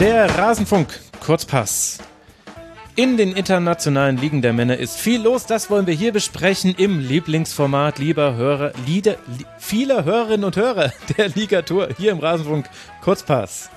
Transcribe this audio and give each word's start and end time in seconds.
Der 0.00 0.30
Rasenfunk 0.38 0.98
Kurzpass. 1.22 1.98
In 2.96 3.18
den 3.18 3.36
internationalen 3.36 4.16
Ligen 4.16 4.40
der 4.40 4.54
Männer 4.54 4.78
ist 4.78 4.96
viel 4.96 5.20
los. 5.20 5.44
Das 5.44 5.68
wollen 5.68 5.86
wir 5.86 5.92
hier 5.92 6.10
besprechen 6.10 6.74
im 6.74 7.00
Lieblingsformat 7.00 7.98
lieber 7.98 8.34
Hörer, 8.34 8.72
Lieder, 8.86 9.16
li 9.36 9.44
vieler 9.58 10.04
Hörerinnen 10.04 10.44
und 10.44 10.56
Hörer 10.56 10.90
der 11.18 11.28
Ligatur 11.28 11.90
hier 11.98 12.12
im 12.12 12.18
Rasenfunk 12.18 12.64
Kurzpass. 13.02 13.68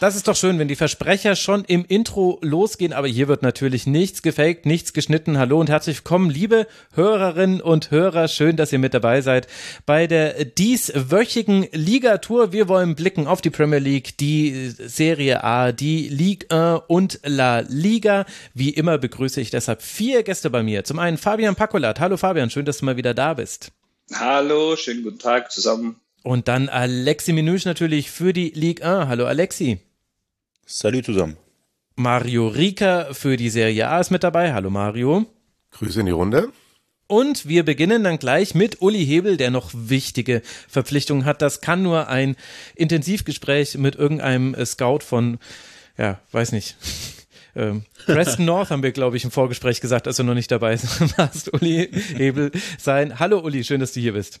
Das 0.00 0.14
ist 0.14 0.28
doch 0.28 0.36
schön, 0.36 0.60
wenn 0.60 0.68
die 0.68 0.76
Versprecher 0.76 1.34
schon 1.34 1.64
im 1.64 1.84
Intro 1.84 2.38
losgehen, 2.40 2.92
aber 2.92 3.08
hier 3.08 3.26
wird 3.26 3.42
natürlich 3.42 3.84
nichts 3.84 4.22
gefaked, 4.22 4.64
nichts 4.64 4.92
geschnitten. 4.92 5.38
Hallo 5.38 5.58
und 5.58 5.68
herzlich 5.68 5.96
willkommen, 5.96 6.30
liebe 6.30 6.68
Hörerinnen 6.92 7.60
und 7.60 7.90
Hörer. 7.90 8.28
Schön, 8.28 8.54
dass 8.54 8.72
ihr 8.72 8.78
mit 8.78 8.94
dabei 8.94 9.22
seid 9.22 9.48
bei 9.86 10.06
der 10.06 10.44
dieswöchigen 10.44 11.66
Ligatur. 11.72 12.52
Wir 12.52 12.68
wollen 12.68 12.94
blicken 12.94 13.26
auf 13.26 13.40
die 13.40 13.50
Premier 13.50 13.80
League, 13.80 14.16
die 14.18 14.70
Serie 14.70 15.42
A, 15.42 15.72
die 15.72 16.08
Ligue 16.08 16.48
1 16.48 16.82
und 16.86 17.18
La 17.24 17.64
Liga. 17.68 18.24
Wie 18.54 18.70
immer 18.70 18.98
begrüße 18.98 19.40
ich 19.40 19.50
deshalb 19.50 19.82
vier 19.82 20.22
Gäste 20.22 20.48
bei 20.48 20.62
mir. 20.62 20.84
Zum 20.84 21.00
einen 21.00 21.18
Fabian 21.18 21.56
Pakolat. 21.56 21.98
Hallo 21.98 22.16
Fabian, 22.16 22.50
schön, 22.50 22.66
dass 22.66 22.78
du 22.78 22.84
mal 22.84 22.96
wieder 22.96 23.14
da 23.14 23.34
bist. 23.34 23.72
Hallo, 24.14 24.76
schönen 24.76 25.02
guten 25.02 25.18
Tag 25.18 25.50
zusammen. 25.50 25.96
Und 26.22 26.46
dann 26.46 26.68
Alexi 26.68 27.32
Minouche 27.32 27.66
natürlich 27.66 28.12
für 28.12 28.32
die 28.32 28.50
Ligue 28.50 28.86
1. 28.86 29.08
Hallo 29.08 29.26
Alexi. 29.26 29.80
Salut 30.70 31.06
zusammen. 31.06 31.38
Mario 31.96 32.46
Rika 32.46 33.14
für 33.14 33.38
die 33.38 33.48
Serie 33.48 33.88
A 33.88 34.00
ist 34.00 34.10
mit 34.10 34.22
dabei. 34.22 34.52
Hallo 34.52 34.68
Mario. 34.68 35.24
Grüße 35.70 36.00
in 36.00 36.04
die 36.04 36.12
Runde. 36.12 36.52
Und 37.06 37.48
wir 37.48 37.64
beginnen 37.64 38.04
dann 38.04 38.18
gleich 38.18 38.54
mit 38.54 38.82
Uli 38.82 39.06
Hebel, 39.06 39.38
der 39.38 39.50
noch 39.50 39.70
wichtige 39.72 40.42
Verpflichtungen 40.68 41.24
hat. 41.24 41.40
Das 41.40 41.62
kann 41.62 41.82
nur 41.82 42.08
ein 42.08 42.36
Intensivgespräch 42.74 43.78
mit 43.78 43.96
irgendeinem 43.96 44.54
Scout 44.66 45.00
von, 45.00 45.38
ja, 45.96 46.20
weiß 46.32 46.52
nicht. 46.52 46.76
Ähm, 47.56 47.82
Preston 48.04 48.44
North 48.44 48.70
haben 48.70 48.84
wir, 48.84 48.92
glaube 48.92 49.16
ich, 49.16 49.24
im 49.24 49.32
Vorgespräch 49.32 49.80
gesagt, 49.80 50.06
als 50.06 50.18
du 50.18 50.22
noch 50.22 50.34
nicht 50.34 50.50
dabei 50.50 50.78
warst, 51.16 51.52
Uli 51.54 51.90
Hebel 52.14 52.52
sein. 52.78 53.18
Hallo 53.18 53.40
Uli, 53.40 53.64
schön, 53.64 53.80
dass 53.80 53.94
du 53.94 54.00
hier 54.00 54.12
bist. 54.12 54.40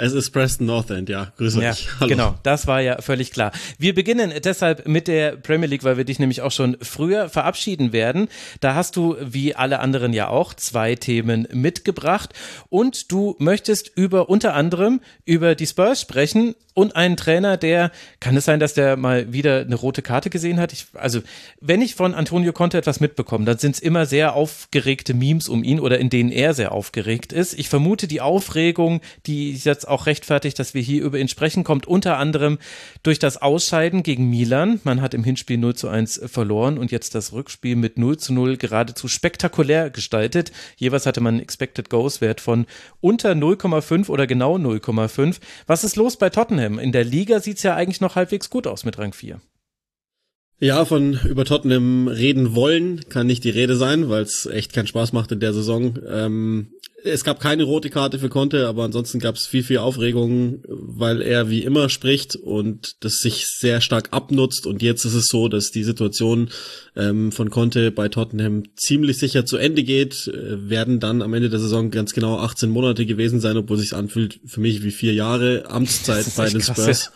Es 0.00 0.12
ist 0.12 0.30
Preston 0.30 0.68
North 0.68 0.90
End, 0.90 1.08
ja. 1.08 1.32
Grüße 1.38 1.60
ja, 1.60 1.72
euch. 1.72 1.88
Hallo. 1.98 2.08
Genau, 2.08 2.34
das 2.44 2.68
war 2.68 2.80
ja 2.80 3.02
völlig 3.02 3.32
klar. 3.32 3.50
Wir 3.78 3.96
beginnen 3.96 4.32
deshalb 4.44 4.86
mit 4.86 5.08
der 5.08 5.32
Premier 5.32 5.66
League, 5.66 5.82
weil 5.82 5.96
wir 5.96 6.04
dich 6.04 6.20
nämlich 6.20 6.40
auch 6.40 6.52
schon 6.52 6.76
früher 6.80 7.28
verabschieden 7.28 7.92
werden. 7.92 8.28
Da 8.60 8.76
hast 8.76 8.94
du, 8.94 9.16
wie 9.20 9.56
alle 9.56 9.80
anderen 9.80 10.12
ja 10.12 10.28
auch, 10.28 10.54
zwei 10.54 10.94
Themen 10.94 11.48
mitgebracht 11.52 12.32
und 12.68 13.10
du 13.10 13.34
möchtest 13.40 13.90
über 13.96 14.28
unter 14.28 14.54
anderem 14.54 15.00
über 15.24 15.56
die 15.56 15.66
Spurs 15.66 16.00
sprechen 16.00 16.54
und 16.78 16.94
einen 16.94 17.16
Trainer, 17.16 17.56
der, 17.56 17.90
kann 18.20 18.36
es 18.36 18.44
sein, 18.44 18.60
dass 18.60 18.72
der 18.72 18.96
mal 18.96 19.32
wieder 19.32 19.62
eine 19.62 19.74
rote 19.74 20.00
Karte 20.00 20.30
gesehen 20.30 20.60
hat? 20.60 20.72
Ich, 20.72 20.86
also, 20.92 21.22
wenn 21.60 21.82
ich 21.82 21.96
von 21.96 22.14
Antonio 22.14 22.52
Conte 22.52 22.78
etwas 22.78 23.00
mitbekomme, 23.00 23.44
dann 23.44 23.58
sind 23.58 23.74
es 23.74 23.80
immer 23.80 24.06
sehr 24.06 24.34
aufgeregte 24.34 25.12
Memes 25.12 25.48
um 25.48 25.64
ihn 25.64 25.80
oder 25.80 25.98
in 25.98 26.08
denen 26.08 26.30
er 26.30 26.54
sehr 26.54 26.70
aufgeregt 26.70 27.32
ist. 27.32 27.58
Ich 27.58 27.68
vermute, 27.68 28.06
die 28.06 28.20
Aufregung, 28.20 29.00
die 29.26 29.56
jetzt 29.56 29.87
auch 29.88 30.06
rechtfertigt, 30.06 30.58
dass 30.58 30.74
wir 30.74 30.82
hier 30.82 31.02
über 31.02 31.18
ihn 31.18 31.28
sprechen, 31.28 31.64
kommt 31.64 31.86
unter 31.86 32.18
anderem 32.18 32.58
durch 33.02 33.18
das 33.18 33.36
Ausscheiden 33.36 34.02
gegen 34.02 34.30
Milan. 34.30 34.80
Man 34.84 35.00
hat 35.00 35.14
im 35.14 35.24
Hinspiel 35.24 35.58
0 35.58 35.74
zu 35.74 35.88
1 35.88 36.22
verloren 36.26 36.78
und 36.78 36.90
jetzt 36.90 37.14
das 37.14 37.32
Rückspiel 37.32 37.76
mit 37.76 37.98
0 37.98 38.16
zu 38.18 38.32
0 38.32 38.56
geradezu 38.56 39.08
spektakulär 39.08 39.90
gestaltet. 39.90 40.52
Jeweils 40.76 41.06
hatte 41.06 41.20
man 41.20 41.34
einen 41.34 41.42
Expected 41.42 41.90
Goals 41.90 42.20
Wert 42.20 42.40
von 42.40 42.66
unter 43.00 43.32
0,5 43.32 44.08
oder 44.08 44.26
genau 44.26 44.56
0,5. 44.56 45.36
Was 45.66 45.84
ist 45.84 45.96
los 45.96 46.16
bei 46.16 46.30
Tottenham? 46.30 46.78
In 46.78 46.92
der 46.92 47.04
Liga 47.04 47.40
sieht's 47.40 47.62
ja 47.62 47.74
eigentlich 47.74 48.00
noch 48.00 48.16
halbwegs 48.16 48.50
gut 48.50 48.66
aus 48.66 48.84
mit 48.84 48.98
Rang 48.98 49.12
4. 49.12 49.40
Ja, 50.60 50.84
von 50.84 51.18
über 51.24 51.44
Tottenham 51.44 52.08
reden 52.08 52.56
wollen 52.56 53.08
kann 53.08 53.28
nicht 53.28 53.44
die 53.44 53.50
Rede 53.50 53.76
sein, 53.76 54.08
weil 54.08 54.22
es 54.22 54.44
echt 54.46 54.72
keinen 54.72 54.88
Spaß 54.88 55.12
macht 55.12 55.30
in 55.30 55.38
der 55.38 55.52
Saison. 55.52 55.96
Ähm, 56.08 56.72
es 57.08 57.24
gab 57.24 57.40
keine 57.40 57.64
rote 57.64 57.90
Karte 57.90 58.18
für 58.18 58.28
Conte, 58.28 58.68
aber 58.68 58.84
ansonsten 58.84 59.18
gab 59.18 59.34
es 59.34 59.46
viel, 59.46 59.62
viel 59.62 59.78
Aufregung, 59.78 60.62
weil 60.68 61.22
er 61.22 61.50
wie 61.50 61.64
immer 61.64 61.88
spricht 61.88 62.36
und 62.36 62.96
das 63.00 63.18
sich 63.18 63.46
sehr 63.46 63.80
stark 63.80 64.08
abnutzt. 64.12 64.66
Und 64.66 64.82
jetzt 64.82 65.04
ist 65.04 65.14
es 65.14 65.26
so, 65.26 65.48
dass 65.48 65.70
die 65.70 65.84
Situation 65.84 66.50
ähm, 66.96 67.32
von 67.32 67.50
Conte 67.50 67.90
bei 67.90 68.08
Tottenham 68.08 68.64
ziemlich 68.76 69.18
sicher 69.18 69.44
zu 69.44 69.56
Ende 69.56 69.82
geht. 69.82 70.28
Äh, 70.28 70.68
werden 70.68 71.00
dann 71.00 71.22
am 71.22 71.34
Ende 71.34 71.50
der 71.50 71.60
Saison 71.60 71.90
ganz 71.90 72.12
genau 72.12 72.38
18 72.38 72.70
Monate 72.70 73.06
gewesen 73.06 73.40
sein, 73.40 73.56
obwohl 73.56 73.78
sich 73.78 73.94
anfühlt 73.94 74.40
für 74.44 74.60
mich 74.60 74.82
wie 74.82 74.90
vier 74.90 75.14
Jahre 75.14 75.64
Amtszeit 75.68 76.26
bei 76.36 76.48
den 76.48 76.60
Spurs. 76.60 77.10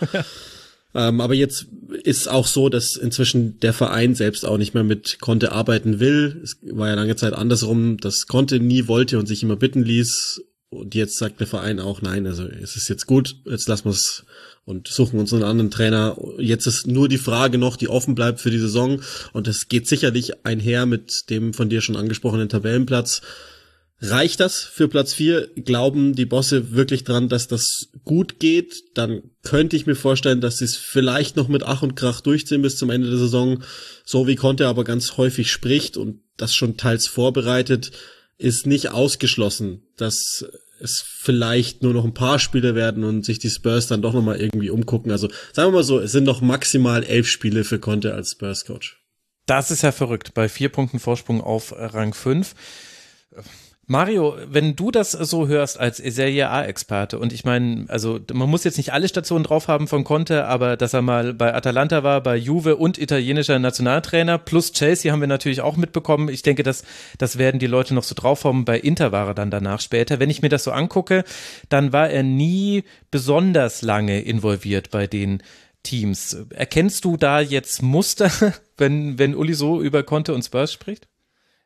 Ähm, 0.94 1.20
aber 1.20 1.34
jetzt 1.34 1.66
ist 2.04 2.28
auch 2.28 2.46
so, 2.46 2.68
dass 2.68 2.96
inzwischen 2.96 3.58
der 3.60 3.72
Verein 3.72 4.14
selbst 4.14 4.44
auch 4.44 4.58
nicht 4.58 4.74
mehr 4.74 4.84
mit 4.84 5.18
Conte 5.20 5.52
arbeiten 5.52 6.00
will. 6.00 6.40
Es 6.42 6.56
war 6.62 6.88
ja 6.88 6.94
lange 6.94 7.16
Zeit 7.16 7.32
andersrum, 7.32 7.96
dass 7.98 8.26
Conte 8.26 8.60
nie 8.60 8.88
wollte 8.88 9.18
und 9.18 9.26
sich 9.26 9.42
immer 9.42 9.56
bitten 9.56 9.82
ließ. 9.82 10.42
Und 10.70 10.94
jetzt 10.94 11.18
sagt 11.18 11.40
der 11.40 11.46
Verein 11.46 11.80
auch, 11.80 12.00
nein, 12.00 12.26
also 12.26 12.46
es 12.46 12.76
ist 12.76 12.88
jetzt 12.88 13.06
gut, 13.06 13.36
jetzt 13.44 13.68
lassen 13.68 13.84
wir 13.84 13.90
es 13.90 14.24
und 14.64 14.88
suchen 14.88 15.18
uns 15.18 15.32
einen 15.32 15.42
anderen 15.42 15.70
Trainer. 15.70 16.16
Jetzt 16.38 16.66
ist 16.66 16.86
nur 16.86 17.08
die 17.08 17.18
Frage 17.18 17.58
noch, 17.58 17.76
die 17.76 17.88
offen 17.88 18.14
bleibt 18.14 18.40
für 18.40 18.50
die 18.50 18.58
Saison. 18.58 19.02
Und 19.32 19.48
es 19.48 19.69
geht 19.69 19.88
sicherlich 19.88 20.46
einher 20.46 20.86
mit 20.86 21.30
dem 21.30 21.52
von 21.52 21.69
dir 21.69 21.80
schon 21.80 21.96
angesprochenen 21.96 22.48
Tabellenplatz. 22.48 23.22
Reicht 24.04 24.40
das 24.40 24.64
für 24.64 24.88
Platz 24.88 25.14
vier? 25.14 25.48
Glauben 25.54 26.16
die 26.16 26.26
Bosse 26.26 26.72
wirklich 26.72 27.04
dran, 27.04 27.28
dass 27.28 27.46
das 27.46 27.86
gut 28.04 28.40
geht? 28.40 28.82
Dann 28.94 29.22
könnte 29.44 29.76
ich 29.76 29.86
mir 29.86 29.94
vorstellen, 29.94 30.40
dass 30.40 30.58
sie 30.58 30.64
es 30.64 30.76
vielleicht 30.76 31.36
noch 31.36 31.46
mit 31.46 31.62
Ach 31.62 31.82
und 31.82 31.94
Krach 31.94 32.20
durchziehen 32.20 32.62
bis 32.62 32.76
zum 32.76 32.90
Ende 32.90 33.08
der 33.08 33.18
Saison. 33.18 33.62
So 34.04 34.26
wie 34.26 34.34
Conte 34.34 34.66
aber 34.66 34.82
ganz 34.82 35.16
häufig 35.18 35.52
spricht 35.52 35.96
und 35.96 36.20
das 36.36 36.52
schon 36.52 36.76
teils 36.76 37.06
vorbereitet, 37.06 37.92
ist 38.38 38.66
nicht 38.66 38.90
ausgeschlossen, 38.90 39.82
dass 39.96 40.46
es 40.80 41.04
vielleicht 41.06 41.84
nur 41.84 41.94
noch 41.94 42.04
ein 42.04 42.12
paar 42.12 42.40
Spiele 42.40 42.74
werden 42.74 43.04
und 43.04 43.24
sich 43.24 43.38
die 43.38 43.50
Spurs 43.50 43.86
dann 43.86 44.02
doch 44.02 44.14
nochmal 44.14 44.40
irgendwie 44.40 44.70
umgucken. 44.70 45.12
Also 45.12 45.28
sagen 45.52 45.69
wir 45.69 45.76
mal 45.76 45.84
so, 45.84 46.00
es 46.00 46.10
sind 46.10 46.24
noch 46.24 46.40
maximal 46.40 47.04
elf 47.04 47.28
Spiele 47.28 47.62
für 47.62 47.78
Conte 47.78 48.14
als 48.14 48.32
Spurs-Coach. 48.32 49.00
Das 49.46 49.70
ist 49.70 49.82
ja 49.82 49.92
verrückt, 49.92 50.34
bei 50.34 50.48
vier 50.48 50.70
Punkten 50.70 50.98
Vorsprung 50.98 51.40
auf 51.40 51.72
Rang 51.76 52.14
fünf 52.14 52.56
Mario, 53.88 54.37
wenn 54.47 54.76
du 54.76 54.93
das 54.93 55.10
so 55.10 55.48
hörst 55.48 55.78
als 55.78 55.97
Serie 55.97 56.48
A-Experte 56.50 57.19
und 57.19 57.32
ich 57.32 57.44
meine, 57.44 57.87
also 57.88 58.20
man 58.32 58.48
muss 58.48 58.62
jetzt 58.62 58.76
nicht 58.76 58.93
alle 58.93 59.09
Stationen 59.09 59.43
drauf 59.43 59.66
haben 59.66 59.88
von 59.88 60.04
Conte, 60.04 60.44
aber 60.44 60.76
dass 60.76 60.94
er 60.94 61.03
mal 61.03 61.34
bei 61.34 61.53
Atalanta 61.53 62.04
war, 62.04 62.20
bei 62.20 62.37
Juve 62.37 62.76
und 62.76 62.97
italienischer 62.97 63.59
Nationaltrainer 63.59 64.38
plus 64.38 64.72
Chelsea 64.72 65.10
haben 65.10 65.20
wir 65.20 65.26
natürlich 65.26 65.62
auch 65.62 65.76
mitbekommen. 65.76 66.28
Ich 66.28 66.43
denke, 66.43 66.62
das, 66.62 66.84
das 67.19 67.38
werden 67.38 67.59
die 67.59 67.66
Leute 67.66 67.93
noch 67.94 68.04
so 68.04 68.15
drauf 68.15 68.44
haben. 68.44 68.65
Bei 68.65 68.78
Inter 68.78 69.10
war 69.10 69.26
er 69.26 69.34
dann 69.34 69.50
danach 69.50 69.81
später. 69.81 70.20
Wenn 70.20 70.31
ich 70.31 70.43
mir 70.43 70.49
das 70.49 70.62
so 70.62 70.70
angucke, 70.70 71.25
dann 71.69 71.93
war 71.93 72.09
er 72.09 72.22
nie 72.22 72.84
besonders 73.10 73.82
lange 73.82 74.20
involviert 74.22 74.91
bei 74.91 75.09
den 75.09 75.43
Teams. 75.82 76.37
Erkennst 76.50 77.04
du 77.04 77.16
da 77.16 77.41
jetzt 77.41 77.82
Muster, 77.82 78.31
wenn, 78.76 79.19
wenn 79.19 79.34
Uli 79.34 79.54
so 79.54 79.82
über 79.82 80.04
Conte 80.04 80.34
und 80.34 80.44
Spurs 80.44 80.72
spricht? 80.72 81.09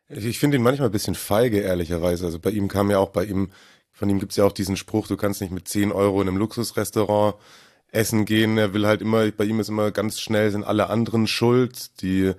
Ich 0.09 0.39
finde 0.39 0.57
ihn 0.57 0.63
manchmal 0.63 0.89
ein 0.89 0.93
bisschen 0.93 1.15
feige, 1.17 1.61
ehrlicherweise. 1.61 2.27
Also 2.27 2.39
bei 2.39 2.51
ihm 2.51 2.69
kam 2.69 2.91
ja 2.91 2.99
auch 2.99 3.11
bei 3.11 3.25
ihm, 3.25 3.51
von 3.91 4.09
ihm 4.09 4.21
gibt's 4.21 4.37
ja 4.37 4.45
auch 4.45 4.53
diesen 4.53 4.77
Spruch, 4.77 5.09
du 5.09 5.17
kannst 5.17 5.41
nicht 5.41 5.51
mit 5.53 5.67
10 5.67 5.91
Euro 5.91 6.23
in 6.23 6.29
einem 6.29 6.37
Luxusrestaurant 6.37 7.35
essen 7.89 8.25
gehen. 8.25 8.57
Er 8.59 8.73
will 8.73 8.87
halt 8.87 9.01
immer, 9.03 9.31
bei 9.33 9.45
ihm 9.45 9.59
ist 9.59 9.69
immer 9.69 9.91
ganz 9.91 10.21
schnell, 10.21 10.51
sind 10.51 10.65
alle 10.65 10.91
anderen 10.91 11.27
schuld, 11.27 12.01
die 12.03 12.33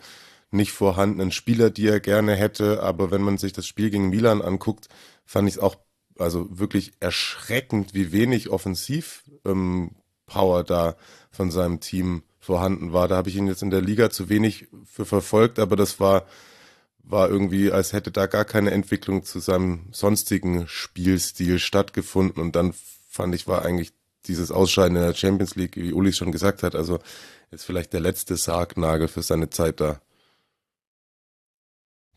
nicht 0.50 0.72
vorhandenen 0.72 1.32
Spieler, 1.32 1.70
die 1.70 1.88
er 1.88 2.00
gerne 2.00 2.36
hätte. 2.36 2.84
Aber 2.84 3.12
wenn 3.12 3.22
man 3.22 3.38
sich 3.38 3.52
das 3.54 3.68
Spiel 3.68 3.90
gegen 3.90 4.10
Milan 4.10 4.42
anguckt, 4.42 4.88
fand 5.26 5.50
ich 5.50 5.56
es 5.56 5.60
auch 5.60 5.76
also 6.18 6.48
wirklich 6.50 6.94
erschreckend, 7.00 7.94
wie 7.94 8.12
wenig 8.12 8.50
Offensivpower 8.50 9.12
ähm, 9.46 10.66
da 10.66 10.96
von 11.32 11.52
seinem 11.52 11.80
Team 11.80 12.24
vorhanden 12.40 12.94
war. 12.94 13.08
Da 13.08 13.18
habe 13.18 13.30
ich 13.30 13.36
ihn 13.36 13.48
jetzt 13.48 13.62
in 13.62 13.72
der 13.72 13.82
Liga 13.82 14.10
zu 14.10 14.30
wenig 14.30 14.68
für 14.86 15.06
verfolgt, 15.06 15.60
aber 15.60 15.76
das 15.76 16.00
war 16.00 16.26
war 17.10 17.30
irgendwie, 17.30 17.72
als 17.72 17.94
hätte 17.94 18.12
da 18.12 18.26
gar 18.26 18.46
keine 18.46 18.72
Entwicklung 18.72 19.24
zu 19.24 19.40
seinem 19.40 19.88
sonstigen 19.92 20.68
Spielstil 20.68 21.60
stattgefunden. 21.60 22.42
Und 22.42 22.56
dann 22.56 22.74
fand 23.10 23.34
ich, 23.34 23.48
war 23.48 23.64
eigentlich 23.64 23.94
dieses 24.26 24.52
Ausscheiden 24.52 24.98
in 24.98 25.04
der 25.04 25.16
Champions 25.16 25.56
League, 25.56 25.78
wie 25.78 25.94
Uli 25.94 26.12
schon 26.12 26.32
gesagt 26.32 26.64
hat, 26.64 26.76
also 26.76 27.00
ist 27.50 27.64
vielleicht 27.64 27.94
der 27.94 28.02
letzte 28.02 28.36
Sargnagel 28.36 29.08
für 29.08 29.22
seine 29.22 29.50
Zeit 29.50 29.80
da. 29.80 30.02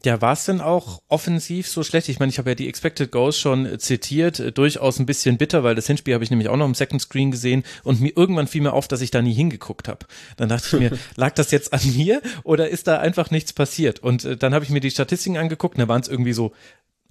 Ja, 0.02 0.22
war 0.22 0.32
es 0.32 0.46
denn 0.46 0.62
auch 0.62 1.02
offensiv 1.08 1.68
so 1.68 1.82
schlecht? 1.82 2.08
Ich 2.08 2.18
meine, 2.18 2.30
ich 2.30 2.38
habe 2.38 2.50
ja 2.50 2.54
die 2.54 2.68
Expected 2.68 3.12
Goals 3.12 3.38
schon 3.38 3.78
zitiert, 3.78 4.40
äh, 4.40 4.50
durchaus 4.50 4.98
ein 4.98 5.04
bisschen 5.04 5.36
bitter, 5.36 5.62
weil 5.62 5.74
das 5.74 5.86
Hinspiel 5.86 6.14
habe 6.14 6.24
ich 6.24 6.30
nämlich 6.30 6.48
auch 6.48 6.56
noch 6.56 6.64
im 6.64 6.74
Second 6.74 7.02
Screen 7.02 7.30
gesehen 7.30 7.64
und 7.84 8.00
mir 8.00 8.16
irgendwann 8.16 8.46
fiel 8.46 8.62
mir 8.62 8.72
auf, 8.72 8.88
dass 8.88 9.02
ich 9.02 9.10
da 9.10 9.20
nie 9.20 9.34
hingeguckt 9.34 9.88
habe. 9.88 10.06
Dann 10.38 10.48
dachte 10.48 10.66
ich 10.66 10.80
mir, 10.80 10.98
lag 11.16 11.34
das 11.34 11.50
jetzt 11.50 11.74
an 11.74 11.80
mir 11.94 12.22
oder 12.44 12.70
ist 12.70 12.86
da 12.86 12.98
einfach 12.98 13.30
nichts 13.30 13.52
passiert? 13.52 14.00
Und 14.00 14.24
äh, 14.24 14.36
dann 14.38 14.54
habe 14.54 14.64
ich 14.64 14.70
mir 14.70 14.80
die 14.80 14.90
Statistiken 14.90 15.36
angeguckt, 15.36 15.74
und 15.76 15.80
da 15.80 15.88
waren 15.88 16.00
es 16.00 16.08
irgendwie 16.08 16.32
so 16.32 16.52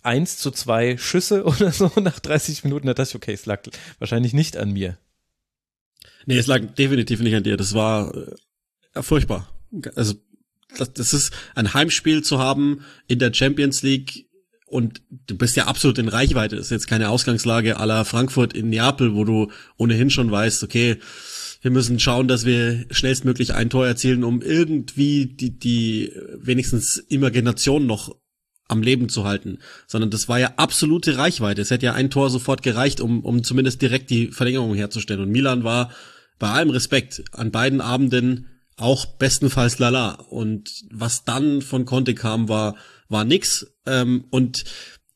eins 0.02 0.38
zu 0.38 0.50
zwei 0.50 0.98
Schüsse 0.98 1.44
oder 1.46 1.72
so 1.72 1.92
nach 2.02 2.20
30 2.20 2.64
Minuten. 2.64 2.88
Da 2.88 2.96
dachte 2.96 3.10
ich, 3.10 3.16
okay, 3.16 3.34
es 3.34 3.46
lag 3.46 3.62
wahrscheinlich 4.00 4.34
nicht 4.34 4.58
an 4.58 4.72
mir. 4.72 4.98
Nee, 6.26 6.38
es 6.38 6.48
lag 6.48 6.62
definitiv 6.76 7.20
nicht 7.20 7.36
an 7.36 7.44
dir. 7.44 7.56
Das 7.56 7.76
war 7.76 8.16
äh, 8.96 9.02
furchtbar. 9.04 9.48
Also 9.96 10.16
das, 10.78 10.94
das 10.94 11.14
ist 11.14 11.34
ein 11.56 11.74
Heimspiel 11.74 12.24
zu 12.24 12.40
haben 12.40 12.86
in 13.08 13.20
der 13.20 13.34
Champions 13.34 13.82
League 13.82 14.28
und 14.66 15.02
du 15.10 15.36
bist 15.36 15.56
ja 15.56 15.66
absolut 15.66 15.98
in 15.98 16.08
Reichweite. 16.08 16.56
Das 16.56 16.66
ist 16.66 16.72
jetzt 16.72 16.88
keine 16.88 17.10
Ausgangslage 17.10 17.78
aller 17.78 18.06
Frankfurt 18.06 18.54
in 18.54 18.70
Neapel, 18.70 19.16
wo 19.16 19.24
du 19.24 19.52
ohnehin 19.78 20.10
schon 20.10 20.30
weißt, 20.30 20.64
okay, 20.64 20.98
wir 21.62 21.72
müssen 21.72 22.00
schauen, 22.00 22.28
dass 22.28 22.46
wir 22.46 22.86
schnellstmöglich 22.92 23.54
ein 23.54 23.70
Tor 23.70 23.86
erzielen, 23.86 24.24
um 24.24 24.42
irgendwie 24.42 25.26
die, 25.26 25.58
die 25.58 26.14
wenigstens 26.38 26.98
Imagination 27.10 27.86
noch 27.86 28.16
am 28.68 28.84
Leben 28.84 29.10
zu 29.10 29.26
halten, 29.26 29.58
sondern 29.88 30.12
das 30.12 30.30
war 30.30 30.40
ja 30.40 30.54
absolute 30.58 31.18
Reichweite. 31.18 31.62
Es 31.62 31.72
hätte 31.72 31.88
ja 31.88 31.94
ein 31.94 32.12
Tor 32.12 32.30
sofort 32.30 32.62
gereicht, 32.62 33.02
um, 33.02 33.26
um 33.26 33.44
zumindest 33.44 33.82
direkt 33.82 34.12
die 34.12 34.28
Verlängerung 34.28 34.76
herzustellen. 34.76 35.24
Und 35.24 35.32
Milan 35.32 35.64
war 35.64 35.92
bei 36.38 36.50
allem 36.50 36.70
Respekt 36.70 37.24
an 37.32 37.52
beiden 37.52 37.82
Abenden 37.82 38.46
auch 38.80 39.06
bestenfalls 39.06 39.80
lala. 39.80 40.14
Und 40.30 40.70
was 40.92 41.24
dann 41.24 41.62
von 41.62 41.86
Conte 41.86 42.16
kam, 42.16 42.50
war, 42.50 42.76
war 43.08 43.26
nix. 43.26 43.68
Ähm, 43.86 44.26
und 44.30 44.64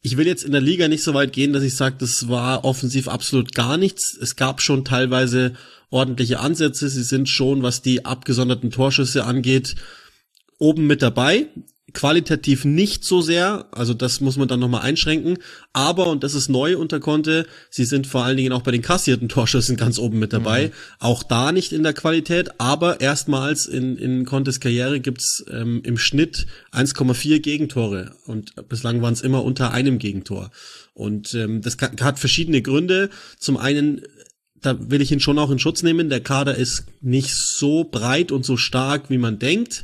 ich 0.01 0.17
will 0.17 0.27
jetzt 0.27 0.43
in 0.43 0.51
der 0.51 0.61
Liga 0.61 0.87
nicht 0.87 1.03
so 1.03 1.13
weit 1.13 1.33
gehen, 1.33 1.53
dass 1.53 1.63
ich 1.63 1.75
sage, 1.75 1.95
das 1.99 2.27
war 2.27 2.65
offensiv 2.65 3.07
absolut 3.07 3.55
gar 3.55 3.77
nichts. 3.77 4.17
Es 4.19 4.35
gab 4.35 4.61
schon 4.61 4.83
teilweise 4.83 5.53
ordentliche 5.89 6.39
Ansätze. 6.39 6.89
Sie 6.89 7.03
sind 7.03 7.29
schon, 7.29 7.63
was 7.63 7.81
die 7.81 8.05
abgesonderten 8.05 8.71
Torschüsse 8.71 9.23
angeht, 9.23 9.75
oben 10.59 10.87
mit 10.87 11.01
dabei 11.01 11.47
qualitativ 11.91 12.63
nicht 12.63 13.03
so 13.03 13.21
sehr, 13.21 13.67
also 13.71 13.93
das 13.93 14.21
muss 14.21 14.37
man 14.37 14.47
dann 14.47 14.61
nochmal 14.61 14.81
einschränken, 14.83 15.37
aber, 15.73 16.07
und 16.07 16.23
das 16.23 16.33
ist 16.33 16.47
neu 16.47 16.77
unter 16.77 17.01
Conte, 17.01 17.45
sie 17.69 17.83
sind 17.83 18.07
vor 18.07 18.23
allen 18.23 18.37
Dingen 18.37 18.53
auch 18.53 18.61
bei 18.61 18.71
den 18.71 18.81
kassierten 18.81 19.27
Torschüssen 19.29 19.75
ganz 19.75 19.99
oben 19.99 20.17
mit 20.17 20.31
dabei, 20.31 20.67
mhm. 20.67 20.71
auch 20.99 21.23
da 21.23 21.51
nicht 21.51 21.73
in 21.73 21.83
der 21.83 21.93
Qualität, 21.93 22.59
aber 22.59 23.01
erstmals 23.01 23.65
in, 23.65 23.97
in 23.97 24.25
Contes 24.25 24.61
Karriere 24.61 25.01
gibt's 25.01 25.43
ähm, 25.51 25.81
im 25.83 25.97
Schnitt 25.97 26.47
1,4 26.71 27.39
Gegentore 27.39 28.15
und 28.25 28.53
bislang 28.69 29.01
waren 29.01 29.13
es 29.13 29.21
immer 29.21 29.43
unter 29.43 29.71
einem 29.71 29.99
Gegentor. 29.99 30.51
Und 30.93 31.33
ähm, 31.33 31.61
das 31.61 31.77
hat 31.79 32.19
verschiedene 32.19 32.61
Gründe. 32.61 33.09
Zum 33.39 33.57
einen 33.57 34.03
da 34.61 34.77
will 34.89 35.01
ich 35.01 35.11
ihn 35.11 35.19
schon 35.19 35.39
auch 35.39 35.51
in 35.51 35.59
Schutz 35.59 35.83
nehmen. 35.83 36.09
Der 36.09 36.21
Kader 36.21 36.55
ist 36.55 36.85
nicht 37.01 37.35
so 37.35 37.83
breit 37.83 38.31
und 38.31 38.45
so 38.45 38.55
stark, 38.55 39.09
wie 39.09 39.17
man 39.17 39.37
denkt. 39.37 39.83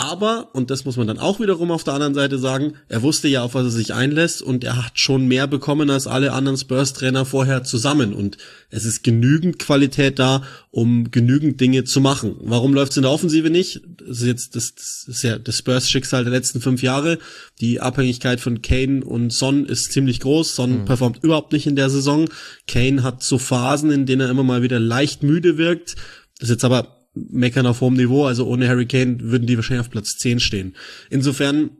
Aber, 0.00 0.48
und 0.54 0.70
das 0.70 0.86
muss 0.86 0.96
man 0.96 1.06
dann 1.06 1.18
auch 1.18 1.40
wiederum 1.40 1.70
auf 1.70 1.84
der 1.84 1.92
anderen 1.92 2.14
Seite 2.14 2.38
sagen, 2.38 2.72
er 2.88 3.02
wusste 3.02 3.28
ja, 3.28 3.42
auf 3.42 3.54
was 3.54 3.64
er 3.64 3.70
sich 3.70 3.92
einlässt 3.92 4.40
und 4.40 4.64
er 4.64 4.82
hat 4.82 4.98
schon 4.98 5.26
mehr 5.26 5.46
bekommen 5.46 5.90
als 5.90 6.06
alle 6.06 6.32
anderen 6.32 6.56
Spurs-Trainer 6.56 7.26
vorher 7.26 7.64
zusammen. 7.64 8.14
Und 8.14 8.38
es 8.70 8.86
ist 8.86 9.04
genügend 9.04 9.58
Qualität 9.58 10.18
da, 10.18 10.42
um 10.70 11.10
genügend 11.10 11.60
Dinge 11.60 11.84
zu 11.84 12.00
machen. 12.00 12.36
Warum 12.40 12.72
läuft 12.72 12.92
es 12.92 12.96
in 12.96 13.02
der 13.02 13.12
Offensive 13.12 13.50
nicht? 13.50 13.82
Das 13.98 14.20
ist 14.20 14.26
jetzt 14.26 14.56
das, 14.56 14.74
das 14.74 15.04
ist 15.06 15.22
ja 15.22 15.38
das 15.38 15.58
Spurs-Schicksal 15.58 16.24
der 16.24 16.32
letzten 16.32 16.62
fünf 16.62 16.82
Jahre. 16.82 17.18
Die 17.60 17.80
Abhängigkeit 17.80 18.40
von 18.40 18.62
Kane 18.62 19.04
und 19.04 19.34
Son 19.34 19.66
ist 19.66 19.92
ziemlich 19.92 20.20
groß. 20.20 20.56
Son 20.56 20.80
mhm. 20.80 20.84
performt 20.86 21.22
überhaupt 21.22 21.52
nicht 21.52 21.66
in 21.66 21.76
der 21.76 21.90
Saison. 21.90 22.30
Kane 22.66 23.02
hat 23.02 23.22
so 23.22 23.36
Phasen, 23.36 23.90
in 23.90 24.06
denen 24.06 24.22
er 24.22 24.30
immer 24.30 24.44
mal 24.44 24.62
wieder 24.62 24.80
leicht 24.80 25.22
müde 25.22 25.58
wirkt. 25.58 25.96
Das 26.38 26.48
ist 26.48 26.54
jetzt 26.54 26.64
aber 26.64 26.99
meckern 27.14 27.66
auf 27.66 27.80
hohem 27.80 27.94
Niveau. 27.94 28.26
Also 28.26 28.46
ohne 28.46 28.68
Harry 28.68 28.86
Kane 28.86 29.18
würden 29.20 29.46
die 29.46 29.56
wahrscheinlich 29.56 29.86
auf 29.86 29.90
Platz 29.90 30.16
10 30.18 30.40
stehen. 30.40 30.74
Insofern 31.10 31.70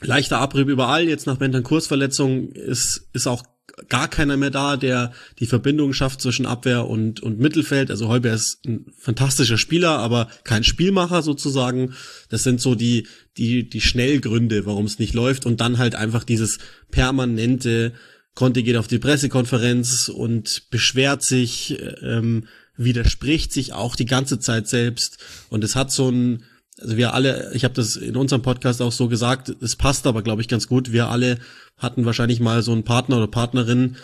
leichter 0.00 0.38
Abrieb 0.38 0.68
überall. 0.68 1.08
Jetzt 1.08 1.26
nach 1.26 1.38
Bentancurs 1.38 1.86
Verletzung 1.86 2.50
ist, 2.52 3.08
ist 3.12 3.26
auch 3.26 3.42
gar 3.88 4.08
keiner 4.08 4.36
mehr 4.36 4.50
da, 4.50 4.76
der 4.76 5.12
die 5.38 5.46
Verbindung 5.46 5.92
schafft 5.92 6.20
zwischen 6.20 6.46
Abwehr 6.46 6.86
und, 6.86 7.20
und 7.20 7.38
Mittelfeld. 7.38 7.90
Also 7.90 8.08
Heuber 8.08 8.32
ist 8.32 8.64
ein 8.66 8.86
fantastischer 8.98 9.58
Spieler, 9.58 9.98
aber 9.98 10.28
kein 10.44 10.64
Spielmacher 10.64 11.22
sozusagen. 11.22 11.94
Das 12.28 12.42
sind 12.42 12.60
so 12.60 12.74
die, 12.74 13.06
die, 13.36 13.68
die 13.68 13.80
Schnellgründe, 13.80 14.66
warum 14.66 14.86
es 14.86 14.98
nicht 14.98 15.14
läuft. 15.14 15.46
Und 15.46 15.60
dann 15.60 15.78
halt 15.78 15.94
einfach 15.94 16.24
dieses 16.24 16.58
permanente, 16.90 17.92
Conte 18.34 18.62
geht 18.62 18.76
auf 18.76 18.86
die 18.86 18.98
Pressekonferenz 18.98 20.08
und 20.08 20.70
beschwert 20.70 21.22
sich, 21.22 21.78
ähm, 22.02 22.46
widerspricht 22.76 23.52
sich 23.52 23.72
auch 23.72 23.96
die 23.96 24.06
ganze 24.06 24.38
Zeit 24.38 24.68
selbst 24.68 25.18
und 25.48 25.64
es 25.64 25.76
hat 25.76 25.90
so 25.90 26.10
ein 26.10 26.44
also 26.78 26.98
wir 26.98 27.14
alle, 27.14 27.52
ich 27.54 27.64
habe 27.64 27.72
das 27.72 27.96
in 27.96 28.16
unserem 28.16 28.42
Podcast 28.42 28.82
auch 28.82 28.92
so 28.92 29.08
gesagt, 29.08 29.48
es 29.62 29.76
passt 29.76 30.06
aber 30.06 30.22
glaube 30.22 30.42
ich 30.42 30.48
ganz 30.48 30.66
gut. 30.66 30.92
Wir 30.92 31.08
alle 31.08 31.38
hatten 31.78 32.04
wahrscheinlich 32.04 32.38
mal 32.38 32.62
so 32.62 32.72
einen 32.72 32.84
Partner 32.84 33.16
oder 33.16 33.28
Partnerin, 33.28 33.96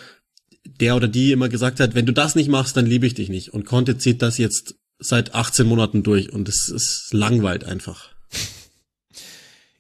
der 0.65 0.97
oder 0.97 1.09
die 1.09 1.33
immer 1.33 1.49
gesagt 1.49 1.81
hat, 1.81 1.95
wenn 1.95 2.07
du 2.07 2.13
das 2.13 2.35
nicht 2.35 2.49
machst, 2.49 2.77
dann 2.77 2.87
liebe 2.87 3.07
ich 3.07 3.15
dich 3.15 3.29
nicht. 3.29 3.53
Und 3.53 3.67
Conte 3.67 3.99
zieht 3.99 4.23
das 4.23 4.39
jetzt 4.39 4.77
seit 4.99 5.35
18 5.35 5.67
Monaten 5.67 6.03
durch 6.03 6.33
und 6.33 6.49
es 6.49 6.69
ist 6.69 7.13
langweilt 7.13 7.65
einfach. 7.65 8.12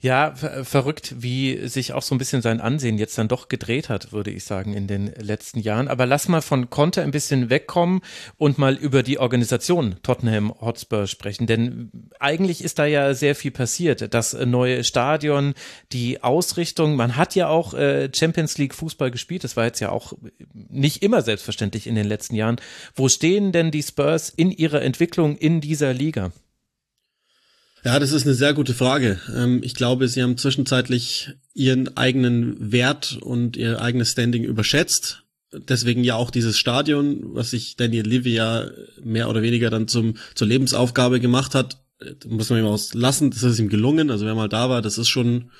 Ja, 0.02 0.34
ver 0.34 0.64
verrückt, 0.64 1.14
wie 1.19 1.69
sich 1.69 1.93
auch 1.93 2.02
so 2.02 2.12
ein 2.12 2.19
bisschen 2.19 2.43
sein 2.43 2.60
Ansehen 2.60 2.99
jetzt 2.99 3.16
dann 3.19 3.28
doch 3.28 3.46
gedreht 3.46 3.88
hat, 3.88 4.10
würde 4.10 4.32
ich 4.32 4.43
sagen, 4.43 4.75
in 4.75 4.88
den 4.88 5.06
letzten 5.14 5.60
Jahren. 5.60 5.87
Aber 5.87 6.06
lass 6.06 6.26
mal 6.26 6.40
von 6.40 6.70
Conte 6.70 7.02
ein 7.02 7.12
bisschen 7.12 7.50
wegkommen 7.50 8.00
und 8.37 8.58
mal 8.58 8.75
über 8.75 9.04
die 9.04 9.20
Organisation 9.20 9.94
Tottenham 10.02 10.52
Hotspur 10.60 11.06
sprechen. 11.06 11.46
Denn 11.46 11.93
eigentlich 12.19 12.64
ist 12.64 12.81
da 12.81 12.84
ja 12.84 13.14
sehr 13.14 13.37
viel 13.37 13.52
passiert. 13.52 14.12
Das 14.12 14.32
neue 14.32 14.82
Stadion, 14.82 15.54
die 15.93 16.20
Ausrichtung. 16.20 16.96
Man 16.96 17.16
hat 17.16 17.37
ja 17.37 17.46
auch 17.46 17.72
äh, 17.72 18.10
Champions 18.12 18.58
League 18.58 18.75
Fußball 18.75 19.12
gespielt. 19.12 19.44
Das 19.44 19.56
war 19.56 19.66
jetzt 19.66 19.78
ja 19.78 19.90
auch 19.90 20.14
nicht 20.52 21.05
immer 21.05 21.22
selbstverständlich 21.22 21.87
in 21.87 21.94
den 21.94 22.08
letzten 22.08 22.34
Jahren. 22.34 22.56
Wo 22.96 23.08
stehen 23.08 23.52
denn 23.52 23.70
die 23.70 23.84
Spurs 23.84 24.31
in 24.31 24.50
ihrer 24.50 24.82
Entwicklung 24.82 25.37
in 25.37 25.60
dieser 25.60 25.94
Liga? 25.94 26.32
Ja, 27.84 27.99
das 27.99 28.12
ist 28.12 28.25
eine 28.25 28.34
sehr 28.34 28.55
gute 28.55 28.75
Frage. 28.75 29.20
Ähm, 29.34 29.61
ich 29.62 29.75
glaube, 29.75 30.06
sie 30.06 30.23
haben 30.23 30.38
zwischenzeitlich 30.38 31.31
ihren 31.52 31.96
eigenen 31.96 32.73
Wert 32.73 33.19
und 33.20 33.56
ihr 33.56 33.81
eigenes 33.81 34.12
Standing 34.12 34.44
überschätzt. 34.44 35.25
Deswegen 35.52 36.05
ja 36.05 36.14
auch 36.14 36.31
dieses 36.31 36.58
Stadion, 36.58 37.34
was 37.34 37.50
sich 37.50 37.76
Daniel 37.76 38.06
Levy 38.06 38.34
ja 38.34 38.70
mehr 39.02 39.29
oder 39.29 39.43
weniger 39.43 39.69
dann 39.69 39.88
zum, 39.88 40.14
zur 40.34 40.46
Lebensaufgabe 40.46 41.20
gemacht 41.20 41.55
hat, 41.55 41.79
muss 42.26 42.50
man 42.50 42.61
ihm 42.61 42.67
auslassen. 42.67 43.31
Das 43.31 43.43
ist 43.43 43.58
ihm 43.58 43.69
gelungen. 43.69 44.11
Also 44.11 44.26
wer 44.26 44.34
mal 44.34 44.49
da 44.49 44.70
war, 44.70 44.81
das 44.81 44.96
ist 44.96 45.08
schon, 45.08 45.50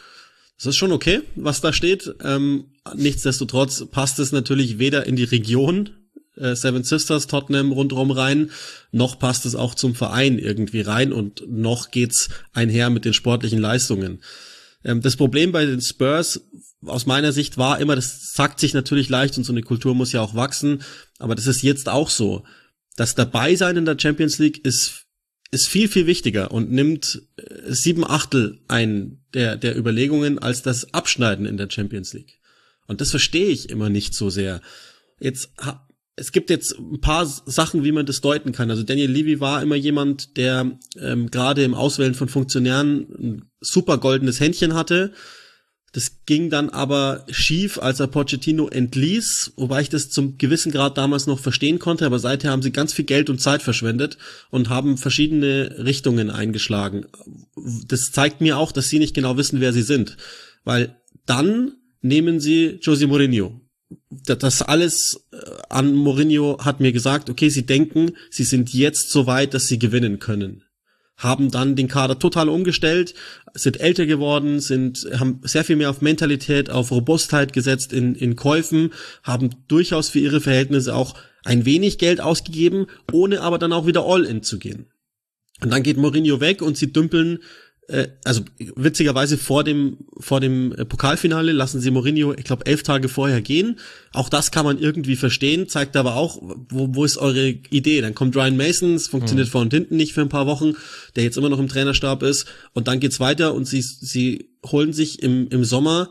das 0.57 0.67
ist 0.67 0.77
schon 0.77 0.93
okay, 0.93 1.23
was 1.35 1.61
da 1.61 1.73
steht. 1.73 2.15
Ähm, 2.23 2.67
nichtsdestotrotz 2.95 3.85
passt 3.91 4.21
es 4.21 4.31
natürlich 4.33 4.79
weder 4.79 5.07
in 5.07 5.17
die 5.17 5.25
Region 5.25 5.91
äh, 6.37 6.55
Seven 6.55 6.85
Sisters 6.85 7.27
Tottenham 7.27 7.73
rundherum 7.73 8.11
rein, 8.11 8.51
noch 8.91 9.19
passt 9.19 9.47
es 9.47 9.55
auch 9.55 9.75
zum 9.75 9.95
Verein 9.95 10.39
irgendwie 10.39 10.81
rein 10.81 11.13
und 11.13 11.45
noch 11.49 11.91
geht's 11.91 12.29
einher 12.53 12.91
mit 12.91 13.05
den 13.05 13.15
sportlichen 13.15 13.59
Leistungen. 13.59 14.23
Ähm, 14.85 15.01
das 15.01 15.17
Problem 15.17 15.53
bei 15.53 15.67
den 15.67 15.81
Spurs 15.81 16.41
aus 16.85 17.07
meiner 17.07 17.33
Sicht 17.33 17.59
war 17.59 17.81
immer, 17.81 17.95
das 17.95 18.33
sagt 18.33 18.61
sich 18.61 18.75
natürlich 18.75 19.09
leicht 19.09 19.39
und 19.39 19.45
so 19.45 19.53
eine 19.53 19.63
Kultur 19.63 19.95
muss 19.95 20.13
ja 20.13 20.21
auch 20.21 20.35
wachsen, 20.35 20.83
aber 21.19 21.35
das 21.35 21.47
ist 21.47 21.63
jetzt 21.63 21.89
auch 21.89 22.11
so. 22.11 22.45
Das 22.97 23.15
Dabeisein 23.15 23.77
in 23.77 23.85
der 23.85 23.99
Champions 23.99 24.39
League 24.39 24.65
ist, 24.65 25.07
ist 25.51 25.69
viel, 25.69 25.89
viel 25.89 26.07
wichtiger 26.07 26.51
und 26.51 26.71
nimmt 26.71 27.23
äh, 27.37 27.73
sieben 27.73 28.05
Achtel 28.05 28.61
ein 28.69 29.23
der, 29.35 29.57
der 29.57 29.77
Überlegungen 29.77 30.39
als 30.39 30.63
das 30.63 30.93
Abschneiden 30.93 31.47
in 31.47 31.57
der 31.57 31.71
Champions 31.71 32.13
League. 32.13 32.41
Und 32.87 33.01
das 33.01 33.11
verstehe 33.11 33.49
ich 33.49 33.71
immer 33.71 33.89
nicht 33.89 34.15
so 34.15 34.29
sehr. 34.29 34.61
Jetzt 35.21 35.53
es 36.17 36.33
gibt 36.33 36.51
jetzt 36.51 36.79
ein 36.79 37.01
paar 37.01 37.25
Sachen, 37.25 37.85
wie 37.85 37.93
man 37.93 38.07
das 38.07 38.21
deuten 38.21 38.53
kann. 38.53 38.71
Also 38.71 38.83
Daniel 38.83 39.11
Levy 39.11 39.41
war 39.41 39.63
immer 39.63 39.77
jemand, 39.77 40.37
der 40.37 40.79
ähm, 41.01 41.31
gerade 41.31 41.65
im 41.65 41.75
Auswählen 41.75 42.15
von 42.15 42.29
Funktionären 42.29 43.07
ein 43.19 43.45
super 43.61 43.99
goldenes 43.99 44.39
Händchen 44.39 44.75
hatte. 44.75 45.13
Das 45.93 46.25
ging 46.25 46.49
dann 46.49 46.71
aber 46.71 47.27
schief, 47.31 47.79
als 47.79 48.01
er 48.01 48.07
Pochettino 48.07 48.69
entließ, 48.69 49.53
wobei 49.57 49.83
ich 49.83 49.91
das 49.91 50.09
zum 50.09 50.39
gewissen 50.39 50.73
Grad 50.73 50.97
damals 50.97 51.27
noch 51.27 51.39
verstehen 51.39 51.79
konnte, 51.79 52.07
aber 52.07 52.19
seither 52.19 52.51
haben 52.51 52.63
sie 52.63 52.73
ganz 52.73 52.95
viel 52.95 53.05
Geld 53.05 53.29
und 53.29 53.41
Zeit 53.41 53.63
verschwendet 53.63 54.17
und 54.51 54.71
haben 54.71 54.97
verschiedene 54.97 55.77
Richtungen 55.85 56.31
eingeschlagen. 56.31 57.07
Das 57.87 58.11
zeigt 58.11 58.41
mir 58.41 58.57
auch, 58.57 58.73
dass 58.73 58.89
sie 58.89 58.99
nicht 58.99 59.15
genau 59.15 59.37
wissen, 59.37 59.61
wer 59.61 59.75
sie 59.75 59.83
sind. 59.83 60.17
Weil 60.65 60.97
dann 61.27 61.73
nehmen 62.01 62.41
sie 62.41 62.79
Jose 62.83 63.07
Mourinho 63.07 63.62
das 64.11 64.63
alles 64.63 65.27
äh, 65.33 65.37
an 65.69 65.95
Mourinho 65.95 66.59
hat 66.65 66.81
mir 66.81 66.93
gesagt, 66.93 67.31
okay, 67.31 67.49
sie 67.49 67.67
denken, 67.67 68.13
sie 68.31 68.45
sind 68.45 68.73
jetzt 68.73 69.11
so 69.11 69.27
weit, 69.27 69.55
dass 69.55 69.69
sie 69.69 69.79
gewinnen 69.79 70.19
können. 70.19 70.65
Haben 71.17 71.51
dann 71.51 71.77
den 71.77 71.89
Kader 71.89 72.19
total 72.19 72.49
umgestellt, 72.49 73.15
sind 73.55 73.81
älter 73.81 74.07
geworden, 74.07 74.61
sind, 74.61 75.07
haben 75.19 75.41
sehr 75.45 75.65
viel 75.65 75.77
mehr 75.77 75.91
auf 75.91 76.01
Mentalität, 76.01 76.71
auf 76.71 76.91
Robustheit 76.91 77.53
gesetzt 77.53 77.93
in, 77.93 78.15
in 78.15 78.35
Käufen, 78.35 78.93
haben 79.23 79.51
durchaus 79.69 80.09
für 80.09 80.19
ihre 80.19 80.41
Verhältnisse 80.41 80.95
auch 80.95 81.15
ein 81.45 81.65
wenig 81.65 81.99
Geld 81.99 82.21
ausgegeben, 82.21 82.87
ohne 83.13 83.41
aber 83.41 83.59
dann 83.59 83.73
auch 83.73 83.87
wieder 83.87 84.05
all 84.05 84.25
in 84.25 84.43
zu 84.43 84.59
gehen. 84.59 84.87
Und 85.61 85.71
dann 85.71 85.83
geht 85.83 85.97
Mourinho 85.97 86.41
weg 86.41 86.61
und 86.61 86.77
sie 86.77 86.93
dümpeln 86.93 87.39
also 88.25 88.43
witzigerweise 88.77 89.37
vor 89.37 89.65
dem 89.65 89.99
vor 90.19 90.41
dem 90.41 90.73
äh, 90.73 90.85
Pokalfinale 90.85 91.53
lassen 91.53 91.81
sie 91.81 91.91
Mourinho, 91.91 92.33
ich 92.33 92.45
glaube 92.45 92.67
elf 92.67 92.83
Tage 92.83 93.09
vorher 93.09 93.43
gehen. 93.43 93.79
Auch 94.13 94.29
das 94.29 94.51
kann 94.51 94.65
man 94.65 94.79
irgendwie 94.79 95.17
verstehen, 95.17 95.69
zeigt 95.69 95.97
aber 95.97 96.15
auch, 96.17 96.41
wo, 96.69 96.95
wo 96.95 97.05
ist 97.05 97.19
eure 97.19 97.49
Idee? 97.49 98.01
Dann 98.01 98.15
kommt 98.15 98.37
Ryan 98.37 98.57
Mason, 98.57 98.95
es 98.95 99.09
funktioniert 99.09 99.49
mhm. 99.49 99.53
vor 99.53 99.61
und 99.63 99.75
hinten 99.75 99.97
nicht 99.97 100.13
für 100.15 100.21
ein 100.21 100.29
paar 100.29 100.47
Wochen, 100.47 100.75
der 101.17 101.25
jetzt 101.25 101.37
immer 101.37 101.49
noch 101.49 101.59
im 101.59 101.69
Trainerstab 101.69 102.23
ist, 102.23 102.47
und 102.73 102.89
dann 102.89 103.01
geht's 103.01 103.21
weiter 103.21 103.53
und 103.53 103.67
sie 103.67 103.83
sie 103.83 104.51
holen 104.65 104.93
sich 104.93 105.23
im 105.23 105.49
im 105.49 105.65
Sommer 105.65 106.11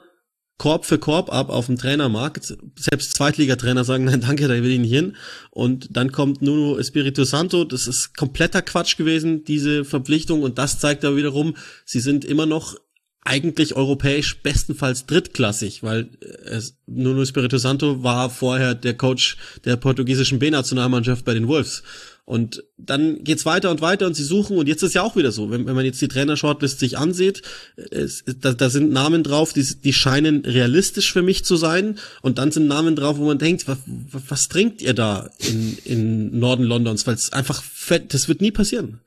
Korb 0.62 0.86
für 0.86 1.00
Korb 1.00 1.34
ab 1.34 1.50
auf 1.50 1.66
dem 1.66 1.80
Trainermarkt. 1.80 2.56
Selbst 2.76 3.16
Zweitligatrainer 3.16 3.84
sagen, 3.84 4.04
nein, 4.04 4.22
danke, 4.22 4.48
da 4.48 4.54
will 4.54 4.70
ich 4.70 4.80
nicht 4.80 4.94
hin. 4.94 5.16
Und 5.50 5.98
dann 5.98 6.12
kommt 6.12 6.44
Nuno 6.44 6.78
Espirito 6.78 7.24
Santo. 7.24 7.64
Das 7.64 7.88
ist 7.88 8.16
kompletter 8.16 8.62
Quatsch 8.62 8.96
gewesen, 8.96 9.44
diese 9.44 9.84
Verpflichtung. 9.84 10.44
Und 10.44 10.60
das 10.60 10.78
zeigt 10.78 11.04
da 11.04 11.16
wiederum, 11.16 11.56
sie 11.84 12.00
sind 12.00 12.24
immer 12.24 12.46
noch 12.46 12.76
eigentlich 13.24 13.76
europäisch 13.76 14.44
bestenfalls 14.44 15.08
drittklassig, 15.08 15.82
weil 15.82 16.12
äh, 16.22 16.50
es, 16.50 16.78
Nuno 16.86 17.24
Espirito 17.24 17.58
Santo 17.58 18.04
war 18.04 18.30
vorher 18.30 18.76
der 18.76 18.96
Coach 18.96 19.38
der 19.66 19.78
portugiesischen 19.78 20.38
B-Nationalmannschaft 20.38 21.26
bei 21.26 21.34
den 21.34 21.48
Wolves. 21.48 21.82
Und 22.26 22.64
dann 22.78 23.24
geht's 23.24 23.46
weiter 23.46 23.72
und 23.72 23.82
weiter 23.82 24.08
und 24.08 24.16
sie 24.16 24.24
suchen. 24.24 24.58
Und 24.58 24.68
jetzt 24.68 24.84
ist 24.84 24.94
ja 24.94 25.02
auch 25.02 25.16
wieder 25.16 25.32
so, 25.32 25.50
wenn, 25.50 25.66
wenn 25.66 25.76
man 25.76 25.86
jetzt 25.86 26.02
die 26.02 26.08
Trainer-Shortlist 26.08 26.80
sich 26.80 26.98
ansieht, 26.98 27.42
es, 27.76 28.24
da, 28.26 28.54
da 28.54 28.70
sind 28.70 28.92
Namen 28.92 29.24
drauf, 29.24 29.54
die, 29.54 29.64
die 29.64 29.94
scheinen 29.94 30.46
realistisch 30.46 31.12
für 31.12 31.24
mich 31.24 31.44
zu 31.44 31.56
sein. 31.56 32.00
Und 32.22 32.38
dann 32.38 32.52
sind 32.52 32.68
Namen 32.68 32.96
drauf, 32.96 33.18
wo 33.18 33.26
man 33.26 33.38
denkt, 33.38 33.68
was, 33.68 33.80
was 33.88 34.50
trinkt 34.50 34.82
ihr 34.82 34.94
da 34.94 35.30
in, 35.40 35.78
in 35.84 36.40
Norden 36.40 36.64
Londons, 36.64 37.06
weil 37.08 37.16
es 37.16 37.34
einfach 37.34 37.64
fett, 37.64 38.14
das 38.14 38.28
wird 38.28 38.42
nie 38.42 38.52
passieren. 38.52 39.02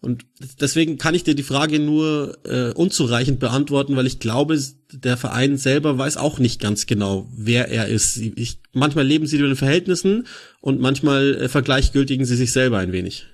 Und 0.00 0.26
deswegen 0.60 0.96
kann 0.96 1.16
ich 1.16 1.24
dir 1.24 1.34
die 1.34 1.42
Frage 1.42 1.80
nur 1.80 2.38
äh, 2.44 2.72
unzureichend 2.72 3.40
beantworten, 3.40 3.96
weil 3.96 4.06
ich 4.06 4.20
glaube, 4.20 4.60
der 4.92 5.16
Verein 5.16 5.56
selber 5.56 5.98
weiß 5.98 6.16
auch 6.16 6.38
nicht 6.38 6.60
ganz 6.60 6.86
genau, 6.86 7.28
wer 7.36 7.68
er 7.68 7.88
ist. 7.88 8.16
Ich, 8.16 8.60
manchmal 8.72 9.06
leben 9.06 9.26
sie 9.26 9.36
in 9.36 9.42
den 9.42 9.56
Verhältnissen 9.56 10.26
und 10.60 10.80
manchmal 10.80 11.34
äh, 11.34 11.48
vergleichgültigen 11.48 12.26
sie 12.26 12.36
sich 12.36 12.52
selber 12.52 12.78
ein 12.78 12.92
wenig. 12.92 13.26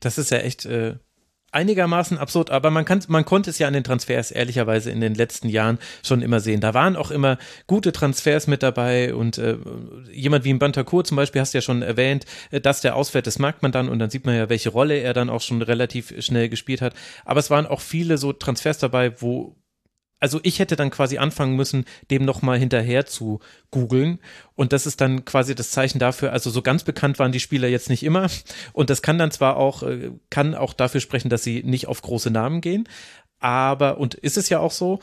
Das 0.00 0.18
ist 0.18 0.30
ja 0.30 0.38
echt 0.38 0.66
äh, 0.66 0.96
einigermaßen 1.54 2.18
absurd, 2.18 2.50
aber 2.50 2.70
man 2.70 2.84
kann, 2.84 3.02
man 3.08 3.24
konnte 3.24 3.50
es 3.50 3.58
ja 3.58 3.66
an 3.66 3.72
den 3.72 3.84
Transfers 3.84 4.30
ehrlicherweise 4.30 4.90
in 4.90 5.00
den 5.00 5.14
letzten 5.14 5.48
Jahren 5.48 5.78
schon 6.02 6.22
immer 6.22 6.40
sehen. 6.40 6.60
Da 6.60 6.74
waren 6.74 6.96
auch 6.96 7.10
immer 7.10 7.38
gute 7.66 7.92
Transfers 7.92 8.46
mit 8.46 8.62
dabei 8.62 9.14
und 9.14 9.38
äh, 9.38 9.56
jemand 10.12 10.44
wie 10.44 10.52
ein 10.52 10.58
Bantakur 10.58 11.04
zum 11.04 11.16
Beispiel 11.16 11.40
hast 11.40 11.54
du 11.54 11.58
ja 11.58 11.62
schon 11.62 11.82
erwähnt, 11.82 12.24
äh, 12.50 12.60
dass 12.60 12.80
der 12.80 12.96
ausfällt, 12.96 13.26
das 13.26 13.38
merkt 13.38 13.62
man 13.62 13.72
dann 13.72 13.88
und 13.88 13.98
dann 13.98 14.10
sieht 14.10 14.26
man 14.26 14.36
ja, 14.36 14.48
welche 14.48 14.70
Rolle 14.70 14.98
er 14.98 15.14
dann 15.14 15.30
auch 15.30 15.40
schon 15.40 15.62
relativ 15.62 16.12
schnell 16.22 16.48
gespielt 16.48 16.82
hat. 16.82 16.94
Aber 17.24 17.40
es 17.40 17.50
waren 17.50 17.66
auch 17.66 17.80
viele 17.80 18.18
so 18.18 18.32
Transfers 18.32 18.78
dabei, 18.78 19.20
wo 19.20 19.56
also 20.24 20.40
ich 20.42 20.58
hätte 20.58 20.74
dann 20.74 20.88
quasi 20.88 21.18
anfangen 21.18 21.54
müssen, 21.54 21.84
dem 22.10 22.24
nochmal 22.24 22.58
hinterher 22.58 23.04
zu 23.04 23.40
googeln. 23.70 24.20
Und 24.54 24.72
das 24.72 24.86
ist 24.86 25.02
dann 25.02 25.26
quasi 25.26 25.54
das 25.54 25.70
Zeichen 25.70 25.98
dafür, 25.98 26.32
also 26.32 26.48
so 26.48 26.62
ganz 26.62 26.82
bekannt 26.82 27.18
waren 27.18 27.30
die 27.30 27.40
Spieler 27.40 27.68
jetzt 27.68 27.90
nicht 27.90 28.02
immer. 28.02 28.30
Und 28.72 28.88
das 28.88 29.02
kann 29.02 29.18
dann 29.18 29.32
zwar 29.32 29.58
auch, 29.58 29.82
äh, 29.82 30.12
kann 30.30 30.54
auch 30.54 30.72
dafür 30.72 31.02
sprechen, 31.02 31.28
dass 31.28 31.44
sie 31.44 31.62
nicht 31.62 31.88
auf 31.88 32.00
große 32.00 32.30
Namen 32.30 32.62
gehen. 32.62 32.88
Aber, 33.38 33.98
und 33.98 34.14
ist 34.14 34.38
es 34.38 34.48
ja 34.48 34.60
auch 34.60 34.70
so, 34.70 34.98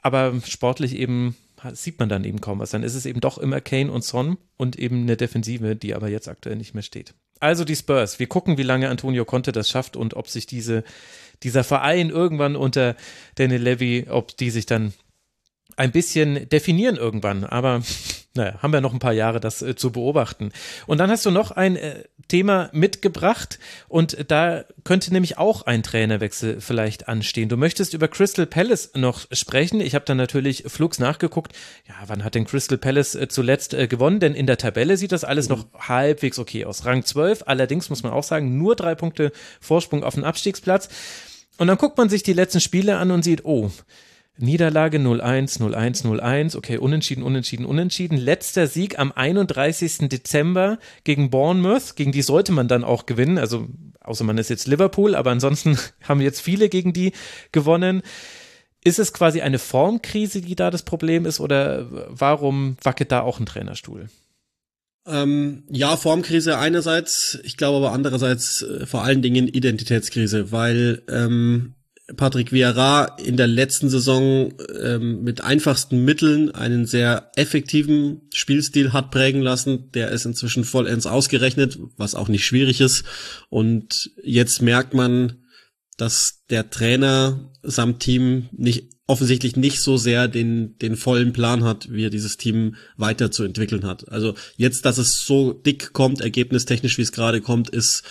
aber 0.00 0.32
sportlich 0.46 0.94
eben 0.94 1.34
sieht 1.72 1.98
man 1.98 2.08
dann 2.08 2.22
eben 2.22 2.40
kaum 2.40 2.60
was. 2.60 2.70
Dann 2.70 2.84
ist 2.84 2.94
es 2.94 3.06
eben 3.06 3.20
doch 3.20 3.36
immer 3.36 3.60
Kane 3.60 3.90
und 3.90 4.04
Son 4.04 4.38
und 4.56 4.78
eben 4.78 5.02
eine 5.02 5.16
Defensive, 5.16 5.74
die 5.74 5.92
aber 5.92 6.08
jetzt 6.08 6.28
aktuell 6.28 6.54
nicht 6.54 6.74
mehr 6.74 6.84
steht. 6.84 7.14
Also 7.40 7.64
die 7.64 7.74
Spurs. 7.74 8.20
Wir 8.20 8.28
gucken, 8.28 8.58
wie 8.58 8.62
lange 8.62 8.90
Antonio 8.90 9.24
Conte 9.24 9.50
das 9.50 9.68
schafft 9.68 9.96
und 9.96 10.14
ob 10.14 10.28
sich 10.28 10.46
diese, 10.46 10.84
dieser 11.42 11.64
Verein 11.64 12.10
irgendwann 12.10 12.56
unter 12.56 12.96
Daniel 13.36 13.62
Levy, 13.62 14.06
ob 14.08 14.36
die 14.36 14.50
sich 14.50 14.66
dann 14.66 14.92
ein 15.76 15.92
bisschen 15.92 16.48
definieren 16.48 16.96
irgendwann. 16.96 17.44
Aber 17.44 17.82
naja, 18.34 18.58
haben 18.62 18.72
wir 18.72 18.80
noch 18.80 18.92
ein 18.92 19.00
paar 19.00 19.12
Jahre, 19.12 19.40
das 19.40 19.60
äh, 19.60 19.74
zu 19.74 19.90
beobachten. 19.90 20.52
Und 20.86 20.98
dann 20.98 21.10
hast 21.10 21.26
du 21.26 21.30
noch 21.32 21.50
ein 21.50 21.74
äh, 21.74 22.04
Thema 22.28 22.70
mitgebracht 22.72 23.58
und 23.88 24.30
da 24.30 24.64
könnte 24.84 25.12
nämlich 25.12 25.36
auch 25.36 25.62
ein 25.62 25.82
Trainerwechsel 25.82 26.60
vielleicht 26.60 27.08
anstehen. 27.08 27.48
Du 27.48 27.56
möchtest 27.56 27.92
über 27.92 28.06
Crystal 28.06 28.46
Palace 28.46 28.92
noch 28.94 29.26
sprechen. 29.32 29.80
Ich 29.80 29.96
habe 29.96 30.04
dann 30.04 30.16
natürlich 30.16 30.64
flugs 30.68 31.00
nachgeguckt. 31.00 31.56
Ja, 31.88 31.94
wann 32.06 32.22
hat 32.22 32.36
denn 32.36 32.44
Crystal 32.44 32.78
Palace 32.78 33.16
äh, 33.16 33.26
zuletzt 33.26 33.70
gewonnen? 33.88 34.20
Denn 34.20 34.34
in 34.34 34.46
der 34.46 34.58
Tabelle 34.58 34.96
sieht 34.96 35.12
das 35.12 35.24
alles 35.24 35.48
noch 35.48 35.66
halbwegs 35.76 36.38
okay 36.38 36.66
aus. 36.66 36.84
Rang 36.84 37.04
12, 37.04 37.44
allerdings 37.46 37.90
muss 37.90 38.04
man 38.04 38.12
auch 38.12 38.24
sagen, 38.24 38.58
nur 38.58 38.76
drei 38.76 38.94
Punkte 38.94 39.32
Vorsprung 39.60 40.04
auf 40.04 40.14
den 40.14 40.24
Abstiegsplatz. 40.24 40.88
Und 41.60 41.66
dann 41.66 41.76
guckt 41.76 41.98
man 41.98 42.08
sich 42.08 42.22
die 42.22 42.32
letzten 42.32 42.60
Spiele 42.60 42.96
an 42.96 43.10
und 43.10 43.22
sieht, 43.22 43.44
oh, 43.44 43.70
Niederlage 44.38 44.96
0-1, 44.96 45.60
0-1, 45.60 46.06
0-1, 46.06 46.56
okay, 46.56 46.78
unentschieden, 46.78 47.22
unentschieden, 47.22 47.66
unentschieden. 47.66 48.16
Letzter 48.16 48.66
Sieg 48.66 48.98
am 48.98 49.12
31. 49.12 50.08
Dezember 50.08 50.78
gegen 51.04 51.28
Bournemouth, 51.28 51.96
gegen 51.96 52.12
die 52.12 52.22
sollte 52.22 52.52
man 52.52 52.66
dann 52.66 52.82
auch 52.82 53.04
gewinnen, 53.04 53.36
also 53.36 53.68
außer 54.00 54.24
man 54.24 54.38
ist 54.38 54.48
jetzt 54.48 54.68
Liverpool, 54.68 55.14
aber 55.14 55.32
ansonsten 55.32 55.78
haben 56.02 56.22
jetzt 56.22 56.40
viele 56.40 56.70
gegen 56.70 56.94
die 56.94 57.12
gewonnen. 57.52 58.00
Ist 58.82 58.98
es 58.98 59.12
quasi 59.12 59.42
eine 59.42 59.58
Formkrise, 59.58 60.40
die 60.40 60.56
da 60.56 60.70
das 60.70 60.84
Problem 60.84 61.26
ist, 61.26 61.40
oder 61.40 61.86
warum 62.08 62.78
wackelt 62.82 63.12
da 63.12 63.20
auch 63.20 63.38
ein 63.38 63.44
Trainerstuhl? 63.44 64.08
Ähm, 65.10 65.64
ja, 65.68 65.96
Formkrise 65.96 66.58
einerseits, 66.58 67.38
ich 67.42 67.56
glaube 67.56 67.78
aber 67.78 67.92
andererseits 67.92 68.62
äh, 68.62 68.86
vor 68.86 69.02
allen 69.02 69.22
Dingen 69.22 69.48
Identitätskrise, 69.48 70.52
weil 70.52 71.02
ähm, 71.08 71.74
Patrick 72.16 72.52
Vieira 72.52 73.16
in 73.22 73.36
der 73.36 73.46
letzten 73.46 73.88
Saison 73.88 74.52
ähm, 74.82 75.22
mit 75.22 75.42
einfachsten 75.42 76.04
Mitteln 76.04 76.50
einen 76.50 76.86
sehr 76.86 77.30
effektiven 77.36 78.22
Spielstil 78.32 78.92
hat 78.92 79.10
prägen 79.10 79.42
lassen. 79.42 79.90
Der 79.92 80.10
ist 80.10 80.24
inzwischen 80.24 80.64
vollends 80.64 81.06
ausgerechnet, 81.06 81.78
was 81.96 82.14
auch 82.14 82.28
nicht 82.28 82.44
schwierig 82.44 82.80
ist. 82.80 83.04
Und 83.48 84.10
jetzt 84.22 84.62
merkt 84.62 84.94
man, 84.94 85.36
dass 86.00 86.44
der 86.48 86.70
Trainer 86.70 87.50
samt 87.62 88.00
Team 88.00 88.48
nicht 88.52 88.88
offensichtlich 89.06 89.56
nicht 89.56 89.80
so 89.80 89.96
sehr 89.96 90.28
den 90.28 90.78
den 90.78 90.96
vollen 90.96 91.32
Plan 91.32 91.64
hat, 91.64 91.90
wie 91.90 92.04
er 92.04 92.10
dieses 92.10 92.36
Team 92.36 92.76
weiterzuentwickeln 92.96 93.84
hat. 93.84 94.08
Also 94.08 94.34
jetzt, 94.56 94.84
dass 94.84 94.98
es 94.98 95.24
so 95.26 95.52
dick 95.52 95.92
kommt, 95.92 96.20
ergebnistechnisch 96.20 96.96
wie 96.96 97.02
es 97.02 97.12
gerade 97.12 97.40
kommt, 97.40 97.70
ist 97.70 98.04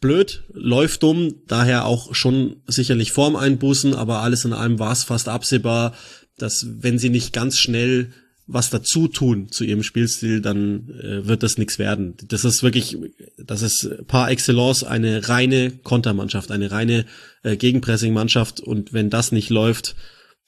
blöd, 0.00 0.42
läuft 0.52 1.02
dumm, 1.02 1.42
daher 1.46 1.84
auch 1.84 2.14
schon 2.14 2.56
sicherlich 2.66 3.12
Form 3.12 3.36
einbußen, 3.36 3.94
aber 3.94 4.20
alles 4.20 4.44
in 4.44 4.52
allem 4.52 4.78
war 4.78 4.92
es 4.92 5.04
fast 5.04 5.28
absehbar, 5.28 5.94
dass 6.38 6.66
wenn 6.80 6.98
sie 6.98 7.10
nicht 7.10 7.32
ganz 7.32 7.58
schnell 7.58 8.12
was 8.52 8.70
dazu 8.70 9.08
tun 9.08 9.50
zu 9.50 9.64
ihrem 9.64 9.82
Spielstil, 9.82 10.40
dann 10.40 10.88
äh, 10.90 11.26
wird 11.26 11.42
das 11.42 11.58
nichts 11.58 11.78
werden. 11.78 12.14
Das 12.28 12.44
ist 12.44 12.62
wirklich, 12.62 12.96
das 13.38 13.62
ist 13.62 14.06
par 14.06 14.30
excellence 14.30 14.84
eine 14.84 15.28
reine 15.28 15.70
Kontermannschaft, 15.70 16.50
eine 16.50 16.70
reine 16.70 17.06
äh, 17.42 17.56
Gegenpressing-Mannschaft 17.56 18.60
und 18.60 18.92
wenn 18.92 19.10
das 19.10 19.32
nicht 19.32 19.50
läuft, 19.50 19.96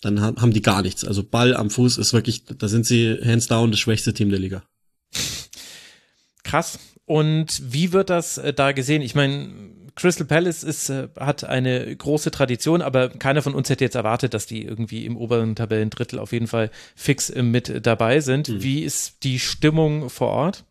dann 0.00 0.20
haben 0.20 0.52
die 0.52 0.62
gar 0.62 0.82
nichts. 0.82 1.04
Also 1.04 1.22
Ball 1.22 1.56
am 1.56 1.70
Fuß 1.70 1.98
ist 1.98 2.12
wirklich, 2.12 2.44
da 2.44 2.68
sind 2.68 2.84
sie 2.84 3.18
hands 3.24 3.46
down 3.46 3.70
das 3.70 3.80
schwächste 3.80 4.12
Team 4.12 4.28
der 4.28 4.38
Liga. 4.38 4.62
Krass, 6.42 6.78
und 7.06 7.62
wie 7.72 7.92
wird 7.92 8.10
das 8.10 8.38
äh, 8.38 8.52
da 8.52 8.72
gesehen? 8.72 9.02
Ich 9.02 9.14
meine, 9.14 9.48
Crystal 9.96 10.26
Palace 10.26 10.64
ist, 10.64 10.90
äh, 10.90 11.08
hat 11.18 11.44
eine 11.44 11.94
große 11.94 12.30
Tradition, 12.30 12.82
aber 12.82 13.08
keiner 13.08 13.42
von 13.42 13.54
uns 13.54 13.68
hätte 13.70 13.84
jetzt 13.84 13.94
erwartet, 13.94 14.34
dass 14.34 14.46
die 14.46 14.64
irgendwie 14.64 15.06
im 15.06 15.16
oberen 15.16 15.54
Tabellendrittel 15.54 16.18
auf 16.18 16.32
jeden 16.32 16.48
Fall 16.48 16.70
fix 16.96 17.30
äh, 17.30 17.42
mit 17.42 17.86
dabei 17.86 18.20
sind. 18.20 18.48
Mhm. 18.48 18.62
Wie 18.62 18.82
ist 18.82 19.22
die 19.22 19.38
Stimmung 19.38 20.10
vor 20.10 20.28
Ort? 20.28 20.64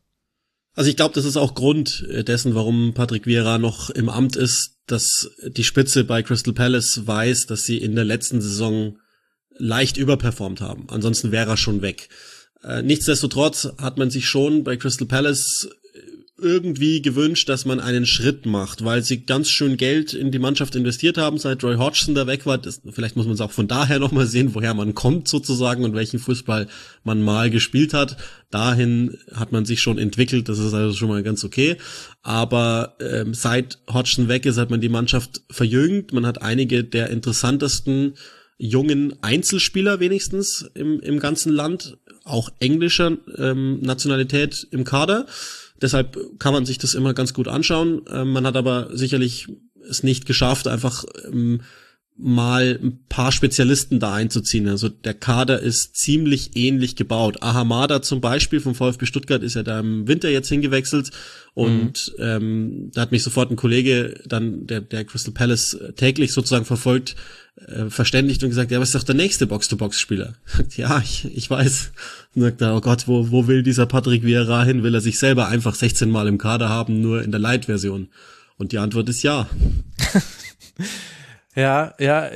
Also 0.76 0.90
ich 0.90 0.96
glaube, 0.96 1.14
das 1.14 1.26
ist 1.26 1.38
auch 1.38 1.54
Grund 1.54 2.04
dessen, 2.10 2.56
warum 2.56 2.96
Patrick 2.96 3.28
Vieira 3.28 3.60
noch 3.60 3.92
im 3.92 4.10
Amt 4.10 4.36
ist, 4.36 4.78
dass 4.88 5.30
die 5.46 5.64
Spitze 5.64 6.04
bei 6.04 6.24
Crystal 6.24 6.54
Palace 6.54 7.06
weiß, 7.06 7.46
dass 7.46 7.64
sie 7.64 7.78
in 7.78 7.94
der 7.94 8.06
letzten 8.06 8.42
Saison 8.42 8.98
leicht 9.56 9.98
überperformt 9.98 10.62
haben. 10.62 10.88
Ansonsten 10.90 11.32
wäre 11.32 11.52
er 11.52 11.58
schon 11.58 11.84
weg. 11.84 12.10
Nichtsdestotrotz 12.82 13.70
hat 13.78 14.00
man 14.00 14.10
sich 14.10 14.28
schon 14.28 14.64
bei 14.64 14.76
Crystal 14.76 15.08
Palace 15.08 15.70
irgendwie 16.38 17.02
gewünscht, 17.02 17.48
dass 17.48 17.64
man 17.66 17.80
einen 17.80 18.08
Schritt 18.08 18.48
macht, 18.48 18.84
weil 18.84 19.04
sie 19.04 19.24
ganz 19.24 19.52
schön 19.52 19.78
Geld 19.78 20.14
in 20.14 20.32
die 20.32 20.40
Mannschaft 20.40 20.76
investiert 20.76 21.18
haben, 21.18 21.38
seit 21.38 21.64
Roy 21.64 21.76
Hodgson 21.76 22.16
da 22.16 22.26
weg 22.26 22.48
war. 22.48 22.58
Das, 22.58 22.82
vielleicht 22.92 23.16
muss 23.16 23.26
man 23.26 23.36
es 23.36 23.42
auch 23.42 23.52
von 23.52 23.68
daher 23.68 24.00
nochmal 24.00 24.26
sehen, 24.26 24.56
woher 24.56 24.74
man 24.74 24.96
kommt 24.96 25.28
sozusagen 25.28 25.84
und 25.84 25.94
welchen 25.94 26.18
Fußball 26.18 26.68
man 27.04 27.22
mal 27.22 27.52
gespielt 27.52 27.94
hat. 27.94 28.18
Dahin 28.50 29.18
hat 29.32 29.52
man 29.52 29.66
sich 29.66 29.82
schon 29.82 30.00
entwickelt, 30.00 30.50
das 30.50 30.58
ist 30.58 30.74
also 30.74 30.96
schon 30.96 31.10
mal 31.10 31.22
ganz 31.22 31.44
okay. 31.44 31.78
Aber 32.24 32.96
ähm, 33.00 33.36
seit 33.36 33.78
Hodgson 33.88 34.28
weg 34.28 34.48
ist, 34.48 34.58
hat 34.58 34.72
man 34.72 34.82
die 34.82 34.90
Mannschaft 34.90 35.44
verjüngt. 35.52 36.14
Man 36.14 36.26
hat 36.26 36.42
einige 36.42 36.84
der 36.84 37.12
interessantesten 37.12 38.16
jungen 38.58 39.22
Einzelspieler 39.22 40.00
wenigstens 40.00 40.66
im, 40.74 41.00
im 41.00 41.20
ganzen 41.20 41.52
Land, 41.52 41.98
auch 42.24 42.50
englischer 42.60 43.18
ähm, 43.38 43.82
Nationalität 43.82 44.68
im 44.72 44.84
Kader. 44.84 45.28
Deshalb 45.84 46.40
kann 46.40 46.54
man 46.54 46.66
sich 46.66 46.78
das 46.78 46.94
immer 46.96 47.14
ganz 47.14 47.34
gut 47.34 47.48
anschauen. 47.48 48.02
Ähm, 48.10 48.32
man 48.32 48.48
hat 48.48 48.56
aber 48.56 48.90
sicherlich 48.94 49.48
es 49.88 50.02
nicht 50.02 50.26
geschafft, 50.26 50.68
einfach 50.68 51.04
ähm, 51.26 51.62
mal 52.16 52.80
ein 52.82 53.00
paar 53.10 53.32
Spezialisten 53.32 54.00
da 54.00 54.14
einzuziehen. 54.14 54.68
Also 54.68 54.88
der 54.90 55.16
Kader 55.16 55.60
ist 55.60 55.96
ziemlich 55.96 56.56
ähnlich 56.56 56.96
gebaut. 56.96 57.42
Ahamada 57.42 58.02
zum 58.02 58.22
Beispiel 58.22 58.60
vom 58.60 58.76
VfB 58.76 59.06
Stuttgart 59.06 59.42
ist 59.42 59.56
ja 59.56 59.64
da 59.64 59.80
im 59.80 60.08
Winter 60.08 60.30
jetzt 60.30 60.50
hingewechselt 60.50 61.10
und 61.56 62.14
mhm. 62.18 62.24
ähm, 62.24 62.92
da 62.94 63.02
hat 63.02 63.12
mich 63.12 63.24
sofort 63.24 63.50
ein 63.50 63.56
Kollege 63.56 64.22
dann, 64.26 64.68
der, 64.68 64.82
der 64.82 65.06
Crystal 65.06 65.34
Palace 65.34 65.78
täglich 65.96 66.34
sozusagen 66.34 66.66
verfolgt, 66.66 67.16
äh, 67.56 67.90
verständigt 67.90 68.44
und 68.44 68.50
gesagt, 68.50 68.72
ja, 68.72 68.80
was 68.80 68.90
ist 68.90 68.96
doch 68.96 69.04
der 69.04 69.16
nächste 69.16 69.48
Box-to-Box-Spieler? 69.48 70.34
ja, 70.76 71.00
ich, 71.04 71.26
ich 71.36 71.50
weiß. 71.50 71.92
Und 72.36 72.42
sagt 72.44 72.62
er, 72.62 72.76
oh 72.76 72.82
Gott, 72.82 73.08
wo, 73.08 73.32
wo 73.32 73.48
will 73.48 73.64
dieser 73.64 73.88
Patrick 73.88 74.24
Vieira 74.24 74.64
hin? 74.64 74.84
Will 74.84 74.96
er 74.96 75.02
sich 75.02 75.18
selber 75.18 75.48
einfach 75.48 75.76
16 75.76 76.10
Mal 76.10 76.28
im 76.28 76.38
Kader 76.38 76.70
haben, 76.70 77.02
nur 77.02 77.24
in 77.24 77.32
der 77.32 77.40
Light-Version? 77.40 78.10
Und 78.58 78.72
die 78.72 78.78
Antwort 78.78 79.10
ist 79.10 79.24
ja. 79.24 79.48
Ja, 81.56 81.94
ja, 82.00 82.30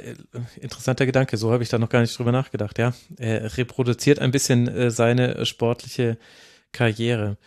interessanter 0.62 1.06
Gedanke. 1.06 1.38
So 1.38 1.52
habe 1.52 1.64
ich 1.64 1.70
da 1.70 1.80
noch 1.80 1.90
gar 1.90 2.02
nicht 2.02 2.18
drüber 2.18 2.32
nachgedacht. 2.32 2.78
Ja, 2.78 2.94
er 3.18 3.58
reproduziert 3.58 4.20
ein 4.20 4.32
bisschen 4.32 4.68
äh, 4.68 4.92
seine 4.92 5.46
sportliche 5.46 6.18
Karriere. 6.72 7.38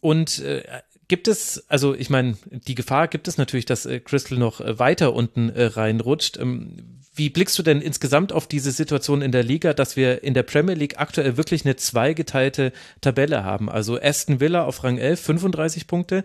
Und 0.00 0.40
äh, 0.40 0.62
gibt 1.08 1.28
es, 1.28 1.64
also 1.68 1.94
ich 1.94 2.10
meine, 2.10 2.36
die 2.50 2.74
Gefahr 2.74 3.08
gibt 3.08 3.28
es 3.28 3.38
natürlich, 3.38 3.66
dass 3.66 3.86
äh, 3.86 4.00
Crystal 4.00 4.38
noch 4.38 4.60
äh, 4.60 4.78
weiter 4.78 5.14
unten 5.14 5.48
äh, 5.50 5.64
reinrutscht. 5.64 6.38
Ähm, 6.38 7.00
wie 7.14 7.30
blickst 7.30 7.58
du 7.58 7.62
denn 7.62 7.82
insgesamt 7.82 8.32
auf 8.32 8.46
diese 8.46 8.72
Situation 8.72 9.20
in 9.20 9.32
der 9.32 9.42
Liga, 9.42 9.74
dass 9.74 9.96
wir 9.96 10.22
in 10.22 10.32
der 10.32 10.42
Premier 10.42 10.74
League 10.74 10.98
aktuell 10.98 11.36
wirklich 11.36 11.64
eine 11.64 11.76
zweigeteilte 11.76 12.72
Tabelle 13.02 13.44
haben? 13.44 13.68
Also 13.68 14.00
Aston 14.00 14.40
Villa 14.40 14.64
auf 14.64 14.82
Rang 14.82 14.96
11, 14.96 15.20
35 15.20 15.86
Punkte, 15.86 16.24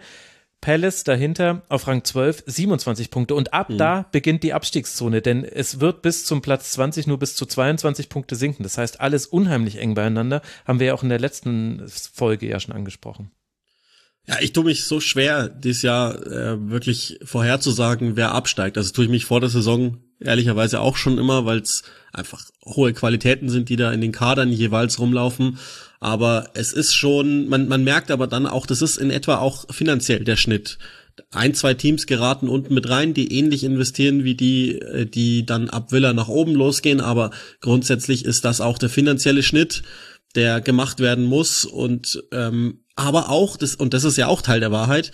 Palace 0.62 1.04
dahinter 1.04 1.64
auf 1.70 1.88
Rang 1.88 2.04
12 2.04 2.44
27 2.46 3.12
Punkte 3.12 3.36
und 3.36 3.54
ab 3.54 3.70
mhm. 3.70 3.78
da 3.78 4.06
beginnt 4.12 4.44
die 4.44 4.54
Abstiegszone, 4.54 5.22
denn 5.22 5.44
es 5.44 5.80
wird 5.80 6.02
bis 6.02 6.26
zum 6.26 6.42
Platz 6.42 6.72
20 6.72 7.08
nur 7.08 7.20
bis 7.20 7.36
zu 7.36 7.46
22 7.46 8.10
Punkte 8.10 8.36
sinken. 8.36 8.64
Das 8.64 8.78
heißt, 8.78 9.00
alles 9.00 9.28
unheimlich 9.28 9.78
eng 9.78 9.94
beieinander, 9.94 10.42
haben 10.66 10.80
wir 10.80 10.88
ja 10.88 10.94
auch 10.94 11.04
in 11.04 11.10
der 11.10 11.20
letzten 11.20 11.86
Folge 11.88 12.48
ja 12.48 12.60
schon 12.60 12.76
angesprochen. 12.76 13.32
Ja, 14.28 14.40
ich 14.42 14.52
tue 14.52 14.66
mich 14.66 14.84
so 14.84 15.00
schwer, 15.00 15.48
dieses 15.48 15.84
Jahr 15.84 16.16
äh, 16.28 16.70
wirklich 16.70 17.18
vorherzusagen, 17.24 18.18
wer 18.18 18.34
absteigt. 18.34 18.78
Also 18.78 18.92
tue 18.92 19.06
ich 19.06 19.10
mich 19.10 19.24
vor 19.24 19.40
der 19.40 19.50
Saison 19.50 20.00
ehrlicherweise 20.20 20.82
auch 20.82 20.98
schon 20.98 21.18
immer, 21.18 21.46
weil 21.46 21.60
es 21.60 21.84
einfach 22.12 22.44
hohe 22.66 22.92
Qualitäten 22.92 23.50
sind, 23.50 23.70
die 23.70 23.78
da 23.78 23.92
in 23.92 24.02
den 24.02 24.12
Kadern 24.12 24.52
jeweils 24.52 25.00
rumlaufen. 25.00 25.60
Aber 26.00 26.50
es 26.54 26.74
ist 26.74 26.94
schon, 26.94 27.48
man, 27.48 27.68
man 27.68 27.84
merkt 27.84 28.12
aber 28.12 28.28
dann 28.28 28.46
auch, 28.46 28.66
das 28.66 28.82
ist 28.82 28.98
in 28.98 29.10
etwa 29.10 29.38
auch 29.38 29.66
finanziell 29.74 30.24
der 30.24 30.36
Schnitt. 30.36 30.78
Ein, 31.32 31.56
zwei 31.56 31.74
Teams 31.74 32.06
geraten 32.06 32.48
unten 32.48 32.74
mit 32.74 32.90
rein, 32.90 33.16
die 33.16 33.34
ähnlich 33.34 33.64
investieren 33.64 34.24
wie 34.24 34.36
die, 34.36 34.80
äh, 34.80 35.06
die 35.06 35.46
dann 35.46 35.70
ab 35.70 35.92
Villa 35.92 36.14
nach 36.14 36.28
oben 36.28 36.54
losgehen, 36.54 37.02
aber 37.02 37.32
grundsätzlich 37.60 38.24
ist 38.26 38.46
das 38.46 38.62
auch 38.62 38.78
der 38.78 38.90
finanzielle 38.90 39.42
Schnitt, 39.42 39.82
der 40.36 40.62
gemacht 40.62 41.00
werden 41.00 41.26
muss. 41.26 41.66
Und 41.66 42.24
ähm, 42.32 42.82
aber 42.96 43.30
auch, 43.30 43.58
das, 43.58 43.76
und 43.76 43.94
das 43.94 44.04
ist 44.04 44.18
ja 44.18 44.28
auch 44.28 44.42
Teil 44.42 44.60
der 44.60 44.72
Wahrheit, 44.72 45.12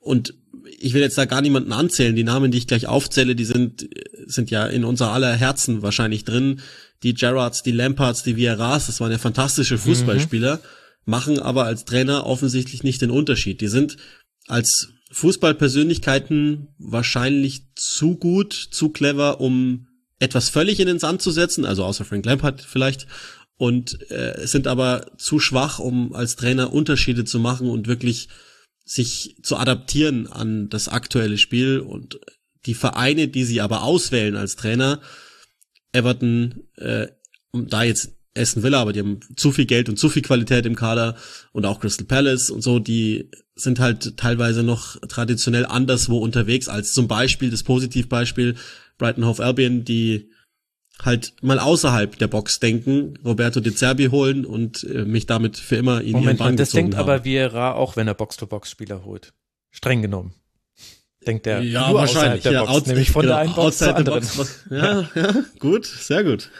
und 0.00 0.34
ich 0.78 0.94
will 0.94 1.02
jetzt 1.02 1.18
da 1.18 1.24
gar 1.24 1.40
niemanden 1.40 1.72
anzählen, 1.72 2.14
die 2.14 2.24
Namen, 2.24 2.50
die 2.50 2.58
ich 2.58 2.68
gleich 2.68 2.86
aufzähle, 2.86 3.34
die 3.34 3.44
sind, 3.44 3.88
sind 4.26 4.50
ja 4.50 4.66
in 4.66 4.84
unser 4.84 5.10
aller 5.10 5.32
Herzen 5.32 5.82
wahrscheinlich 5.82 6.24
drin 6.24 6.60
die 7.02 7.14
Gerrards, 7.14 7.62
die 7.62 7.72
Lampards, 7.72 8.22
die 8.22 8.36
Vieras, 8.36 8.86
das 8.86 9.00
waren 9.00 9.12
ja 9.12 9.18
fantastische 9.18 9.78
Fußballspieler, 9.78 10.56
mhm. 10.56 10.60
machen 11.04 11.38
aber 11.38 11.64
als 11.64 11.84
Trainer 11.84 12.26
offensichtlich 12.26 12.82
nicht 12.82 13.02
den 13.02 13.10
Unterschied. 13.10 13.60
Die 13.60 13.68
sind 13.68 13.96
als 14.48 14.88
Fußballpersönlichkeiten 15.12 16.68
wahrscheinlich 16.78 17.62
zu 17.74 18.16
gut, 18.16 18.52
zu 18.52 18.90
clever, 18.90 19.40
um 19.40 19.86
etwas 20.18 20.48
völlig 20.48 20.80
in 20.80 20.86
den 20.86 20.98
Sand 20.98 21.22
zu 21.22 21.30
setzen, 21.30 21.64
also 21.64 21.84
außer 21.84 22.04
Frank 22.04 22.24
Lampard 22.24 22.62
vielleicht, 22.62 23.06
und 23.58 24.10
äh, 24.10 24.46
sind 24.46 24.66
aber 24.66 25.06
zu 25.18 25.40
schwach, 25.40 25.78
um 25.78 26.12
als 26.12 26.36
Trainer 26.36 26.72
Unterschiede 26.72 27.24
zu 27.24 27.38
machen 27.38 27.70
und 27.70 27.86
wirklich 27.86 28.28
sich 28.84 29.36
zu 29.42 29.56
adaptieren 29.56 30.26
an 30.26 30.68
das 30.68 30.88
aktuelle 30.88 31.38
Spiel 31.38 31.80
und 31.80 32.20
die 32.66 32.74
Vereine, 32.74 33.28
die 33.28 33.44
sie 33.44 33.60
aber 33.60 33.82
auswählen 33.82 34.36
als 34.36 34.56
Trainer, 34.56 35.00
Everton, 35.92 36.64
äh, 36.76 37.08
da 37.52 37.82
jetzt 37.82 38.16
Aston 38.36 38.62
Villa, 38.62 38.80
aber 38.80 38.92
die 38.92 39.00
haben 39.00 39.20
zu 39.36 39.50
viel 39.50 39.66
Geld 39.66 39.88
und 39.88 39.98
zu 39.98 40.08
viel 40.08 40.22
Qualität 40.22 40.66
im 40.66 40.76
Kader 40.76 41.16
und 41.52 41.64
auch 41.64 41.80
Crystal 41.80 42.06
Palace 42.06 42.50
und 42.50 42.62
so, 42.62 42.78
die 42.78 43.30
sind 43.54 43.80
halt 43.80 44.16
teilweise 44.18 44.62
noch 44.62 44.96
traditionell 45.08 45.64
anderswo 45.64 46.18
unterwegs 46.18 46.68
als 46.68 46.92
zum 46.92 47.08
Beispiel 47.08 47.50
das 47.50 47.62
Positivbeispiel 47.62 48.56
Brighton 48.98 49.24
Hove 49.24 49.42
Albion, 49.42 49.84
die 49.84 50.30
halt 51.02 51.34
mal 51.42 51.58
außerhalb 51.58 52.18
der 52.18 52.28
Box 52.28 52.60
denken, 52.60 53.18
Roberto 53.24 53.60
De 53.60 53.74
Zerbi 53.74 54.06
holen 54.06 54.44
und 54.44 54.84
äh, 54.84 55.04
mich 55.04 55.26
damit 55.26 55.56
für 55.56 55.76
immer 55.76 56.00
in 56.02 56.12
Moment, 56.12 56.26
ihren 56.26 56.36
Bann 56.38 56.56
das 56.56 56.70
denkt 56.70 56.94
haben. 56.94 57.08
aber 57.08 57.24
Vieira 57.24 57.72
auch, 57.72 57.96
wenn 57.96 58.08
er 58.08 58.14
Box-to-Box-Spieler 58.14 59.04
holt. 59.04 59.32
Streng 59.70 60.02
genommen 60.02 60.34
denkt 61.26 61.46
der 61.46 61.62
ja, 61.62 61.92
wahrscheinlich, 61.92 62.42
der 62.42 62.52
ja, 62.52 62.64
Box, 62.64 62.86
nämlich 62.86 63.10
von 63.10 63.22
genau, 63.22 63.34
der 63.34 63.42
einen 63.42 63.54
Box 63.54 63.78
zur 63.78 63.96
anderen. 63.96 64.20
Box, 64.20 64.64
ja, 64.70 65.08
ja, 65.14 65.34
gut, 65.58 65.86
sehr 65.86 66.24
gut. 66.24 66.50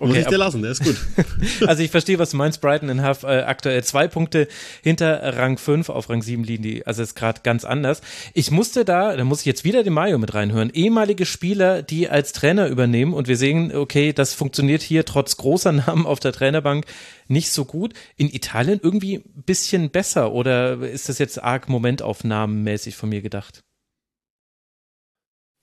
Okay, 0.00 0.10
Muss 0.10 0.18
ich 0.18 0.26
dir 0.26 0.38
lassen, 0.38 0.62
der 0.62 0.70
ist 0.70 0.84
gut. 0.84 0.96
also 1.66 1.82
ich 1.82 1.90
verstehe, 1.90 2.20
was 2.20 2.30
du 2.30 2.36
meinst. 2.36 2.60
Brighton 2.60 2.88
in 2.88 3.02
Half 3.02 3.24
äh, 3.24 3.40
aktuell 3.40 3.82
zwei 3.82 4.06
Punkte 4.06 4.46
hinter 4.80 5.36
Rang 5.36 5.58
5, 5.58 5.88
auf 5.88 6.08
Rang 6.08 6.22
7 6.22 6.44
liegen 6.44 6.62
die, 6.62 6.86
also 6.86 7.02
ist 7.02 7.16
gerade 7.16 7.40
ganz 7.42 7.64
anders. 7.64 8.00
Ich 8.32 8.52
musste 8.52 8.84
da, 8.84 9.16
da 9.16 9.24
muss 9.24 9.40
ich 9.40 9.46
jetzt 9.46 9.64
wieder 9.64 9.82
den 9.82 9.92
Mario 9.92 10.18
mit 10.18 10.34
reinhören, 10.34 10.70
ehemalige 10.70 11.26
Spieler, 11.26 11.82
die 11.82 12.08
als 12.08 12.32
Trainer 12.32 12.68
übernehmen 12.68 13.12
und 13.12 13.26
wir 13.26 13.36
sehen, 13.36 13.74
okay, 13.74 14.12
das 14.12 14.34
funktioniert 14.34 14.82
hier 14.82 15.04
trotz 15.04 15.36
großer 15.36 15.72
Namen 15.72 16.06
auf 16.06 16.20
der 16.20 16.32
Trainerbank 16.32 16.86
nicht 17.26 17.50
so 17.50 17.64
gut. 17.64 17.92
In 18.16 18.32
Italien 18.32 18.78
irgendwie 18.80 19.16
ein 19.16 19.42
bisschen 19.46 19.90
besser 19.90 20.30
oder 20.30 20.80
ist 20.80 21.08
das 21.08 21.18
jetzt 21.18 21.42
arg 21.42 21.68
momentaufnahmenmäßig 21.68 22.94
von 22.94 23.08
mir 23.08 23.20
gedacht? 23.20 23.64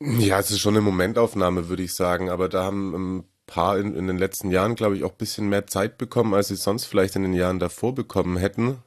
Ja, 0.01 0.41
es 0.41 0.51
ist 0.51 0.59
schon 0.59 0.73
eine 0.73 0.81
Momentaufnahme, 0.81 1.69
würde 1.69 1.83
ich 1.83 1.93
sagen, 1.93 2.29
aber 2.29 2.49
da 2.49 2.65
haben 2.65 2.93
ähm, 2.93 3.23
paar 3.47 3.77
in, 3.77 3.95
in 3.95 4.07
den 4.07 4.17
letzten 4.17 4.51
Jahren, 4.51 4.75
glaube 4.75 4.97
ich, 4.97 5.03
auch 5.03 5.11
ein 5.11 5.17
bisschen 5.17 5.49
mehr 5.49 5.67
Zeit 5.67 5.97
bekommen, 5.97 6.33
als 6.33 6.47
sie 6.47 6.55
sonst 6.55 6.85
vielleicht 6.85 7.15
in 7.15 7.23
den 7.23 7.33
Jahren 7.33 7.59
davor 7.59 7.93
bekommen 7.93 8.37
hätten. 8.37 8.77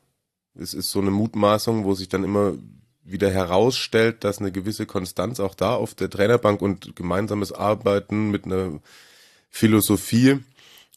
Es 0.54 0.74
ist 0.74 0.90
so 0.90 1.00
eine 1.00 1.10
Mutmaßung, 1.10 1.84
wo 1.84 1.94
sich 1.94 2.08
dann 2.08 2.24
immer 2.24 2.54
wieder 3.04 3.30
herausstellt, 3.30 4.24
dass 4.24 4.38
eine 4.38 4.52
gewisse 4.52 4.86
Konstanz 4.86 5.40
auch 5.40 5.54
da 5.54 5.74
auf 5.74 5.94
der 5.94 6.10
Trainerbank 6.10 6.60
und 6.60 6.94
gemeinsames 6.94 7.52
Arbeiten 7.52 8.30
mit 8.30 8.44
einer 8.44 8.80
Philosophie, 9.48 10.40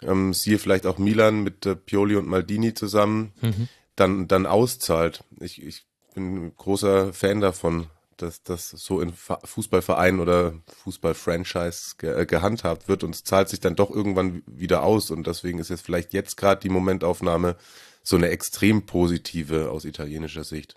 ähm, 0.02 0.34
siehe 0.34 0.60
vielleicht 0.60 0.86
auch 0.86 0.98
Milan 0.98 1.44
mit 1.44 1.66
äh, 1.66 1.76
Pioli 1.76 2.16
und 2.16 2.28
Maldini 2.28 2.74
zusammen, 2.74 3.32
mhm. 3.42 3.70
dann, 3.96 4.28
dann 4.28 4.46
auszahlt. 4.46 5.24
Ich, 5.40 5.64
ich 5.64 5.86
bin 6.14 6.48
ein 6.48 6.54
großer 6.58 7.14
Fan 7.14 7.40
davon, 7.40 7.88
dass 8.22 8.44
das 8.44 8.70
so 8.70 9.02
in 9.02 9.14
Fußballvereinen 9.14 10.20
oder 10.20 10.54
Fußballfranchise 10.84 11.96
ge 11.98 12.22
äh, 12.22 12.26
gehandhabt 12.26 12.88
wird 12.88 13.04
und 13.04 13.16
es 13.16 13.24
zahlt 13.24 13.50
sich 13.50 13.60
dann 13.60 13.76
doch 13.76 13.92
irgendwann 13.92 14.44
wieder 14.46 14.84
aus 14.84 15.12
und 15.12 15.28
deswegen 15.28 15.60
ist 15.60 15.70
jetzt 15.70 15.86
vielleicht 15.86 16.14
jetzt 16.14 16.38
gerade 16.38 16.62
die 16.62 16.70
Momentaufnahme 16.70 17.56
so 18.04 18.16
eine 18.16 18.30
extrem 18.30 18.86
positive 18.86 19.70
aus 19.70 19.86
italienischer 19.86 20.44
Sicht. 20.44 20.76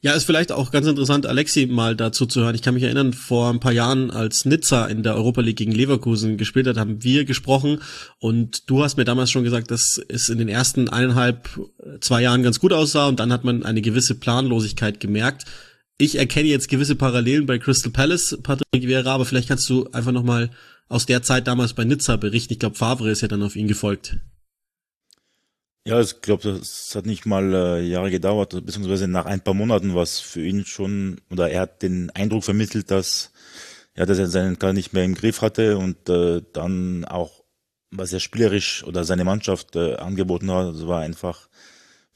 Ja, 0.00 0.12
ist 0.12 0.24
vielleicht 0.24 0.52
auch 0.52 0.70
ganz 0.70 0.86
interessant, 0.86 1.26
Alexi 1.26 1.66
mal 1.66 1.96
dazu 1.96 2.24
zu 2.24 2.40
hören. 2.40 2.54
Ich 2.54 2.62
kann 2.62 2.74
mich 2.74 2.84
erinnern, 2.84 3.12
vor 3.12 3.50
ein 3.50 3.58
paar 3.58 3.72
Jahren, 3.72 4.12
als 4.12 4.44
Nizza 4.44 4.86
in 4.86 5.02
der 5.02 5.16
Europa 5.16 5.40
League 5.40 5.56
gegen 5.56 5.72
Leverkusen 5.72 6.36
gespielt 6.36 6.68
hat, 6.68 6.76
haben 6.76 7.02
wir 7.02 7.24
gesprochen 7.24 7.80
und 8.20 8.70
du 8.70 8.84
hast 8.84 8.96
mir 8.96 9.04
damals 9.04 9.32
schon 9.32 9.42
gesagt, 9.42 9.72
dass 9.72 10.00
es 10.08 10.28
in 10.28 10.38
den 10.38 10.48
ersten 10.48 10.88
eineinhalb, 10.88 11.48
zwei 12.00 12.22
Jahren 12.22 12.44
ganz 12.44 12.60
gut 12.60 12.72
aussah 12.72 13.08
und 13.08 13.18
dann 13.18 13.32
hat 13.32 13.42
man 13.42 13.64
eine 13.64 13.82
gewisse 13.82 14.14
Planlosigkeit 14.14 15.00
gemerkt 15.00 15.46
ich 15.98 16.16
erkenne 16.16 16.48
jetzt 16.48 16.68
gewisse 16.68 16.94
Parallelen 16.94 17.46
bei 17.46 17.58
Crystal 17.58 17.92
Palace, 17.92 18.38
Patrick 18.42 18.86
Vieira, 18.86 19.12
aber 19.12 19.24
vielleicht 19.24 19.48
kannst 19.48 19.68
du 19.68 19.88
einfach 19.90 20.12
nochmal 20.12 20.50
aus 20.88 21.06
der 21.06 21.22
Zeit 21.22 21.46
damals 21.46 21.74
bei 21.74 21.84
Nizza 21.84 22.16
berichten. 22.16 22.52
Ich 22.52 22.60
glaube, 22.60 22.76
Favre 22.76 23.10
ist 23.10 23.20
ja 23.20 23.28
dann 23.28 23.42
auf 23.42 23.56
ihn 23.56 23.68
gefolgt. 23.68 24.16
Ja, 25.84 26.00
ich 26.00 26.20
glaube, 26.20 26.42
das 26.42 26.94
hat 26.94 27.06
nicht 27.06 27.26
mal 27.26 27.54
äh, 27.54 27.82
Jahre 27.82 28.10
gedauert, 28.10 28.64
beziehungsweise 28.64 29.08
nach 29.08 29.26
ein 29.26 29.40
paar 29.40 29.54
Monaten 29.54 29.94
war 29.94 30.02
es 30.02 30.20
für 30.20 30.44
ihn 30.44 30.64
schon, 30.64 31.20
oder 31.30 31.50
er 31.50 31.62
hat 31.62 31.82
den 31.82 32.10
Eindruck 32.10 32.44
vermittelt, 32.44 32.90
dass, 32.90 33.32
ja, 33.96 34.04
dass 34.06 34.18
er 34.18 34.26
seinen 34.28 34.58
Kader 34.58 34.74
nicht 34.74 34.92
mehr 34.92 35.04
im 35.04 35.14
Griff 35.14 35.40
hatte 35.40 35.78
und 35.78 36.08
äh, 36.08 36.42
dann 36.52 37.04
auch, 37.06 37.42
was 37.90 38.12
er 38.12 38.20
spielerisch 38.20 38.84
oder 38.84 39.04
seine 39.04 39.24
Mannschaft 39.24 39.76
äh, 39.76 39.94
angeboten 39.94 40.50
hat, 40.50 40.74
das 40.74 40.86
war 40.86 41.00
einfach 41.00 41.47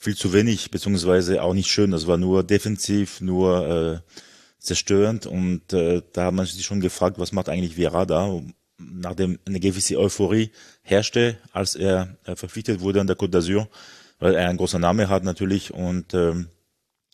viel 0.02 0.16
zu 0.16 0.32
wenig, 0.32 0.72
beziehungsweise 0.72 1.42
auch 1.42 1.54
nicht 1.54 1.70
schön. 1.70 1.92
Das 1.92 2.08
war 2.08 2.16
nur 2.16 2.42
defensiv, 2.42 3.20
nur 3.20 3.68
äh, 3.68 4.12
zerstörend. 4.58 5.26
Und 5.26 5.72
äh, 5.72 6.02
da 6.12 6.26
hat 6.26 6.34
man 6.34 6.44
sich 6.44 6.66
schon 6.66 6.80
gefragt, 6.80 7.20
was 7.20 7.30
macht 7.30 7.48
eigentlich 7.48 7.76
Vera 7.76 8.04
da? 8.04 8.40
Nachdem 8.78 9.38
eine 9.46 9.60
gewisse 9.60 9.98
Euphorie 9.98 10.50
herrschte, 10.82 11.38
als 11.52 11.76
er 11.76 12.16
äh, 12.24 12.34
verpflichtet 12.34 12.80
wurde 12.80 13.00
an 13.00 13.06
der 13.06 13.16
Côte 13.16 13.30
d'Azur, 13.30 13.68
weil 14.18 14.34
er 14.34 14.48
einen 14.48 14.58
großen 14.58 14.80
Name 14.80 15.08
hat 15.08 15.22
natürlich 15.22 15.72
und 15.72 16.14
ähm, 16.14 16.48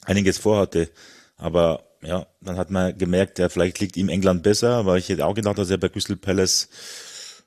einiges 0.07 0.39
vorhatte. 0.39 0.89
Aber 1.37 1.85
ja, 2.01 2.27
dann 2.41 2.57
hat 2.57 2.71
man 2.71 2.97
gemerkt, 2.97 3.39
ja, 3.39 3.51
vielleicht 3.51 3.81
liegt 3.81 3.99
ihm 3.99 4.09
England 4.09 4.43
besser, 4.43 4.77
aber 4.77 4.97
ich 4.97 5.11
hätte 5.11 5.27
auch 5.27 5.35
gedacht, 5.35 5.59
dass 5.59 5.69
er 5.69 5.77
bei 5.77 5.91
Crystal 5.91 6.17
Palace, 6.17 6.71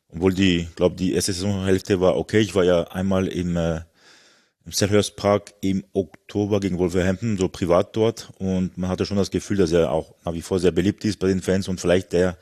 obwohl 0.09 0.35
die, 0.35 0.67
glaube 0.75 0.97
die 0.97 1.13
erste 1.13 1.33
Saisonhälfte 1.33 1.99
war 1.99 2.15
okay. 2.15 2.41
Ich 2.41 2.53
war 2.53 2.63
ja 2.63 2.83
einmal 2.91 3.27
im, 3.27 3.57
äh, 3.57 3.81
im 4.65 4.71
Selhurst 4.71 5.15
Park 5.15 5.53
im 5.61 5.83
Oktober 5.93 6.59
gegen 6.59 6.77
Wolverhampton, 6.77 7.37
so 7.37 7.47
privat 7.47 7.95
dort 7.95 8.31
und 8.37 8.77
man 8.77 8.89
hatte 8.89 9.05
schon 9.05 9.17
das 9.17 9.31
Gefühl, 9.31 9.57
dass 9.57 9.71
er 9.71 9.91
auch 9.91 10.13
nach 10.23 10.33
wie 10.33 10.41
vor 10.41 10.59
sehr 10.59 10.71
beliebt 10.71 11.03
ist 11.05 11.19
bei 11.19 11.27
den 11.27 11.41
Fans 11.41 11.67
und 11.67 11.79
vielleicht 11.79 12.13
der 12.13 12.37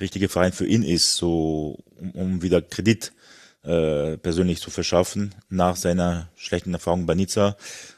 richtige 0.00 0.28
Verein 0.28 0.52
für 0.52 0.66
ihn 0.66 0.82
ist, 0.82 1.14
so 1.14 1.78
um, 1.98 2.10
um 2.12 2.42
wieder 2.42 2.62
Kredit 2.62 3.12
äh, 3.62 4.16
persönlich 4.18 4.60
zu 4.60 4.70
verschaffen 4.70 5.34
nach 5.48 5.76
seiner 5.76 6.28
schlechten 6.36 6.74
Erfahrung 6.74 7.06
bei 7.06 7.14
Nizza. 7.14 7.56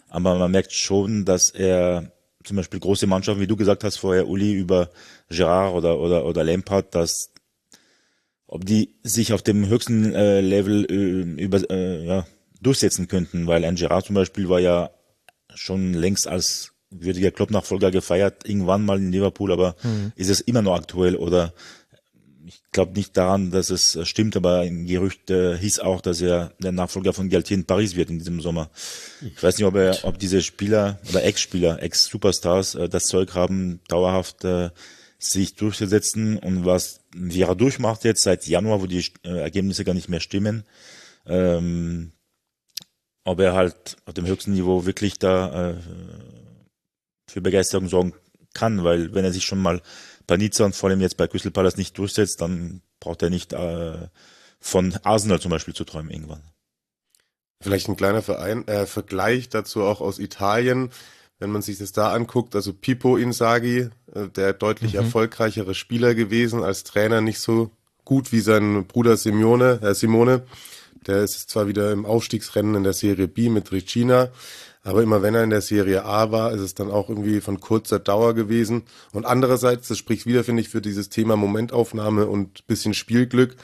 Aber 0.09 0.37
man 0.37 0.51
merkt 0.51 0.73
schon, 0.73 1.25
dass 1.25 1.51
er 1.51 2.13
zum 2.45 2.57
Beispiel 2.57 2.81
große 2.81 3.07
Mannschaften, 3.07 3.41
wie 3.41 3.47
du 3.47 3.57
gesagt 3.57 3.83
hast 3.85 3.97
vorher, 3.97 4.29
Uli, 4.29 4.53
über 4.53 4.91
Gerard 5.29 5.75
oder, 5.75 5.99
oder, 5.99 6.25
oder 6.25 6.45
Lampard, 6.45 6.95
dass 6.95 7.33
ob 8.47 8.65
die 8.65 8.95
sich 9.03 9.33
auf 9.33 9.43
dem 9.43 9.69
höchsten 9.69 10.15
äh, 10.15 10.41
Level 10.41 10.87
äh, 10.89 11.43
über, 11.43 11.69
äh, 11.69 12.07
ja, 12.07 12.27
durchsetzen 12.61 13.09
könnten, 13.09 13.47
weil 13.47 13.65
ein 13.65 13.77
Gerard 13.77 14.07
zum 14.07 14.15
Beispiel 14.15 14.49
war 14.49 14.61
ja 14.61 14.91
schon 15.55 15.93
längst 15.95 16.27
als 16.27 16.73
würdiger 16.91 17.31
Klopp-Nachfolger 17.31 17.91
gefeiert, 17.91 18.49
irgendwann 18.49 18.85
mal 18.85 18.99
in 18.99 19.13
Liverpool, 19.13 19.53
aber 19.53 19.77
mhm. 19.83 20.13
ist 20.17 20.31
es 20.31 20.41
immer 20.41 20.63
noch 20.63 20.77
aktuell 20.77 21.17
oder 21.17 21.53
ich 22.47 22.63
glaube 22.71 22.93
nicht 22.93 23.17
daran, 23.17 23.51
dass 23.51 23.71
es 23.71 23.99
stimmt, 24.05 24.37
aber 24.37 24.61
ein 24.61 24.87
Gerücht 24.87 25.31
äh, 25.31 25.59
hieß 25.59 25.81
auch, 25.81 26.01
dass 26.01 26.21
er 26.21 26.53
der 26.61 26.73
Nachfolger 26.73 27.13
von 27.13 27.29
Galtier 27.29 27.57
in 27.57 27.65
Paris 27.65 27.97
wird 27.97 28.11
in 28.11 28.19
diesem 28.19 28.41
Sommer. 28.41 28.71
Ich 29.21 29.43
weiß 29.43 29.59
nicht, 29.59 29.67
ob 29.67 29.75
er, 29.75 29.99
ob 30.05 30.19
diese 30.19 30.43
Spieler 30.43 31.01
oder 31.09 31.25
Ex-Spieler, 31.25 31.83
Ex-Superstars 31.83 32.77
äh, 32.77 32.89
das 32.89 33.07
Zeug 33.07 33.35
haben, 33.35 33.81
dauerhaft 33.89 34.45
äh, 34.45 34.71
sich 35.19 35.57
durchzusetzen 35.57 36.39
und 36.39 36.65
was 36.65 37.01
Vieira 37.15 37.55
durchmacht 37.55 38.05
jetzt 38.05 38.23
seit 38.23 38.47
Januar, 38.47 38.81
wo 38.81 38.87
die 38.87 39.05
äh, 39.25 39.41
Ergebnisse 39.41 39.85
gar 39.85 39.95
nicht 39.95 40.09
mehr 40.09 40.21
stimmen. 40.21 40.65
Ähm, 41.27 42.13
ob 43.27 43.41
er 43.41 43.55
halt 43.55 43.97
auf 44.07 44.15
dem 44.15 44.27
höchsten 44.27 44.53
Niveau 44.53 44.87
wirklich 44.87 45.19
da 45.19 45.71
äh, 45.71 45.75
für 47.29 47.41
Begeisterung 47.41 47.89
sorgen 47.89 48.15
kann, 48.55 48.85
weil 48.85 49.15
wenn 49.15 49.25
er 49.25 49.33
sich 49.33 49.45
schon 49.45 49.61
mal 49.61 49.83
bei 50.29 50.37
Nizza 50.37 50.65
und 50.65 50.77
vor 50.77 50.89
allem 50.89 51.01
jetzt 51.01 51.17
bei 51.17 51.27
Crystal 51.27 51.51
Palace 51.51 51.77
nicht 51.77 51.99
durchsetzt, 51.99 52.41
dann 52.41 52.83
braucht 53.01 53.23
er 53.23 53.31
nicht 53.31 53.53
äh, 53.53 54.09
von 54.61 54.95
Arsenal 55.03 55.41
zum 55.41 55.51
Beispiel 55.51 55.75
zu 55.75 55.85
träumen 55.85 56.11
irgendwann. 56.11 56.43
Vielleicht 57.61 57.89
ein 57.89 57.97
kleiner 57.97 58.23
Verein, 58.23 58.67
äh, 58.69 58.87
Vergleich 58.87 59.49
dazu 59.49 59.83
auch 59.83 60.01
aus 60.01 60.21
Italien, 60.21 60.91
wenn 61.41 61.51
man 61.51 61.63
sich 61.63 61.79
das 61.79 61.91
da 61.91 62.13
anguckt, 62.13 62.55
also 62.55 62.73
Pippo 62.73 63.17
Inzaghi, 63.17 63.91
äh, 64.15 64.29
der 64.29 64.53
deutlich 64.53 64.93
mhm. 64.93 65.01
erfolgreichere 65.01 65.75
Spieler 65.75 66.15
gewesen, 66.15 66.63
als 66.63 66.85
Trainer 66.85 67.21
nicht 67.21 67.41
so 67.41 67.73
gut 68.05 68.31
wie 68.31 68.41
sein 68.41 68.87
Bruder 68.87 69.17
Simone, 69.17 69.81
äh, 69.83 69.95
Simone. 69.95 70.47
Der 71.07 71.23
ist 71.23 71.49
zwar 71.51 71.69
wieder 71.69 71.93
im 71.93 72.05
Aufstiegsrennen 72.05 72.75
in 72.75 72.85
der 72.85 72.93
Serie 72.93 73.29
B 73.29 73.49
mit 73.49 73.71
Ricina, 73.73 74.31
aber 74.83 75.03
immer 75.03 75.23
wenn 75.23 75.35
er 75.35 75.43
in 75.43 75.51
der 75.51 75.63
Serie 75.63 76.05
A 76.05 76.31
war, 76.31 76.53
ist 76.53 76.61
es 76.61 76.75
dann 76.75 76.91
auch 76.91 77.09
irgendwie 77.09 77.41
von 77.41 77.61
kurzer 77.61 77.99
Dauer 77.99 78.35
gewesen. 78.35 78.85
Und 79.13 79.27
andererseits, 79.27 79.89
das 79.89 79.99
spricht 79.99 80.27
wieder, 80.27 80.45
finde 80.45 80.63
ich, 80.63 80.69
für 80.69 80.81
dieses 80.81 81.09
Thema 81.09 81.37
Momentaufnahme 81.37 82.27
und 82.27 82.67
bisschen 82.69 82.95
Spielglück. 82.95 83.57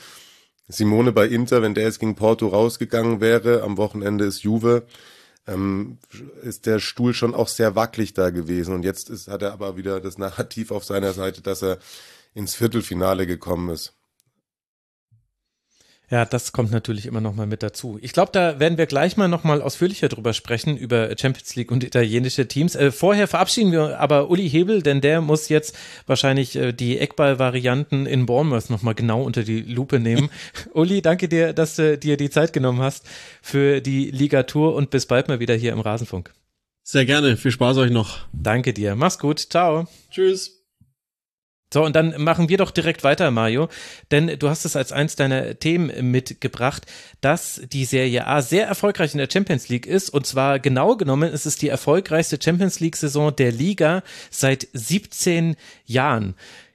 Simone 0.69 1.13
bei 1.13 1.27
Inter, 1.27 1.63
wenn 1.63 1.75
der 1.75 1.85
jetzt 1.85 2.01
gegen 2.01 2.17
Porto 2.17 2.49
rausgegangen 2.49 3.21
wäre, 3.21 3.63
am 3.63 3.77
Wochenende 3.77 4.25
ist 4.25 4.43
Juve, 4.43 4.85
ähm, 5.47 5.99
ist 6.43 6.67
der 6.67 6.81
Stuhl 6.81 7.15
schon 7.15 7.35
auch 7.35 7.49
sehr 7.49 7.75
wackelig 7.77 8.15
da 8.15 8.31
gewesen. 8.31 8.75
Und 8.75 8.85
jetzt 8.85 9.11
ist, 9.11 9.29
hat 9.29 9.43
er 9.43 9.53
aber 9.53 9.77
wieder 9.77 10.01
das 10.01 10.19
Narrativ 10.19 10.71
auf 10.71 10.85
seiner 10.85 11.13
Seite, 11.13 11.41
dass 11.41 11.63
er 11.63 11.79
ins 12.35 12.55
Viertelfinale 12.55 13.27
gekommen 13.27 13.71
ist. 13.71 13.95
Ja, 16.13 16.27
das 16.27 16.53
kommt 16.53 16.71
natürlich 16.71 17.07
immer 17.07 17.23
noch 17.23 17.35
mal 17.35 17.47
mit 17.47 17.63
dazu. 17.63 17.99
Ich 18.03 18.13
glaube, 18.13 18.33
da 18.33 18.61
werden 18.61 18.77
wir 18.77 18.85
gleich 18.85 19.17
mal 19.17 19.29
noch 19.29 19.45
mal 19.45 19.63
ausführlicher 19.63 20.11
drüber 20.11 20.35
sprechen 20.35 20.77
über 20.77 21.09
Champions 21.19 21.57
League 21.57 21.73
und 21.73 21.83
italienische 21.83 22.47
Teams. 22.47 22.77
Äh, 22.77 22.93
vorher 22.93 23.27
verabschieden 23.27 23.73
wir 23.73 23.99
aber 23.99 24.29
Uli 24.29 24.47
Hebel, 24.47 24.83
denn 24.83 25.01
der 25.01 25.23
muss 25.23 25.49
jetzt 25.49 25.75
wahrscheinlich 26.07 26.55
äh, 26.55 26.73
die 26.73 26.99
Eckball-Varianten 26.99 28.05
in 28.05 28.27
Bournemouth 28.27 28.69
noch 28.69 28.83
mal 28.83 28.95
genau 28.95 29.23
unter 29.23 29.43
die 29.43 29.63
Lupe 29.63 30.01
nehmen. 30.01 30.29
Uli, 30.75 31.01
danke 31.01 31.29
dir, 31.31 31.55
dass 31.55 31.77
du 31.77 31.97
dir 31.97 32.19
die 32.19 32.29
Zeit 32.29 32.53
genommen 32.53 32.83
hast 32.83 33.07
für 33.41 33.81
die 33.81 34.11
Ligatur 34.11 34.75
und 34.75 34.91
bis 34.91 35.07
bald 35.07 35.29
mal 35.29 35.41
wieder 35.41 35.55
hier 35.55 35.73
im 35.73 35.81
Rasenfunk. 35.81 36.35
Sehr 36.83 37.07
gerne. 37.07 37.39
Viel 37.39 37.53
Spaß 37.53 37.79
euch 37.79 37.91
noch. 37.91 38.19
Danke 38.35 38.75
dir. 38.75 38.97
Mach's 38.97 39.19
gut. 39.19 39.39
Ciao. 39.39 39.87
Tschüss. 40.11 40.62
So, 41.73 41.85
und 41.85 41.97
dann 41.97 42.23
machen 42.23 42.51
wir 42.51 42.59
doch 42.59 42.71
direkt 42.71 43.03
weiter, 43.03 43.31
Mario, 43.31 43.69
denn 44.11 44.39
du 44.39 44.49
hast 44.51 44.67
es 44.67 44.77
als 44.77 44.93
eins 44.93 45.17
deiner 45.17 45.59
Themen 45.59 46.11
mitgebracht, 46.11 46.87
dass 47.23 47.63
die 47.73 47.87
Serie 47.87 48.27
A 48.27 48.43
sehr 48.43 48.67
erfolgreich 48.67 49.13
in 49.13 49.19
der 49.19 49.29
Champions 49.33 49.69
League 49.69 49.87
ist. 49.87 50.11
Und 50.11 50.27
zwar 50.27 50.59
genau 50.59 50.97
genommen 50.97 51.33
ist 51.33 51.47
es 51.47 51.57
die 51.57 51.69
erfolgreichste 51.69 52.39
Champions 52.43 52.81
League-Saison 52.81 53.35
der 53.35 53.53
Liga 53.53 54.03
seit 54.31 54.69
17 54.75 55.57
Jahren. 55.87 56.35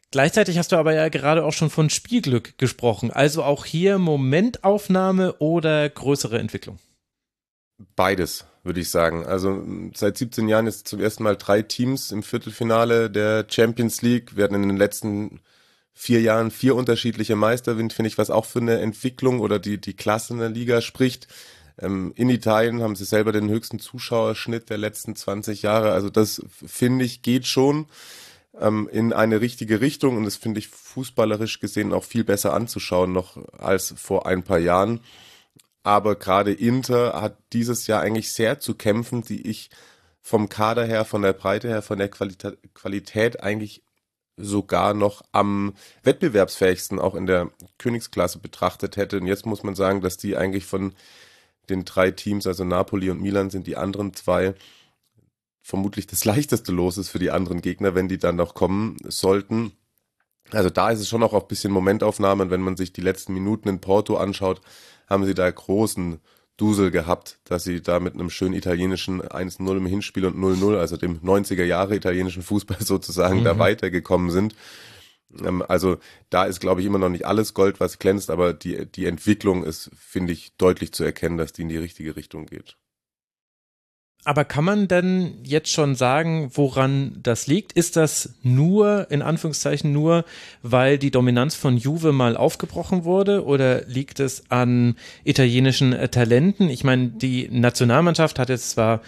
Gleichzeitig 0.09 0.57
hast 0.57 0.71
du 0.71 0.77
aber 0.77 0.93
ja 0.93 1.09
gerade 1.09 1.45
auch 1.45 1.53
schon 1.53 1.69
von 1.69 1.89
Spielglück 1.89 2.57
gesprochen. 2.57 3.11
Also 3.11 3.43
auch 3.43 3.65
hier 3.65 3.99
Momentaufnahme 3.99 5.33
oder 5.33 5.87
größere 5.89 6.39
Entwicklung? 6.39 6.79
Beides 7.95 8.45
würde 8.67 8.81
ich 8.81 8.91
sagen. 8.91 9.25
Also 9.25 9.65
seit 9.95 10.17
17 10.17 10.47
Jahren 10.47 10.67
ist 10.67 10.87
zum 10.87 10.99
ersten 10.99 11.23
Mal 11.23 11.35
drei 11.35 11.61
Teams 11.63 12.11
im 12.11 12.21
Viertelfinale 12.21 13.09
der 13.09 13.45
Champions 13.49 14.01
League. 14.01 14.35
Wir 14.35 14.43
hatten 14.43 14.55
in 14.55 14.67
den 14.67 14.77
letzten 14.77 15.39
vier 15.93 16.21
Jahren 16.21 16.51
vier 16.51 16.75
unterschiedliche 16.75 17.35
Meister, 17.35 17.75
finde 17.75 18.07
ich, 18.07 18.19
was 18.19 18.29
auch 18.29 18.45
für 18.45 18.59
eine 18.59 18.79
Entwicklung 18.79 19.39
oder 19.39 19.57
die, 19.57 19.79
die 19.79 19.95
Klasse 19.95 20.33
in 20.33 20.39
der 20.39 20.49
Liga 20.49 20.81
spricht. 20.81 21.27
Ähm, 21.79 22.13
in 22.15 22.29
Italien 22.29 22.81
haben 22.81 22.95
sie 22.95 23.05
selber 23.05 23.31
den 23.31 23.49
höchsten 23.49 23.79
Zuschauerschnitt 23.79 24.69
der 24.69 24.77
letzten 24.77 25.15
20 25.15 25.63
Jahre. 25.63 25.93
Also 25.93 26.11
das, 26.11 26.43
finde 26.65 27.05
ich, 27.05 27.23
geht 27.23 27.47
schon 27.47 27.87
ähm, 28.59 28.87
in 28.91 29.13
eine 29.13 29.41
richtige 29.41 29.81
Richtung 29.81 30.17
und 30.17 30.25
das 30.25 30.35
finde 30.35 30.59
ich 30.59 30.67
fußballerisch 30.67 31.59
gesehen 31.59 31.93
auch 31.93 32.03
viel 32.03 32.23
besser 32.23 32.53
anzuschauen 32.53 33.11
noch 33.11 33.37
als 33.57 33.93
vor 33.97 34.25
ein 34.25 34.43
paar 34.43 34.59
Jahren 34.59 34.99
aber 35.87 36.17
gerade 36.17 36.51
Inter 36.51 37.21
hat 37.21 37.37
dieses 37.53 37.87
Jahr 37.87 38.01
eigentlich 38.01 38.33
sehr 38.33 38.59
zu 38.59 38.75
kämpfen, 38.75 39.21
die 39.21 39.47
ich 39.49 39.69
vom 40.21 40.49
Kader 40.49 40.83
her, 40.83 41.05
von 41.05 41.21
der 41.21 41.31
Breite 41.31 41.69
her, 41.69 41.81
von 41.81 41.97
der 41.97 42.09
Qualität, 42.09 42.57
Qualität 42.73 43.41
eigentlich 43.41 43.83
sogar 44.35 44.93
noch 44.93 45.23
am 45.31 45.75
wettbewerbsfähigsten 46.03 46.99
auch 46.99 47.15
in 47.15 47.25
der 47.25 47.51
Königsklasse 47.77 48.39
betrachtet 48.39 48.97
hätte. 48.97 49.15
Und 49.15 49.27
jetzt 49.27 49.45
muss 49.45 49.63
man 49.63 49.75
sagen, 49.75 50.01
dass 50.01 50.17
die 50.17 50.35
eigentlich 50.35 50.65
von 50.65 50.93
den 51.69 51.85
drei 51.85 52.11
Teams, 52.11 52.47
also 52.47 52.65
Napoli 52.65 53.09
und 53.09 53.21
Milan, 53.21 53.49
sind 53.49 53.65
die 53.65 53.77
anderen 53.77 54.13
zwei 54.13 54.55
vermutlich 55.61 56.05
das 56.05 56.25
leichteste 56.25 56.73
Los 56.73 56.97
ist 56.97 57.07
für 57.07 57.19
die 57.19 57.31
anderen 57.31 57.61
Gegner, 57.61 57.95
wenn 57.95 58.09
die 58.09 58.17
dann 58.17 58.35
noch 58.35 58.55
kommen 58.55 58.97
sollten. 59.05 59.71
Also 60.51 60.69
da 60.69 60.91
ist 60.91 60.99
es 60.99 61.07
schon 61.07 61.23
auch 61.23 61.33
ein 61.33 61.47
bisschen 61.47 61.71
Momentaufnahme. 61.71 62.43
Und 62.43 62.51
wenn 62.51 62.59
man 62.61 62.75
sich 62.75 62.91
die 62.91 62.99
letzten 62.99 63.33
Minuten 63.33 63.69
in 63.69 63.79
Porto 63.79 64.17
anschaut, 64.17 64.59
haben 65.07 65.25
sie 65.25 65.33
da 65.33 65.49
großen 65.49 66.19
Dusel 66.57 66.89
gehabt, 66.91 67.39
dass 67.45 67.63
sie 67.63 67.81
da 67.81 67.99
mit 67.99 68.15
einem 68.15 68.29
schönen 68.29 68.55
italienischen 68.55 69.21
1-0 69.21 69.77
im 69.77 69.85
Hinspiel 69.85 70.25
und 70.25 70.37
0-0, 70.37 70.77
also 70.77 70.97
dem 70.97 71.19
90er 71.19 71.63
Jahre 71.63 71.95
italienischen 71.95 72.41
Fußball 72.41 72.77
sozusagen, 72.81 73.41
mhm. 73.41 73.43
da 73.43 73.59
weitergekommen 73.59 74.31
sind. 74.31 74.55
Ähm, 75.39 75.63
also 75.67 75.97
da 76.29 76.45
ist, 76.45 76.59
glaube 76.59 76.81
ich, 76.81 76.87
immer 76.87 76.97
noch 76.97 77.09
nicht 77.09 77.25
alles 77.25 77.53
Gold, 77.53 77.79
was 77.79 77.99
glänzt, 77.99 78.29
aber 78.29 78.53
die, 78.53 78.85
die 78.85 79.05
Entwicklung 79.05 79.63
ist, 79.63 79.91
finde 79.95 80.33
ich, 80.33 80.55
deutlich 80.57 80.91
zu 80.93 81.03
erkennen, 81.03 81.37
dass 81.37 81.53
die 81.53 81.61
in 81.61 81.69
die 81.69 81.77
richtige 81.77 82.15
Richtung 82.15 82.47
geht. 82.47 82.75
Aber 84.23 84.43
kann 84.43 84.65
man 84.65 84.89
denn 84.89 85.35
jetzt 85.43 85.71
schon 85.71 85.95
sagen, 85.95 86.51
woran 86.53 87.19
das 87.23 87.47
liegt? 87.47 87.71
Ist 87.71 87.95
das 87.95 88.33
nur, 88.43 89.07
in 89.09 89.21
Anführungszeichen 89.21 89.93
nur, 89.93 90.25
weil 90.61 90.97
die 90.97 91.11
Dominanz 91.11 91.55
von 91.55 91.77
Juve 91.77 92.11
mal 92.11 92.35
aufgebrochen 92.35 93.05
wurde 93.05 93.45
oder 93.45 93.85
liegt 93.85 94.19
es 94.19 94.43
an 94.49 94.97
italienischen 95.23 95.93
äh, 95.93 96.09
Talenten? 96.09 96.69
Ich 96.69 96.83
meine, 96.83 97.07
die 97.07 97.47
Nationalmannschaft 97.49 98.37
hat 98.37 98.49
jetzt 98.49 98.71
zwar 98.71 99.01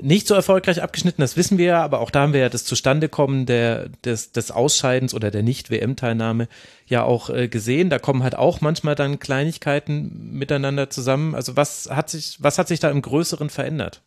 nicht 0.00 0.28
so 0.28 0.34
erfolgreich 0.34 0.82
abgeschnitten, 0.82 1.22
das 1.22 1.36
wissen 1.36 1.58
wir 1.58 1.66
ja, 1.66 1.82
aber 1.82 2.00
auch 2.00 2.10
da 2.10 2.20
haben 2.20 2.32
wir 2.32 2.40
ja 2.40 2.48
das 2.48 2.64
Zustandekommen 2.64 3.46
der, 3.46 3.88
des, 4.04 4.32
des 4.32 4.50
Ausscheidens 4.50 5.14
oder 5.14 5.30
der 5.30 5.42
Nicht-WM-Teilnahme 5.42 6.48
ja 6.86 7.02
auch 7.02 7.30
äh, 7.30 7.48
gesehen. 7.48 7.90
Da 7.90 7.98
kommen 7.98 8.22
halt 8.22 8.36
auch 8.36 8.60
manchmal 8.60 8.94
dann 8.94 9.18
Kleinigkeiten 9.18 10.30
miteinander 10.32 10.88
zusammen. 10.90 11.34
Also 11.34 11.56
was 11.56 11.90
hat 11.90 12.10
sich, 12.10 12.36
was 12.38 12.58
hat 12.58 12.68
sich 12.68 12.80
da 12.80 12.90
im 12.90 13.02
Größeren 13.02 13.50
verändert? 13.50 14.02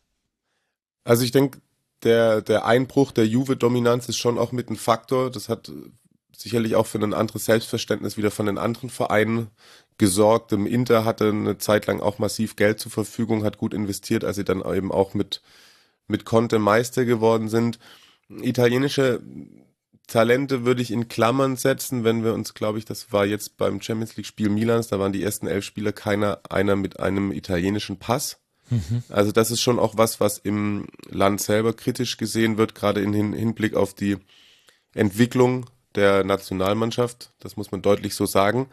Also 1.06 1.22
ich 1.22 1.30
denke, 1.30 1.60
der, 2.02 2.42
der 2.42 2.66
Einbruch 2.66 3.12
der 3.12 3.26
Juve-Dominanz 3.26 4.08
ist 4.08 4.18
schon 4.18 4.38
auch 4.38 4.50
mit 4.50 4.68
ein 4.70 4.76
Faktor. 4.76 5.30
Das 5.30 5.48
hat 5.48 5.70
sicherlich 6.36 6.74
auch 6.74 6.86
für 6.86 6.98
ein 6.98 7.14
anderes 7.14 7.44
Selbstverständnis 7.44 8.16
wieder 8.16 8.32
von 8.32 8.46
den 8.46 8.58
anderen 8.58 8.90
Vereinen 8.90 9.48
gesorgt. 9.98 10.50
Im 10.50 10.66
Inter 10.66 11.04
hatte 11.04 11.28
eine 11.28 11.58
Zeit 11.58 11.86
lang 11.86 12.00
auch 12.00 12.18
massiv 12.18 12.56
Geld 12.56 12.80
zur 12.80 12.90
Verfügung, 12.90 13.44
hat 13.44 13.56
gut 13.56 13.72
investiert, 13.72 14.24
als 14.24 14.34
sie 14.34 14.44
dann 14.44 14.60
eben 14.60 14.90
auch 14.90 15.14
mit, 15.14 15.42
mit 16.08 16.24
Conte 16.24 16.58
Meister 16.58 17.04
geworden 17.04 17.48
sind. 17.48 17.78
Italienische 18.28 19.22
Talente 20.08 20.64
würde 20.64 20.82
ich 20.82 20.90
in 20.90 21.06
Klammern 21.06 21.56
setzen, 21.56 22.02
wenn 22.02 22.24
wir 22.24 22.34
uns, 22.34 22.52
glaube 22.52 22.78
ich, 22.80 22.84
das 22.84 23.12
war 23.12 23.26
jetzt 23.26 23.56
beim 23.58 23.80
Champions 23.80 24.16
League 24.16 24.26
Spiel 24.26 24.48
Milans, 24.48 24.88
da 24.88 24.98
waren 24.98 25.12
die 25.12 25.22
ersten 25.22 25.46
elf 25.46 25.64
Spieler 25.64 25.92
keiner, 25.92 26.40
einer 26.50 26.74
mit 26.74 26.98
einem 26.98 27.30
italienischen 27.30 27.98
Pass. 28.00 28.38
Mhm. 28.70 29.02
Also 29.08 29.32
das 29.32 29.50
ist 29.50 29.60
schon 29.60 29.78
auch 29.78 29.96
was, 29.96 30.20
was 30.20 30.38
im 30.38 30.86
Land 31.08 31.40
selber 31.40 31.72
kritisch 31.72 32.16
gesehen 32.16 32.58
wird, 32.58 32.74
gerade 32.74 33.00
im 33.00 33.12
Hinblick 33.12 33.74
auf 33.74 33.94
die 33.94 34.16
Entwicklung 34.94 35.66
der 35.94 36.24
Nationalmannschaft. 36.24 37.32
Das 37.40 37.56
muss 37.56 37.72
man 37.72 37.82
deutlich 37.82 38.14
so 38.14 38.26
sagen. 38.26 38.68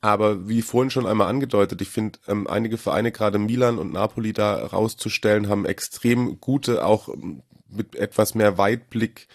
Aber 0.00 0.48
wie 0.48 0.62
vorhin 0.62 0.90
schon 0.90 1.06
einmal 1.06 1.28
angedeutet, 1.28 1.80
ich 1.80 1.88
finde, 1.88 2.18
ähm, 2.26 2.48
einige 2.48 2.76
Vereine, 2.76 3.12
gerade 3.12 3.38
Milan 3.38 3.78
und 3.78 3.92
Napoli 3.92 4.32
da 4.32 4.66
rauszustellen, 4.66 5.48
haben 5.48 5.64
extrem 5.64 6.40
gute, 6.40 6.84
auch 6.84 7.08
ähm, 7.08 7.42
mit 7.68 7.94
etwas 7.94 8.34
mehr 8.34 8.58
Weitblick 8.58 9.28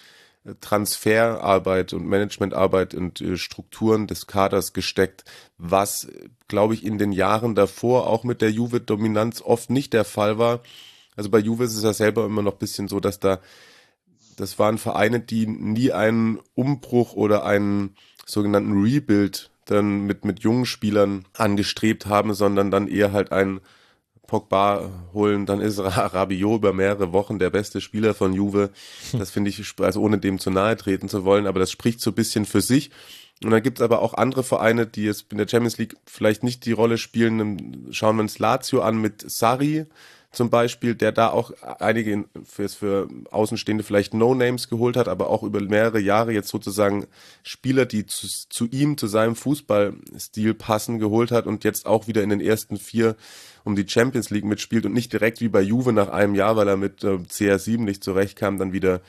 Transferarbeit 0.61 1.93
und 1.93 2.05
Managementarbeit 2.05 2.93
und 2.95 3.21
äh, 3.21 3.37
Strukturen 3.37 4.07
des 4.07 4.27
Kaders 4.27 4.73
gesteckt, 4.73 5.25
was, 5.57 6.07
glaube 6.47 6.73
ich, 6.73 6.85
in 6.85 6.97
den 6.97 7.11
Jahren 7.11 7.55
davor 7.55 8.07
auch 8.07 8.23
mit 8.23 8.41
der 8.41 8.51
Juve-Dominanz 8.51 9.41
oft 9.41 9.69
nicht 9.69 9.93
der 9.93 10.05
Fall 10.05 10.37
war. 10.37 10.61
Also 11.15 11.29
bei 11.29 11.39
Juve 11.39 11.63
ist 11.63 11.75
es 11.75 11.83
ja 11.83 11.93
selber 11.93 12.25
immer 12.25 12.41
noch 12.41 12.55
bisschen 12.55 12.87
so, 12.87 12.99
dass 12.99 13.19
da, 13.19 13.39
das 14.37 14.59
waren 14.59 14.77
Vereine, 14.77 15.19
die 15.19 15.47
nie 15.47 15.91
einen 15.91 16.39
Umbruch 16.53 17.13
oder 17.13 17.45
einen 17.45 17.95
sogenannten 18.25 18.81
Rebuild 18.81 19.49
dann 19.65 20.05
mit, 20.05 20.25
mit 20.25 20.41
jungen 20.41 20.65
Spielern 20.65 21.25
angestrebt 21.33 22.05
haben, 22.05 22.33
sondern 22.33 22.71
dann 22.71 22.87
eher 22.87 23.11
halt 23.11 23.31
einen 23.31 23.59
Pogba 24.27 24.89
holen, 25.13 25.45
dann 25.45 25.61
ist 25.61 25.79
Rabiot 25.79 26.57
über 26.57 26.73
mehrere 26.73 27.13
Wochen 27.13 27.39
der 27.39 27.49
beste 27.49 27.81
Spieler 27.81 28.13
von 28.13 28.33
Juve. 28.33 28.69
Das 29.13 29.31
finde 29.31 29.49
ich, 29.49 29.63
also 29.79 30.01
ohne 30.01 30.19
dem 30.19 30.37
zu 30.37 30.51
nahe 30.51 30.75
treten 30.75 31.09
zu 31.09 31.25
wollen, 31.25 31.47
aber 31.47 31.59
das 31.59 31.71
spricht 31.71 32.01
so 32.01 32.11
ein 32.11 32.15
bisschen 32.15 32.45
für 32.45 32.61
sich. 32.61 32.91
Und 33.43 33.51
dann 33.51 33.61
gibt 33.61 33.79
es 33.79 33.83
aber 33.83 34.01
auch 34.01 34.15
andere 34.15 34.43
Vereine, 34.43 34.87
die 34.87 35.03
jetzt 35.03 35.31
in 35.31 35.37
der 35.37 35.47
Champions 35.47 35.77
League 35.77 35.95
vielleicht 36.05 36.43
nicht 36.43 36.65
die 36.65 36.71
Rolle 36.71 36.97
spielen. 36.97 37.87
Schauen 37.91 38.17
wir 38.17 38.23
uns 38.23 38.39
Lazio 38.39 38.81
an 38.81 38.99
mit 38.99 39.23
Sari, 39.29 39.85
zum 40.31 40.49
Beispiel, 40.49 40.93
der 40.93 41.11
da 41.11 41.29
auch 41.29 41.51
einige 41.79 42.25
für, 42.43 42.69
für 42.69 43.07
Außenstehende 43.31 43.83
vielleicht 43.83 44.13
No-Names 44.13 44.67
geholt 44.67 44.97
hat, 44.97 45.07
aber 45.07 45.29
auch 45.29 45.41
über 45.41 45.61
mehrere 45.61 45.99
Jahre 45.99 46.33
jetzt 46.33 46.49
sozusagen 46.49 47.07
Spieler, 47.43 47.85
die 47.85 48.05
zu, 48.05 48.27
zu 48.49 48.67
ihm, 48.67 48.97
zu 48.97 49.07
seinem 49.07 49.35
Fußballstil 49.35 50.53
passen, 50.53 50.99
geholt 50.99 51.31
hat 51.31 51.47
und 51.47 51.63
jetzt 51.63 51.85
auch 51.85 52.07
wieder 52.07 52.23
in 52.23 52.29
den 52.29 52.41
ersten 52.41 52.77
vier 52.77 53.15
um 53.63 53.75
die 53.75 53.87
Champions 53.87 54.29
League 54.29 54.45
mitspielt 54.45 54.85
und 54.85 54.93
nicht 54.93 55.11
direkt 55.11 55.41
wie 55.41 55.49
bei 55.49 55.61
Juve 55.61 55.91
nach 55.91 56.09
einem 56.09 56.35
Jahr, 56.35 56.55
weil 56.55 56.67
er 56.67 56.77
mit 56.77 57.03
äh, 57.03 57.17
CR7 57.17 57.79
nicht 57.79 58.03
zurechtkam, 58.03 58.57
dann 58.57 58.71
wieder 58.71 59.01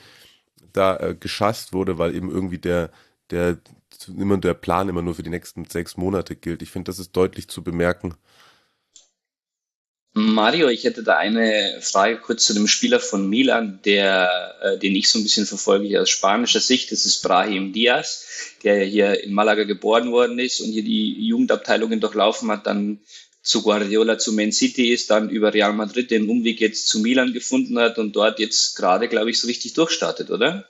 da 0.73 0.97
äh, 0.97 1.15
geschasst 1.15 1.73
wurde, 1.73 1.97
weil 1.97 2.15
eben 2.15 2.29
irgendwie 2.29 2.57
der, 2.57 2.91
der, 3.29 3.57
immer 4.07 4.37
der 4.37 4.53
Plan 4.53 4.89
immer 4.89 5.01
nur 5.01 5.15
für 5.15 5.23
die 5.23 5.29
nächsten 5.29 5.65
sechs 5.65 5.97
Monate 5.97 6.35
gilt. 6.35 6.61
Ich 6.61 6.71
finde, 6.71 6.89
das 6.89 6.99
ist 6.99 7.15
deutlich 7.15 7.47
zu 7.47 7.63
bemerken. 7.63 8.15
Mario, 10.13 10.69
ich 10.69 10.83
hätte 10.83 11.03
da 11.03 11.17
eine 11.17 11.77
Frage 11.81 12.17
kurz 12.17 12.45
zu 12.45 12.53
dem 12.53 12.67
Spieler 12.67 12.99
von 12.99 13.29
Milan, 13.29 13.79
der, 13.85 14.55
äh, 14.61 14.77
den 14.79 14.95
ich 14.95 15.09
so 15.09 15.19
ein 15.19 15.23
bisschen 15.23 15.45
verfolge 15.45 16.01
aus 16.01 16.09
spanischer 16.09 16.59
Sicht. 16.59 16.91
Das 16.91 17.05
ist 17.05 17.21
Brahim 17.21 17.73
Diaz, 17.73 18.25
der 18.63 18.83
hier 18.85 19.23
in 19.23 19.33
Malaga 19.33 19.63
geboren 19.63 20.11
worden 20.11 20.39
ist 20.39 20.61
und 20.61 20.71
hier 20.71 20.83
die 20.83 21.27
Jugendabteilungen 21.27 21.99
durchlaufen 21.99 22.49
hat, 22.49 22.65
dann 22.65 22.99
zu 23.41 23.61
Guardiola 23.61 24.17
zu 24.17 24.33
Man 24.33 24.51
City 24.51 24.91
ist, 24.91 25.09
dann 25.09 25.29
über 25.29 25.53
Real 25.53 25.73
Madrid 25.73 26.11
den 26.11 26.27
Umweg 26.27 26.59
jetzt 26.59 26.87
zu 26.87 26.99
Milan 26.99 27.31
gefunden 27.31 27.79
hat 27.79 27.97
und 27.97 28.15
dort 28.15 28.39
jetzt 28.39 28.75
gerade, 28.75 29.07
glaube 29.07 29.29
ich, 29.29 29.39
so 29.39 29.47
richtig 29.47 29.73
durchstartet, 29.73 30.31
oder? 30.31 30.65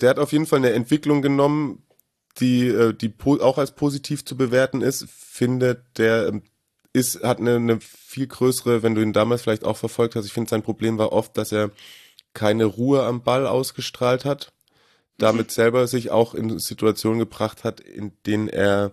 Der 0.00 0.10
hat 0.10 0.18
auf 0.18 0.32
jeden 0.32 0.46
Fall 0.46 0.58
eine 0.58 0.72
Entwicklung 0.72 1.22
genommen, 1.22 1.86
die, 2.40 2.66
äh, 2.66 2.94
die 2.94 3.12
auch 3.22 3.58
als 3.58 3.74
positiv 3.74 4.24
zu 4.24 4.36
bewerten 4.36 4.80
ist. 4.80 5.06
Finde, 5.08 5.84
der 5.96 6.40
ist, 6.92 7.22
hat 7.22 7.38
eine, 7.38 7.56
eine 7.56 7.78
viel 7.80 8.26
größere, 8.26 8.82
wenn 8.82 8.94
du 8.94 9.02
ihn 9.02 9.12
damals 9.12 9.42
vielleicht 9.42 9.64
auch 9.64 9.76
verfolgt 9.76 10.16
hast, 10.16 10.26
ich 10.26 10.32
finde 10.32 10.50
sein 10.50 10.62
Problem 10.62 10.98
war 10.98 11.12
oft, 11.12 11.36
dass 11.36 11.52
er 11.52 11.70
keine 12.34 12.64
Ruhe 12.64 13.02
am 13.04 13.22
Ball 13.22 13.46
ausgestrahlt 13.46 14.24
hat, 14.24 14.52
damit 15.18 15.48
mhm. 15.48 15.52
selber 15.52 15.86
sich 15.86 16.10
auch 16.10 16.34
in 16.34 16.58
Situationen 16.58 17.18
gebracht 17.18 17.64
hat, 17.64 17.80
in 17.80 18.12
denen 18.26 18.48
er 18.48 18.92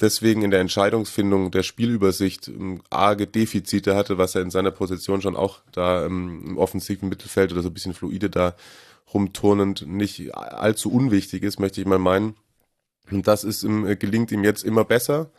deswegen 0.00 0.42
in 0.42 0.50
der 0.50 0.60
Entscheidungsfindung 0.60 1.50
der 1.50 1.62
Spielübersicht 1.62 2.48
ähm, 2.48 2.82
arge 2.90 3.26
Defizite 3.26 3.94
hatte, 3.94 4.18
was 4.18 4.34
er 4.34 4.42
in 4.42 4.50
seiner 4.50 4.70
Position 4.70 5.22
schon 5.22 5.36
auch 5.36 5.60
da 5.72 6.04
ähm, 6.04 6.42
im 6.44 6.58
offensiven 6.58 7.08
Mittelfeld 7.08 7.52
oder 7.52 7.62
so 7.62 7.68
ein 7.68 7.74
bisschen 7.74 7.94
fluide 7.94 8.28
da 8.28 8.54
rumturnend 9.14 9.86
nicht 9.86 10.34
allzu 10.34 10.90
unwichtig 10.90 11.42
ist, 11.42 11.60
möchte 11.60 11.80
ich 11.80 11.86
mal 11.86 11.98
meinen. 11.98 12.34
Und 13.10 13.26
das 13.28 13.44
ist 13.44 13.62
ihm, 13.62 13.86
äh, 13.86 13.96
gelingt 13.96 14.32
ihm 14.32 14.44
jetzt 14.44 14.64
immer 14.64 14.84
besser 14.84 15.30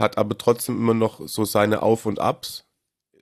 hat 0.00 0.18
aber 0.18 0.36
trotzdem 0.36 0.76
immer 0.76 0.94
noch 0.94 1.26
so 1.28 1.44
seine 1.44 1.82
Auf 1.82 2.06
und 2.06 2.18
Abs, 2.18 2.64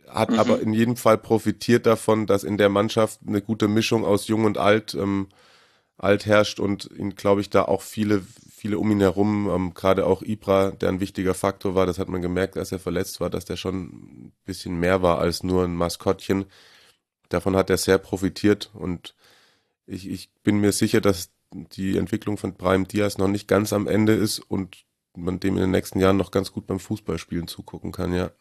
hat 0.08 0.30
mhm. 0.30 0.38
aber 0.38 0.60
in 0.60 0.72
jedem 0.72 0.96
Fall 0.96 1.18
profitiert 1.18 1.86
davon, 1.86 2.26
dass 2.26 2.44
in 2.44 2.58
der 2.58 2.68
Mannschaft 2.68 3.20
eine 3.26 3.42
gute 3.42 3.68
Mischung 3.68 4.04
aus 4.04 4.28
Jung 4.28 4.44
und 4.44 4.58
Alt, 4.58 4.94
ähm, 4.94 5.28
Alt 5.98 6.26
herrscht 6.26 6.60
und 6.60 6.90
ihn, 6.96 7.14
glaube 7.16 7.40
ich, 7.40 7.50
da 7.50 7.64
auch 7.64 7.82
viele, 7.82 8.22
viele 8.50 8.78
um 8.78 8.90
ihn 8.90 9.00
herum, 9.00 9.50
ähm, 9.50 9.74
gerade 9.74 10.06
auch 10.06 10.22
Ibra, 10.22 10.70
der 10.70 10.88
ein 10.90 11.00
wichtiger 11.00 11.34
Faktor 11.34 11.74
war, 11.74 11.86
das 11.86 11.98
hat 11.98 12.08
man 12.08 12.22
gemerkt, 12.22 12.56
als 12.56 12.72
er 12.72 12.78
verletzt 12.78 13.20
war, 13.20 13.30
dass 13.30 13.44
der 13.44 13.56
schon 13.56 13.82
ein 13.82 14.32
bisschen 14.44 14.78
mehr 14.78 15.02
war 15.02 15.18
als 15.18 15.42
nur 15.42 15.64
ein 15.64 15.74
Maskottchen. 15.74 16.46
Davon 17.28 17.56
hat 17.56 17.68
er 17.68 17.76
sehr 17.76 17.98
profitiert 17.98 18.70
und 18.74 19.14
ich, 19.86 20.08
ich 20.08 20.30
bin 20.42 20.58
mir 20.60 20.72
sicher, 20.72 21.00
dass 21.00 21.30
die 21.52 21.96
Entwicklung 21.96 22.38
von 22.38 22.54
Brahim 22.54 22.86
Diaz 22.86 23.18
noch 23.18 23.28
nicht 23.28 23.48
ganz 23.48 23.72
am 23.72 23.86
Ende 23.86 24.14
ist 24.14 24.38
und 24.38 24.84
man 25.16 25.40
dem 25.40 25.54
in 25.54 25.62
den 25.62 25.70
nächsten 25.70 26.00
Jahren 26.00 26.16
noch 26.16 26.30
ganz 26.30 26.52
gut 26.52 26.66
beim 26.66 26.80
Fußballspielen 26.80 27.48
zugucken 27.48 27.92
kann, 27.92 28.14
ja. 28.14 28.32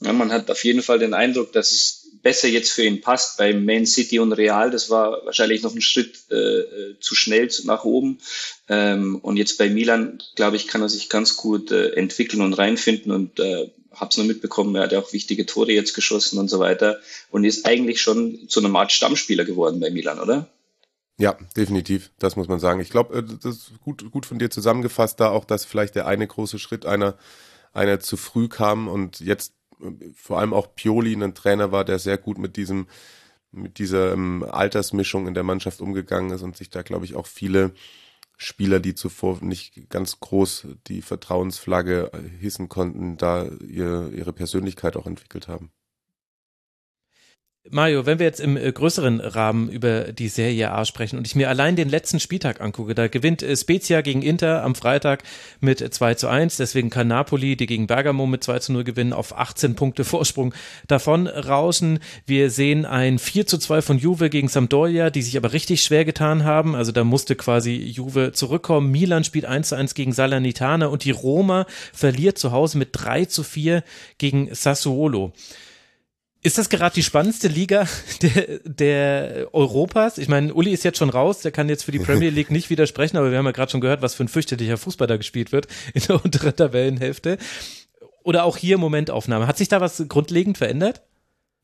Ja, 0.00 0.12
man 0.12 0.32
hat 0.32 0.50
auf 0.50 0.64
jeden 0.64 0.82
Fall 0.82 0.98
den 0.98 1.14
Eindruck, 1.14 1.52
dass 1.52 1.70
es 1.70 2.10
besser 2.22 2.48
jetzt 2.48 2.72
für 2.72 2.84
ihn 2.84 3.00
passt 3.00 3.38
bei 3.38 3.54
Man 3.54 3.86
City 3.86 4.18
und 4.18 4.32
Real. 4.32 4.70
Das 4.70 4.90
war 4.90 5.24
wahrscheinlich 5.24 5.62
noch 5.62 5.74
ein 5.74 5.80
Schritt 5.80 6.24
äh, 6.30 6.34
äh 6.34 6.98
zu 6.98 7.14
schnell 7.14 7.48
nach 7.64 7.84
oben. 7.84 8.18
Ähm, 8.68 9.16
und 9.16 9.36
jetzt 9.36 9.56
bei 9.56 9.70
Milan, 9.70 10.20
glaube 10.34 10.56
ich, 10.56 10.66
kann 10.66 10.82
er 10.82 10.88
sich 10.88 11.08
ganz 11.08 11.36
gut 11.36 11.70
äh, 11.70 11.90
entwickeln 11.90 12.42
und 12.42 12.54
reinfinden 12.54 13.12
und 13.12 13.38
äh, 13.38 13.70
habe 13.92 14.10
es 14.10 14.16
nur 14.16 14.26
mitbekommen, 14.26 14.74
er 14.74 14.82
hat 14.82 14.92
ja 14.92 14.98
auch 14.98 15.12
wichtige 15.12 15.46
Tore 15.46 15.72
jetzt 15.72 15.94
geschossen 15.94 16.38
und 16.38 16.48
so 16.48 16.58
weiter 16.58 16.98
und 17.30 17.44
ist 17.44 17.64
eigentlich 17.64 18.00
schon 18.00 18.48
zu 18.48 18.60
einem 18.60 18.74
Art 18.76 18.90
Stammspieler 18.90 19.44
geworden 19.44 19.80
bei 19.80 19.90
Milan, 19.90 20.18
oder? 20.18 20.48
Ja, 21.18 21.36
definitiv. 21.56 22.10
Das 22.18 22.36
muss 22.36 22.48
man 22.48 22.58
sagen. 22.58 22.80
Ich 22.80 22.90
glaube, 22.90 23.18
äh, 23.18 23.22
das 23.22 23.56
ist 23.56 23.80
gut, 23.80 24.10
gut 24.10 24.26
von 24.26 24.38
dir 24.38 24.50
zusammengefasst, 24.50 25.20
da 25.20 25.30
auch, 25.30 25.44
dass 25.44 25.64
vielleicht 25.64 25.94
der 25.94 26.06
eine 26.06 26.26
große 26.26 26.58
Schritt 26.58 26.86
einer, 26.86 27.16
einer 27.72 28.00
zu 28.00 28.16
früh 28.16 28.48
kam 28.48 28.88
und 28.88 29.20
jetzt 29.20 29.54
äh, 29.80 29.90
vor 30.14 30.38
allem 30.40 30.52
auch 30.52 30.74
Pioli 30.74 31.14
ein 31.14 31.34
Trainer 31.34 31.72
war, 31.72 31.84
der 31.84 31.98
sehr 31.98 32.18
gut 32.18 32.38
mit 32.38 32.56
diesem, 32.56 32.88
mit 33.52 33.78
dieser 33.78 34.16
Altersmischung 34.52 35.28
in 35.28 35.34
der 35.34 35.44
Mannschaft 35.44 35.80
umgegangen 35.80 36.32
ist 36.32 36.42
und 36.42 36.56
sich 36.56 36.70
da, 36.70 36.82
glaube 36.82 37.04
ich, 37.04 37.14
auch 37.14 37.26
viele 37.26 37.72
Spieler, 38.36 38.80
die 38.80 38.94
zuvor 38.96 39.38
nicht 39.42 39.88
ganz 39.90 40.18
groß 40.18 40.66
die 40.88 41.02
Vertrauensflagge 41.02 42.10
äh, 42.12 42.28
hissen 42.40 42.68
konnten, 42.68 43.16
da 43.16 43.44
ihr, 43.44 44.10
ihre 44.12 44.32
Persönlichkeit 44.32 44.96
auch 44.96 45.06
entwickelt 45.06 45.46
haben. 45.48 45.70
Mario, 47.70 48.04
wenn 48.04 48.18
wir 48.18 48.26
jetzt 48.26 48.40
im 48.40 48.58
äh, 48.58 48.70
größeren 48.70 49.20
Rahmen 49.20 49.70
über 49.70 50.12
die 50.12 50.28
Serie 50.28 50.70
A 50.70 50.84
sprechen 50.84 51.16
und 51.16 51.26
ich 51.26 51.34
mir 51.34 51.48
allein 51.48 51.76
den 51.76 51.88
letzten 51.88 52.20
Spieltag 52.20 52.60
angucke, 52.60 52.94
da 52.94 53.08
gewinnt 53.08 53.42
äh, 53.42 53.56
Spezia 53.56 54.02
gegen 54.02 54.20
Inter 54.20 54.62
am 54.62 54.74
Freitag 54.74 55.22
mit 55.60 55.78
2 55.78 56.14
zu 56.14 56.28
1, 56.28 56.58
deswegen 56.58 56.90
kann 56.90 57.08
Napoli, 57.08 57.56
die 57.56 57.64
gegen 57.64 57.86
Bergamo 57.86 58.26
mit 58.26 58.44
2 58.44 58.58
zu 58.58 58.72
0 58.74 58.84
gewinnen, 58.84 59.14
auf 59.14 59.34
18 59.34 59.76
Punkte 59.76 60.04
Vorsprung 60.04 60.52
davon 60.88 61.26
rauschen. 61.26 62.00
Wir 62.26 62.50
sehen 62.50 62.84
ein 62.84 63.18
4 63.18 63.46
zu 63.46 63.56
2 63.56 63.80
von 63.80 63.98
Juve 63.98 64.28
gegen 64.28 64.48
Sampdoria, 64.48 65.08
die 65.08 65.22
sich 65.22 65.38
aber 65.38 65.54
richtig 65.54 65.82
schwer 65.82 66.04
getan 66.04 66.44
haben, 66.44 66.74
also 66.74 66.92
da 66.92 67.02
musste 67.02 67.34
quasi 67.34 67.76
Juve 67.76 68.32
zurückkommen. 68.32 68.90
Milan 68.90 69.24
spielt 69.24 69.46
1 69.46 69.70
zu 69.70 69.74
1 69.76 69.94
gegen 69.94 70.12
Salernitana 70.12 70.88
und 70.88 71.04
die 71.04 71.12
Roma 71.12 71.64
verliert 71.94 72.36
zu 72.36 72.52
Hause 72.52 72.76
mit 72.76 72.90
3 72.92 73.24
zu 73.24 73.42
4 73.42 73.82
gegen 74.18 74.54
Sassuolo. 74.54 75.32
Ist 76.44 76.58
das 76.58 76.68
gerade 76.68 76.94
die 76.94 77.02
spannendste 77.02 77.48
Liga 77.48 77.88
der, 78.22 78.58
der 78.64 79.48
Europas? 79.54 80.18
Ich 80.18 80.28
meine, 80.28 80.52
Uli 80.52 80.72
ist 80.72 80.84
jetzt 80.84 80.98
schon 80.98 81.08
raus, 81.08 81.40
der 81.40 81.52
kann 81.52 81.70
jetzt 81.70 81.84
für 81.84 81.90
die 81.90 81.98
Premier 81.98 82.28
League 82.28 82.50
nicht 82.50 82.68
widersprechen, 82.68 83.16
aber 83.16 83.30
wir 83.30 83.38
haben 83.38 83.46
ja 83.46 83.52
gerade 83.52 83.72
schon 83.72 83.80
gehört, 83.80 84.02
was 84.02 84.14
für 84.14 84.24
ein 84.24 84.28
fürchterlicher 84.28 84.76
Fußball 84.76 85.06
da 85.06 85.16
gespielt 85.16 85.52
wird 85.52 85.68
in 85.94 86.02
der 86.02 86.22
unteren 86.22 86.54
Tabellenhälfte. 86.54 87.38
Oder 88.24 88.44
auch 88.44 88.58
hier 88.58 88.76
Momentaufnahme. 88.76 89.46
Hat 89.46 89.56
sich 89.56 89.68
da 89.68 89.80
was 89.80 90.04
grundlegend 90.06 90.58
verändert? 90.58 91.00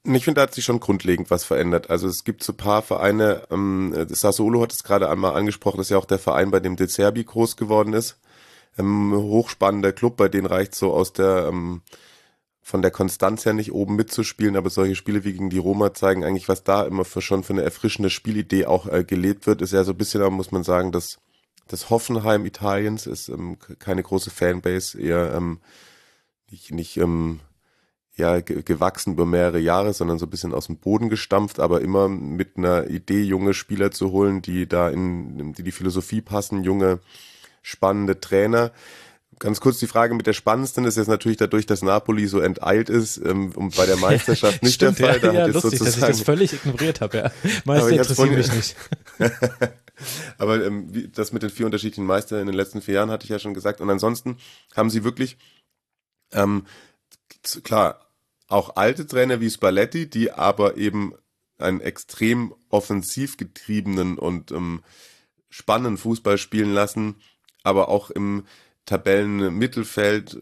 Ich 0.05 0.25
finde, 0.25 0.37
da 0.37 0.43
hat 0.45 0.55
sich 0.55 0.65
schon 0.65 0.81
grundlegend 0.81 1.31
was 1.31 1.45
verändert. 1.45 1.91
Also 1.91 2.09
es 2.09 2.25
gibt 2.25 2.43
so 2.43 2.55
paar 2.55 2.81
Vereine, 2.81 3.43
ähm, 3.51 3.95
Sassuolo 4.09 4.63
hat 4.63 4.73
es 4.73 4.83
gerade 4.83 5.11
einmal 5.11 5.35
angesprochen, 5.35 5.81
ist 5.81 5.91
ja 5.91 5.99
auch 5.99 6.07
der 6.07 6.19
Verein, 6.19 6.51
bei 6.51 6.61
dem 6.61 6.77
De 6.77 6.89
Zerbi 6.89 7.23
groß 7.23 7.59
geworden 7.59 7.93
ist. 7.93 8.19
Ähm, 8.79 9.13
hochspannender 9.15 9.93
Club, 9.93 10.17
bei 10.17 10.29
denen 10.29 10.47
reicht 10.47 10.75
so 10.75 10.95
aus 10.95 11.13
der 11.13 11.49
ähm, 11.49 11.83
von 12.63 12.83
der 12.83 12.91
Konstanz 12.91 13.45
her 13.45 13.53
nicht 13.53 13.73
oben 13.73 13.97
mitzuspielen, 13.97 14.57
aber 14.57 14.71
solche 14.71 14.95
Spiele 14.95 15.25
wie 15.25 15.33
gegen 15.33 15.51
die 15.51 15.59
Roma 15.59 15.95
zeigen 15.95 16.25
eigentlich, 16.25 16.49
was 16.49 16.63
da 16.63 16.85
immer 16.85 17.05
für 17.05 17.23
schon 17.23 17.43
für 17.43 17.53
eine 17.53 17.63
erfrischende 17.63 18.11
Spielidee 18.11 18.67
auch 18.67 18.87
äh, 18.87 19.05
gelebt 19.05 19.47
wird, 19.47 19.63
ist 19.63 19.73
ja 19.73 19.83
so 19.85 19.93
ein 19.93 19.99
bisschen, 19.99 20.23
muss 20.33 20.53
man 20.53 20.63
sagen, 20.63 20.93
dass 20.93 21.19
das 21.69 21.89
Hoffenheim 21.91 22.45
Italiens 22.47 23.07
ist 23.07 23.29
ähm, 23.29 23.57
keine 23.79 24.03
große 24.03 24.31
Fanbase, 24.31 25.01
eher 25.01 25.33
ähm, 25.35 25.61
nicht, 26.51 26.73
nicht 26.73 26.97
ähm, 26.97 27.41
ja, 28.17 28.41
gewachsen 28.41 29.15
über 29.15 29.25
mehrere 29.25 29.59
Jahre, 29.59 29.95
sondern 29.95 30.19
so 30.19 30.27
ein 30.27 30.31
bisschen 30.31 30.53
aus 30.53 30.67
dem 30.67 30.77
Boden 30.77 31.09
gestampft, 31.09 31.59
aber 31.59 31.81
immer 31.81 32.09
mit 32.09 32.57
einer 32.57 32.89
Idee, 32.89 33.23
junge 33.23 33.55
Spieler 33.55 33.91
zu 33.91 34.11
holen, 34.11 34.43
die 34.43 34.69
da 34.69 34.91
in 34.91 35.55
die, 35.55 35.63
die 35.63 35.73
Philosophie 35.73 36.21
passen, 36.21 36.63
junge, 36.63 37.01
spannende 37.63 38.21
Trainer. 38.21 38.73
Ganz 39.41 39.59
kurz 39.59 39.79
die 39.79 39.87
Frage 39.87 40.15
mit 40.15 40.27
der 40.27 40.35
spannendsten 40.35 40.85
ist 40.85 40.99
jetzt 40.99 41.09
natürlich 41.09 41.39
dadurch, 41.39 41.65
dass 41.65 41.81
Napoli 41.81 42.27
so 42.27 42.41
enteilt 42.41 42.91
ist 42.91 43.17
ähm, 43.17 43.53
und 43.53 43.75
bei 43.75 43.87
der 43.87 43.97
Meisterschaft 43.97 44.63
nicht 44.63 44.75
Stimmt, 44.75 44.99
der 44.99 45.15
Fall. 45.15 45.17
Ja, 45.17 45.33
da 45.33 45.33
ja, 45.33 45.43
hat 45.45 45.55
lustig, 45.55 45.79
dass 45.79 45.97
ich 45.97 46.01
das 46.03 46.21
völlig 46.21 46.53
ignoriert 46.53 47.01
habe. 47.01 47.17
Ja. 47.17 47.33
Meister 47.65 47.89
interessiert 47.89 48.33
mich 48.33 48.53
nicht. 48.53 48.77
Aber 50.39 50.63
ähm, 50.63 50.95
wie, 50.95 51.09
das 51.09 51.33
mit 51.33 51.43
den 51.43 51.49
vier 51.49 51.65
unterschiedlichen 51.65 52.05
Meistern 52.05 52.41
in 52.41 52.47
den 52.47 52.55
letzten 52.55 52.83
vier 52.83 52.95
Jahren 52.95 53.11
hatte 53.11 53.25
ich 53.25 53.31
ja 53.31 53.39
schon 53.39 53.55
gesagt. 53.55 53.81
Und 53.81 53.89
ansonsten 53.89 54.37
haben 54.77 54.91
sie 54.91 55.05
wirklich, 55.05 55.39
ähm, 56.33 56.67
klar, 57.65 58.11
auch 58.47 58.77
alte 58.77 59.07
Trainer 59.07 59.41
wie 59.41 59.49
Spalletti, 59.49 60.11
die 60.11 60.33
aber 60.33 60.77
eben 60.77 61.15
einen 61.57 61.81
extrem 61.81 62.55
offensiv 62.69 63.39
getriebenen 63.39 64.19
und 64.19 64.51
ähm, 64.51 64.83
spannenden 65.49 65.97
Fußball 65.97 66.37
spielen 66.37 66.75
lassen, 66.75 67.17
aber 67.63 67.89
auch 67.89 68.11
im 68.11 68.45
Tabellenmittelfeld 68.91 70.37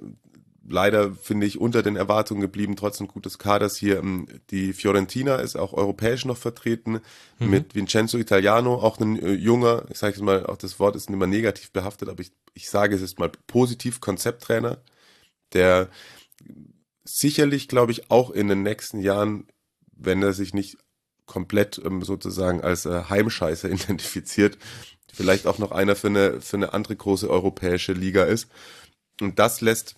leider 0.66 1.12
finde 1.12 1.46
ich 1.46 1.60
unter 1.60 1.82
den 1.82 1.96
Erwartungen 1.96 2.40
geblieben, 2.40 2.76
trotz 2.76 2.98
ein 2.98 3.08
gutes 3.08 3.38
Kaders 3.38 3.76
hier. 3.76 3.98
Ähm, 3.98 4.26
die 4.50 4.72
Fiorentina 4.72 5.36
ist 5.36 5.56
auch 5.56 5.74
europäisch 5.74 6.24
noch 6.24 6.38
vertreten 6.38 7.00
mhm. 7.38 7.50
mit 7.50 7.74
Vincenzo 7.74 8.16
Italiano, 8.16 8.76
auch 8.76 8.98
ein 9.00 9.20
äh, 9.20 9.32
junger, 9.32 9.84
ich 9.90 9.98
sage 9.98 10.22
mal, 10.22 10.46
auch 10.46 10.56
das 10.56 10.80
Wort 10.80 10.96
ist 10.96 11.10
nicht 11.10 11.18
mehr 11.18 11.28
negativ 11.28 11.72
behaftet, 11.72 12.08
aber 12.08 12.20
ich, 12.20 12.32
ich 12.54 12.70
sage 12.70 12.96
es 12.96 13.02
ist 13.02 13.18
mal 13.18 13.30
positiv 13.46 14.00
Konzepttrainer, 14.00 14.78
der 15.52 15.90
sicherlich, 17.04 17.68
glaube 17.68 17.92
ich, 17.92 18.10
auch 18.10 18.30
in 18.30 18.48
den 18.48 18.62
nächsten 18.62 19.00
Jahren, 19.00 19.46
wenn 19.94 20.22
er 20.22 20.32
sich 20.32 20.54
nicht 20.54 20.78
komplett 21.26 21.80
ähm, 21.84 22.02
sozusagen 22.02 22.62
als 22.62 22.86
äh, 22.86 23.02
Heimscheißer 23.10 23.70
identifiziert, 23.70 24.56
vielleicht 25.12 25.46
auch 25.46 25.58
noch 25.58 25.72
einer 25.72 25.96
für 25.96 26.08
eine, 26.08 26.40
für 26.40 26.56
eine 26.56 26.72
andere 26.72 26.96
große 26.96 27.28
europäische 27.28 27.92
Liga 27.92 28.24
ist. 28.24 28.48
Und 29.20 29.38
das 29.38 29.60
lässt, 29.60 29.96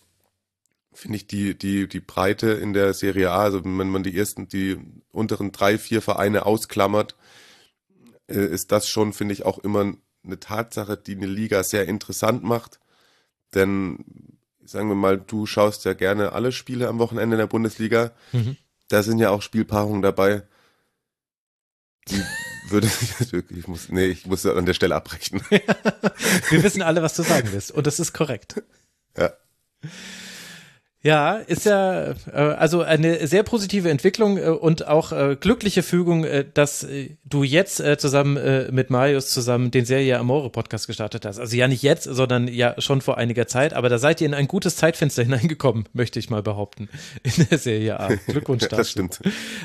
finde 0.92 1.16
ich, 1.16 1.26
die, 1.26 1.56
die, 1.56 1.88
die 1.88 2.00
Breite 2.00 2.50
in 2.52 2.72
der 2.72 2.94
Serie 2.94 3.30
A, 3.30 3.42
also 3.42 3.64
wenn 3.64 3.90
man 3.90 4.02
die 4.02 4.16
ersten, 4.16 4.48
die 4.48 4.78
unteren 5.12 5.52
drei, 5.52 5.78
vier 5.78 6.02
Vereine 6.02 6.46
ausklammert, 6.46 7.16
äh, 8.28 8.44
ist 8.44 8.72
das 8.72 8.88
schon, 8.88 9.12
finde 9.12 9.34
ich, 9.34 9.44
auch 9.44 9.58
immer 9.58 9.92
eine 10.22 10.40
Tatsache, 10.40 10.96
die 10.96 11.16
eine 11.16 11.26
Liga 11.26 11.62
sehr 11.62 11.86
interessant 11.88 12.42
macht. 12.42 12.78
Denn 13.54 14.04
sagen 14.64 14.88
wir 14.88 14.94
mal, 14.94 15.18
du 15.18 15.46
schaust 15.46 15.84
ja 15.84 15.94
gerne 15.94 16.32
alle 16.32 16.52
Spiele 16.52 16.88
am 16.88 16.98
Wochenende 16.98 17.34
in 17.34 17.40
der 17.40 17.46
Bundesliga. 17.46 18.12
Mhm. 18.32 18.56
Da 18.88 19.02
sind 19.02 19.18
ja 19.18 19.30
auch 19.30 19.42
Spielpaarungen 19.42 20.02
dabei. 20.02 20.42
Die 22.08 22.22
würde 22.70 22.88
ich 23.50 23.68
muss, 23.68 23.88
nee, 23.88 24.06
ich 24.06 24.26
muss 24.26 24.46
an 24.46 24.66
der 24.66 24.74
Stelle 24.74 24.94
abbrechen. 24.94 25.42
Wir 25.50 26.62
wissen 26.62 26.82
alle, 26.82 27.02
was 27.02 27.14
du 27.14 27.22
sagen 27.22 27.48
willst. 27.52 27.70
Und 27.72 27.86
das 27.86 28.00
ist 28.00 28.12
korrekt. 28.12 28.62
Ja. 29.16 29.32
Ja, 31.02 31.36
ist 31.36 31.64
ja 31.64 32.10
äh, 32.10 32.14
also 32.32 32.82
eine 32.82 33.26
sehr 33.26 33.42
positive 33.42 33.88
Entwicklung 33.88 34.36
äh, 34.36 34.48
und 34.48 34.86
auch 34.86 35.12
äh, 35.12 35.34
glückliche 35.40 35.82
Fügung, 35.82 36.24
äh, 36.24 36.44
dass 36.52 36.82
äh, 36.82 37.16
du 37.24 37.42
jetzt 37.42 37.80
äh, 37.80 37.96
zusammen 37.96 38.36
äh, 38.36 38.70
mit 38.70 38.90
Marius 38.90 39.30
zusammen 39.30 39.70
den 39.70 39.86
Serie 39.86 40.18
Amore 40.18 40.50
Podcast 40.50 40.86
gestartet 40.86 41.24
hast. 41.24 41.38
Also 41.38 41.56
ja 41.56 41.68
nicht 41.68 41.82
jetzt, 41.82 42.04
sondern 42.04 42.48
ja 42.48 42.74
schon 42.78 43.00
vor 43.00 43.16
einiger 43.16 43.46
Zeit, 43.46 43.72
aber 43.72 43.88
da 43.88 43.96
seid 43.96 44.20
ihr 44.20 44.26
in 44.26 44.34
ein 44.34 44.46
gutes 44.46 44.76
Zeitfenster 44.76 45.22
hineingekommen, 45.30 45.86
möchte 45.94 46.18
ich 46.18 46.28
mal 46.28 46.42
behaupten, 46.42 46.90
in 47.22 47.46
der 47.50 47.56
Serie 47.56 47.98
A. 47.98 48.08
Glückwunsch 48.26 48.62
dazu. 48.64 48.76
das 48.76 48.90
stimmt. 48.90 49.20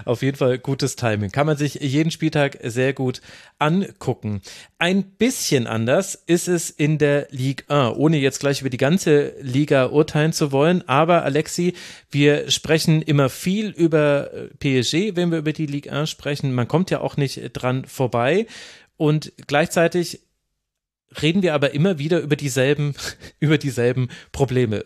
Auf 0.05 0.21
jeden 0.21 0.37
Fall 0.37 0.57
gutes 0.57 0.95
Timing. 0.95 1.31
Kann 1.31 1.47
man 1.47 1.57
sich 1.57 1.75
jeden 1.75 2.11
Spieltag 2.11 2.59
sehr 2.63 2.93
gut 2.93 3.19
angucken. 3.59 4.41
Ein 4.79 5.03
bisschen 5.03 5.67
anders 5.67 6.15
ist 6.27 6.47
es 6.47 6.69
in 6.69 6.97
der 6.97 7.27
Ligue 7.31 7.65
1, 7.67 7.97
ohne 7.97 8.17
jetzt 8.17 8.39
gleich 8.39 8.61
über 8.61 8.69
die 8.69 8.77
ganze 8.77 9.33
Liga 9.41 9.87
urteilen 9.87 10.31
zu 10.31 10.53
wollen, 10.53 10.87
aber 10.87 11.24
Alexi. 11.25 11.73
Wir 12.09 12.49
sprechen 12.49 13.01
immer 13.01 13.29
viel 13.29 13.69
über 13.69 14.31
äh, 14.33 14.47
PSG, 14.81 15.15
wenn 15.15 15.31
wir 15.31 15.39
über 15.39 15.53
die 15.53 15.65
Ligue 15.65 15.91
1 15.91 16.09
sprechen. 16.09 16.53
Man 16.53 16.67
kommt 16.67 16.91
ja 16.91 17.01
auch 17.01 17.17
nicht 17.17 17.41
dran 17.53 17.85
vorbei. 17.85 18.47
Und 18.97 19.33
gleichzeitig 19.47 20.21
reden 21.21 21.43
wir 21.43 21.53
aber 21.53 21.73
immer 21.73 21.99
wieder 21.99 22.19
über 22.19 22.35
dieselben, 22.35 22.93
über 23.39 23.57
dieselben 23.57 24.09
Probleme. 24.31 24.83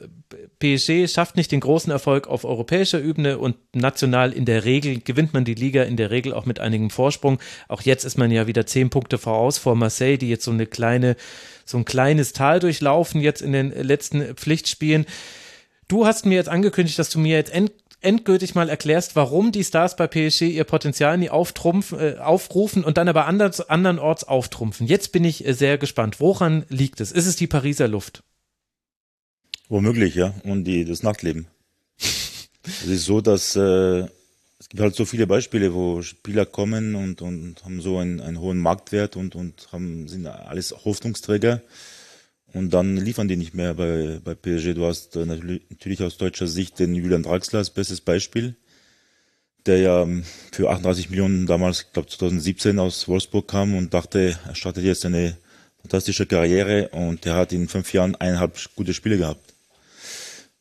PSG 0.60 1.08
schafft 1.08 1.36
nicht 1.36 1.52
den 1.52 1.60
großen 1.60 1.92
Erfolg 1.92 2.28
auf 2.28 2.46
europäischer 2.46 3.02
Ebene 3.02 3.38
und 3.38 3.56
national 3.74 4.34
in 4.34 4.46
der 4.46 4.66
Regel 4.66 5.00
gewinnt 5.00 5.34
man 5.34 5.46
die 5.46 5.54
Liga 5.54 5.84
in 5.84 5.98
der 5.98 6.12
Regel 6.12 6.34
auch 6.34 6.46
mit 6.46 6.60
einigem 6.60 6.90
Vorsprung. 6.90 7.40
Auch 7.68 7.82
jetzt 7.82 8.04
ist 8.04 8.18
man 8.18 8.32
ja 8.32 8.48
wieder 8.48 8.66
zehn 8.66 8.90
Punkte 8.90 9.18
voraus 9.18 9.58
vor 9.58 9.76
Marseille, 9.76 10.18
die 10.18 10.30
jetzt 10.30 10.44
so 10.44 10.52
eine 10.52 10.66
kleine, 10.66 11.16
so 11.66 11.78
ein 11.78 11.86
kleines 11.86 12.34
Tal 12.34 12.60
durchlaufen 12.60 13.22
jetzt 13.22 13.42
in 13.42 13.54
den 13.54 13.72
letzten 13.72 14.36
Pflichtspielen. 14.36 15.06
Du 15.90 16.06
hast 16.06 16.26
mir 16.26 16.36
jetzt 16.36 16.50
angekündigt, 16.50 16.98
dass 16.98 17.10
du 17.10 17.20
mir 17.20 17.36
jetzt 17.36 17.52
end 17.52 17.72
endgültig 18.02 18.56
mal 18.56 18.70
erklärst, 18.70 19.18
warum 19.18 19.52
die 19.52 19.64
Stars 19.66 19.98
bei 19.98 20.08
PSG 20.08 20.44
ihr 20.44 20.64
Potenzial 20.64 21.18
nie 21.18 21.30
auftrumpfen, 21.30 22.00
äh, 22.00 22.16
aufrufen 22.18 22.86
und 22.86 22.98
dann 22.98 23.10
aber 23.10 23.26
anders, 23.26 23.60
andernorts 23.70 24.24
auftrumpfen. 24.24 24.88
Jetzt 24.88 25.12
bin 25.12 25.26
ich 25.26 25.46
äh, 25.46 25.54
sehr 25.54 25.78
gespannt. 25.78 26.22
Woran 26.22 26.66
liegt 26.70 27.02
es? 27.02 27.12
Ist 27.12 27.26
es 27.26 27.36
die 27.36 27.48
Pariser 27.48 27.90
Luft? 27.90 28.24
Womöglich, 29.68 30.16
ja. 30.16 30.34
Und 30.44 30.64
die, 30.64 30.86
das 30.86 31.04
Nachtleben. 31.04 31.48
es 32.00 32.86
ist 32.86 33.04
so, 33.04 33.20
dass 33.20 33.58
äh, 33.58 34.08
es 34.60 34.70
gibt 34.70 34.82
halt 34.82 34.96
so 34.96 35.04
viele 35.04 35.28
Beispiele, 35.28 35.74
wo 35.74 36.02
Spieler 36.02 36.46
kommen 36.46 36.96
und, 36.96 37.22
und 37.22 37.66
haben 37.66 37.82
so 37.82 37.98
einen, 37.98 38.22
einen 38.22 38.40
hohen 38.40 38.60
Marktwert 38.60 39.18
und, 39.18 39.36
und 39.36 39.68
haben, 39.74 40.08
sind 40.08 40.26
alles 40.26 40.74
Hoffnungsträger. 40.86 41.62
Und 42.54 42.72
dann 42.74 42.98
liefern 42.98 43.28
die 43.28 43.38
nicht 43.38 43.54
mehr 43.54 43.74
bei, 43.76 44.20
bei 44.24 44.34
PSG. 44.34 44.74
Du 44.74 44.86
hast 44.86 45.16
äh, 45.16 45.26
natürlich 45.26 46.02
aus 46.02 46.18
deutscher 46.18 46.48
Sicht 46.48 46.80
den 46.80 46.96
Julian 46.96 47.24
Draxler 47.24 47.60
als 47.60 47.70
bestes 47.70 48.02
Beispiel, 48.02 48.56
der 49.66 49.80
ja 49.80 50.02
ähm, 50.02 50.24
für 50.52 50.70
38 50.70 51.10
Millionen 51.10 51.46
damals, 51.46 51.82
ich 51.82 51.94
glaube 51.94 52.10
2017 52.10 52.80
aus 52.80 53.08
Wolfsburg 53.08 53.48
kam 53.48 53.76
und 53.76 53.94
dachte, 53.94 54.40
er 54.48 54.56
startet 54.56 54.84
jetzt 54.84 55.06
eine 55.06 55.38
fantastische 55.82 56.26
Karriere 56.26 56.90
und 56.90 57.26
der 57.26 57.36
hat 57.36 57.54
in 57.54 57.68
fünf 57.68 57.94
Jahren 57.94 58.16
eineinhalb 58.16 58.58
gute 58.76 58.94
Spiele 58.94 59.18
gehabt. 59.18 59.54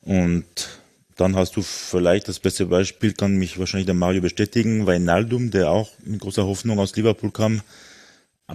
Und 0.03 0.44
dann 1.16 1.37
hast 1.37 1.57
du 1.57 1.62
vielleicht 1.62 2.29
das 2.29 2.38
beste 2.38 2.66
Beispiel, 2.66 3.12
kann 3.12 3.37
mich 3.37 3.59
wahrscheinlich 3.59 3.87
der 3.87 3.94
Mario 3.94 4.20
bestätigen, 4.20 4.87
Weinaldum, 4.87 5.51
der 5.51 5.70
auch 5.70 5.90
mit 6.05 6.20
großer 6.20 6.46
Hoffnung 6.46 6.79
aus 6.79 6.94
Liverpool 6.96 7.33
kam, 7.33 7.62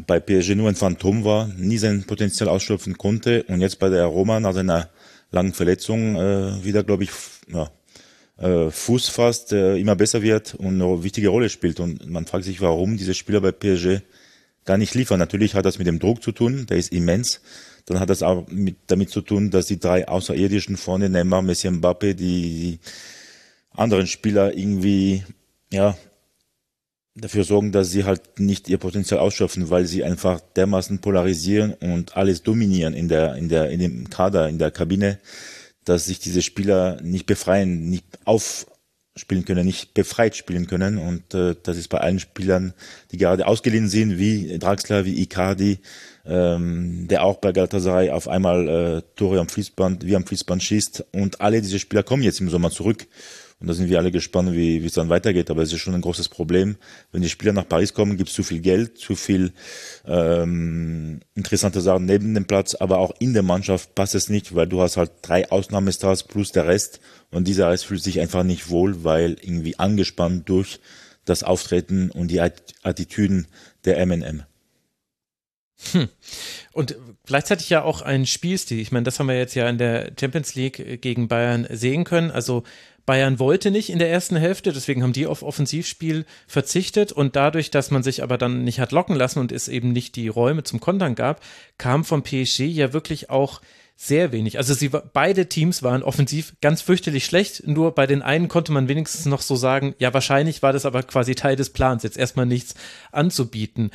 bei 0.07 0.19
PSG 0.19 0.55
nur 0.55 0.69
ein 0.69 0.75
Phantom 0.75 1.23
war, 1.23 1.47
nie 1.47 1.77
sein 1.77 2.03
Potenzial 2.03 2.49
ausschöpfen 2.49 2.97
konnte 2.97 3.43
und 3.43 3.61
jetzt 3.61 3.79
bei 3.79 3.89
der 3.89 4.05
Roma 4.05 4.39
nach 4.39 4.53
seiner 4.53 4.89
langen 5.31 5.53
Verletzung 5.53 6.15
äh, 6.15 6.63
wieder, 6.63 6.83
glaube 6.83 7.03
ich, 7.03 7.11
ja, 7.47 7.69
äh, 8.37 8.71
Fuß 8.71 9.09
fasst, 9.09 9.53
äh, 9.53 9.77
immer 9.77 9.95
besser 9.95 10.21
wird 10.21 10.55
und 10.55 10.81
eine 10.81 11.03
wichtige 11.03 11.29
Rolle 11.29 11.49
spielt. 11.49 11.79
Und 11.79 12.09
man 12.09 12.25
fragt 12.25 12.45
sich, 12.45 12.61
warum 12.61 12.97
diese 12.97 13.13
Spieler 13.13 13.41
bei 13.41 13.51
PSG 13.51 14.01
gar 14.65 14.77
nicht 14.77 14.95
liefern. 14.95 15.19
Natürlich 15.19 15.55
hat 15.55 15.65
das 15.65 15.77
mit 15.77 15.87
dem 15.87 15.99
Druck 15.99 16.23
zu 16.23 16.31
tun, 16.31 16.65
der 16.67 16.77
ist 16.77 16.91
immens. 16.91 17.41
Dann 17.85 17.99
hat 17.99 18.09
das 18.09 18.23
auch 18.23 18.47
mit, 18.47 18.77
damit 18.87 19.09
zu 19.09 19.21
tun, 19.21 19.51
dass 19.51 19.67
die 19.67 19.79
drei 19.79 20.07
Außerirdischen 20.07 20.77
vorne, 20.77 21.09
Neymar, 21.09 21.41
Messi, 21.41 21.69
Mbappe, 21.69 22.15
die, 22.15 22.41
die 22.41 22.79
anderen 23.71 24.07
Spieler 24.07 24.55
irgendwie 24.55 25.23
ja 25.71 25.97
dafür 27.15 27.43
sorgen, 27.43 27.71
dass 27.71 27.91
sie 27.91 28.05
halt 28.05 28.39
nicht 28.39 28.69
ihr 28.69 28.77
Potenzial 28.77 29.19
ausschöpfen, 29.19 29.69
weil 29.69 29.85
sie 29.85 30.03
einfach 30.03 30.39
dermaßen 30.55 30.99
polarisieren 30.99 31.73
und 31.73 32.17
alles 32.17 32.43
dominieren 32.43 32.93
in 32.93 33.07
der, 33.07 33.35
in 33.35 33.49
der, 33.49 33.69
in 33.69 33.79
dem 33.79 34.09
Kader, 34.09 34.49
in 34.49 34.57
der 34.57 34.71
Kabine, 34.71 35.19
dass 35.85 36.05
sich 36.05 36.19
diese 36.19 36.41
Spieler 36.41 36.99
nicht 37.01 37.25
befreien, 37.25 37.89
nicht 37.89 38.05
aufspielen 38.25 39.45
können, 39.45 39.65
nicht 39.65 39.93
befreit 39.93 40.35
spielen 40.35 40.65
können. 40.65 40.97
Und 40.97 41.33
äh, 41.35 41.55
das 41.61 41.77
ist 41.77 41.89
bei 41.89 41.99
allen 41.99 42.19
Spielern, 42.19 42.73
die 43.11 43.17
gerade 43.17 43.45
ausgeliehen 43.45 43.89
sind, 43.89 44.17
wie 44.17 44.57
Draxler, 44.57 45.05
wie 45.05 45.21
Icardi, 45.21 45.79
ähm, 46.25 47.07
der 47.09 47.23
auch 47.23 47.37
bei 47.37 47.51
Galatasaray 47.51 48.09
auf 48.09 48.27
einmal 48.27 48.67
äh, 48.67 49.01
Tore 49.15 49.39
am 49.39 49.49
Fließband, 49.49 50.05
wie 50.05 50.15
am 50.15 50.25
Fließband 50.25 50.63
schießt. 50.63 51.05
Und 51.11 51.41
alle 51.41 51.61
diese 51.61 51.77
Spieler 51.77 52.01
kommen 52.01 52.23
jetzt 52.23 52.41
im 52.41 52.49
Sommer 52.49 52.71
zurück. 52.71 53.05
Und 53.63 53.69
da 53.69 53.75
sind 53.75 53.89
wir 53.89 53.97
alle 53.97 54.11
gespannt, 54.11 54.51
wie, 54.51 54.83
wie 54.83 54.87
es 54.87 54.91
dann 54.91 55.07
weitergeht. 55.07 55.49
Aber 55.49 55.61
es 55.61 55.71
ist 55.71 55.79
schon 55.79 55.95
ein 55.95 56.01
großes 56.01 56.27
Problem. 56.27 56.75
Wenn 57.13 57.21
die 57.21 57.29
Spieler 57.29 57.53
nach 57.53 57.65
Paris 57.65 57.93
kommen, 57.93 58.17
gibt 58.17 58.27
es 58.27 58.35
zu 58.35 58.43
viel 58.43 58.59
Geld, 58.59 58.97
zu 58.97 59.15
viel 59.15 59.53
ähm, 60.05 61.21
interessante 61.33 61.79
Sachen 61.79 62.05
neben 62.05 62.33
dem 62.33 62.43
Platz, 62.43 62.75
aber 62.75 62.97
auch 62.97 63.13
in 63.19 63.33
der 63.33 63.41
Mannschaft 63.41 63.95
passt 63.95 64.15
es 64.15 64.27
nicht, 64.27 64.53
weil 64.53 64.67
du 64.67 64.81
hast 64.81 64.97
halt 64.97 65.11
drei 65.21 65.49
Ausnahmestars 65.49 66.23
plus 66.23 66.51
der 66.51 66.67
Rest 66.67 66.99
und 67.31 67.47
dieser 67.47 67.69
Rest 67.69 67.85
fühlt 67.85 68.03
sich 68.03 68.19
einfach 68.19 68.43
nicht 68.43 68.69
wohl, 68.69 69.05
weil 69.05 69.37
irgendwie 69.41 69.79
angespannt 69.79 70.49
durch 70.49 70.81
das 71.23 71.43
Auftreten 71.43 72.11
und 72.11 72.31
die 72.31 72.41
Attitüden 72.41 73.47
der 73.85 73.97
M&M. 73.99 74.43
Hm. 75.91 76.09
Und 76.71 76.95
gleichzeitig 77.25 77.69
ja 77.69 77.83
auch 77.83 78.01
ein 78.01 78.25
Spielstil. 78.25 78.79
Ich 78.79 78.91
meine, 78.91 79.03
das 79.03 79.19
haben 79.19 79.27
wir 79.27 79.37
jetzt 79.37 79.55
ja 79.55 79.67
in 79.69 79.77
der 79.77 80.11
Champions 80.19 80.55
League 80.55 81.01
gegen 81.01 81.27
Bayern 81.27 81.67
sehen 81.69 82.03
können. 82.03 82.31
Also 82.31 82.63
Bayern 83.05 83.39
wollte 83.39 83.69
nicht 83.69 83.89
in 83.89 83.99
der 83.99 84.09
ersten 84.09 84.35
Hälfte, 84.35 84.71
deswegen 84.71 85.03
haben 85.03 85.13
die 85.13 85.27
auf 85.27 85.43
Offensivspiel 85.43 86.25
verzichtet 86.47 87.11
und 87.11 87.35
dadurch, 87.35 87.69
dass 87.69 87.91
man 87.91 88.03
sich 88.03 88.23
aber 88.23 88.37
dann 88.37 88.63
nicht 88.63 88.79
hat 88.79 88.91
locken 88.91 89.15
lassen 89.15 89.39
und 89.39 89.51
es 89.51 89.67
eben 89.67 89.91
nicht 89.91 90.15
die 90.15 90.29
Räume 90.29 90.63
zum 90.63 90.79
Kontern 90.79 91.15
gab, 91.15 91.41
kam 91.77 92.05
vom 92.05 92.23
PSG 92.23 92.61
ja 92.61 92.93
wirklich 92.93 93.29
auch 93.29 93.61
sehr 93.95 94.31
wenig. 94.31 94.57
Also 94.57 94.73
sie 94.73 94.89
beide 94.89 95.47
Teams 95.47 95.83
waren 95.83 96.03
offensiv 96.03 96.55
ganz 96.61 96.81
fürchterlich 96.81 97.25
schlecht. 97.25 97.67
Nur 97.67 97.93
bei 97.93 98.07
den 98.07 98.21
einen 98.21 98.47
konnte 98.47 98.71
man 98.71 98.87
wenigstens 98.87 99.25
noch 99.25 99.41
so 99.41 99.55
sagen, 99.55 99.95
ja 99.99 100.13
wahrscheinlich 100.13 100.63
war 100.63 100.73
das 100.73 100.85
aber 100.85 101.03
quasi 101.03 101.35
Teil 101.35 101.55
des 101.55 101.69
Plans, 101.69 102.03
jetzt 102.03 102.17
erstmal 102.17 102.45
nichts 102.45 102.73
anzubieten 103.11 103.91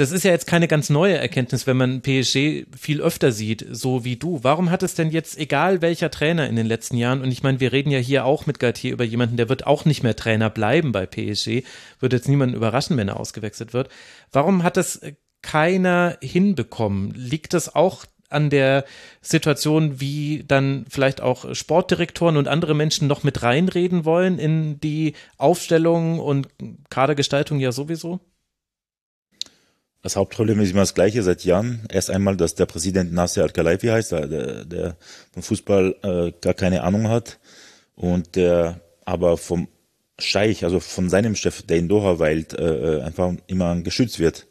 das 0.00 0.12
ist 0.12 0.24
ja 0.24 0.30
jetzt 0.30 0.46
keine 0.46 0.66
ganz 0.66 0.88
neue 0.88 1.18
Erkenntnis, 1.18 1.66
wenn 1.66 1.76
man 1.76 2.00
PSG 2.00 2.64
viel 2.74 3.02
öfter 3.02 3.32
sieht, 3.32 3.66
so 3.70 4.02
wie 4.02 4.16
du. 4.16 4.40
Warum 4.42 4.70
hat 4.70 4.82
es 4.82 4.94
denn 4.94 5.10
jetzt, 5.10 5.38
egal 5.38 5.82
welcher 5.82 6.10
Trainer 6.10 6.48
in 6.48 6.56
den 6.56 6.66
letzten 6.66 6.96
Jahren, 6.96 7.20
und 7.20 7.30
ich 7.30 7.42
meine, 7.42 7.60
wir 7.60 7.72
reden 7.72 7.90
ja 7.90 7.98
hier 7.98 8.24
auch 8.24 8.46
mit 8.46 8.58
Galtier 8.58 8.94
über 8.94 9.04
jemanden, 9.04 9.36
der 9.36 9.50
wird 9.50 9.66
auch 9.66 9.84
nicht 9.84 10.02
mehr 10.02 10.16
Trainer 10.16 10.48
bleiben 10.48 10.92
bei 10.92 11.04
PSG, 11.04 11.64
würde 11.98 12.16
jetzt 12.16 12.28
niemanden 12.28 12.56
überraschen, 12.56 12.96
wenn 12.96 13.08
er 13.08 13.20
ausgewechselt 13.20 13.74
wird. 13.74 13.90
Warum 14.32 14.62
hat 14.62 14.78
das 14.78 15.02
keiner 15.42 16.16
hinbekommen? 16.22 17.12
Liegt 17.14 17.52
das 17.52 17.74
auch 17.74 18.06
an 18.30 18.48
der 18.48 18.86
Situation, 19.20 20.00
wie 20.00 20.44
dann 20.48 20.86
vielleicht 20.88 21.20
auch 21.20 21.54
Sportdirektoren 21.54 22.38
und 22.38 22.48
andere 22.48 22.74
Menschen 22.74 23.06
noch 23.06 23.22
mit 23.22 23.42
reinreden 23.42 24.06
wollen 24.06 24.38
in 24.38 24.80
die 24.80 25.12
Aufstellung 25.36 26.20
und 26.20 26.48
Kadergestaltung 26.88 27.58
ja 27.60 27.70
sowieso? 27.70 28.20
Das 30.02 30.16
Hauptproblem 30.16 30.60
ist 30.60 30.70
immer 30.70 30.80
das 30.80 30.94
gleiche 30.94 31.22
seit 31.22 31.44
Jahren. 31.44 31.82
Erst 31.90 32.10
einmal, 32.10 32.36
dass 32.36 32.54
der 32.54 32.66
Präsident 32.66 33.12
Nasser 33.12 33.42
Al-Khelaifi 33.42 33.88
heißt, 33.88 34.12
der, 34.12 34.64
der 34.64 34.96
vom 35.32 35.42
Fußball 35.42 35.96
äh, 36.02 36.32
gar 36.40 36.54
keine 36.54 36.82
Ahnung 36.82 37.08
hat 37.08 37.38
und 37.96 38.34
der 38.36 38.80
aber 39.04 39.36
vom 39.36 39.68
Scheich, 40.18 40.64
also 40.64 40.80
von 40.80 41.10
seinem 41.10 41.34
Chef, 41.34 41.62
der 41.62 41.78
in 41.78 41.88
Doha 41.88 42.18
weilt, 42.18 42.54
äh, 42.54 42.98
äh 42.98 43.02
einfach 43.02 43.34
immer 43.46 43.78
geschützt 43.82 44.18
wird. 44.18 44.46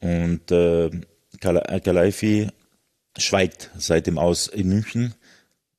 Und 0.00 0.50
äh, 0.50 0.90
Al-Khelaifi 1.42 2.48
schweigt 3.18 3.70
seitdem 3.76 4.18
aus 4.18 4.46
in 4.46 4.68
München. 4.68 5.14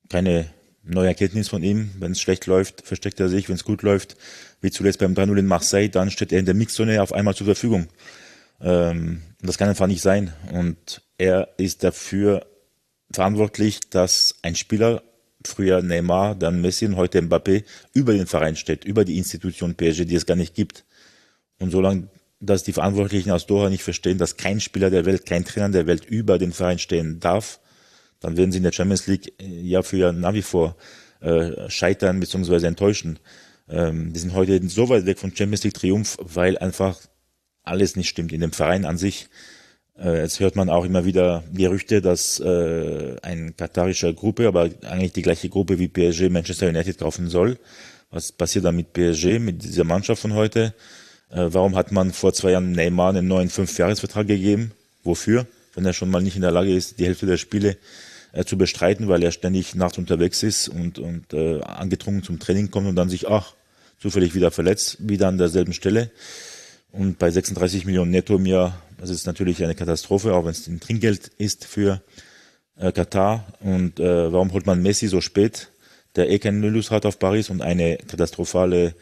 Keine 0.09 0.45
neue 0.83 1.07
Erkenntnis 1.07 1.49
von 1.49 1.63
ihm. 1.63 1.91
Wenn 1.97 2.11
es 2.11 2.21
schlecht 2.21 2.45
läuft, 2.45 2.85
versteckt 2.85 3.19
er 3.19 3.29
sich. 3.29 3.49
Wenn 3.49 3.55
es 3.55 3.63
gut 3.63 3.81
läuft, 3.81 4.17
wie 4.61 4.71
zuletzt 4.71 4.99
beim 4.99 5.13
3-0 5.13 5.39
in 5.39 5.47
Marseille, 5.47 5.89
dann 5.89 6.11
steht 6.11 6.31
er 6.31 6.39
in 6.39 6.45
der 6.45 6.53
Mixzone 6.53 7.01
auf 7.01 7.13
einmal 7.13 7.35
zur 7.35 7.45
Verfügung. 7.45 7.87
Ähm, 8.61 9.21
das 9.41 9.57
kann 9.57 9.69
einfach 9.69 9.87
nicht 9.87 10.01
sein. 10.01 10.33
Und 10.51 11.01
er 11.17 11.49
ist 11.57 11.83
dafür 11.83 12.45
verantwortlich, 13.11 13.79
dass 13.89 14.35
ein 14.41 14.55
Spieler, 14.55 15.03
früher 15.45 15.81
Neymar, 15.81 16.35
dann 16.35 16.61
Messi 16.61 16.85
und 16.85 16.95
heute 16.95 17.21
Mbappé, 17.21 17.63
über 17.93 18.13
den 18.13 18.27
Verein 18.27 18.55
steht, 18.55 18.85
über 18.85 19.05
die 19.05 19.17
Institution 19.17 19.75
PSG, 19.75 20.05
die 20.05 20.15
es 20.15 20.25
gar 20.25 20.35
nicht 20.35 20.55
gibt. 20.55 20.85
Und 21.59 21.71
solange 21.71 22.07
dass 22.43 22.63
die 22.63 22.73
Verantwortlichen 22.73 23.31
aus 23.31 23.45
Doha 23.45 23.69
nicht 23.69 23.83
verstehen, 23.83 24.17
dass 24.17 24.35
kein 24.35 24.59
Spieler 24.59 24.89
der 24.89 25.05
Welt, 25.05 25.25
kein 25.25 25.45
Trainer 25.45 25.69
der 25.69 25.87
Welt 25.87 26.05
über 26.05 26.37
den 26.37 26.51
Verein 26.51 26.77
stehen 26.77 27.21
darf, 27.21 27.61
dann 28.19 28.35
werden 28.35 28.51
sie 28.51 28.57
in 28.57 28.63
der 28.63 28.73
Champions 28.73 29.07
League 29.07 29.33
äh, 29.41 29.61
ja 29.61 29.81
für 29.81 29.97
Jahr 29.97 30.11
nach 30.11 30.33
wie 30.33 30.41
vor 30.41 30.75
äh, 31.21 31.69
scheitern 31.69 32.19
bzw. 32.19 32.67
enttäuschen. 32.67 33.19
Ähm, 33.69 34.11
die 34.11 34.19
sind 34.19 34.33
heute 34.33 34.61
so 34.67 34.89
weit 34.89 35.05
weg 35.05 35.19
von 35.19 35.33
Champions 35.33 35.63
League 35.63 35.73
Triumph, 35.73 36.17
weil 36.19 36.57
einfach 36.57 36.99
alles 37.63 37.95
nicht 37.95 38.09
stimmt 38.09 38.31
in 38.31 38.41
dem 38.41 38.51
Verein 38.51 38.85
an 38.85 38.97
sich. 38.97 39.27
Äh, 39.97 40.21
jetzt 40.21 40.39
hört 40.39 40.55
man 40.55 40.69
auch 40.69 40.85
immer 40.85 41.05
wieder 41.05 41.43
Gerüchte, 41.53 42.01
dass 42.01 42.39
äh, 42.39 43.15
ein 43.21 43.55
katarischer 43.55 44.13
Gruppe, 44.13 44.47
aber 44.47 44.69
eigentlich 44.83 45.13
die 45.13 45.21
gleiche 45.21 45.49
Gruppe 45.49 45.79
wie 45.79 45.87
PSG 45.87 46.29
Manchester 46.29 46.67
United 46.67 46.97
kaufen 46.97 47.29
soll. 47.29 47.57
Was 48.09 48.31
passiert 48.31 48.65
dann 48.65 48.75
mit 48.75 48.93
PSG, 48.93 49.39
mit 49.39 49.63
dieser 49.63 49.83
Mannschaft 49.83 50.21
von 50.21 50.33
heute? 50.33 50.73
Äh, 51.31 51.47
warum 51.49 51.75
hat 51.75 51.91
man 51.91 52.11
vor 52.13 52.33
zwei 52.33 52.51
Jahren 52.51 52.71
Neymar 52.71 53.09
einen 53.09 53.27
neuen 53.27 53.49
Fünfjahresvertrag 53.49 54.27
gegeben? 54.27 54.71
Wofür? 55.03 55.47
Wenn 55.73 55.85
er 55.85 55.93
schon 55.93 56.09
mal 56.09 56.21
nicht 56.21 56.35
in 56.35 56.43
der 56.43 56.51
Lage 56.51 56.75
ist, 56.75 56.99
die 56.99 57.05
Hälfte 57.05 57.25
der 57.25 57.37
Spiele 57.37 57.77
äh, 58.31 58.45
zu 58.45 58.57
bestreiten, 58.57 59.07
weil 59.07 59.23
er 59.23 59.31
ständig 59.31 59.75
nachts 59.75 59.97
unterwegs 59.97 60.43
ist 60.43 60.67
und, 60.67 60.99
und 60.99 61.33
äh, 61.33 61.61
angetrunken 61.61 62.23
zum 62.23 62.39
Training 62.39 62.71
kommt 62.71 62.87
und 62.87 62.95
dann 62.95 63.09
sich, 63.09 63.29
ach, 63.29 63.53
zufällig 63.99 64.35
wieder 64.35 64.51
verletzt, 64.51 64.97
wieder 64.99 65.27
an 65.27 65.37
derselben 65.37 65.73
Stelle. 65.73 66.11
Und 66.93 67.17
bei 67.17 67.31
36 67.31 67.85
Millionen 67.85 68.11
netto 68.11 68.35
im 68.35 68.45
Jahr, 68.45 68.79
das 68.99 69.09
ist 69.09 69.25
natürlich 69.25 69.63
eine 69.63 69.73
Katastrophe, 69.73 70.35
auch 70.35 70.45
wenn 70.45 70.51
es 70.51 70.67
ein 70.67 70.79
Trinkgeld 70.79 71.31
ist 71.39 71.65
für 71.65 72.03
äh, 72.77 72.91
Katar. 72.91 73.47
Und 73.61 73.99
äh, 73.99 74.31
warum 74.31 74.53
holt 74.53 74.67
man 74.67 74.83
Messi 74.83 75.07
so 75.07 75.19
spät, 75.19 75.69
der 76.15 76.29
eh 76.29 76.37
keinen 76.37 76.59
Nullus 76.59 76.91
hat 76.91 77.07
auf 77.07 77.17
Paris 77.17 77.49
und 77.49 77.63
eine 77.63 77.97
katastrophale 77.97 78.93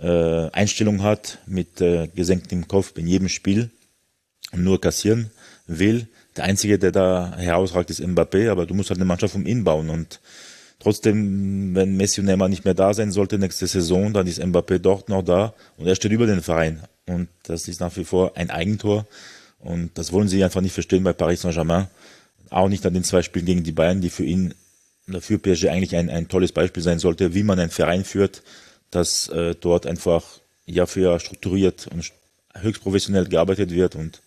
äh, 0.00 0.50
Einstellung 0.50 1.04
hat 1.04 1.38
mit 1.46 1.80
äh, 1.80 2.08
gesenktem 2.08 2.66
Kopf 2.66 2.98
in 2.98 3.06
jedem 3.06 3.28
Spiel 3.28 3.70
und 4.50 4.64
nur 4.64 4.80
kassieren 4.80 5.30
will. 5.68 6.08
Der 6.36 6.42
Einzige, 6.42 6.76
der 6.76 6.90
da 6.90 7.36
herausragt, 7.36 7.90
ist 7.90 8.00
Mbappé, 8.00 8.50
aber 8.50 8.66
du 8.66 8.74
musst 8.74 8.90
halt 8.90 8.98
eine 8.98 9.04
Mannschaft 9.04 9.36
um 9.36 9.46
ihn 9.46 9.62
bauen 9.62 9.90
und 9.90 10.20
Trotzdem, 10.80 11.74
wenn 11.74 11.96
Messi 11.96 12.20
und 12.20 12.26
Neymar 12.26 12.48
nicht 12.48 12.64
mehr 12.64 12.72
da 12.74 12.94
sein 12.94 13.10
sollte 13.10 13.36
nächste 13.36 13.66
Saison, 13.66 14.12
dann 14.12 14.28
ist 14.28 14.40
Mbappé 14.40 14.78
dort 14.78 15.08
noch 15.08 15.22
da 15.22 15.52
und 15.76 15.88
er 15.88 15.96
steht 15.96 16.12
über 16.12 16.26
den 16.26 16.40
Verein. 16.40 16.82
Und 17.08 17.28
das 17.44 17.68
ist 17.68 17.80
nach 17.80 17.96
wie 17.96 18.04
vor 18.04 18.36
ein 18.36 18.50
Eigentor. 18.50 19.06
Und 19.58 19.96
das 19.98 20.12
wollen 20.12 20.28
sie 20.28 20.44
einfach 20.44 20.60
nicht 20.60 20.72
verstehen 20.72 21.04
bei 21.04 21.12
Paris 21.12 21.42
Saint-Germain. 21.42 21.88
Auch 22.50 22.68
nicht 22.68 22.86
an 22.86 22.94
den 22.94 23.04
zwei 23.04 23.22
Spielen 23.22 23.46
gegen 23.46 23.64
die 23.64 23.72
Bayern, 23.72 24.00
die 24.00 24.10
für 24.10 24.24
ihn, 24.24 24.54
für 25.20 25.38
PSG 25.38 25.68
eigentlich 25.68 25.96
ein, 25.96 26.10
ein 26.10 26.28
tolles 26.28 26.52
Beispiel 26.52 26.82
sein 26.82 26.98
sollte, 26.98 27.34
wie 27.34 27.42
man 27.42 27.58
einen 27.58 27.70
Verein 27.70 28.04
führt, 28.04 28.42
dass 28.90 29.28
äh, 29.28 29.54
dort 29.54 29.86
einfach 29.86 30.24
Jahr 30.66 30.86
für 30.86 31.00
Jahr 31.00 31.20
strukturiert 31.20 31.86
und 31.88 32.12
höchst 32.54 32.82
professionell 32.82 33.26
gearbeitet 33.26 33.70
wird. 33.70 33.96
Und 33.96 34.22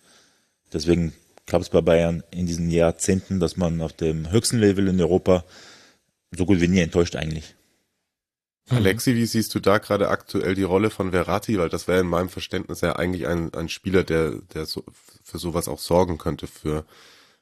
deswegen 0.74 1.14
klappt 1.46 1.66
es 1.66 1.70
bei 1.70 1.82
Bayern 1.82 2.24
in 2.32 2.46
diesen 2.46 2.70
Jahrzehnten, 2.70 3.40
dass 3.40 3.58
man 3.58 3.82
auf 3.82 3.94
dem 3.94 4.32
höchsten 4.32 4.60
Level 4.60 4.88
in 4.88 5.00
Europa 5.00 5.44
so 6.32 6.46
gut 6.46 6.62
wie 6.62 6.68
nie 6.68 6.80
enttäuscht 6.80 7.16
eigentlich. 7.16 7.56
Mhm. 8.72 8.78
Alexi, 8.78 9.16
wie 9.16 9.26
siehst 9.26 9.54
du 9.54 9.60
da 9.60 9.78
gerade 9.78 10.10
aktuell 10.10 10.56
die 10.56 10.64
Rolle 10.64 10.90
von 10.90 11.12
Verratti? 11.12 11.58
Weil 11.58 11.70
das 11.70 11.88
wäre 11.88 12.00
in 12.00 12.08
meinem 12.08 12.30
Verständnis 12.30 12.82
ja 12.82 12.96
eigentlich 12.96 13.28
ein, 13.28 13.54
ein 13.54 13.70
Spieler, 13.70 14.04
der, 14.04 14.32
der 14.54 14.66
so, 14.66 14.84
für 15.24 15.38
sowas 15.38 15.68
auch 15.68 15.80
sorgen 15.80 16.18
könnte, 16.18 16.48
für, 16.48 16.86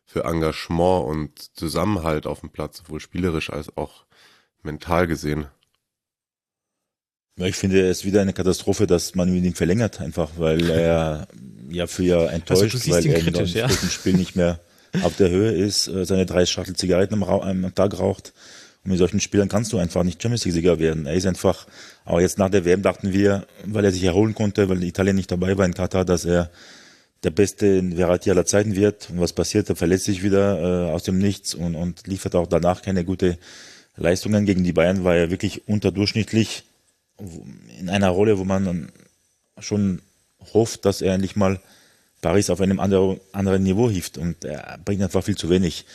für 0.05 0.23
Engagement 0.25 1.05
und 1.05 1.57
Zusammenhalt 1.57 2.27
auf 2.27 2.41
dem 2.41 2.49
Platz, 2.49 2.79
sowohl 2.79 2.99
spielerisch 2.99 3.49
als 3.51 3.75
auch 3.77 4.05
mental 4.63 5.07
gesehen. 5.07 5.47
Ja, 7.37 7.45
ich 7.45 7.55
finde 7.55 7.87
es 7.87 8.03
wieder 8.03 8.21
eine 8.21 8.33
Katastrophe, 8.33 8.85
dass 8.85 9.15
man 9.15 9.33
ihn 9.33 9.55
verlängert, 9.55 10.01
einfach, 10.01 10.31
weil 10.37 10.69
er 10.69 11.27
ja 11.69 11.87
für 11.87 12.03
ja 12.03 12.25
enttäuscht, 12.25 12.75
also 12.75 12.91
weil 12.91 13.05
er 13.05 13.25
im 13.25 13.45
ja. 13.45 13.69
Spiel 13.69 14.13
nicht 14.13 14.35
mehr 14.35 14.59
auf 15.03 15.15
der 15.15 15.29
Höhe 15.29 15.51
ist, 15.51 15.87
äh, 15.87 16.05
seine 16.05 16.25
drei 16.25 16.45
Schachtel 16.45 16.75
Zigaretten 16.75 17.13
am, 17.13 17.23
am 17.23 17.75
Tag 17.75 17.97
raucht 17.97 18.33
mit 18.89 18.97
solchen 18.97 19.19
Spielern 19.19 19.47
kannst 19.47 19.71
du 19.71 19.77
einfach 19.77 20.03
nicht 20.03 20.21
Champions 20.21 20.45
League-Sieger 20.45 20.79
werden. 20.79 21.05
Er 21.05 21.13
ist 21.13 21.25
einfach, 21.25 21.67
aber 22.05 22.21
jetzt 22.21 22.37
nach 22.37 22.49
der 22.49 22.65
WM 22.65 22.81
dachten 22.81 23.13
wir, 23.13 23.45
weil 23.65 23.85
er 23.85 23.91
sich 23.91 24.03
erholen 24.03 24.35
konnte, 24.35 24.67
weil 24.67 24.83
Italien 24.83 25.15
nicht 25.15 25.31
dabei 25.31 25.57
war 25.57 25.65
in 25.65 25.73
Katar, 25.73 26.05
dass 26.05 26.25
er 26.25 26.49
der 27.23 27.29
beste 27.31 27.83
Verratti 27.95 28.31
aller 28.31 28.45
Zeiten 28.45 28.75
wird. 28.75 29.09
Und 29.09 29.19
was 29.19 29.33
passiert? 29.33 29.69
Er 29.69 29.75
verletzt 29.75 30.05
sich 30.05 30.23
wieder 30.23 30.87
äh, 30.87 30.91
aus 30.91 31.03
dem 31.03 31.19
Nichts 31.19 31.53
und, 31.53 31.75
und 31.75 32.07
liefert 32.07 32.35
auch 32.35 32.47
danach 32.47 32.81
keine 32.81 33.05
gute 33.05 33.37
Leistungen. 33.95 34.45
Gegen 34.45 34.63
die 34.63 34.73
Bayern 34.73 35.03
war 35.03 35.15
er 35.15 35.29
wirklich 35.29 35.67
unterdurchschnittlich 35.67 36.63
in 37.79 37.89
einer 37.89 38.09
Rolle, 38.09 38.39
wo 38.39 38.45
man 38.45 38.91
schon 39.59 40.01
hofft, 40.53 40.85
dass 40.85 41.01
er 41.01 41.13
endlich 41.13 41.35
mal 41.35 41.59
Paris 42.21 42.49
auf 42.49 42.61
einem 42.61 42.79
anderen, 42.79 43.19
anderen 43.33 43.63
Niveau 43.63 43.89
hieft. 43.89 44.17
Und 44.17 44.45
er 44.45 44.79
bringt 44.83 45.03
einfach 45.03 45.23
viel 45.23 45.37
zu 45.37 45.49
wenig. 45.49 45.85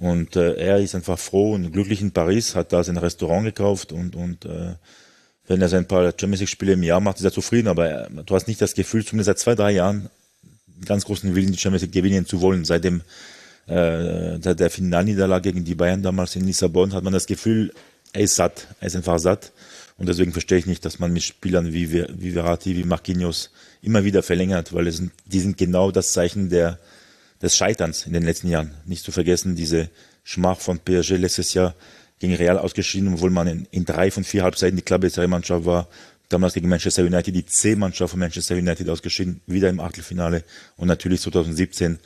Und 0.00 0.34
äh, 0.34 0.54
er 0.54 0.78
ist 0.78 0.94
einfach 0.94 1.18
froh 1.18 1.52
und 1.52 1.72
glücklich 1.72 2.00
in 2.00 2.10
Paris, 2.10 2.54
hat 2.54 2.72
da 2.72 2.82
sein 2.82 2.96
Restaurant 2.96 3.44
gekauft 3.44 3.92
und, 3.92 4.16
und 4.16 4.46
äh, 4.46 4.74
wenn 5.46 5.60
er 5.60 5.68
sein 5.68 5.86
paar 5.86 6.04
Champions 6.10 6.40
League-Spiele 6.40 6.72
im 6.72 6.82
Jahr 6.82 7.00
macht, 7.00 7.18
ist 7.18 7.24
er 7.24 7.32
zufrieden. 7.32 7.68
Aber 7.68 7.88
er, 7.88 8.08
du 8.08 8.34
hast 8.34 8.48
nicht 8.48 8.62
das 8.62 8.74
Gefühl, 8.74 9.04
zumindest 9.04 9.26
seit 9.26 9.38
zwei, 9.38 9.54
drei 9.54 9.72
Jahren, 9.72 10.08
ganz 10.86 11.04
großen 11.04 11.34
Willen, 11.34 11.52
die 11.52 11.58
Champions 11.58 11.82
League 11.82 11.92
gewinnen 11.92 12.24
zu 12.24 12.40
wollen. 12.40 12.64
Seit 12.64 12.84
dem 12.84 13.02
äh, 13.66 14.40
seit 14.40 14.58
der 14.58 14.70
Finalniederlage 14.70 15.52
gegen 15.52 15.64
die 15.64 15.74
Bayern 15.74 16.02
damals 16.02 16.34
in 16.34 16.44
Lissabon 16.44 16.92
hat 16.92 17.04
man 17.04 17.12
das 17.12 17.26
Gefühl, 17.26 17.72
er 18.12 18.22
ist 18.22 18.34
satt, 18.36 18.66
er 18.80 18.88
ist 18.88 18.96
einfach 18.96 19.18
satt. 19.18 19.52
Und 19.96 20.08
deswegen 20.08 20.32
verstehe 20.32 20.58
ich 20.58 20.66
nicht, 20.66 20.84
dass 20.84 20.98
man 20.98 21.12
mit 21.12 21.22
Spielern 21.22 21.72
wie, 21.72 21.92
wie 21.92 22.30
Verratti, 22.32 22.74
wie 22.74 22.84
Marquinhos 22.84 23.50
immer 23.82 24.02
wieder 24.02 24.22
verlängert, 24.22 24.72
weil 24.72 24.86
es 24.86 24.96
sind, 24.96 25.12
die 25.26 25.40
sind 25.40 25.58
genau 25.58 25.90
das 25.90 26.12
Zeichen 26.12 26.48
der, 26.48 26.78
des 27.42 27.56
Scheiterns 27.56 28.06
in 28.06 28.12
den 28.12 28.22
letzten 28.22 28.48
Jahren. 28.48 28.74
Nicht 28.84 29.04
zu 29.04 29.12
vergessen, 29.12 29.56
diese 29.56 29.90
Schmach 30.24 30.60
von 30.60 30.78
PSG 30.78 31.12
letztes 31.12 31.54
Jahr 31.54 31.74
gegen 32.18 32.34
Real 32.34 32.58
ausgeschieden, 32.58 33.14
obwohl 33.14 33.30
man 33.30 33.46
in, 33.46 33.68
in 33.70 33.84
drei 33.84 34.10
von 34.10 34.24
vier 34.24 34.42
Halbzeiten 34.42 34.76
die 34.76 34.82
Club 34.82 35.04
Mannschaft 35.28 35.64
war. 35.64 35.88
Damals 36.28 36.54
gegen 36.54 36.68
Manchester 36.68 37.02
United 37.02 37.34
die 37.34 37.44
C-Mannschaft 37.44 38.12
von 38.12 38.20
Manchester 38.20 38.54
United 38.54 38.88
ausgeschieden, 38.88 39.40
wieder 39.46 39.68
im 39.68 39.80
Achtelfinale 39.80 40.44
und 40.76 40.86
natürlich 40.86 41.22
2017 41.22 41.98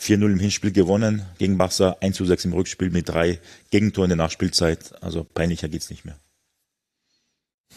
4-0 0.00 0.32
im 0.32 0.38
Hinspiel 0.38 0.72
gewonnen 0.72 1.22
gegen 1.38 1.58
Barca, 1.58 1.96
1 2.00 2.16
6 2.16 2.46
im 2.46 2.52
Rückspiel 2.52 2.90
mit 2.90 3.08
drei 3.08 3.38
Gegentoren 3.70 4.10
in 4.10 4.18
der 4.18 4.24
Nachspielzeit. 4.24 4.94
Also 5.02 5.24
peinlicher 5.24 5.68
geht's 5.68 5.90
nicht 5.90 6.04
mehr. 6.04 6.18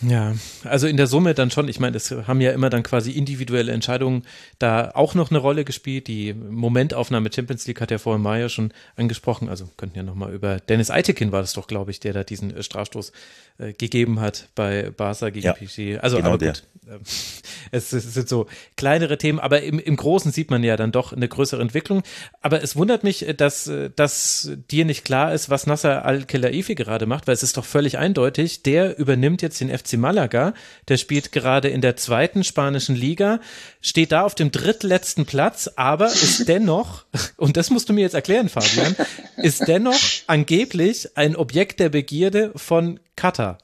Ja, 0.01 0.33
also 0.63 0.87
in 0.87 0.95
der 0.95 1.07
Summe 1.07 1.33
dann 1.33 1.51
schon. 1.51 1.67
Ich 1.67 1.79
meine, 1.79 1.97
es 1.97 2.09
haben 2.11 2.39
ja 2.39 2.51
immer 2.51 2.69
dann 2.69 2.83
quasi 2.83 3.11
individuelle 3.11 3.73
Entscheidungen 3.73 4.23
da 4.57 4.91
auch 4.93 5.13
noch 5.13 5.29
eine 5.29 5.39
Rolle 5.39 5.65
gespielt. 5.65 6.07
Die 6.07 6.33
Momentaufnahme 6.33 7.29
Champions 7.33 7.67
League 7.67 7.81
hat 7.81 7.91
ja 7.91 7.97
vorhin 7.97 8.21
Maya 8.21 8.47
schon 8.47 8.71
angesprochen. 8.95 9.49
Also 9.49 9.69
könnten 9.75 9.97
ja 9.97 10.03
nochmal 10.03 10.33
über 10.33 10.59
Dennis 10.61 10.89
Eitekin 10.89 11.33
war 11.33 11.41
das 11.41 11.51
doch, 11.51 11.67
glaube 11.67 11.91
ich, 11.91 11.99
der 11.99 12.13
da 12.13 12.23
diesen 12.23 12.55
äh, 12.55 12.63
Strafstoß 12.63 13.11
äh, 13.59 13.73
gegeben 13.73 14.21
hat 14.21 14.47
bei 14.55 14.89
Barca 14.89 15.29
gegen 15.29 15.45
ja, 15.45 15.53
PSG. 15.53 15.99
Also 16.01 16.17
genau 16.17 16.29
aber 16.29 16.47
gut, 16.47 16.63
ähm, 16.89 17.01
es, 17.71 17.93
es, 17.93 18.13
sind 18.13 18.29
so 18.29 18.47
kleinere 18.77 19.17
Themen, 19.17 19.39
aber 19.39 19.61
im, 19.61 19.79
im 19.79 19.95
Großen 19.95 20.31
sieht 20.31 20.49
man 20.49 20.63
ja 20.63 20.77
dann 20.77 20.91
doch 20.91 21.13
eine 21.13 21.27
größere 21.27 21.61
Entwicklung. 21.61 22.03
Aber 22.41 22.63
es 22.63 22.75
wundert 22.75 23.03
mich, 23.03 23.25
dass, 23.37 23.69
dass 23.95 24.51
dir 24.71 24.85
nicht 24.85 25.05
klar 25.05 25.33
ist, 25.33 25.49
was 25.49 25.67
Nasser 25.67 26.05
Al-Khelaifi 26.05 26.75
gerade 26.75 27.05
macht, 27.05 27.27
weil 27.27 27.33
es 27.33 27.43
ist 27.43 27.57
doch 27.57 27.65
völlig 27.65 27.97
eindeutig, 27.97 28.63
der 28.63 28.97
übernimmt 28.97 29.41
jetzt 29.41 29.59
den 29.61 29.77
FC 29.77 29.93
Malaga, 29.93 30.53
der 30.87 30.97
spielt 30.97 31.31
gerade 31.31 31.67
in 31.69 31.81
der 31.81 31.95
zweiten 31.95 32.43
spanischen 32.43 32.95
Liga, 32.95 33.39
steht 33.81 34.11
da 34.11 34.23
auf 34.23 34.35
dem 34.35 34.51
drittletzten 34.51 35.25
Platz, 35.25 35.69
aber 35.75 36.07
ist 36.07 36.47
dennoch, 36.47 37.05
und 37.37 37.57
das 37.57 37.69
musst 37.69 37.89
du 37.89 37.93
mir 37.93 38.01
jetzt 38.01 38.15
erklären, 38.15 38.49
Fabian, 38.49 38.95
ist 39.37 39.67
dennoch 39.67 39.99
angeblich 40.27 41.17
ein 41.17 41.35
Objekt 41.35 41.79
der 41.79 41.89
Begierde 41.89 42.51
von 42.55 42.99
Katar. 43.19 43.57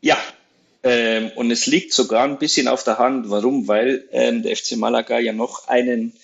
Ja, 0.00 0.16
ähm, 0.82 1.30
und 1.36 1.50
es 1.50 1.66
liegt 1.66 1.92
sogar 1.92 2.24
ein 2.24 2.38
bisschen 2.38 2.68
auf 2.68 2.84
der 2.84 2.98
Hand. 2.98 3.28
Warum? 3.28 3.68
Weil 3.68 4.08
ähm, 4.12 4.42
der 4.42 4.56
FC 4.56 4.76
Malaga 4.76 5.18
ja 5.18 5.34
noch 5.34 5.68
einen 5.68 6.14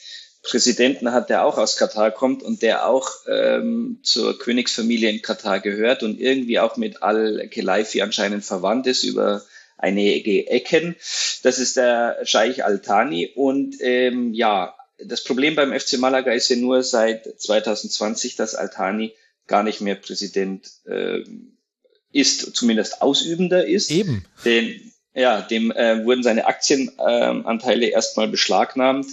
Präsidenten 0.42 1.12
hat, 1.12 1.28
der 1.28 1.44
auch 1.44 1.58
aus 1.58 1.76
Katar 1.76 2.10
kommt 2.10 2.42
und 2.42 2.62
der 2.62 2.86
auch 2.86 3.10
ähm, 3.28 4.00
zur 4.02 4.38
Königsfamilie 4.38 5.10
in 5.10 5.20
Katar 5.20 5.60
gehört 5.60 6.02
und 6.02 6.18
irgendwie 6.18 6.58
auch 6.58 6.78
mit 6.78 7.02
Al-Khelaifi 7.02 8.00
anscheinend 8.00 8.44
verwandt 8.44 8.86
ist 8.86 9.04
über 9.04 9.42
einige 9.76 10.48
Ecken. 10.48 10.96
Das 11.42 11.58
ist 11.58 11.76
der 11.76 12.18
Scheich 12.24 12.64
Al-Thani 12.64 13.30
und 13.34 13.76
ähm, 13.80 14.32
ja, 14.32 14.74
das 15.04 15.22
Problem 15.22 15.54
beim 15.54 15.78
FC 15.78 15.98
Malaga 15.98 16.32
ist 16.32 16.48
ja 16.48 16.56
nur 16.56 16.82
seit 16.82 17.26
2020, 17.40 18.36
dass 18.36 18.54
Al-Thani 18.54 19.14
gar 19.46 19.62
nicht 19.62 19.82
mehr 19.82 19.96
Präsident 19.96 20.70
ähm, 20.88 21.57
ist, 22.12 22.54
zumindest 22.54 23.02
Ausübender 23.02 23.66
ist. 23.66 23.90
Eben. 23.90 24.24
Den, 24.44 24.92
ja, 25.14 25.42
dem 25.42 25.70
äh, 25.70 26.04
wurden 26.04 26.22
seine 26.22 26.46
Aktienanteile 26.46 27.86
ähm, 27.86 27.92
erstmal 27.92 28.28
beschlagnahmt, 28.28 29.06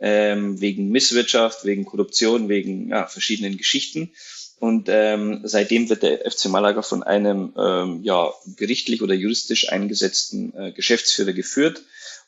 ähm, 0.00 0.60
wegen 0.60 0.90
Misswirtschaft, 0.90 1.64
wegen 1.64 1.84
Korruption, 1.84 2.48
wegen 2.48 2.90
ja, 2.90 3.06
verschiedenen 3.06 3.56
Geschichten. 3.56 4.12
Und 4.60 4.88
ähm, 4.90 5.42
seitdem 5.44 5.88
wird 5.88 6.02
der 6.02 6.28
FC 6.30 6.46
Malaga 6.46 6.82
von 6.82 7.02
einem 7.02 7.52
ähm, 7.56 8.00
ja, 8.02 8.32
gerichtlich 8.56 9.02
oder 9.02 9.14
juristisch 9.14 9.70
eingesetzten 9.70 10.52
äh, 10.56 10.72
Geschäftsführer 10.72 11.32
geführt. 11.32 11.82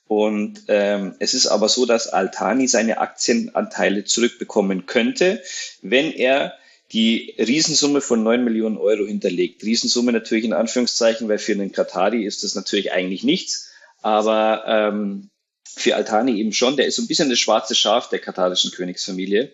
Und 0.06 0.64
ähm, 0.68 1.14
es 1.20 1.34
ist 1.34 1.46
aber 1.46 1.68
so, 1.68 1.86
dass 1.86 2.08
Altani 2.08 2.66
seine 2.66 2.98
Aktienanteile 2.98 4.04
zurückbekommen 4.04 4.86
könnte, 4.86 5.42
wenn 5.82 6.12
er 6.12 6.54
die 6.92 7.34
Riesensumme 7.38 8.00
von 8.00 8.22
neun 8.22 8.44
Millionen 8.44 8.76
Euro 8.76 9.06
hinterlegt. 9.06 9.62
Riesensumme 9.62 10.12
natürlich 10.12 10.44
in 10.44 10.52
Anführungszeichen, 10.52 11.28
weil 11.28 11.38
für 11.38 11.52
einen 11.52 11.72
Katari 11.72 12.24
ist 12.24 12.42
das 12.42 12.54
natürlich 12.54 12.92
eigentlich 12.92 13.22
nichts. 13.22 13.70
Aber 14.02 14.64
ähm, 14.66 15.30
für 15.64 15.96
Altani 15.96 16.38
eben 16.38 16.52
schon. 16.52 16.76
Der 16.76 16.86
ist 16.86 16.96
so 16.96 17.02
ein 17.02 17.08
bisschen 17.08 17.30
das 17.30 17.38
schwarze 17.38 17.74
Schaf 17.74 18.08
der 18.08 18.18
katarischen 18.18 18.70
Königsfamilie. 18.72 19.52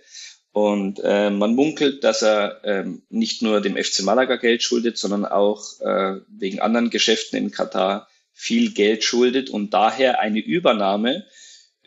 Und 0.52 1.00
äh, 1.04 1.28
man 1.28 1.54
munkelt, 1.54 2.02
dass 2.02 2.22
er 2.22 2.62
ähm, 2.64 3.02
nicht 3.10 3.42
nur 3.42 3.60
dem 3.60 3.76
FC 3.76 4.00
Malaga 4.02 4.36
Geld 4.36 4.62
schuldet, 4.62 4.96
sondern 4.96 5.26
auch 5.26 5.62
äh, 5.80 6.20
wegen 6.28 6.60
anderen 6.60 6.88
Geschäften 6.88 7.38
in 7.38 7.50
Katar 7.50 8.08
viel 8.32 8.72
Geld 8.72 9.04
schuldet 9.04 9.50
und 9.50 9.74
daher 9.74 10.20
eine 10.20 10.40
Übernahme 10.40 11.26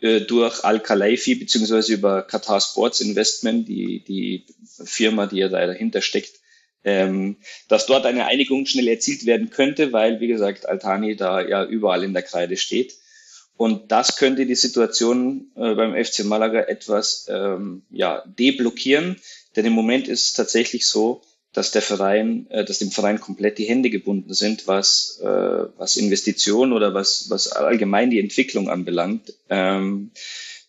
durch 0.00 0.64
Al-Khalaifi 0.64 1.34
beziehungsweise 1.34 1.94
über 1.94 2.22
Qatar 2.22 2.60
Sports 2.60 3.00
Investment, 3.00 3.68
die, 3.68 4.02
die 4.02 4.46
Firma, 4.84 5.26
die 5.26 5.38
ja 5.38 5.48
da 5.48 5.66
dahinter 5.66 6.00
steckt, 6.00 6.40
ähm, 6.84 7.36
dass 7.68 7.86
dort 7.86 8.06
eine 8.06 8.26
Einigung 8.26 8.66
schnell 8.66 8.88
erzielt 8.88 9.26
werden 9.26 9.50
könnte, 9.50 9.92
weil, 9.92 10.20
wie 10.20 10.28
gesagt, 10.28 10.66
Altani 10.68 11.16
da 11.16 11.46
ja 11.46 11.64
überall 11.64 12.04
in 12.04 12.14
der 12.14 12.22
Kreide 12.22 12.56
steht. 12.56 12.94
Und 13.56 13.92
das 13.92 14.16
könnte 14.16 14.46
die 14.46 14.54
Situation 14.54 15.50
äh, 15.54 15.74
beim 15.74 15.92
FC 15.92 16.24
Malaga 16.24 16.60
etwas 16.60 17.26
ähm, 17.28 17.82
ja, 17.90 18.24
deblockieren. 18.26 19.16
Denn 19.54 19.66
im 19.66 19.74
Moment 19.74 20.08
ist 20.08 20.24
es 20.24 20.32
tatsächlich 20.32 20.86
so, 20.86 21.20
dass 21.52 21.72
der 21.72 21.82
Verein, 21.82 22.46
äh, 22.50 22.64
dass 22.64 22.78
dem 22.78 22.90
Verein 22.90 23.20
komplett 23.20 23.58
die 23.58 23.64
Hände 23.64 23.90
gebunden 23.90 24.34
sind, 24.34 24.66
was, 24.66 25.20
äh, 25.22 25.26
was 25.26 25.96
Investitionen 25.96 26.72
oder 26.72 26.94
was, 26.94 27.26
was 27.28 27.48
allgemein 27.48 28.10
die 28.10 28.20
Entwicklung 28.20 28.68
anbelangt. 28.68 29.34
Ähm, 29.48 30.10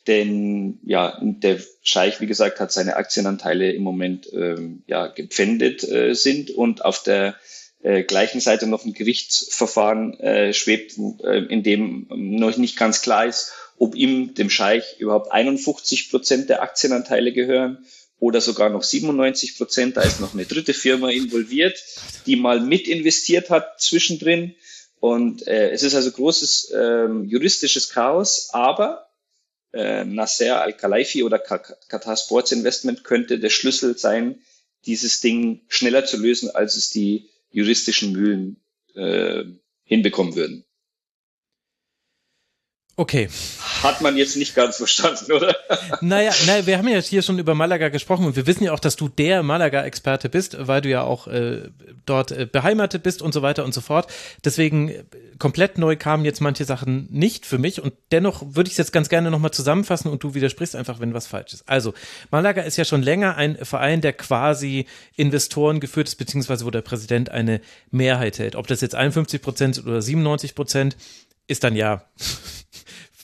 denn 0.08 0.80
ja, 0.84 1.20
der 1.22 1.60
Scheich, 1.84 2.20
wie 2.22 2.28
gesagt, 2.28 2.60
hat 2.60 2.72
seine 2.72 2.96
Aktienanteile 2.96 3.72
im 3.72 3.84
Moment 3.84 4.28
ähm, 4.34 4.84
ja, 4.88 5.08
gepfändet 5.08 5.84
äh, 5.84 6.16
sind 6.16 6.50
und 6.50 6.84
auf 6.84 7.04
der 7.04 7.36
äh, 7.84 8.04
gleichen 8.04 8.42
Seite 8.42 8.66
noch 8.66 8.84
ein 8.84 8.94
Gerichtsverfahren 8.94 10.20
äh, 10.20 10.54
schwebt, 10.54 10.98
äh, 11.24 11.46
in 11.46 11.62
dem 11.62 12.08
noch 12.10 12.58
nicht 12.58 12.78
ganz 12.78 13.02
klar 13.02 13.28
ist, 13.28 13.52
ob 13.78 13.96
ihm, 13.96 14.34
dem 14.34 14.50
Scheich, 14.50 15.00
überhaupt 15.00 15.32
51 15.32 16.10
Prozent 16.10 16.50
der 16.50 16.62
Aktienanteile 16.62 17.32
gehören 17.32 17.86
oder 18.22 18.40
sogar 18.40 18.70
noch 18.70 18.84
97 18.84 19.58
Prozent. 19.58 19.98
Da 19.98 20.04
ist 20.04 20.22
noch 20.22 20.34
eine 20.34 20.46
dritte 20.46 20.76
Firma 20.76 21.10
involviert, 21.10 21.84
die 22.28 22.36
mal 22.36 22.62
mit 22.62 22.88
investiert 22.88 23.50
hat 23.50 23.82
zwischendrin. 23.82 24.56
Und 25.00 25.48
äh, 25.48 25.72
es 25.72 25.82
ist 25.82 25.96
also 25.96 26.12
großes 26.12 26.72
ähm, 26.74 27.26
juristisches 27.26 27.90
Chaos, 27.90 28.50
aber 28.52 29.10
äh, 29.74 30.06
Nasser 30.06 30.62
Al-Khelaifi 30.62 31.24
oder 31.24 31.40
Qatar 31.40 32.16
Sports 32.16 32.52
Investment 32.52 33.04
könnte 33.04 33.40
der 33.40 33.50
Schlüssel 33.50 33.98
sein, 33.98 34.40
dieses 34.86 35.20
Ding 35.22 35.62
schneller 35.68 36.06
zu 36.06 36.18
lösen, 36.18 36.52
als 36.52 36.76
es 36.76 36.92
die 36.92 37.28
juristischen 37.50 38.12
Mühlen 38.12 38.62
äh, 38.94 39.46
hinbekommen 39.84 40.36
würden. 40.36 40.64
Okay. 42.98 43.30
Hat 43.84 44.02
man 44.02 44.16
jetzt 44.16 44.38
nicht 44.38 44.54
ganz 44.54 44.78
verstanden, 44.78 45.32
oder? 45.32 45.56
Naja, 46.02 46.32
naja, 46.46 46.66
wir 46.66 46.78
haben 46.78 46.88
ja 46.88 47.00
hier 47.00 47.22
schon 47.22 47.40
über 47.40 47.56
Malaga 47.56 47.90
gesprochen 47.90 48.26
und 48.26 48.36
wir 48.36 48.46
wissen 48.46 48.64
ja 48.64 48.74
auch, 48.74 48.80
dass 48.80 48.96
du 48.96 49.08
der 49.08 49.42
Malaga-Experte 49.42 50.30
bist, 50.30 50.56
weil 50.60 50.82
du 50.82 50.90
ja 50.90 51.04
auch 51.04 51.28
äh, 51.28 51.70
dort 52.06 52.32
äh, 52.32 52.46
beheimatet 52.46 53.04
bist 53.04 53.22
und 53.22 53.34
so 53.34 53.42
weiter 53.42 53.66
und 53.66 53.74
so 53.74 53.82
fort. 53.82 54.08
Deswegen 54.46 54.90
äh, 54.90 55.04
komplett 55.40 55.78
neu 55.78 55.96
kamen 55.96 56.26
jetzt 56.26 56.42
manche 56.42 56.66
Sachen 56.66 57.08
nicht 57.10 57.46
für 57.46 57.58
mich 57.58 57.82
und 57.82 57.94
dennoch 58.12 58.44
würde 58.46 58.68
ich 58.68 58.74
es 58.74 58.78
jetzt 58.78 58.94
ganz 58.94 59.10
gerne 59.10 59.32
nochmal 59.32 59.52
zusammenfassen 59.52 60.10
und 60.12 60.24
du 60.24 60.36
widersprichst 60.36 60.76
einfach, 60.76 61.00
wenn 61.00 61.14
was 61.14 61.28
falsch 61.28 61.54
ist. 61.54 61.68
Also, 61.68 61.94
Malaga 62.30 62.62
ist 62.62 62.78
ja 62.78 62.86
schon 62.86 63.02
länger 63.02 63.36
ein 63.38 63.58
Verein, 63.64 64.02
der 64.02 64.14
quasi 64.14 64.86
Investoren 65.16 65.80
geführt 65.80 66.08
ist, 66.08 66.16
beziehungsweise 66.16 66.66
wo 66.66 66.70
der 66.70 66.82
Präsident 66.82 67.30
eine 67.30 67.62
Mehrheit 67.90 68.38
hält. 68.38 68.56
Ob 68.56 68.68
das 68.68 68.82
jetzt 68.82 68.96
51 68.96 69.42
Prozent 69.42 69.84
oder 69.86 70.02
97 70.02 70.54
Prozent 70.54 70.98
ist 71.48 71.64
dann 71.64 71.76
ja 71.76 72.06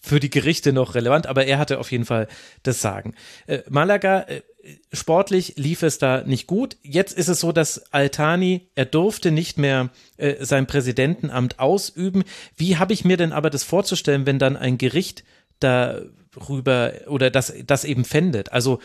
für 0.07 0.19
die 0.19 0.29
Gerichte 0.29 0.73
noch 0.73 0.95
relevant, 0.95 1.27
aber 1.27 1.45
er 1.45 1.59
hatte 1.59 1.79
auf 1.79 1.91
jeden 1.91 2.05
Fall 2.05 2.27
das 2.63 2.81
Sagen. 2.81 3.13
Äh, 3.45 3.59
Malaga, 3.69 4.21
äh, 4.21 4.41
sportlich 4.91 5.53
lief 5.57 5.83
es 5.83 5.97
da 5.97 6.23
nicht 6.23 6.47
gut. 6.47 6.77
Jetzt 6.81 7.17
ist 7.17 7.27
es 7.27 7.39
so, 7.39 7.51
dass 7.51 7.93
Altani, 7.93 8.69
er 8.75 8.85
durfte 8.85 9.31
nicht 9.31 9.57
mehr 9.57 9.89
äh, 10.17 10.43
sein 10.43 10.67
Präsidentenamt 10.67 11.59
ausüben. 11.59 12.23
Wie 12.55 12.77
habe 12.77 12.93
ich 12.93 13.05
mir 13.05 13.17
denn 13.17 13.31
aber 13.31 13.49
das 13.49 13.63
vorzustellen, 13.63 14.25
wenn 14.25 14.39
dann 14.39 14.57
ein 14.57 14.77
Gericht 14.77 15.23
darüber 15.59 16.93
oder 17.07 17.29
das, 17.29 17.53
das 17.65 17.83
eben 17.83 18.05
fändet? 18.05 18.51
Also 18.51 18.79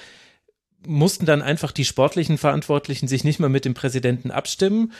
mussten 0.86 1.26
dann 1.26 1.42
einfach 1.42 1.72
die 1.72 1.84
sportlichen 1.84 2.38
Verantwortlichen 2.38 3.08
sich 3.08 3.24
nicht 3.24 3.38
mehr 3.38 3.48
mit 3.48 3.64
dem 3.64 3.74
Präsidenten 3.74 4.30
abstimmen? 4.30 4.92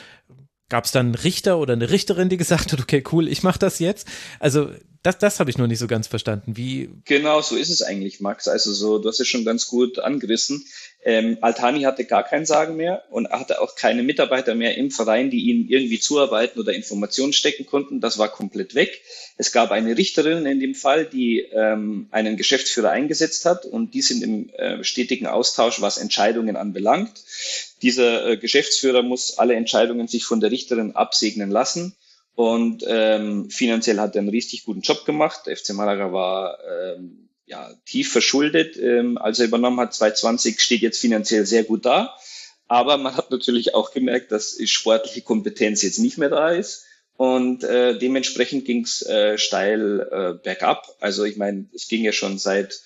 Gab 0.73 0.85
es 0.85 0.91
dann 0.91 1.05
einen 1.05 1.13
Richter 1.15 1.59
oder 1.59 1.73
eine 1.73 1.91
Richterin, 1.91 2.29
die 2.29 2.37
gesagt 2.37 2.71
hat, 2.71 2.79
okay, 2.79 3.03
cool, 3.11 3.27
ich 3.27 3.43
mache 3.43 3.59
das 3.59 3.77
jetzt? 3.77 4.07
Also 4.39 4.71
das, 5.03 5.19
das 5.19 5.39
habe 5.39 5.51
ich 5.51 5.59
noch 5.59 5.67
nicht 5.67 5.77
so 5.77 5.85
ganz 5.85 6.07
verstanden. 6.07 6.57
Wie? 6.57 6.89
Genau, 7.05 7.41
so 7.41 7.55
ist 7.55 7.69
es 7.69 7.83
eigentlich, 7.83 8.21
Max. 8.21 8.47
Also 8.47 8.73
so, 8.73 8.97
du 8.97 9.07
hast 9.07 9.19
es 9.19 9.27
schon 9.27 9.45
ganz 9.45 9.67
gut 9.67 9.99
angerissen. 9.99 10.65
Ähm, 11.05 11.37
Altani 11.41 11.81
hatte 11.81 12.05
gar 12.05 12.23
kein 12.23 12.47
Sagen 12.47 12.75
mehr 12.75 13.03
und 13.11 13.29
hatte 13.29 13.61
auch 13.61 13.75
keine 13.75 14.01
Mitarbeiter 14.01 14.55
mehr 14.55 14.75
im 14.75 14.89
Verein, 14.89 15.29
die 15.29 15.49
ihm 15.49 15.67
irgendwie 15.69 15.99
zuarbeiten 15.99 16.59
oder 16.59 16.73
Informationen 16.73 17.33
stecken 17.33 17.67
konnten. 17.67 17.99
Das 17.99 18.17
war 18.17 18.29
komplett 18.29 18.73
weg. 18.73 19.01
Es 19.37 19.51
gab 19.51 19.69
eine 19.69 19.95
Richterin 19.95 20.45
in 20.47 20.59
dem 20.59 20.73
Fall, 20.73 21.05
die 21.05 21.39
ähm, 21.51 22.07
einen 22.09 22.35
Geschäftsführer 22.35 22.89
eingesetzt 22.89 23.45
hat 23.45 23.65
und 23.65 23.93
die 23.93 24.01
sind 24.01 24.23
im 24.23 24.49
äh, 24.51 24.83
stetigen 24.83 25.27
Austausch, 25.27 25.81
was 25.81 25.99
Entscheidungen 25.99 26.55
anbelangt. 26.55 27.11
Dieser 27.83 28.25
äh, 28.25 28.37
Geschäftsführer 28.37 29.03
muss 29.03 29.37
alle 29.37 29.55
Entscheidungen 29.55 30.07
sich 30.07 30.23
von 30.23 30.39
der 30.39 30.51
Richterin 30.51 30.95
absegnen 30.95 31.51
lassen. 31.51 31.95
Und 32.33 32.83
ähm, 32.87 33.49
finanziell 33.51 33.99
hat 33.99 34.15
er 34.15 34.21
einen 34.21 34.29
richtig 34.29 34.63
guten 34.63 34.81
Job 34.81 35.05
gemacht. 35.05 35.41
Der 35.45 35.55
FC 35.55 35.73
Malaga 35.73 36.11
war 36.11 36.57
ähm, 36.67 37.29
ja, 37.45 37.71
tief 37.85 38.11
verschuldet. 38.11 38.77
Ähm, 38.77 39.17
als 39.17 39.39
er 39.39 39.45
übernommen 39.45 39.79
hat, 39.79 39.93
2020, 39.93 40.59
steht 40.59 40.81
jetzt 40.81 40.99
finanziell 40.99 41.45
sehr 41.45 41.63
gut 41.63 41.85
da. 41.85 42.15
Aber 42.67 42.97
man 42.97 43.15
hat 43.17 43.29
natürlich 43.29 43.75
auch 43.75 43.91
gemerkt, 43.91 44.31
dass 44.31 44.57
sportliche 44.65 45.21
Kompetenz 45.21 45.81
jetzt 45.83 45.99
nicht 45.99 46.17
mehr 46.17 46.29
da 46.29 46.49
ist. 46.49 46.85
Und 47.17 47.63
äh, 47.63 47.97
dementsprechend 47.99 48.65
ging 48.65 48.83
es 48.83 49.05
äh, 49.05 49.37
steil 49.37 49.99
äh, 50.09 50.33
bergab. 50.41 50.95
Also 50.99 51.25
ich 51.25 51.37
meine, 51.37 51.67
es 51.75 51.87
ging 51.87 52.03
ja 52.03 52.11
schon 52.11 52.39
seit 52.39 52.81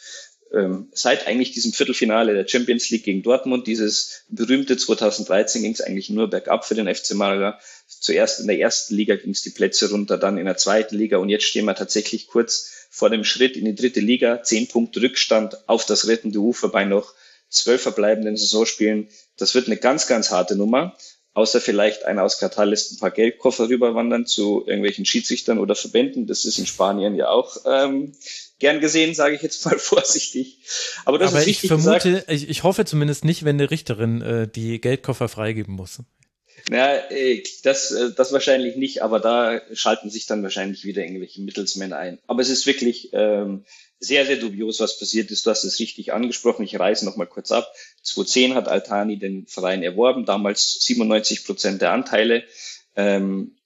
ähm, 0.54 0.89
seit 0.93 1.28
eigentlich 1.28 1.52
diesem 1.52 1.74
Viertelfinale 1.74 2.34
der 2.34 2.48
Champions 2.48 2.89
League 2.89 3.04
gegen 3.04 3.24
Dortmund, 3.24 3.68
dieses 3.68 4.24
berühmte 4.30 4.78
2013, 4.78 5.62
ging 5.62 5.74
es 5.74 5.82
eigentlich 5.82 6.10
nur 6.10 6.30
bergab 6.30 6.66
für 6.66 6.76
den 6.76 6.93
FC 6.93 7.14
Malaga. 7.14 7.60
Zuerst 7.88 8.39
in 8.39 8.48
der 8.48 8.60
ersten 8.60 8.95
Liga 8.95 9.16
ging 9.16 9.32
es 9.32 9.41
die 9.41 9.50
Plätze 9.50 9.89
runter, 9.89 10.18
dann 10.18 10.38
in 10.38 10.45
der 10.45 10.58
zweiten 10.58 10.95
Liga 10.95 11.18
und 11.18 11.30
jetzt 11.30 11.45
stehen 11.45 11.66
wir 11.66 11.76
tatsächlich 11.76 12.28
kurz 12.28 12.88
vor 12.89 13.10
dem 13.10 13.24
Schritt 13.24 13.58
in 13.58 13.66
die 13.66 13.76
dritte 13.76 14.00
Liga. 14.00 14.43
Zehn 14.43 14.68
Punkte 14.68 15.02
Rückstand 15.02 15.68
auf 15.68 15.86
das 15.86 16.08
rettende 16.08 16.39
Ufer 16.39 16.70
bei 16.70 16.86
noch 16.86 17.14
zwölf 17.50 17.82
verbleibenden 17.82 18.38
Saisonspielen. 18.38 19.10
Das 19.38 19.56
wird 19.56 19.68
eine 19.68 19.78
ganz, 19.78 20.08
ganz 20.08 20.32
harte 20.32 20.56
Nummer. 20.56 20.98
Außer 21.34 21.62
vielleicht 21.62 22.04
einer 22.06 22.24
aus 22.24 22.39
Katar 22.39 22.66
lässt 22.66 22.91
ein 22.91 22.98
paar 22.98 23.12
Geldkoffer 23.12 23.70
rüberwandern 23.70 24.26
zu 24.26 24.64
irgendwelchen 24.66 25.06
Schiedsrichtern 25.06 25.60
oder 25.60 25.76
Verbänden. 25.76 26.26
Das 26.26 26.45
ist 26.45 26.58
in 26.58 26.66
Spanien 26.66 27.16
ja 27.16 27.30
auch 27.30 27.58
ähm, 27.68 28.14
gern 28.60 28.80
gesehen, 28.80 29.14
sage 29.14 29.36
ich 29.36 29.41
jetzt 29.41 29.64
mal 29.66 29.78
vorsichtig. 29.78 30.60
Aber 31.05 31.18
das 31.18 31.32
Aber 31.32 31.41
ist 31.41 31.47
ich 31.47 31.62
vermute, 31.62 32.24
ich, 32.28 32.49
ich 32.49 32.64
hoffe 32.64 32.86
zumindest 32.86 33.26
nicht, 33.26 33.45
wenn 33.45 33.58
eine 33.58 33.72
Richterin 33.72 34.22
äh, 34.22 34.47
die 34.47 34.80
Geldkoffer 34.82 35.30
freigeben 35.30 35.76
muss. 35.76 35.99
Na, 36.70 37.10
äh, 37.12 37.43
das, 37.64 37.91
äh, 37.91 38.12
das 38.16 38.34
wahrscheinlich 38.34 38.76
nicht, 38.76 39.01
aber 39.01 39.20
da 39.20 39.62
schalten 39.74 40.10
sich 40.10 40.26
dann 40.26 40.43
wahrscheinlich 40.43 40.84
wieder 40.84 41.01
irgendwelche 41.01 41.41
Mittelsmänner 41.41 41.97
ein. 41.97 42.20
Aber 42.28 42.41
es 42.41 42.49
ist 42.49 42.66
wirklich 42.66 43.10
ähm, 43.14 43.64
sehr, 43.99 44.26
sehr 44.26 44.38
dubios, 44.38 44.80
was 44.80 44.99
passiert 44.99 45.32
ist. 45.32 45.45
Du 45.45 45.49
hast 45.49 45.64
es 45.64 45.80
richtig 45.80 46.14
angesprochen. 46.14 46.64
Ich 46.64 46.80
reise 46.80 47.05
noch 47.05 47.16
mal 47.16 47.26
kurz 47.26 47.51
ab. 47.51 47.72
2010 48.03 48.55
hat 48.55 48.68
Altani 48.68 49.18
den 49.18 49.47
Verein 49.47 49.82
erworben, 49.82 50.26
damals 50.26 50.80
97 50.82 51.45
Prozent 51.45 51.82
der 51.82 51.91
Anteile. 51.91 52.43
Ähm, 52.95 53.57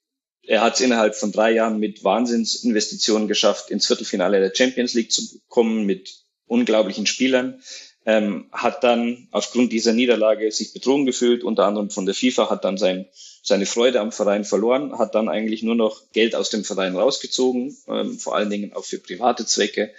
er 0.46 0.60
hat 0.60 0.74
es 0.74 0.80
innerhalb 0.80 1.14
von 1.14 1.32
drei 1.32 1.52
Jahren 1.52 1.78
mit 1.78 2.02
Wahnsinnsinvestitionen 2.04 3.28
geschafft, 3.28 3.70
ins 3.70 3.86
Viertelfinale 3.86 4.40
der 4.40 4.54
Champions 4.54 4.94
League 4.94 5.12
zu 5.12 5.40
kommen 5.48 5.86
mit 5.86 6.22
unglaublichen 6.46 7.06
Spielern. 7.06 7.62
Ähm, 8.04 8.48
hat 8.50 8.82
dann 8.82 9.28
aufgrund 9.30 9.70
dieser 9.72 9.92
Niederlage 9.92 10.50
sich 10.50 10.72
betrogen 10.72 11.06
gefühlt, 11.06 11.44
unter 11.44 11.66
anderem 11.66 11.88
von 11.88 12.04
der 12.04 12.16
FIFA, 12.16 12.50
hat 12.50 12.64
dann 12.64 12.76
sein, 12.76 13.06
seine 13.44 13.64
Freude 13.64 14.00
am 14.00 14.10
Verein 14.10 14.44
verloren, 14.44 14.98
hat 14.98 15.14
dann 15.14 15.28
eigentlich 15.28 15.62
nur 15.62 15.76
noch 15.76 16.02
Geld 16.12 16.34
aus 16.34 16.50
dem 16.50 16.64
Verein 16.64 16.96
rausgezogen, 16.96 17.76
ähm, 17.86 18.18
vor 18.18 18.34
allen 18.34 18.50
Dingen 18.50 18.72
auch 18.72 18.84
für 18.84 18.98
private 18.98 19.46
Zwecke. 19.46 19.92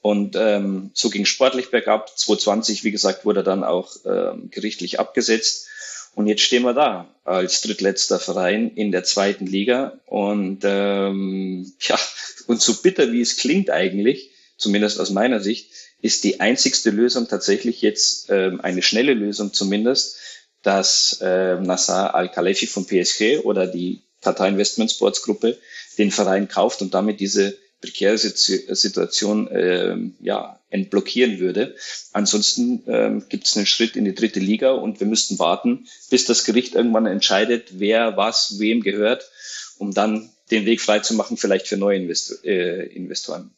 Und 0.00 0.36
ähm, 0.36 0.92
so 0.94 1.10
ging 1.10 1.24
sportlich 1.24 1.70
bergab. 1.70 2.16
2020, 2.16 2.84
wie 2.84 2.92
gesagt, 2.92 3.24
wurde 3.24 3.40
er 3.40 3.44
dann 3.44 3.64
auch 3.64 3.96
ähm, 4.06 4.48
gerichtlich 4.50 5.00
abgesetzt. 5.00 5.66
Und 6.14 6.26
jetzt 6.26 6.42
stehen 6.42 6.62
wir 6.62 6.74
da 6.74 7.14
als 7.24 7.60
drittletzter 7.62 8.18
Verein 8.18 8.72
in 8.74 8.92
der 8.92 9.04
zweiten 9.04 9.46
Liga. 9.46 9.98
Und 10.06 10.60
ähm, 10.64 11.72
ja, 11.80 11.98
und 12.46 12.60
so 12.60 12.74
bitter 12.74 13.12
wie 13.12 13.20
es 13.20 13.36
klingt 13.36 13.70
eigentlich, 13.70 14.30
zumindest 14.56 15.00
aus 15.00 15.10
meiner 15.10 15.40
Sicht, 15.40 15.70
ist 16.02 16.24
die 16.24 16.40
einzigste 16.40 16.90
Lösung 16.90 17.28
tatsächlich 17.28 17.82
jetzt 17.82 18.30
ähm, 18.30 18.60
eine 18.60 18.82
schnelle 18.82 19.14
Lösung 19.14 19.52
zumindest, 19.52 20.16
dass 20.62 21.20
äh, 21.22 21.56
Nassar 21.60 22.14
Al-Khalefi 22.14 22.66
von 22.66 22.86
PSG 22.86 23.44
oder 23.44 23.66
die 23.66 24.02
Qatar 24.20 24.48
Investment 24.48 24.90
Sports 24.90 25.22
Gruppe 25.22 25.58
den 25.98 26.10
Verein 26.10 26.48
kauft 26.48 26.82
und 26.82 26.94
damit 26.94 27.20
diese 27.20 27.56
prekäre 27.80 28.18
Situation 28.18 29.48
äh, 29.48 29.96
ja, 30.20 30.58
entblockieren 30.70 31.38
würde. 31.38 31.74
Ansonsten 32.12 32.82
ähm, 32.86 33.24
gibt 33.28 33.46
es 33.46 33.56
einen 33.56 33.66
Schritt 33.66 33.96
in 33.96 34.04
die 34.04 34.14
dritte 34.14 34.40
Liga 34.40 34.72
und 34.72 35.00
wir 35.00 35.06
müssten 35.06 35.38
warten, 35.38 35.86
bis 36.10 36.24
das 36.26 36.44
Gericht 36.44 36.74
irgendwann 36.74 37.06
entscheidet, 37.06 37.78
wer 37.78 38.16
was 38.16 38.58
wem 38.58 38.82
gehört, 38.82 39.30
um 39.78 39.92
dann 39.92 40.30
den 40.50 40.66
Weg 40.66 40.80
frei 40.80 40.98
zu 40.98 41.14
machen, 41.14 41.36
vielleicht 41.36 41.68
für 41.68 41.76
neue 41.76 41.98
Investor 41.98 42.44
äh, 42.44 42.86
Investoren. 42.86 43.50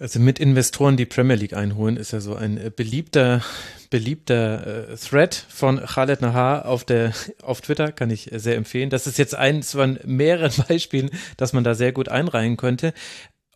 Also 0.00 0.18
mit 0.18 0.40
Investoren 0.40 0.96
die 0.96 1.06
Premier 1.06 1.36
League 1.36 1.52
einholen, 1.54 1.96
ist 1.96 2.12
ja 2.12 2.18
so 2.18 2.34
ein 2.34 2.58
äh, 2.58 2.70
beliebter, 2.74 3.42
beliebter 3.90 4.90
äh, 4.90 4.96
Thread 4.96 5.34
von 5.48 5.78
Khaled 5.78 6.20
Nahar 6.20 6.66
auf 6.66 6.84
der 6.84 7.12
auf 7.42 7.60
Twitter, 7.60 7.92
kann 7.92 8.10
ich 8.10 8.28
sehr 8.32 8.56
empfehlen. 8.56 8.90
Das 8.90 9.06
ist 9.06 9.18
jetzt 9.18 9.36
eins 9.36 9.72
von 9.72 10.00
mehreren 10.04 10.52
Beispielen, 10.68 11.10
dass 11.36 11.52
man 11.52 11.62
da 11.62 11.74
sehr 11.74 11.92
gut 11.92 12.08
einreihen 12.08 12.56
könnte. 12.56 12.92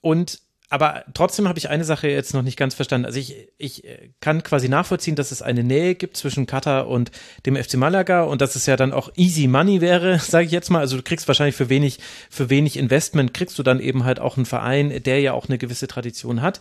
Und 0.01 0.41
aber 0.71 1.05
trotzdem 1.15 1.49
habe 1.49 1.59
ich 1.59 1.71
eine 1.71 1.85
Sache 1.85 2.09
jetzt 2.09 2.35
noch 2.35 2.43
nicht 2.43 2.59
ganz 2.59 2.75
verstanden. 2.75 3.07
Also 3.07 3.19
ich, 3.19 3.49
ich 3.57 3.85
äh, 3.85 4.11
kann 4.21 4.43
quasi 4.43 4.69
nachvollziehen, 4.69 5.17
dass 5.17 5.33
es 5.33 5.41
eine 5.41 5.65
Nähe 5.65 5.95
gibt 5.95 6.17
zwischen 6.19 6.47
Katar 6.47 6.89
und 6.89 7.11
dem 7.47 7.57
FC 7.57 7.75
Malaga 7.75 8.25
und 8.25 8.43
dass 8.43 8.55
es 8.55 8.67
ja 8.67 8.77
dann 8.77 8.93
auch 8.93 9.11
easy 9.17 9.47
money 9.47 9.81
wäre, 9.81 10.19
sage 10.23 10.45
ich 10.47 10.53
jetzt 10.53 10.71
mal. 10.71 10.81
Also 10.81 10.99
du 10.99 11.03
kriegst 11.03 11.27
wahrscheinlich 11.27 11.57
für 11.57 11.71
wenig, 11.71 12.01
für 12.29 12.51
wenig 12.51 12.77
Investment 12.77 13.33
kriegst 13.33 13.59
du 13.59 13.63
dann 13.63 13.81
eben 13.81 14.05
halt 14.05 14.21
auch 14.21 14.37
einen 14.37 14.47
Verein, 14.47 15.03
der 15.03 15.21
ja 15.21 15.33
auch 15.33 15.49
eine 15.49 15.57
gewisse 15.57 15.89
Tradition 15.89 16.43
hat. 16.43 16.61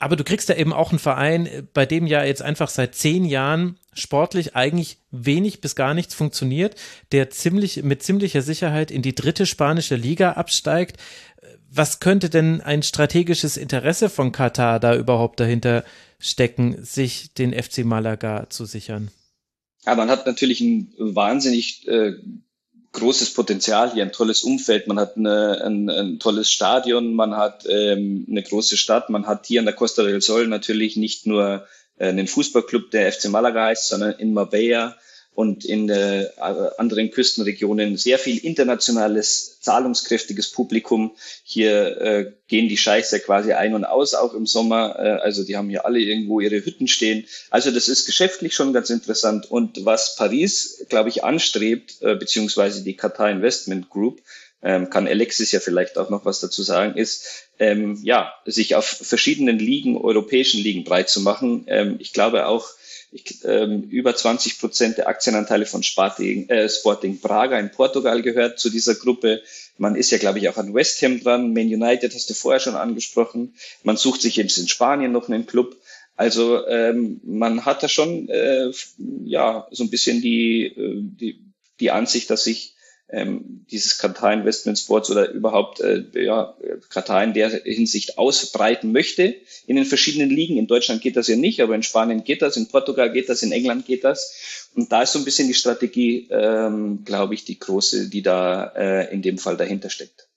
Aber 0.00 0.14
du 0.14 0.22
kriegst 0.22 0.48
da 0.48 0.54
eben 0.54 0.72
auch 0.72 0.90
einen 0.90 1.00
Verein, 1.00 1.68
bei 1.74 1.84
dem 1.84 2.06
ja 2.06 2.22
jetzt 2.22 2.40
einfach 2.40 2.68
seit 2.68 2.94
zehn 2.94 3.24
Jahren 3.24 3.78
sportlich 3.94 4.54
eigentlich 4.54 4.98
wenig 5.10 5.60
bis 5.60 5.74
gar 5.74 5.92
nichts 5.92 6.14
funktioniert, 6.14 6.76
der 7.10 7.30
ziemlich, 7.30 7.82
mit 7.82 8.04
ziemlicher 8.04 8.42
Sicherheit 8.42 8.92
in 8.92 9.02
die 9.02 9.14
dritte 9.14 9.44
spanische 9.44 9.96
Liga 9.96 10.32
absteigt 10.32 10.98
was 11.70 12.00
könnte 12.00 12.30
denn 12.30 12.60
ein 12.60 12.82
strategisches 12.82 13.56
Interesse 13.56 14.08
von 14.08 14.32
Katar 14.32 14.80
da 14.80 14.96
überhaupt 14.96 15.40
dahinter 15.40 15.84
stecken, 16.18 16.82
sich 16.84 17.32
den 17.34 17.52
FC 17.52 17.84
Malaga 17.84 18.48
zu 18.50 18.64
sichern? 18.64 19.10
Ja, 19.86 19.94
man 19.94 20.10
hat 20.10 20.26
natürlich 20.26 20.60
ein 20.60 20.92
wahnsinnig 20.98 21.86
äh, 21.86 22.12
großes 22.92 23.34
Potenzial 23.34 23.92
hier, 23.92 24.02
ein 24.02 24.12
tolles 24.12 24.42
Umfeld, 24.42 24.86
man 24.86 24.98
hat 24.98 25.16
eine, 25.16 25.62
ein, 25.64 25.88
ein, 25.88 26.18
tolles 26.18 26.50
Stadion, 26.50 27.14
man 27.14 27.36
hat 27.36 27.64
ähm, 27.68 28.26
eine 28.28 28.42
große 28.42 28.76
Stadt, 28.76 29.10
man 29.10 29.26
hat 29.26 29.46
hier 29.46 29.60
an 29.60 29.66
der 29.66 29.74
Costa 29.74 30.02
del 30.02 30.20
Sol 30.20 30.48
natürlich 30.48 30.96
nicht 30.96 31.26
nur 31.26 31.66
äh, 31.98 32.08
einen 32.08 32.26
Fußballclub, 32.26 32.90
der 32.90 33.12
FC 33.12 33.28
Malaga 33.28 33.66
heißt, 33.66 33.88
sondern 33.88 34.12
in 34.12 34.32
Marbella 34.32 34.96
und 35.34 35.64
in 35.64 35.88
äh, 35.88 36.26
anderen 36.36 37.12
Küstenregionen 37.12 37.96
sehr 37.96 38.18
viel 38.18 38.38
internationales, 38.38 39.60
zahlungskräftiges 39.60 40.50
Publikum. 40.50 41.12
Hier 41.44 42.00
äh, 42.00 42.32
gehen 42.48 42.68
die 42.68 42.76
Scheichs 42.76 43.12
ja 43.12 43.20
quasi 43.20 43.52
ein 43.52 43.74
und 43.74 43.84
aus, 43.84 44.14
auch 44.14 44.34
im 44.34 44.46
Sommer. 44.46 44.96
Äh, 44.98 45.22
also 45.22 45.44
die 45.44 45.56
haben 45.56 45.68
hier 45.68 45.86
alle 45.86 46.00
irgendwo 46.00 46.40
ihre 46.40 46.64
Hütten 46.64 46.88
stehen. 46.88 47.24
Also 47.50 47.70
das 47.70 47.86
ist 47.86 48.06
geschäftlich 48.06 48.54
schon 48.54 48.72
ganz 48.72 48.90
interessant. 48.90 49.48
Und 49.48 49.84
was 49.84 50.16
Paris, 50.16 50.84
glaube 50.88 51.08
ich, 51.08 51.22
anstrebt, 51.22 52.02
äh, 52.02 52.16
beziehungsweise 52.16 52.82
die 52.82 52.96
Qatar 52.96 53.30
Investment 53.30 53.90
Group, 53.90 54.20
ähm, 54.62 54.90
kann 54.90 55.06
Alexis 55.06 55.52
ja 55.52 55.60
vielleicht 55.60 55.98
auch 55.98 56.10
noch 56.10 56.24
was 56.24 56.40
dazu 56.40 56.62
sagen, 56.62 56.96
ist, 56.96 57.46
ähm, 57.60 57.98
ja, 58.02 58.32
sich 58.44 58.74
auf 58.74 58.86
verschiedenen 58.86 59.58
Ligen, 59.58 59.96
europäischen 59.96 60.60
Ligen 60.60 60.84
breit 60.84 61.08
zu 61.08 61.20
machen. 61.20 61.64
Ähm, 61.68 61.96
ich 62.00 62.12
glaube 62.12 62.46
auch, 62.46 62.68
ich, 63.10 63.44
ähm, 63.44 63.82
über 63.84 64.14
20 64.14 64.58
Prozent 64.60 64.98
der 64.98 65.08
Aktienanteile 65.08 65.66
von 65.66 65.82
Sporting, 65.82 66.48
äh, 66.48 66.68
Sporting 66.68 67.20
Braga 67.20 67.58
in 67.58 67.70
Portugal 67.70 68.22
gehört 68.22 68.58
zu 68.58 68.70
dieser 68.70 68.94
Gruppe. 68.94 69.42
Man 69.78 69.96
ist 69.96 70.10
ja, 70.10 70.18
glaube 70.18 70.38
ich, 70.38 70.48
auch 70.48 70.56
an 70.56 70.74
West 70.74 71.00
Ham 71.02 71.20
dran. 71.20 71.52
Man 71.52 71.66
United 71.66 72.14
hast 72.14 72.28
du 72.28 72.34
vorher 72.34 72.60
schon 72.60 72.74
angesprochen. 72.74 73.54
Man 73.82 73.96
sucht 73.96 74.22
sich 74.22 74.36
jetzt 74.36 74.58
in 74.58 74.68
Spanien 74.68 75.12
noch 75.12 75.28
einen 75.28 75.46
Club. 75.46 75.76
Also 76.16 76.66
ähm, 76.66 77.20
man 77.24 77.64
hat 77.64 77.82
da 77.82 77.88
schon 77.88 78.28
äh, 78.28 78.70
ja 79.24 79.68
so 79.70 79.84
ein 79.84 79.90
bisschen 79.90 80.20
die, 80.20 80.64
äh, 80.64 81.00
die, 81.00 81.40
die 81.80 81.90
Ansicht, 81.90 82.28
dass 82.30 82.44
sich 82.44 82.74
ähm, 83.10 83.64
dieses 83.70 83.98
Katar 83.98 84.32
Investment 84.32 84.78
Sports 84.78 85.10
oder 85.10 85.30
überhaupt 85.30 85.80
äh, 85.80 86.04
ja, 86.14 86.54
Katar 86.90 87.24
in 87.24 87.32
der 87.32 87.48
Hinsicht 87.48 88.18
ausbreiten 88.18 88.92
möchte 88.92 89.34
in 89.66 89.76
den 89.76 89.86
verschiedenen 89.86 90.30
Ligen. 90.30 90.58
In 90.58 90.66
Deutschland 90.66 91.00
geht 91.00 91.16
das 91.16 91.28
ja 91.28 91.36
nicht, 91.36 91.60
aber 91.60 91.74
in 91.74 91.82
Spanien 91.82 92.24
geht 92.24 92.42
das, 92.42 92.56
in 92.56 92.68
Portugal 92.68 93.12
geht 93.12 93.28
das, 93.28 93.42
in 93.42 93.52
England 93.52 93.86
geht 93.86 94.04
das. 94.04 94.68
Und 94.74 94.92
da 94.92 95.02
ist 95.02 95.12
so 95.12 95.18
ein 95.18 95.24
bisschen 95.24 95.48
die 95.48 95.54
Strategie, 95.54 96.28
ähm, 96.30 97.04
glaube 97.04 97.34
ich, 97.34 97.44
die 97.44 97.58
große, 97.58 98.10
die 98.10 98.22
da 98.22 98.72
äh, 98.76 99.12
in 99.12 99.22
dem 99.22 99.38
Fall 99.38 99.56
dahinter 99.56 99.90
steckt. 99.90 100.27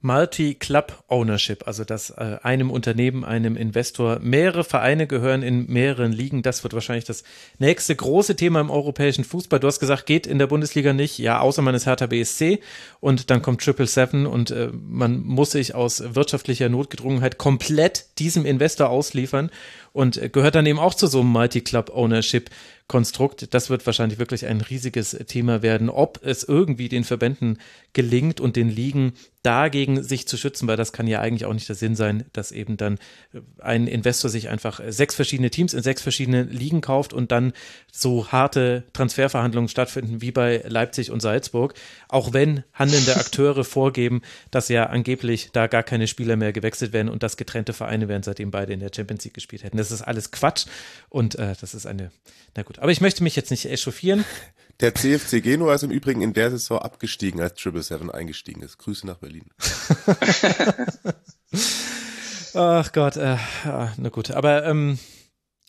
Multi-Club 0.00 1.04
Ownership, 1.08 1.66
also 1.66 1.84
dass 1.84 2.10
äh, 2.10 2.38
einem 2.42 2.70
Unternehmen, 2.70 3.24
einem 3.24 3.56
Investor 3.56 4.18
mehrere 4.20 4.64
Vereine 4.64 5.06
gehören 5.06 5.42
in 5.42 5.66
mehreren 5.66 6.12
Ligen. 6.12 6.42
Das 6.42 6.62
wird 6.62 6.74
wahrscheinlich 6.74 7.04
das 7.04 7.24
nächste 7.58 7.96
große 7.96 8.36
Thema 8.36 8.60
im 8.60 8.70
europäischen 8.70 9.24
Fußball. 9.24 9.60
Du 9.60 9.66
hast 9.66 9.80
gesagt, 9.80 10.06
geht 10.06 10.26
in 10.26 10.38
der 10.38 10.46
Bundesliga 10.46 10.92
nicht, 10.92 11.18
ja, 11.18 11.40
außer 11.40 11.62
man 11.62 11.74
ist 11.74 11.86
Hertha 11.86 12.06
BSC 12.06 12.60
und 13.00 13.30
dann 13.30 13.42
kommt 13.42 13.62
Triple 13.62 13.86
Seven 13.86 14.26
und 14.26 14.50
äh, 14.50 14.70
man 14.72 15.22
muss 15.22 15.52
sich 15.52 15.74
aus 15.74 16.02
wirtschaftlicher 16.14 16.68
Notgedrungenheit 16.68 17.38
komplett 17.38 18.18
diesem 18.18 18.44
Investor 18.44 18.90
ausliefern 18.90 19.50
und 19.96 20.18
äh, 20.18 20.28
gehört 20.28 20.54
dann 20.54 20.66
eben 20.66 20.78
auch 20.78 20.94
zu 20.94 21.06
so 21.06 21.20
einem 21.20 21.30
Multi-Club 21.30 21.90
Ownership 21.94 22.50
Konstrukt. 22.88 23.52
Das 23.52 23.68
wird 23.68 23.84
wahrscheinlich 23.84 24.20
wirklich 24.20 24.46
ein 24.46 24.60
riesiges 24.60 25.10
Thema 25.26 25.60
werden, 25.62 25.90
ob 25.90 26.20
es 26.22 26.44
irgendwie 26.44 26.88
den 26.88 27.02
Verbänden 27.02 27.58
gelingt 27.94 28.40
und 28.40 28.54
den 28.54 28.68
Ligen 28.68 29.14
dagegen 29.42 30.02
sich 30.02 30.26
zu 30.26 30.36
schützen, 30.36 30.66
weil 30.68 30.76
das 30.76 30.92
kann 30.92 31.06
ja 31.06 31.20
eigentlich 31.20 31.46
auch 31.46 31.52
nicht 31.52 31.68
der 31.68 31.76
Sinn 31.76 31.94
sein, 31.94 32.26
dass 32.32 32.52
eben 32.52 32.76
dann 32.76 32.98
äh, 33.32 33.40
ein 33.60 33.86
Investor 33.86 34.28
sich 34.30 34.48
einfach 34.48 34.80
sechs 34.88 35.14
verschiedene 35.14 35.50
Teams 35.50 35.72
in 35.72 35.82
sechs 35.82 36.02
verschiedene 36.02 36.42
Ligen 36.44 36.80
kauft 36.80 37.12
und 37.12 37.32
dann 37.32 37.52
so 37.92 38.28
harte 38.28 38.84
Transferverhandlungen 38.92 39.68
stattfinden 39.68 40.20
wie 40.20 40.32
bei 40.32 40.62
Leipzig 40.66 41.10
und 41.10 41.20
Salzburg, 41.20 41.74
auch 42.08 42.32
wenn 42.32 42.64
handelnde 42.72 43.16
Akteure 43.16 43.64
vorgeben, 43.64 44.22
dass 44.50 44.68
ja 44.68 44.86
angeblich 44.86 45.50
da 45.52 45.68
gar 45.68 45.84
keine 45.84 46.08
Spieler 46.08 46.36
mehr 46.36 46.52
gewechselt 46.52 46.92
werden 46.92 47.08
und 47.08 47.22
dass 47.22 47.36
getrennte 47.36 47.72
Vereine 47.72 48.08
wären, 48.08 48.24
seitdem 48.24 48.50
beide 48.50 48.72
in 48.72 48.80
der 48.80 48.90
Champions 48.94 49.24
League 49.24 49.34
gespielt 49.34 49.62
hätten. 49.62 49.76
Das 49.90 50.00
ist 50.00 50.06
alles 50.06 50.30
Quatsch 50.30 50.66
und 51.08 51.36
äh, 51.36 51.54
das 51.60 51.74
ist 51.74 51.86
eine, 51.86 52.10
na 52.56 52.62
gut, 52.62 52.78
aber 52.78 52.90
ich 52.90 53.00
möchte 53.00 53.22
mich 53.22 53.36
jetzt 53.36 53.50
nicht 53.50 53.66
echauffieren. 53.66 54.24
Der 54.80 54.94
CFC 54.94 55.42
Genua 55.42 55.74
ist 55.74 55.84
im 55.84 55.90
Übrigen 55.90 56.20
in 56.20 56.34
der 56.34 56.50
Saison 56.50 56.80
abgestiegen, 56.80 57.40
als 57.40 57.54
Triple 57.54 57.82
Seven 57.82 58.10
eingestiegen 58.10 58.60
ist. 58.60 58.76
Grüße 58.76 59.06
nach 59.06 59.16
Berlin. 59.16 59.46
Ach 62.52 62.92
Gott, 62.92 63.16
äh, 63.16 63.38
na 63.64 64.08
gut, 64.10 64.32
aber 64.32 64.66
ähm, 64.66 64.98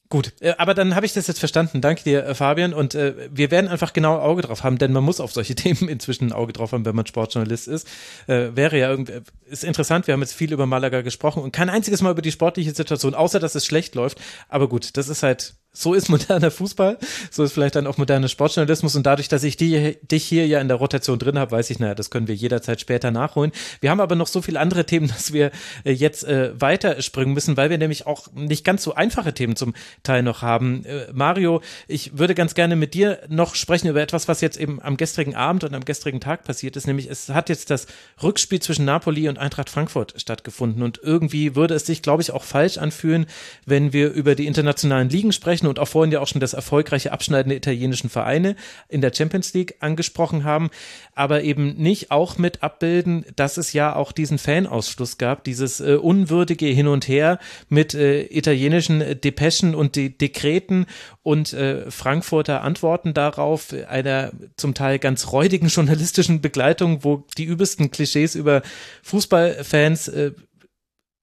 Gut, 0.10 0.34
äh, 0.40 0.54
aber 0.58 0.74
dann 0.74 0.96
habe 0.96 1.06
ich 1.06 1.14
das 1.14 1.28
jetzt 1.28 1.40
verstanden. 1.40 1.82
Danke 1.82 2.04
dir, 2.04 2.26
äh, 2.26 2.34
Fabian. 2.34 2.74
Und 2.74 2.96
äh, 2.96 3.30
wir 3.30 3.52
werden 3.52 3.68
einfach 3.68 3.92
genau 3.92 4.20
Auge 4.20 4.42
drauf 4.42 4.64
haben, 4.64 4.78
denn 4.78 4.94
man 4.94 5.04
muss 5.04 5.20
auf 5.20 5.34
solche 5.34 5.56
Themen 5.56 5.90
inzwischen 5.90 6.28
ein 6.28 6.34
Auge 6.34 6.54
drauf 6.54 6.72
haben, 6.72 6.86
wenn 6.86 6.96
man 6.96 7.06
Sportjournalist 7.06 7.68
ist. 7.68 7.88
Äh, 8.28 8.56
wäre 8.56 8.78
ja 8.78 8.90
irgendwie, 8.90 9.20
ist 9.46 9.66
interessant. 9.66 10.08
Wir 10.08 10.14
haben 10.14 10.22
jetzt 10.22 10.34
viel 10.34 10.54
über 10.54 10.66
Malaga 10.66 11.02
gesprochen 11.02 11.44
und 11.44 11.52
kein 11.52 11.70
einziges 11.70 12.02
Mal 12.02 12.12
über 12.12 12.22
die 12.22 12.32
sportliche 12.32 12.72
Situation, 12.72 13.16
außer 13.16 13.40
dass 13.40 13.56
es 13.56 13.66
schlecht 13.66 13.96
läuft. 13.96 14.22
Aber 14.48 14.70
gut, 14.70 14.96
das 14.96 15.10
ist 15.10 15.24
halt 15.24 15.56
so 15.78 15.94
ist 15.94 16.10
moderner 16.10 16.50
Fußball, 16.50 16.98
so 17.30 17.44
ist 17.44 17.54
vielleicht 17.54 17.76
dann 17.76 17.86
auch 17.86 17.98
moderner 17.98 18.28
Sportjournalismus 18.28 18.96
und 18.96 19.06
dadurch, 19.06 19.28
dass 19.28 19.44
ich 19.44 19.58
die, 19.58 19.98
dich 20.02 20.24
hier 20.26 20.48
ja 20.48 20.60
in 20.60 20.68
der 20.68 20.78
Rotation 20.78 21.20
drin 21.20 21.38
habe, 21.38 21.52
weiß 21.52 21.70
ich, 21.70 21.78
naja, 21.78 21.94
das 21.94 22.10
können 22.10 22.28
wir 22.28 22.34
jederzeit 22.34 22.82
später 22.82 23.12
nachholen. 23.12 23.52
Wir 23.80 23.92
haben 23.92 24.00
aber 24.00 24.16
noch 24.16 24.26
so 24.26 24.42
viele 24.42 24.60
andere 24.60 24.86
Themen, 24.86 25.08
dass 25.18 25.34
wir 25.34 25.52
äh, 25.84 25.92
jetzt 25.92 26.24
äh, 26.24 26.60
weiterspringen 26.60 27.34
müssen, 27.34 27.58
weil 27.58 27.70
wir 27.70 27.78
nämlich 27.78 28.08
auch 28.08 28.32
nicht 28.34 28.66
ganz 28.66 28.82
so 28.82 28.96
einfache 28.96 29.34
Themen 29.34 29.56
zum 29.56 29.76
Teil 30.02 30.24
noch 30.24 30.42
haben. 30.42 30.84
Äh, 30.86 31.08
Mario, 31.14 31.62
ich 31.88 32.18
würde 32.18 32.34
ganz 32.34 32.56
gerne 32.56 32.76
mit 32.76 32.96
dir 32.96 33.20
noch 33.30 33.54
sprechen 33.54 33.88
über 33.88 34.02
etwas, 34.02 34.28
was 34.28 34.42
jetzt 34.42 34.58
eben 34.58 34.82
am 34.82 34.98
gestrigen 34.98 35.36
Abend 35.36 35.64
und 35.64 35.76
am 35.76 35.86
gestrigen 35.86 36.20
Tag 36.20 36.44
passiert 36.44 36.76
ist, 36.76 36.88
nämlich 36.88 37.08
es 37.08 37.30
hat 37.30 37.50
jetzt 37.50 37.70
das 37.70 37.86
Rückspiel 38.24 38.60
zwischen 38.60 38.86
Napoli 38.86 39.30
und 39.30 39.38
Eintracht 39.38 39.70
Frankfurt 39.70 40.16
stattgefunden 40.18 40.82
und 40.82 41.00
irgendwie 41.04 41.56
würde 41.56 41.76
es 41.76 41.86
sich, 41.86 42.02
glaube 42.02 42.24
ich, 42.24 42.32
auch 42.32 42.44
falsch 42.44 42.80
anfühlen, 42.80 43.28
wenn 43.66 43.94
wir 43.94 44.12
über 44.12 44.34
die 44.34 44.48
internationalen 44.48 45.10
Ligen 45.10 45.32
sprechen 45.32 45.67
und 45.68 45.80
auch 45.80 45.88
vorhin 45.88 46.12
ja 46.12 46.20
auch 46.20 46.28
schon 46.28 46.42
das 46.42 46.54
erfolgreiche 46.54 47.12
Abschneiden 47.12 47.50
der 47.50 47.58
italienischen 47.58 48.10
Vereine 48.10 48.56
in 48.90 49.02
der 49.02 49.14
Champions 49.14 49.54
League 49.54 49.76
angesprochen 49.80 50.44
haben, 50.44 50.70
aber 51.14 51.44
eben 51.44 51.76
nicht 51.76 52.12
auch 52.12 52.38
mit 52.38 52.64
abbilden, 52.64 53.26
dass 53.36 53.58
es 53.58 53.74
ja 53.74 53.96
auch 53.96 54.12
diesen 54.12 54.38
Fanausschluss 54.38 55.18
gab, 55.18 55.44
dieses 55.44 55.80
äh, 55.80 55.96
unwürdige 55.96 56.68
Hin 56.68 56.88
und 56.88 57.08
Her 57.08 57.40
mit 57.70 57.94
äh, 57.94 58.24
italienischen 58.24 59.00
Depeschen 59.22 59.76
und 59.76 59.96
De 59.96 60.10
Dekreten 60.10 60.86
und 61.24 61.54
äh, 61.54 61.90
Frankfurter 61.92 62.62
Antworten 62.64 63.14
darauf, 63.14 63.74
einer 63.88 64.32
zum 64.56 64.74
Teil 64.74 65.00
ganz 65.00 65.32
räudigen 65.32 65.68
journalistischen 65.68 66.42
Begleitung, 66.42 67.04
wo 67.04 67.26
die 67.38 67.44
übelsten 67.44 67.92
Klischees 67.92 68.36
über 68.36 68.62
Fußballfans 69.04 70.08
äh, 70.08 70.32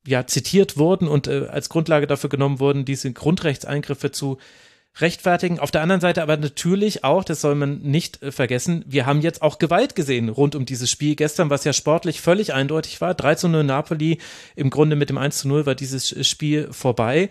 ja 0.07 0.26
zitiert 0.26 0.76
wurden 0.76 1.09
und 1.09 1.26
äh, 1.26 1.46
als 1.50 1.68
Grundlage 1.68 2.07
dafür 2.07 2.30
genommen 2.30 2.61
wurden, 2.61 2.84
diese 2.84 3.12
Grundrechtseingriffe 3.12 4.11
zu 4.11 4.38
rechtfertigen. 5.00 5.59
Auf 5.59 5.70
der 5.70 5.82
anderen 5.82 6.00
Seite 6.00 6.22
aber 6.22 6.36
natürlich 6.36 7.02
auch, 7.02 7.24
das 7.24 7.40
soll 7.40 7.55
man 7.55 7.80
nicht 7.80 8.22
äh, 8.22 8.30
vergessen, 8.30 8.84
wir 8.86 9.07
haben 9.07 9.20
jetzt 9.20 9.42
auch 9.42 9.59
Gewalt 9.59 9.94
gesehen 9.94 10.28
rund 10.28 10.55
um 10.55 10.66
dieses 10.66 10.90
Spiel 10.90 11.16
gestern, 11.16 11.50
was 11.50 11.64
ja 11.64 11.72
sportlich 11.72 12.20
völlig 12.20 12.55
eindeutig 12.55 13.00
war. 13.00 13.14
3 13.14 13.34
zu 13.34 13.48
0 13.48 13.64
Napoli, 13.64 14.18
im 14.57 14.70
Grunde 14.70 14.96
mit 14.96 15.11
dem 15.11 15.18
1 15.18 15.38
zu 15.38 15.48
0 15.48 15.66
war 15.66 15.74
dieses 15.74 16.26
Spiel 16.26 16.72
vorbei. 16.72 17.28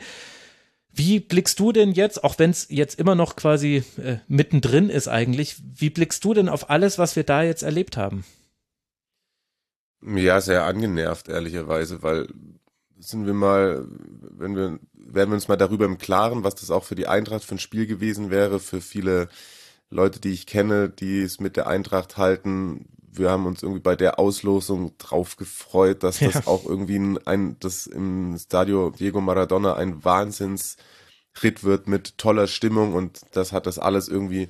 Wie 0.95 1.19
blickst 1.19 1.59
du 1.59 1.71
denn 1.71 1.91
jetzt, 1.91 2.24
auch 2.24 2.38
wenn 2.38 2.51
es 2.51 2.67
jetzt 2.69 2.99
immer 2.99 3.15
noch 3.15 3.36
quasi 3.36 3.84
äh, 3.97 4.17
mittendrin 4.28 4.89
ist 4.89 5.07
eigentlich, 5.07 5.55
wie 5.76 5.89
blickst 5.89 6.24
du 6.24 6.34
denn 6.34 6.49
auf 6.49 6.69
alles, 6.69 6.99
was 6.99 7.15
wir 7.15 7.24
da 7.24 7.41
jetzt 7.43 7.63
erlebt 7.63 7.97
haben? 7.97 8.24
Ja, 10.05 10.41
sehr 10.41 10.65
angenervt, 10.65 11.30
ehrlicherweise, 11.30 12.03
weil 12.03 12.28
sind 13.00 13.26
wir 13.26 13.34
mal, 13.34 13.86
wenn 14.32 14.56
wir, 14.56 14.80
werden 14.94 15.30
wir 15.30 15.36
uns 15.36 15.48
mal 15.48 15.58
darüber 15.58 15.86
im 15.86 15.98
Klaren, 15.98 16.44
was 16.44 16.56
das 16.56 16.72
auch 16.72 16.84
für 16.84 16.96
die 16.96 17.08
Eintracht 17.08 17.44
für 17.44 17.56
ein 17.56 17.60
Spiel 17.60 17.86
gewesen 17.86 18.30
wäre, 18.30 18.60
für 18.60 18.82
viele 18.82 19.30
Leute, 19.89 20.20
die 20.20 20.32
ich 20.32 20.46
kenne, 20.46 20.89
die 20.89 21.22
es 21.22 21.39
mit 21.39 21.56
der 21.58 21.68
Eintracht 21.68 22.18
halten. 22.18 22.86
Wir 23.12 23.30
haben 23.30 23.46
uns 23.46 23.62
irgendwie 23.62 23.82
bei 23.82 23.96
der 23.96 24.20
Auslosung 24.20 24.98
drauf 24.98 25.38
gefreut, 25.38 26.04
dass 26.04 26.20
ja. 26.20 26.32
das 26.32 26.48
auch 26.48 26.66
irgendwie 26.66 26.98
ein, 26.98 27.28
ein, 27.28 27.58
das 27.60 27.86
im 27.88 28.38
Stadio 28.38 28.89
Diego 28.89 29.22
Maradona 29.22 29.76
ein 29.76 30.04
Wahnsinnsritt 30.04 31.64
wird 31.64 31.88
mit 31.88 32.18
toller 32.18 32.48
Stimmung 32.48 32.94
und 32.94 33.22
das 33.32 33.52
hat 33.52 33.68
das 33.68 33.78
alles 33.78 34.08
irgendwie 34.08 34.50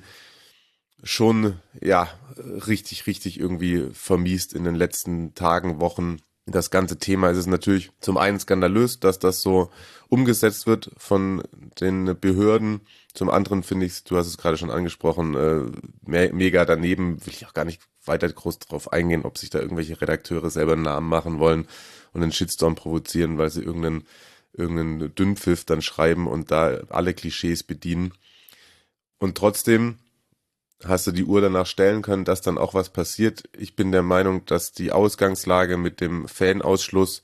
schon, 1.02 1.60
ja, 1.80 2.08
richtig, 2.38 3.06
richtig 3.06 3.38
irgendwie 3.38 3.90
vermiest 3.92 4.54
in 4.54 4.64
den 4.64 4.74
letzten 4.74 5.34
Tagen, 5.34 5.78
Wochen 5.78 6.18
das 6.46 6.70
ganze 6.70 6.98
Thema 6.98 7.30
ist 7.30 7.38
es 7.38 7.46
natürlich 7.46 7.90
zum 8.00 8.18
einen 8.18 8.38
skandalös, 8.38 9.00
dass 9.00 9.18
das 9.18 9.40
so 9.40 9.70
umgesetzt 10.08 10.66
wird 10.66 10.90
von 10.98 11.42
den 11.80 12.18
Behörden. 12.20 12.82
Zum 13.14 13.30
anderen 13.30 13.62
finde 13.62 13.86
ich, 13.86 14.04
du 14.04 14.16
hast 14.16 14.26
es 14.26 14.36
gerade 14.36 14.58
schon 14.58 14.70
angesprochen, 14.70 15.34
äh, 15.34 16.28
mega 16.32 16.64
daneben, 16.66 17.24
will 17.24 17.32
ich 17.32 17.46
auch 17.46 17.54
gar 17.54 17.64
nicht 17.64 17.80
weiter 18.04 18.30
groß 18.30 18.58
drauf 18.58 18.92
eingehen, 18.92 19.24
ob 19.24 19.38
sich 19.38 19.48
da 19.48 19.58
irgendwelche 19.58 20.00
Redakteure 20.00 20.50
selber 20.50 20.74
einen 20.74 20.82
Namen 20.82 21.08
machen 21.08 21.38
wollen 21.38 21.66
und 22.12 22.22
einen 22.22 22.32
Shitstorm 22.32 22.74
provozieren, 22.74 23.38
weil 23.38 23.50
sie 23.50 23.62
irgendeinen, 23.62 24.06
irgendeinen 24.52 25.14
Dünnpfiff 25.14 25.64
dann 25.64 25.80
schreiben 25.80 26.26
und 26.26 26.50
da 26.50 26.80
alle 26.90 27.14
Klischees 27.14 27.62
bedienen. 27.62 28.12
Und 29.18 29.38
trotzdem 29.38 29.98
hast 30.86 31.06
du 31.06 31.12
die 31.12 31.24
Uhr 31.24 31.40
danach 31.40 31.66
stellen 31.66 32.02
können, 32.02 32.24
dass 32.24 32.40
dann 32.40 32.58
auch 32.58 32.74
was 32.74 32.90
passiert. 32.90 33.44
Ich 33.56 33.76
bin 33.76 33.92
der 33.92 34.02
Meinung, 34.02 34.44
dass 34.46 34.72
die 34.72 34.92
Ausgangslage 34.92 35.76
mit 35.76 36.00
dem 36.00 36.28
Fanausschluss 36.28 37.22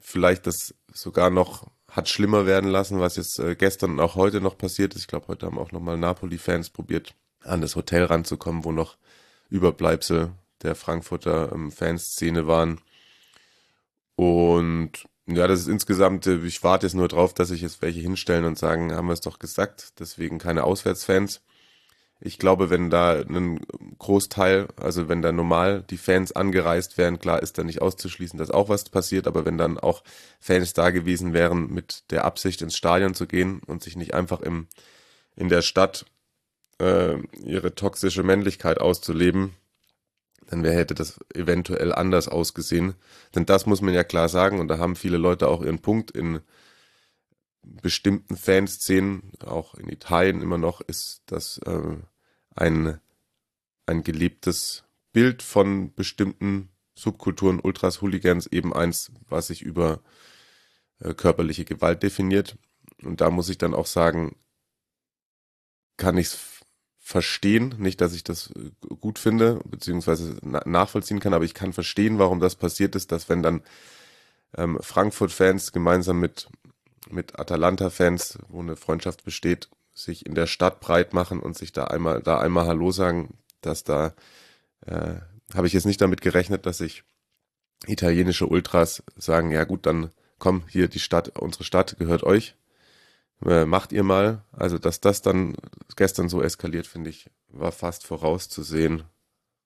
vielleicht 0.00 0.46
das 0.46 0.74
sogar 0.92 1.30
noch 1.30 1.68
hat 1.96 2.08
schlimmer 2.08 2.46
werden 2.46 2.70
lassen, 2.70 3.00
was 3.00 3.16
jetzt 3.16 3.38
äh, 3.38 3.56
gestern 3.56 3.92
und 3.92 4.00
auch 4.00 4.16
heute 4.16 4.40
noch 4.40 4.58
passiert 4.58 4.94
ist. 4.94 5.02
Ich 5.02 5.06
glaube, 5.08 5.28
heute 5.28 5.46
haben 5.46 5.58
auch 5.58 5.72
nochmal 5.72 5.96
Napoli-Fans 5.96 6.70
probiert, 6.70 7.14
an 7.42 7.62
das 7.62 7.74
Hotel 7.74 8.04
ranzukommen, 8.04 8.64
wo 8.64 8.72
noch 8.72 8.96
Überbleibsel 9.48 10.32
der 10.62 10.74
Frankfurter 10.74 11.52
ähm, 11.52 11.72
Fanszene 11.72 12.46
waren. 12.46 12.80
Und 14.14 14.92
ja, 15.26 15.46
das 15.46 15.60
ist 15.60 15.68
insgesamt, 15.68 16.26
äh, 16.26 16.36
ich 16.44 16.62
warte 16.62 16.86
jetzt 16.86 16.94
nur 16.94 17.08
drauf, 17.08 17.34
dass 17.34 17.48
sich 17.48 17.62
jetzt 17.62 17.82
welche 17.82 18.00
hinstellen 18.00 18.44
und 18.44 18.58
sagen, 18.58 18.92
haben 18.94 19.06
wir 19.06 19.14
es 19.14 19.20
doch 19.20 19.38
gesagt, 19.38 19.98
deswegen 19.98 20.38
keine 20.38 20.64
Auswärtsfans. 20.64 21.40
Ich 22.18 22.38
glaube, 22.38 22.70
wenn 22.70 22.88
da 22.88 23.20
ein 23.20 23.60
Großteil, 23.98 24.68
also 24.76 25.08
wenn 25.08 25.20
da 25.20 25.32
normal 25.32 25.84
die 25.90 25.98
Fans 25.98 26.32
angereist 26.32 26.96
wären, 26.96 27.18
klar 27.18 27.42
ist 27.42 27.58
da 27.58 27.64
nicht 27.64 27.82
auszuschließen, 27.82 28.38
dass 28.38 28.50
auch 28.50 28.70
was 28.70 28.88
passiert, 28.88 29.26
aber 29.26 29.44
wenn 29.44 29.58
dann 29.58 29.78
auch 29.78 30.02
Fans 30.40 30.72
da 30.72 30.90
gewesen 30.90 31.34
wären 31.34 31.72
mit 31.72 32.10
der 32.10 32.24
Absicht 32.24 32.62
ins 32.62 32.76
Stadion 32.76 33.14
zu 33.14 33.26
gehen 33.26 33.60
und 33.66 33.82
sich 33.82 33.96
nicht 33.96 34.14
einfach 34.14 34.40
im, 34.40 34.66
in 35.36 35.50
der 35.50 35.60
Stadt 35.60 36.06
äh, 36.80 37.18
ihre 37.44 37.74
toxische 37.74 38.22
Männlichkeit 38.22 38.80
auszuleben, 38.80 39.54
dann 40.48 40.62
wär, 40.62 40.72
hätte 40.72 40.94
das 40.94 41.18
eventuell 41.34 41.92
anders 41.92 42.28
ausgesehen. 42.28 42.94
Denn 43.34 43.44
das 43.44 43.66
muss 43.66 43.82
man 43.82 43.92
ja 43.92 44.04
klar 44.04 44.28
sagen 44.28 44.60
und 44.60 44.68
da 44.68 44.78
haben 44.78 44.96
viele 44.96 45.18
Leute 45.18 45.48
auch 45.48 45.62
ihren 45.62 45.80
Punkt 45.80 46.12
in 46.12 46.40
bestimmten 47.66 48.36
Fanszenen, 48.36 49.32
auch 49.44 49.74
in 49.74 49.88
Italien 49.88 50.40
immer 50.40 50.58
noch, 50.58 50.80
ist 50.80 51.22
das 51.26 51.58
äh, 51.58 51.96
ein, 52.54 53.00
ein 53.86 54.02
gelebtes 54.02 54.84
Bild 55.12 55.42
von 55.42 55.94
bestimmten 55.94 56.70
Subkulturen, 56.94 57.60
Ultras, 57.60 58.00
Hooligans, 58.00 58.46
eben 58.46 58.72
eins, 58.72 59.12
was 59.28 59.48
sich 59.48 59.62
über 59.62 60.00
äh, 61.00 61.14
körperliche 61.14 61.64
Gewalt 61.64 62.02
definiert. 62.02 62.56
Und 63.02 63.20
da 63.20 63.30
muss 63.30 63.48
ich 63.48 63.58
dann 63.58 63.74
auch 63.74 63.86
sagen, 63.86 64.36
kann 65.96 66.16
ich 66.16 66.28
es 66.28 66.38
verstehen, 66.98 67.74
nicht, 67.78 68.00
dass 68.00 68.14
ich 68.14 68.24
das 68.24 68.50
äh, 68.50 68.70
gut 69.00 69.18
finde, 69.18 69.60
beziehungsweise 69.64 70.38
nachvollziehen 70.42 71.20
kann, 71.20 71.34
aber 71.34 71.44
ich 71.44 71.54
kann 71.54 71.72
verstehen, 71.72 72.18
warum 72.18 72.40
das 72.40 72.56
passiert 72.56 72.96
ist, 72.96 73.12
dass 73.12 73.28
wenn 73.28 73.42
dann 73.42 73.62
ähm, 74.56 74.78
Frankfurt-Fans 74.80 75.72
gemeinsam 75.72 76.18
mit, 76.18 76.48
mit 77.10 77.38
Atalanta-Fans, 77.38 78.38
wo 78.48 78.60
eine 78.60 78.76
Freundschaft 78.76 79.24
besteht, 79.24 79.68
sich 79.94 80.26
in 80.26 80.34
der 80.34 80.46
Stadt 80.46 80.80
breit 80.80 81.14
machen 81.14 81.40
und 81.40 81.56
sich 81.56 81.72
da 81.72 81.84
einmal, 81.84 82.22
da 82.22 82.38
einmal 82.38 82.66
Hallo 82.66 82.90
sagen, 82.90 83.38
dass 83.60 83.84
da 83.84 84.14
äh, 84.86 85.14
habe 85.54 85.66
ich 85.66 85.72
jetzt 85.72 85.86
nicht 85.86 86.00
damit 86.00 86.20
gerechnet, 86.20 86.66
dass 86.66 86.78
sich 86.78 87.04
italienische 87.86 88.46
Ultras 88.46 89.02
sagen, 89.16 89.50
ja 89.50 89.64
gut, 89.64 89.86
dann 89.86 90.10
komm, 90.38 90.64
hier 90.68 90.88
die 90.88 91.00
Stadt, 91.00 91.38
unsere 91.38 91.64
Stadt 91.64 91.96
gehört 91.98 92.24
euch 92.24 92.56
äh, 93.44 93.64
macht 93.64 93.92
ihr 93.92 94.02
mal. 94.02 94.42
Also, 94.52 94.78
dass 94.78 95.00
das 95.00 95.22
dann 95.22 95.54
gestern 95.96 96.28
so 96.28 96.42
eskaliert, 96.42 96.86
finde 96.86 97.10
ich, 97.10 97.30
war 97.48 97.72
fast 97.72 98.06
vorauszusehen. 98.06 99.04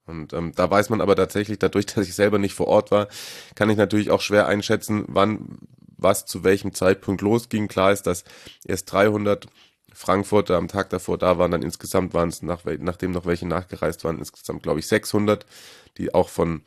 Und 0.07 0.33
ähm, 0.33 0.53
da 0.57 0.69
weiß 0.71 0.91
man 0.91 1.01
aber 1.01 1.15
tatsächlich, 1.15 1.59
dadurch, 1.59 1.87
dass 1.95 2.07
ich 2.07 2.15
selber 2.15 2.39
nicht 2.39 2.55
vor 2.55 2.69
Ort 2.69 2.91
war, 2.91 3.09
kann 3.55 3.71
ich 3.71 3.77
natürlich 3.77 4.11
auch 4.11 4.21
schwer 4.21 4.47
einschätzen, 4.47 5.05
wann 5.09 5.59
was 6.03 6.27
zu 6.27 6.45
welchem 6.45 6.75
Zeitpunkt 6.75 7.23
losging. 7.23 7.69
Klar 7.69 7.93
ist, 7.93 8.07
dass 8.07 8.25
erst 8.65 8.93
300 8.93 9.47
Frankfurter 9.93 10.57
am 10.57 10.69
Tag 10.69 10.91
davor 10.91 11.19
da 11.19 11.39
waren, 11.39 11.51
dann 11.51 11.63
insgesamt 11.63 12.15
waren 12.15 12.29
es, 12.29 12.43
nach, 12.43 12.65
nachdem 12.79 13.11
noch 13.11 13.27
welche 13.27 13.47
nachgereist 13.47 14.05
waren, 14.05 14.19
insgesamt 14.19 14.63
glaube 14.63 14.81
ich 14.81 14.87
600, 14.87 15.45
die 15.99 16.15
auch 16.15 16.29
von 16.29 16.63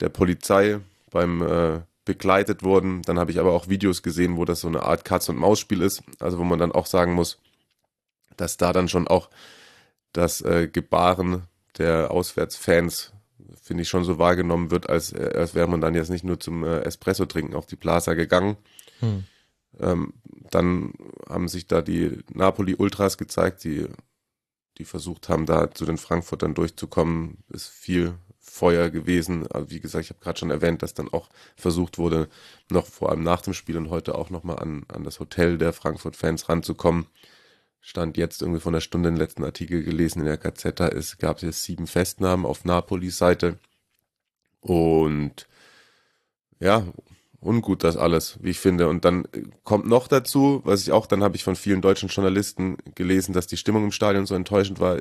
der 0.00 0.08
Polizei 0.08 0.80
beim 1.10 1.42
äh, 1.42 1.80
begleitet 2.04 2.62
wurden. 2.62 3.02
Dann 3.02 3.18
habe 3.18 3.30
ich 3.30 3.38
aber 3.38 3.52
auch 3.52 3.68
Videos 3.68 4.02
gesehen, 4.02 4.36
wo 4.36 4.44
das 4.44 4.60
so 4.60 4.68
eine 4.68 4.82
Art 4.82 5.04
Katz- 5.04 5.28
und 5.28 5.36
Maus-Spiel 5.36 5.82
ist. 5.82 6.02
Also 6.18 6.38
wo 6.38 6.44
man 6.44 6.58
dann 6.58 6.72
auch 6.72 6.86
sagen 6.86 7.12
muss, 7.12 7.38
dass 8.36 8.56
da 8.56 8.72
dann 8.72 8.88
schon 8.88 9.06
auch 9.06 9.28
das 10.12 10.40
äh, 10.40 10.68
Gebaren 10.68 11.44
der 11.78 12.10
Auswärtsfans, 12.10 13.12
finde 13.60 13.82
ich, 13.82 13.88
schon 13.88 14.04
so 14.04 14.18
wahrgenommen 14.18 14.70
wird, 14.70 14.88
als, 14.88 15.12
äh, 15.12 15.32
als 15.34 15.54
wäre 15.54 15.68
man 15.68 15.80
dann 15.80 15.94
jetzt 15.94 16.10
nicht 16.10 16.24
nur 16.24 16.40
zum 16.40 16.64
äh, 16.64 16.80
Espresso 16.80 17.26
trinken 17.26 17.54
auf 17.54 17.66
die 17.66 17.76
Plaza 17.76 18.14
gegangen. 18.14 18.56
Hm. 19.00 19.24
Ähm, 19.80 20.14
dann 20.50 20.92
haben 21.28 21.48
sich 21.48 21.66
da 21.66 21.82
die 21.82 22.18
Napoli-Ultras 22.32 23.18
gezeigt, 23.18 23.64
die, 23.64 23.86
die 24.78 24.84
versucht 24.84 25.28
haben, 25.28 25.46
da 25.46 25.70
zu 25.70 25.84
den 25.84 25.98
Frankfurtern 25.98 26.54
durchzukommen. 26.54 27.38
Ist 27.48 27.68
viel 27.68 28.14
Feuer 28.38 28.90
gewesen. 28.90 29.46
Aber 29.46 29.70
wie 29.70 29.80
gesagt, 29.80 30.04
ich 30.04 30.10
habe 30.10 30.20
gerade 30.20 30.38
schon 30.38 30.50
erwähnt, 30.50 30.82
dass 30.82 30.94
dann 30.94 31.08
auch 31.08 31.30
versucht 31.56 31.96
wurde, 31.96 32.28
noch 32.70 32.86
vor 32.86 33.10
allem 33.10 33.22
nach 33.22 33.40
dem 33.40 33.54
Spiel 33.54 33.76
und 33.76 33.88
heute 33.88 34.14
auch 34.14 34.30
nochmal 34.30 34.58
an, 34.58 34.84
an 34.88 35.04
das 35.04 35.20
Hotel 35.20 35.58
der 35.58 35.72
Frankfurt-Fans 35.72 36.48
ranzukommen. 36.48 37.06
Stand 37.84 38.16
jetzt 38.16 38.42
irgendwie 38.42 38.60
von 38.60 38.72
der 38.72 38.80
Stunde 38.80 39.10
den 39.10 39.16
letzten 39.16 39.42
Artikel 39.42 39.82
gelesen 39.82 40.20
in 40.20 40.26
der 40.26 40.38
Gazetta, 40.38 40.88
es 40.88 41.18
gab 41.18 41.42
jetzt 41.42 41.64
sieben 41.64 41.88
Festnahmen 41.88 42.46
auf 42.46 42.64
Napolis 42.64 43.18
Seite. 43.18 43.58
Und 44.60 45.48
ja, 46.60 46.84
ungut 47.40 47.82
das 47.82 47.96
alles, 47.96 48.38
wie 48.40 48.50
ich 48.50 48.60
finde. 48.60 48.88
Und 48.88 49.04
dann 49.04 49.26
kommt 49.64 49.86
noch 49.88 50.06
dazu, 50.06 50.62
was 50.64 50.82
ich 50.82 50.92
auch, 50.92 51.06
dann 51.06 51.24
habe 51.24 51.34
ich 51.34 51.42
von 51.42 51.56
vielen 51.56 51.82
deutschen 51.82 52.08
Journalisten 52.08 52.78
gelesen, 52.94 53.32
dass 53.32 53.48
die 53.48 53.56
Stimmung 53.56 53.82
im 53.82 53.92
Stadion 53.92 54.26
so 54.26 54.36
enttäuschend 54.36 54.78
war, 54.78 55.00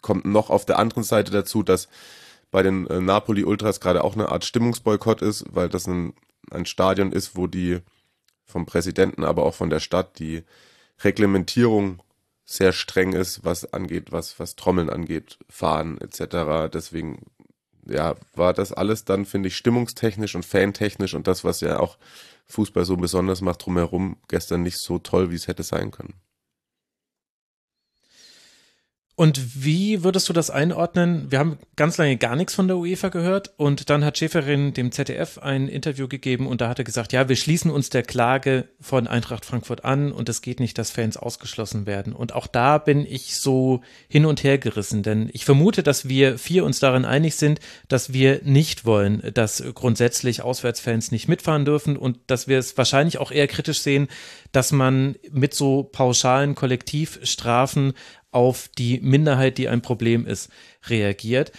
kommt 0.00 0.24
noch 0.24 0.50
auf 0.50 0.64
der 0.64 0.78
anderen 0.78 1.02
Seite 1.02 1.32
dazu, 1.32 1.64
dass 1.64 1.88
bei 2.52 2.62
den 2.62 2.86
äh, 2.86 3.00
Napoli 3.00 3.42
Ultras 3.42 3.80
gerade 3.80 4.04
auch 4.04 4.14
eine 4.14 4.28
Art 4.28 4.44
Stimmungsboykott 4.44 5.20
ist, 5.20 5.46
weil 5.50 5.68
das 5.68 5.88
ein, 5.88 6.14
ein 6.52 6.64
Stadion 6.64 7.10
ist, 7.10 7.36
wo 7.36 7.48
die 7.48 7.80
vom 8.44 8.66
Präsidenten, 8.66 9.24
aber 9.24 9.42
auch 9.42 9.54
von 9.54 9.70
der 9.70 9.80
Stadt 9.80 10.20
die 10.20 10.44
Reglementierung 11.02 12.02
sehr 12.44 12.72
streng 12.72 13.14
ist, 13.14 13.44
was 13.44 13.72
angeht, 13.72 14.12
was, 14.12 14.38
was 14.38 14.56
Trommeln 14.56 14.90
angeht, 14.90 15.38
Fahren 15.48 15.98
etc. 15.98 16.70
Deswegen, 16.72 17.26
ja, 17.86 18.16
war 18.34 18.52
das 18.52 18.72
alles 18.72 19.04
dann, 19.04 19.24
finde 19.24 19.48
ich, 19.48 19.56
stimmungstechnisch 19.56 20.34
und 20.34 20.44
fantechnisch 20.44 21.14
und 21.14 21.26
das, 21.26 21.44
was 21.44 21.60
ja 21.60 21.80
auch 21.80 21.98
Fußball 22.46 22.84
so 22.84 22.96
besonders 22.96 23.40
macht 23.40 23.64
drumherum, 23.64 24.18
gestern 24.28 24.62
nicht 24.62 24.78
so 24.78 24.98
toll, 24.98 25.30
wie 25.30 25.36
es 25.36 25.48
hätte 25.48 25.62
sein 25.62 25.90
können. 25.90 26.14
Und 29.16 29.64
wie 29.64 30.02
würdest 30.02 30.28
du 30.28 30.32
das 30.32 30.50
einordnen? 30.50 31.30
Wir 31.30 31.38
haben 31.38 31.58
ganz 31.76 31.98
lange 31.98 32.16
gar 32.16 32.34
nichts 32.34 32.52
von 32.52 32.66
der 32.66 32.78
UEFA 32.78 33.10
gehört 33.10 33.52
und 33.56 33.88
dann 33.88 34.04
hat 34.04 34.18
Schäferin 34.18 34.74
dem 34.74 34.90
ZDF 34.90 35.38
ein 35.38 35.68
Interview 35.68 36.08
gegeben 36.08 36.48
und 36.48 36.60
da 36.60 36.68
hat 36.68 36.80
er 36.80 36.84
gesagt, 36.84 37.12
ja, 37.12 37.28
wir 37.28 37.36
schließen 37.36 37.70
uns 37.70 37.90
der 37.90 38.02
Klage 38.02 38.68
von 38.80 39.06
Eintracht 39.06 39.44
Frankfurt 39.44 39.84
an 39.84 40.10
und 40.10 40.28
es 40.28 40.42
geht 40.42 40.58
nicht, 40.58 40.78
dass 40.78 40.90
Fans 40.90 41.16
ausgeschlossen 41.16 41.86
werden. 41.86 42.12
Und 42.12 42.34
auch 42.34 42.48
da 42.48 42.78
bin 42.78 43.06
ich 43.06 43.36
so 43.36 43.82
hin 44.08 44.26
und 44.26 44.42
her 44.42 44.58
gerissen, 44.58 45.04
denn 45.04 45.30
ich 45.32 45.44
vermute, 45.44 45.84
dass 45.84 46.08
wir 46.08 46.36
vier 46.36 46.64
uns 46.64 46.80
darin 46.80 47.04
einig 47.04 47.36
sind, 47.36 47.60
dass 47.86 48.12
wir 48.12 48.40
nicht 48.42 48.84
wollen, 48.84 49.22
dass 49.32 49.62
grundsätzlich 49.74 50.42
Auswärtsfans 50.42 51.12
nicht 51.12 51.28
mitfahren 51.28 51.64
dürfen 51.64 51.96
und 51.96 52.18
dass 52.26 52.48
wir 52.48 52.58
es 52.58 52.76
wahrscheinlich 52.76 53.18
auch 53.18 53.30
eher 53.30 53.46
kritisch 53.46 53.78
sehen, 53.78 54.08
dass 54.50 54.72
man 54.72 55.14
mit 55.30 55.54
so 55.54 55.84
pauschalen 55.84 56.56
Kollektivstrafen 56.56 57.92
auf 58.34 58.68
die 58.68 59.00
Minderheit, 59.00 59.58
die 59.58 59.68
ein 59.68 59.82
Problem 59.82 60.26
ist, 60.26 60.50
reagiert. 60.88 61.52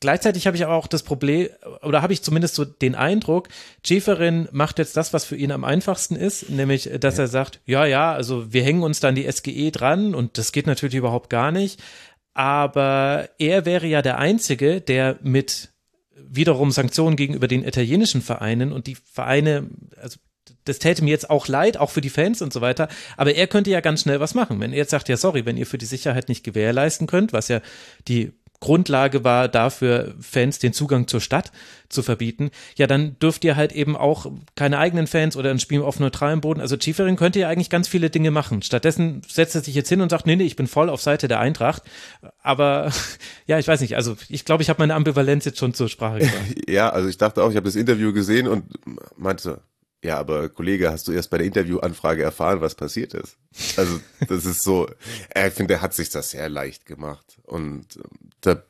Gleichzeitig 0.00 0.46
habe 0.46 0.56
ich 0.56 0.64
aber 0.64 0.74
auch 0.74 0.86
das 0.86 1.02
Problem, 1.02 1.48
oder 1.82 2.02
habe 2.02 2.12
ich 2.12 2.22
zumindest 2.22 2.54
so 2.54 2.64
den 2.64 2.94
Eindruck, 2.94 3.48
Schäferin 3.84 4.46
macht 4.52 4.78
jetzt 4.78 4.96
das, 4.96 5.12
was 5.14 5.24
für 5.24 5.36
ihn 5.36 5.52
am 5.52 5.64
einfachsten 5.64 6.16
ist, 6.16 6.50
nämlich, 6.50 6.90
dass 7.00 7.16
ja. 7.16 7.24
er 7.24 7.28
sagt, 7.28 7.60
ja, 7.64 7.86
ja, 7.86 8.12
also 8.12 8.52
wir 8.52 8.62
hängen 8.62 8.82
uns 8.82 9.00
dann 9.00 9.14
die 9.14 9.30
SGE 9.30 9.70
dran 9.70 10.14
und 10.14 10.38
das 10.38 10.52
geht 10.52 10.66
natürlich 10.66 10.96
überhaupt 10.96 11.30
gar 11.30 11.50
nicht. 11.50 11.82
Aber 12.34 13.30
er 13.38 13.64
wäre 13.64 13.86
ja 13.86 14.02
der 14.02 14.18
Einzige, 14.18 14.82
der 14.82 15.18
mit 15.22 15.70
wiederum 16.14 16.70
Sanktionen 16.70 17.16
gegenüber 17.16 17.48
den 17.48 17.64
italienischen 17.64 18.20
Vereinen 18.20 18.72
und 18.72 18.86
die 18.86 18.96
Vereine, 18.96 19.70
also 19.96 20.18
das 20.66 20.78
täte 20.78 21.02
mir 21.02 21.10
jetzt 21.10 21.30
auch 21.30 21.48
leid, 21.48 21.78
auch 21.78 21.90
für 21.90 22.00
die 22.00 22.10
Fans 22.10 22.42
und 22.42 22.52
so 22.52 22.60
weiter. 22.60 22.88
Aber 23.16 23.34
er 23.34 23.46
könnte 23.46 23.70
ja 23.70 23.80
ganz 23.80 24.02
schnell 24.02 24.20
was 24.20 24.34
machen. 24.34 24.60
Wenn 24.60 24.72
er 24.72 24.78
jetzt 24.78 24.90
sagt, 24.90 25.08
ja, 25.08 25.16
sorry, 25.16 25.46
wenn 25.46 25.56
ihr 25.56 25.66
für 25.66 25.78
die 25.78 25.86
Sicherheit 25.86 26.28
nicht 26.28 26.44
gewährleisten 26.44 27.06
könnt, 27.06 27.32
was 27.32 27.48
ja 27.48 27.60
die 28.08 28.32
Grundlage 28.60 29.24
war 29.24 29.48
dafür, 29.48 30.14
Fans 30.20 30.58
den 30.58 30.72
Zugang 30.72 31.06
zur 31.08 31.20
Stadt 31.20 31.52
zu 31.88 32.02
verbieten, 32.02 32.50
ja, 32.76 32.86
dann 32.86 33.18
dürft 33.18 33.44
ihr 33.44 33.56
halt 33.56 33.72
eben 33.72 33.96
auch 33.96 34.26
keine 34.54 34.78
eigenen 34.78 35.06
Fans 35.06 35.36
oder 35.36 35.50
ein 35.50 35.60
Spiel 35.60 35.82
auf 35.82 36.00
neutralem 36.00 36.40
Boden. 36.40 36.60
Also 36.60 36.76
Schieferin 36.80 37.16
könnte 37.16 37.38
ja 37.38 37.48
eigentlich 37.48 37.70
ganz 37.70 37.86
viele 37.86 38.10
Dinge 38.10 38.30
machen. 38.30 38.62
Stattdessen 38.62 39.22
setzt 39.28 39.54
er 39.54 39.60
sich 39.60 39.74
jetzt 39.74 39.88
hin 39.88 40.00
und 40.00 40.10
sagt, 40.10 40.26
nee, 40.26 40.36
nee, 40.36 40.44
ich 40.44 40.56
bin 40.56 40.66
voll 40.66 40.90
auf 40.90 41.02
Seite 41.02 41.28
der 41.28 41.40
Eintracht. 41.40 41.82
Aber 42.42 42.90
ja, 43.46 43.58
ich 43.58 43.68
weiß 43.68 43.80
nicht, 43.80 43.96
also 43.96 44.16
ich 44.28 44.44
glaube, 44.44 44.62
ich 44.62 44.70
habe 44.70 44.82
meine 44.82 44.94
Ambivalenz 44.94 45.44
jetzt 45.44 45.58
schon 45.58 45.74
zur 45.74 45.88
Sprache 45.88 46.20
gebracht. 46.20 46.36
Ja, 46.68 46.90
also 46.90 47.08
ich 47.08 47.18
dachte 47.18 47.42
auch, 47.42 47.50
ich 47.50 47.56
habe 47.56 47.66
das 47.66 47.76
Interview 47.76 48.12
gesehen 48.12 48.48
und 48.48 48.64
meinte, 49.16 49.60
ja, 50.04 50.18
aber 50.18 50.48
Kollege, 50.48 50.90
hast 50.90 51.08
du 51.08 51.12
erst 51.12 51.30
bei 51.30 51.38
der 51.38 51.46
Interviewanfrage 51.46 52.22
erfahren, 52.22 52.60
was 52.60 52.74
passiert 52.74 53.14
ist? 53.14 53.38
Also, 53.76 54.00
das 54.28 54.44
ist 54.44 54.62
so, 54.62 54.88
ich 55.34 55.52
finde, 55.52 55.74
er 55.74 55.82
hat 55.82 55.94
sich 55.94 56.10
das 56.10 56.30
sehr 56.30 56.48
leicht 56.48 56.86
gemacht. 56.86 57.38
Und 57.42 57.96
ähm, 57.96 58.30
da 58.40 58.62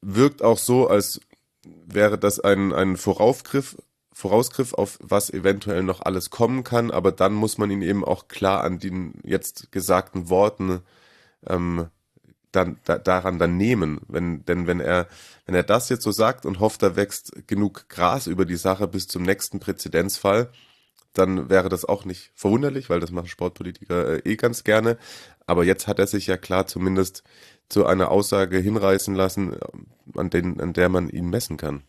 wirkt 0.00 0.42
auch 0.42 0.58
so, 0.58 0.88
als 0.88 1.20
wäre 1.64 2.18
das 2.18 2.40
ein, 2.40 2.72
ein 2.72 2.96
Voraufgriff, 2.96 3.76
Vorausgriff 4.12 4.74
auf 4.74 4.98
was 5.02 5.30
eventuell 5.30 5.82
noch 5.82 6.00
alles 6.00 6.30
kommen 6.30 6.62
kann, 6.62 6.90
aber 6.90 7.10
dann 7.10 7.34
muss 7.34 7.58
man 7.58 7.70
ihn 7.70 7.82
eben 7.82 8.04
auch 8.04 8.28
klar 8.28 8.62
an 8.62 8.78
den 8.78 9.14
jetzt 9.24 9.72
gesagten 9.72 10.28
Worten 10.28 10.82
ähm, 11.46 11.88
dann, 12.54 12.78
da, 12.84 12.98
daran 12.98 13.38
dann 13.38 13.56
nehmen. 13.56 14.00
Wenn, 14.08 14.44
denn 14.44 14.66
wenn 14.66 14.80
er, 14.80 15.08
wenn 15.46 15.54
er 15.54 15.62
das 15.62 15.88
jetzt 15.88 16.02
so 16.02 16.12
sagt 16.12 16.46
und 16.46 16.60
hofft, 16.60 16.82
da 16.82 16.96
wächst 16.96 17.46
genug 17.46 17.88
Gras 17.88 18.26
über 18.26 18.44
die 18.44 18.56
Sache 18.56 18.88
bis 18.88 19.06
zum 19.06 19.22
nächsten 19.22 19.60
Präzedenzfall, 19.60 20.50
dann 21.12 21.48
wäre 21.48 21.68
das 21.68 21.84
auch 21.84 22.04
nicht 22.04 22.32
verwunderlich, 22.34 22.90
weil 22.90 23.00
das 23.00 23.12
machen 23.12 23.28
Sportpolitiker 23.28 24.14
äh, 24.14 24.30
eh 24.30 24.36
ganz 24.36 24.64
gerne. 24.64 24.98
Aber 25.46 25.64
jetzt 25.64 25.86
hat 25.86 25.98
er 25.98 26.06
sich 26.06 26.26
ja 26.26 26.36
klar 26.36 26.66
zumindest 26.66 27.22
zu 27.68 27.86
einer 27.86 28.10
Aussage 28.10 28.58
hinreißen 28.58 29.14
lassen, 29.14 29.56
an, 30.16 30.30
den, 30.30 30.60
an 30.60 30.72
der 30.72 30.88
man 30.88 31.08
ihn 31.08 31.30
messen 31.30 31.56
kann. 31.56 31.82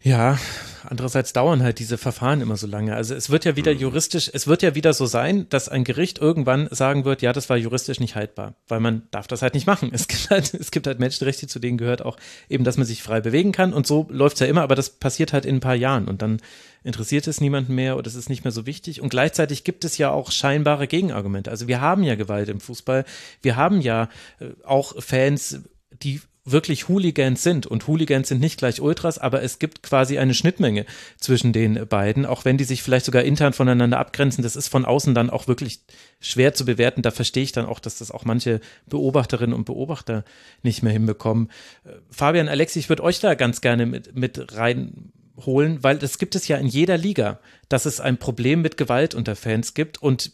Ja, 0.00 0.38
andererseits 0.84 1.32
dauern 1.32 1.60
halt 1.60 1.80
diese 1.80 1.98
Verfahren 1.98 2.40
immer 2.40 2.56
so 2.56 2.68
lange. 2.68 2.94
Also 2.94 3.16
es 3.16 3.30
wird 3.30 3.44
ja 3.44 3.56
wieder 3.56 3.74
mhm. 3.74 3.80
juristisch, 3.80 4.30
es 4.32 4.46
wird 4.46 4.62
ja 4.62 4.76
wieder 4.76 4.92
so 4.92 5.06
sein, 5.06 5.48
dass 5.48 5.68
ein 5.68 5.82
Gericht 5.82 6.18
irgendwann 6.18 6.68
sagen 6.70 7.04
wird, 7.04 7.20
ja, 7.20 7.32
das 7.32 7.50
war 7.50 7.56
juristisch 7.56 7.98
nicht 7.98 8.14
haltbar, 8.14 8.54
weil 8.68 8.78
man 8.78 9.02
darf 9.10 9.26
das 9.26 9.42
halt 9.42 9.54
nicht 9.54 9.66
machen. 9.66 9.90
Es 9.92 10.06
gibt 10.06 10.30
halt, 10.30 10.54
es 10.54 10.70
gibt 10.70 10.86
halt 10.86 11.00
Menschenrechte, 11.00 11.48
zu 11.48 11.58
denen 11.58 11.78
gehört 11.78 12.02
auch 12.02 12.16
eben, 12.48 12.62
dass 12.62 12.76
man 12.76 12.86
sich 12.86 13.02
frei 13.02 13.20
bewegen 13.20 13.50
kann 13.50 13.72
und 13.72 13.88
so 13.88 14.06
läuft's 14.08 14.38
ja 14.38 14.46
immer, 14.46 14.62
aber 14.62 14.76
das 14.76 14.90
passiert 14.90 15.32
halt 15.32 15.44
in 15.44 15.56
ein 15.56 15.60
paar 15.60 15.74
Jahren 15.74 16.06
und 16.06 16.22
dann 16.22 16.40
interessiert 16.84 17.26
es 17.26 17.40
niemanden 17.40 17.74
mehr 17.74 17.96
oder 17.96 18.06
es 18.06 18.14
ist 18.14 18.28
nicht 18.28 18.44
mehr 18.44 18.52
so 18.52 18.66
wichtig. 18.66 19.00
Und 19.00 19.08
gleichzeitig 19.08 19.64
gibt 19.64 19.84
es 19.84 19.98
ja 19.98 20.12
auch 20.12 20.30
scheinbare 20.30 20.86
Gegenargumente. 20.86 21.50
Also 21.50 21.66
wir 21.66 21.80
haben 21.80 22.04
ja 22.04 22.14
Gewalt 22.14 22.48
im 22.48 22.60
Fußball, 22.60 23.04
wir 23.42 23.56
haben 23.56 23.80
ja 23.80 24.08
äh, 24.38 24.50
auch 24.64 24.94
Fans, 25.02 25.60
die 25.90 26.20
wirklich 26.50 26.88
Hooligans 26.88 27.42
sind. 27.42 27.66
Und 27.66 27.86
Hooligans 27.86 28.28
sind 28.28 28.40
nicht 28.40 28.58
gleich 28.58 28.80
Ultras, 28.80 29.18
aber 29.18 29.42
es 29.42 29.58
gibt 29.58 29.82
quasi 29.82 30.18
eine 30.18 30.34
Schnittmenge 30.34 30.86
zwischen 31.18 31.52
den 31.52 31.86
beiden, 31.88 32.26
auch 32.26 32.44
wenn 32.44 32.58
die 32.58 32.64
sich 32.64 32.82
vielleicht 32.82 33.06
sogar 33.06 33.22
intern 33.22 33.52
voneinander 33.52 33.98
abgrenzen. 33.98 34.42
Das 34.42 34.56
ist 34.56 34.68
von 34.68 34.84
außen 34.84 35.14
dann 35.14 35.30
auch 35.30 35.48
wirklich 35.48 35.80
schwer 36.20 36.54
zu 36.54 36.64
bewerten. 36.64 37.02
Da 37.02 37.10
verstehe 37.10 37.42
ich 37.42 37.52
dann 37.52 37.66
auch, 37.66 37.80
dass 37.80 37.98
das 37.98 38.10
auch 38.10 38.24
manche 38.24 38.60
Beobachterinnen 38.86 39.54
und 39.54 39.64
Beobachter 39.64 40.24
nicht 40.62 40.82
mehr 40.82 40.92
hinbekommen. 40.92 41.50
Äh, 41.84 41.90
Fabian, 42.10 42.48
Alexi, 42.48 42.78
ich 42.78 42.88
würde 42.88 43.02
euch 43.02 43.20
da 43.20 43.34
ganz 43.34 43.60
gerne 43.60 43.86
mit, 43.86 44.16
mit 44.16 44.54
reinholen, 44.56 45.82
weil 45.82 45.98
das 45.98 46.18
gibt 46.18 46.34
es 46.34 46.48
ja 46.48 46.56
in 46.56 46.66
jeder 46.66 46.96
Liga, 46.96 47.40
dass 47.68 47.86
es 47.86 48.00
ein 48.00 48.18
Problem 48.18 48.62
mit 48.62 48.76
Gewalt 48.76 49.14
unter 49.14 49.36
Fans 49.36 49.74
gibt 49.74 50.02
und 50.02 50.32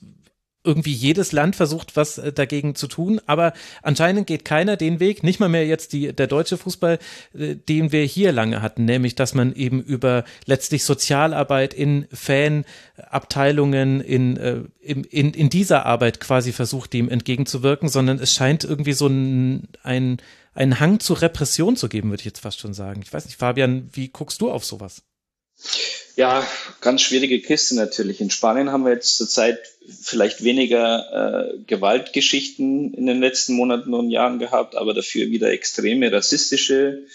irgendwie 0.65 0.93
jedes 0.93 1.33
Land 1.33 1.55
versucht, 1.57 1.95
was 1.95 2.19
äh, 2.19 2.33
dagegen 2.33 2.75
zu 2.75 2.89
tun, 2.89 3.21
aber 3.27 3.53
anscheinend 3.83 4.27
geht 4.27 4.45
keiner 4.45 4.77
den 4.77 4.99
Weg, 4.99 5.23
nicht 5.23 5.39
mal 5.39 5.49
mehr 5.49 5.67
jetzt 5.67 5.93
die, 5.93 6.13
der 6.13 6.27
deutsche 6.27 6.57
Fußball, 6.57 6.99
äh, 7.35 7.55
den 7.55 7.93
wir 7.93 8.05
hier 8.05 8.33
lange 8.33 8.63
hatten, 8.63 8.85
nämlich, 8.87 9.15
dass 9.15 9.35
man 9.35 9.55
eben 9.55 9.83
über 9.83 10.25
letztlich 10.47 10.85
Sozialarbeit 10.85 11.75
in 11.75 12.07
Fanabteilungen, 12.13 14.01
in, 14.01 14.37
äh, 14.39 14.61
in, 14.81 15.05
in, 15.05 15.51
dieser 15.51 15.87
Arbeit 15.87 16.19
quasi 16.19 16.53
versucht, 16.53 16.95
dem 16.95 17.09
entgegenzuwirken, 17.09 17.89
sondern 17.89 18.19
es 18.19 18.33
scheint 18.33 18.65
irgendwie 18.65 18.95
so 18.95 19.07
ein, 19.07 19.69
ein, 19.83 20.17
einen 20.55 20.81
Hang 20.81 20.99
zur 21.01 21.21
Repression 21.21 21.77
zu 21.77 21.89
geben, 21.89 22.11
würde 22.11 22.23
ich 22.23 22.27
jetzt 22.27 22.41
fast 22.41 22.61
schon 22.61 22.75
sagen. 22.75 23.03
Ich 23.05 23.13
weiß 23.13 23.27
nicht, 23.27 23.37
Fabian, 23.37 23.91
wie 23.93 24.09
guckst 24.09 24.41
du 24.41 24.51
auf 24.51 24.65
sowas? 24.65 25.03
Ja, 26.17 26.47
ganz 26.81 27.03
schwierige 27.03 27.41
Kiste 27.41 27.75
natürlich. 27.75 28.21
In 28.21 28.31
Spanien 28.31 28.71
haben 28.71 28.85
wir 28.85 28.93
jetzt 28.93 29.17
zurzeit 29.17 29.59
vielleicht 30.01 30.45
weniger 30.45 31.55
äh, 31.55 31.59
Gewaltgeschichten 31.67 32.95
in 32.95 33.07
den 33.07 33.21
letzten 33.21 33.55
Monaten 33.55 33.95
und 33.95 34.11
Jahren 34.11 34.39
gehabt, 34.39 34.77
aber 34.77 34.95
dafür 34.95 35.31
wieder 35.31 35.51
extreme 35.51 36.13
rassistische 36.13 37.07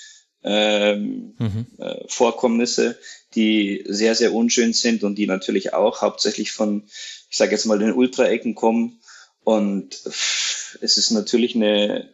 ähm, 0.44 1.34
mhm. 1.38 1.68
äh, 1.78 2.04
Vorkommnisse, 2.08 2.98
die 3.36 3.86
sehr, 3.88 4.16
sehr 4.16 4.34
unschön 4.34 4.74
sind 4.74 5.04
und 5.04 5.16
die 5.16 5.28
natürlich 5.28 5.74
auch 5.74 6.02
hauptsächlich 6.02 6.52
von, 6.52 6.84
ich 7.30 7.38
sage 7.38 7.52
jetzt 7.52 7.66
mal, 7.66 7.80
den 7.80 7.94
Ultraecken 7.94 8.54
kommen. 8.54 9.00
Und 9.44 9.94
es 10.06 10.98
ist 10.98 11.12
natürlich 11.12 11.56
eine 11.56 12.10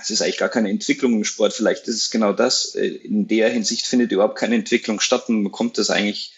es 0.00 0.10
ist 0.10 0.22
eigentlich 0.22 0.38
gar 0.38 0.48
keine 0.48 0.70
Entwicklung 0.70 1.12
im 1.14 1.24
Sport. 1.24 1.52
Vielleicht 1.52 1.88
ist 1.88 1.96
es 1.96 2.10
genau 2.10 2.32
das. 2.32 2.74
Äh, 2.74 2.86
in 2.86 3.28
der 3.28 3.50
Hinsicht 3.50 3.86
findet 3.86 4.12
überhaupt 4.12 4.38
keine 4.38 4.54
Entwicklung 4.54 5.00
statt 5.00 5.28
und 5.28 5.36
man 5.36 5.44
bekommt 5.44 5.78
das 5.78 5.90
eigentlich, 5.90 6.32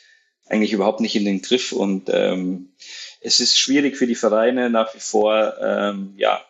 eigentlich 0.46 0.72
überhaupt 0.72 1.00
nicht 1.00 1.16
in 1.16 1.24
den 1.24 1.42
Griff. 1.42 1.72
Und 1.72 2.08
ähm, 2.08 2.70
es 3.20 3.40
ist 3.40 3.58
schwierig 3.58 3.96
für 3.96 4.06
die 4.06 4.14
Vereine 4.14 4.70
nach 4.70 4.94
wie 4.94 5.00
vor, 5.00 5.54
ähm, 5.60 6.14
ja, 6.16 6.44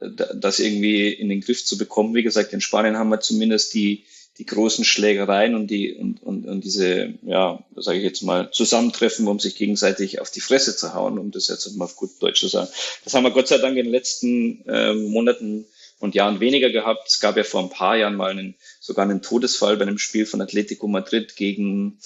das 0.00 0.58
irgendwie 0.58 1.12
in 1.12 1.28
den 1.28 1.40
Griff 1.40 1.64
zu 1.64 1.78
bekommen. 1.78 2.14
Wie 2.14 2.22
gesagt, 2.22 2.52
in 2.52 2.60
Spanien 2.60 2.96
haben 2.96 3.10
wir 3.10 3.20
zumindest 3.20 3.74
die, 3.74 4.04
die 4.38 4.46
großen 4.46 4.84
Schlägereien 4.84 5.54
und 5.54 5.68
die 5.68 5.94
und, 5.94 6.22
und, 6.22 6.46
und 6.46 6.64
diese, 6.64 7.14
ja, 7.22 7.62
sage 7.76 7.98
ich 7.98 8.04
jetzt 8.04 8.22
mal, 8.22 8.50
Zusammentreffen, 8.50 9.28
um 9.28 9.38
sich 9.38 9.56
gegenseitig 9.56 10.20
auf 10.20 10.30
die 10.30 10.40
Fresse 10.40 10.76
zu 10.76 10.94
hauen, 10.94 11.18
um 11.18 11.30
das 11.30 11.48
jetzt 11.48 11.76
mal 11.76 11.84
auf 11.84 11.96
gut 11.96 12.10
Deutsch 12.20 12.40
zu 12.40 12.48
sagen. 12.48 12.68
Das 13.04 13.14
haben 13.14 13.24
wir 13.24 13.30
Gott 13.30 13.48
sei 13.48 13.58
Dank 13.58 13.76
in 13.76 13.84
den 13.84 13.92
letzten 13.92 14.64
äh, 14.66 14.94
Monaten 14.94 15.66
und 16.02 16.16
Jahren 16.16 16.40
weniger 16.40 16.70
gehabt. 16.70 17.08
Es 17.08 17.20
gab 17.20 17.36
ja 17.36 17.44
vor 17.44 17.62
ein 17.62 17.70
paar 17.70 17.96
Jahren 17.96 18.16
mal 18.16 18.32
einen, 18.32 18.56
sogar 18.80 19.04
einen 19.04 19.22
Todesfall 19.22 19.76
bei 19.76 19.82
einem 19.82 19.98
Spiel 19.98 20.26
von 20.26 20.40
Atletico 20.40 20.88
Madrid 20.88 21.36
gegen, 21.36 22.00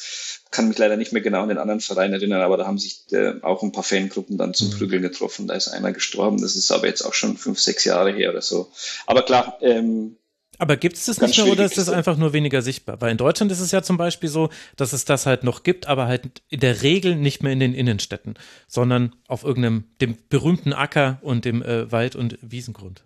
kann 0.50 0.68
mich 0.68 0.76
leider 0.76 0.98
nicht 0.98 1.14
mehr 1.14 1.22
genau 1.22 1.42
an 1.42 1.48
den 1.48 1.56
anderen 1.56 1.80
Verein 1.80 2.12
erinnern, 2.12 2.42
aber 2.42 2.58
da 2.58 2.66
haben 2.66 2.78
sich 2.78 3.04
äh, 3.12 3.40
auch 3.40 3.62
ein 3.62 3.72
paar 3.72 3.82
Fangruppen 3.82 4.36
dann 4.36 4.52
zum 4.52 4.68
mhm. 4.68 4.72
Prügeln 4.74 5.02
getroffen. 5.02 5.46
Da 5.46 5.54
ist 5.54 5.68
einer 5.68 5.92
gestorben. 5.92 6.42
Das 6.42 6.56
ist 6.56 6.70
aber 6.70 6.86
jetzt 6.86 7.02
auch 7.02 7.14
schon 7.14 7.38
fünf, 7.38 7.58
sechs 7.58 7.84
Jahre 7.84 8.12
her 8.12 8.30
oder 8.30 8.42
so. 8.42 8.70
Aber 9.06 9.22
klar, 9.22 9.56
ähm, 9.62 10.18
aber 10.58 10.76
gibt 10.76 10.96
es 10.96 11.06
das 11.06 11.20
nicht 11.20 11.36
mehr 11.38 11.52
oder 11.52 11.64
ist 11.64 11.78
das 11.78 11.88
einfach 11.88 12.16
nur 12.16 12.32
weniger 12.32 12.60
sichtbar? 12.60 13.00
Weil 13.00 13.12
in 13.12 13.18
Deutschland 13.18 13.50
ist 13.52 13.60
es 13.60 13.72
ja 13.72 13.82
zum 13.82 13.96
Beispiel 13.96 14.28
so, 14.28 14.50
dass 14.76 14.92
es 14.92 15.04
das 15.06 15.24
halt 15.26 15.42
noch 15.42 15.62
gibt, 15.62 15.86
aber 15.86 16.06
halt 16.06 16.42
in 16.48 16.60
der 16.60 16.82
Regel 16.82 17.16
nicht 17.16 17.42
mehr 17.42 17.52
in 17.52 17.60
den 17.60 17.74
Innenstädten, 17.74 18.34
sondern 18.66 19.14
auf 19.26 19.44
irgendeinem, 19.44 19.84
dem 20.00 20.16
berühmten 20.28 20.72
Acker 20.72 21.18
und 21.22 21.44
dem 21.44 21.62
äh, 21.62 21.90
Wald- 21.92 22.16
und 22.16 22.38
Wiesengrund. 22.42 23.05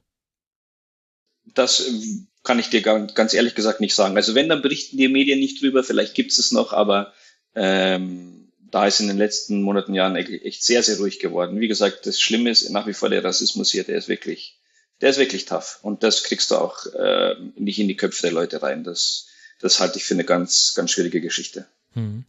Das 1.54 1.86
ähm, 1.86 2.28
kann 2.42 2.58
ich 2.58 2.70
dir 2.70 2.82
ganz 2.82 3.34
ehrlich 3.34 3.54
gesagt 3.54 3.80
nicht 3.80 3.94
sagen. 3.94 4.16
Also 4.16 4.34
wenn, 4.34 4.48
dann 4.48 4.62
berichten 4.62 4.96
die 4.96 5.08
Medien 5.08 5.40
nicht 5.40 5.60
drüber, 5.62 5.84
vielleicht 5.84 6.14
gibt 6.14 6.32
es 6.32 6.38
es 6.38 6.52
noch, 6.52 6.72
aber 6.72 7.12
ähm, 7.54 8.52
da 8.70 8.86
ist 8.86 9.00
in 9.00 9.08
den 9.08 9.18
letzten 9.18 9.62
Monaten, 9.62 9.94
Jahren 9.94 10.16
echt 10.16 10.62
sehr, 10.62 10.82
sehr 10.82 10.98
ruhig 10.98 11.18
geworden. 11.18 11.60
Wie 11.60 11.68
gesagt, 11.68 12.06
das 12.06 12.20
Schlimme 12.20 12.50
ist 12.50 12.70
nach 12.70 12.86
wie 12.86 12.92
vor 12.92 13.08
der 13.08 13.24
Rassismus 13.24 13.70
hier, 13.70 13.84
der 13.84 13.98
ist 13.98 14.08
wirklich, 14.08 14.58
der 15.00 15.10
ist 15.10 15.18
wirklich 15.18 15.44
tough. 15.44 15.80
Und 15.82 16.02
das 16.02 16.22
kriegst 16.22 16.50
du 16.50 16.56
auch 16.56 16.86
äh, 16.86 17.34
nicht 17.56 17.78
in 17.78 17.88
die 17.88 17.96
Köpfe 17.96 18.22
der 18.22 18.32
Leute 18.32 18.62
rein. 18.62 18.84
Das, 18.84 19.28
das 19.60 19.80
halte 19.80 19.98
ich 19.98 20.04
für 20.04 20.14
eine 20.14 20.24
ganz, 20.24 20.74
ganz 20.74 20.92
schwierige 20.92 21.20
Geschichte. 21.20 21.66
Hm. 21.92 22.24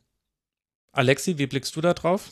Alexi, 0.92 1.38
wie 1.38 1.48
blickst 1.48 1.76
du 1.76 1.82
da 1.82 1.94
drauf? 1.94 2.30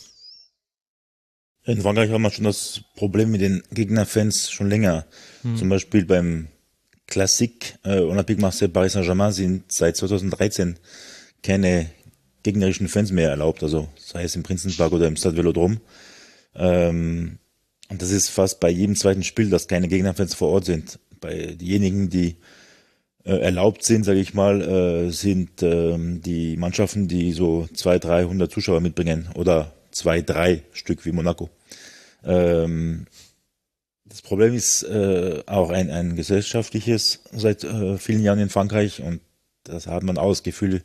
In 1.63 1.81
Frankreich 1.81 2.09
haben 2.09 2.23
wir 2.23 2.31
schon 2.31 2.45
das 2.45 2.81
Problem 2.95 3.31
mit 3.31 3.41
den 3.41 3.63
Gegnerfans 3.71 4.49
schon 4.49 4.69
länger. 4.69 5.05
Hm. 5.43 5.55
Zum 5.55 5.69
Beispiel 5.69 6.03
beim 6.03 6.47
Klassik 7.09 7.77
äh, 7.83 7.99
Olympique 7.99 8.41
Marseille 8.41 8.69
Paris 8.69 8.93
Saint-Germain 8.93 9.31
sind 9.31 9.71
seit 9.71 9.97
2013 9.97 10.77
keine 11.43 11.89
gegnerischen 12.43 12.87
Fans 12.87 13.11
mehr 13.11 13.29
erlaubt, 13.29 13.63
also 13.63 13.89
sei 13.97 14.23
es 14.23 14.35
im 14.35 14.43
Prinzenpark 14.43 14.93
oder 14.93 15.07
im 15.07 15.15
Stade 15.15 15.37
Velodrom. 15.37 15.79
Ähm, 16.55 17.39
und 17.89 18.01
das 18.01 18.11
ist 18.11 18.29
fast 18.29 18.59
bei 18.59 18.69
jedem 18.69 18.95
zweiten 18.95 19.23
Spiel, 19.23 19.49
dass 19.49 19.67
keine 19.67 19.87
Gegnerfans 19.87 20.35
vor 20.35 20.49
Ort 20.49 20.65
sind. 20.65 20.99
Bei 21.19 21.55
diejenigen, 21.59 22.09
die 22.09 22.37
äh, 23.25 23.37
erlaubt 23.39 23.83
sind, 23.83 24.05
sage 24.05 24.19
ich 24.19 24.33
mal, 24.33 24.61
äh, 24.61 25.11
sind 25.11 25.63
ähm, 25.63 26.21
die 26.21 26.55
Mannschaften, 26.57 27.07
die 27.07 27.31
so 27.31 27.67
200, 27.73 28.05
300 28.05 28.51
Zuschauer 28.51 28.81
mitbringen 28.81 29.29
oder 29.35 29.73
zwei, 29.91 30.21
drei 30.21 30.63
Stück 30.71 31.05
wie 31.05 31.11
Monaco. 31.11 31.49
Ähm, 32.23 33.07
das 34.09 34.21
Problem 34.21 34.53
ist 34.53 34.83
äh, 34.83 35.43
auch 35.45 35.69
ein, 35.69 35.89
ein 35.91 36.15
gesellschaftliches 36.15 37.21
seit 37.31 37.63
äh, 37.63 37.97
vielen 37.97 38.23
Jahren 38.23 38.39
in 38.39 38.49
Frankreich 38.49 39.01
und 39.01 39.21
das 39.63 39.87
hat 39.87 40.03
man 40.03 40.17
auch 40.17 40.29
das 40.29 40.43
Gefühl, 40.43 40.81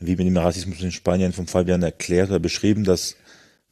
wie 0.00 0.16
mit 0.16 0.26
dem 0.26 0.36
Rassismus 0.36 0.80
in 0.80 0.92
Spanien 0.92 1.32
von 1.32 1.46
Fabian 1.46 1.82
erklärt 1.82 2.30
oder 2.30 2.40
beschrieben, 2.40 2.84
dass 2.84 3.16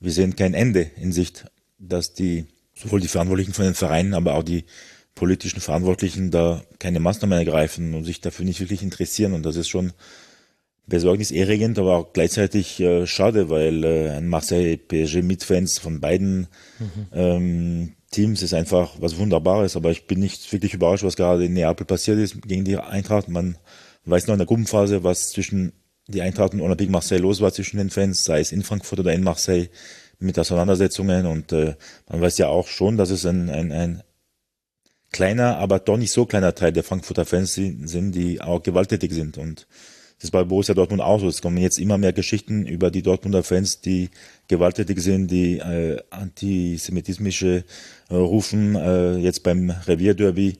wir 0.00 0.12
sehen 0.12 0.36
kein 0.36 0.54
Ende 0.54 0.90
in 1.00 1.12
Sicht, 1.12 1.46
dass 1.78 2.14
die 2.14 2.46
sowohl 2.74 3.00
die 3.00 3.08
Verantwortlichen 3.08 3.54
von 3.54 3.64
den 3.64 3.74
Vereinen, 3.74 4.14
aber 4.14 4.34
auch 4.34 4.42
die 4.42 4.64
politischen 5.14 5.60
Verantwortlichen 5.60 6.30
da 6.30 6.62
keine 6.78 7.00
Maßnahmen 7.00 7.38
ergreifen 7.38 7.94
und 7.94 8.04
sich 8.04 8.20
dafür 8.20 8.44
nicht 8.44 8.60
wirklich 8.60 8.82
interessieren 8.82 9.32
und 9.32 9.44
das 9.44 9.56
ist 9.56 9.68
schon 9.68 9.92
besorgniserregend, 10.86 11.78
aber 11.78 11.96
auch 11.96 12.12
gleichzeitig 12.12 12.78
äh, 12.80 13.06
schade, 13.06 13.50
weil 13.50 13.82
äh, 13.82 14.10
ein 14.10 14.28
Marseille 14.28 14.76
PSG 14.76 15.22
mit 15.22 15.42
Fans 15.42 15.78
von 15.78 16.00
beiden 16.00 16.46
mhm. 16.78 17.06
ähm, 17.12 17.92
Teams 18.16 18.40
ist 18.40 18.54
einfach 18.54 18.94
was 18.98 19.18
Wunderbares, 19.18 19.76
aber 19.76 19.90
ich 19.90 20.06
bin 20.06 20.20
nicht 20.20 20.50
wirklich 20.50 20.72
überrascht, 20.72 21.04
was 21.04 21.16
gerade 21.16 21.44
in 21.44 21.52
Neapel 21.52 21.84
passiert 21.84 22.18
ist 22.18 22.40
gegen 22.48 22.64
die 22.64 22.78
Eintracht. 22.78 23.28
Man 23.28 23.58
weiß 24.06 24.26
noch 24.26 24.32
in 24.32 24.38
der 24.38 24.46
Gruppenphase, 24.46 25.04
was 25.04 25.32
zwischen 25.32 25.74
die 26.06 26.22
Eintracht 26.22 26.54
und 26.54 26.62
Olympique 26.62 26.90
Marseille 26.90 27.20
los 27.20 27.42
war 27.42 27.52
zwischen 27.52 27.76
den 27.76 27.90
Fans, 27.90 28.24
sei 28.24 28.40
es 28.40 28.52
in 28.52 28.62
Frankfurt 28.62 29.00
oder 29.00 29.12
in 29.12 29.22
Marseille 29.22 29.68
mit 30.18 30.38
Auseinandersetzungen 30.38 31.26
und 31.26 31.52
äh, 31.52 31.74
man 32.08 32.22
weiß 32.22 32.38
ja 32.38 32.48
auch 32.48 32.68
schon, 32.68 32.96
dass 32.96 33.10
es 33.10 33.26
ein, 33.26 33.50
ein, 33.50 33.70
ein 33.70 34.02
kleiner, 35.12 35.58
aber 35.58 35.78
doch 35.78 35.98
nicht 35.98 36.12
so 36.12 36.24
kleiner 36.24 36.54
Teil 36.54 36.72
der 36.72 36.84
Frankfurter 36.84 37.26
Fans 37.26 37.52
sind, 37.52 38.12
die 38.12 38.40
auch 38.40 38.62
gewalttätig 38.62 39.12
sind 39.12 39.36
und 39.36 39.66
das 40.16 40.24
ist 40.24 40.30
bei 40.30 40.44
Borussia 40.44 40.74
Dortmund 40.74 41.02
auch 41.02 41.20
so. 41.20 41.28
Es 41.28 41.42
kommen 41.42 41.58
jetzt 41.58 41.78
immer 41.78 41.98
mehr 41.98 42.14
Geschichten 42.14 42.66
über 42.66 42.90
die 42.90 43.02
Dortmunder 43.02 43.42
Fans, 43.42 43.82
die 43.82 44.08
gewalttätig 44.48 44.98
sind, 45.00 45.30
die 45.30 45.58
äh, 45.58 45.98
antisemitismische 46.08 47.64
äh, 48.08 48.14
Rufen 48.14 48.76
äh, 48.76 49.16
jetzt 49.18 49.42
beim 49.42 49.68
Revierderby 49.68 50.56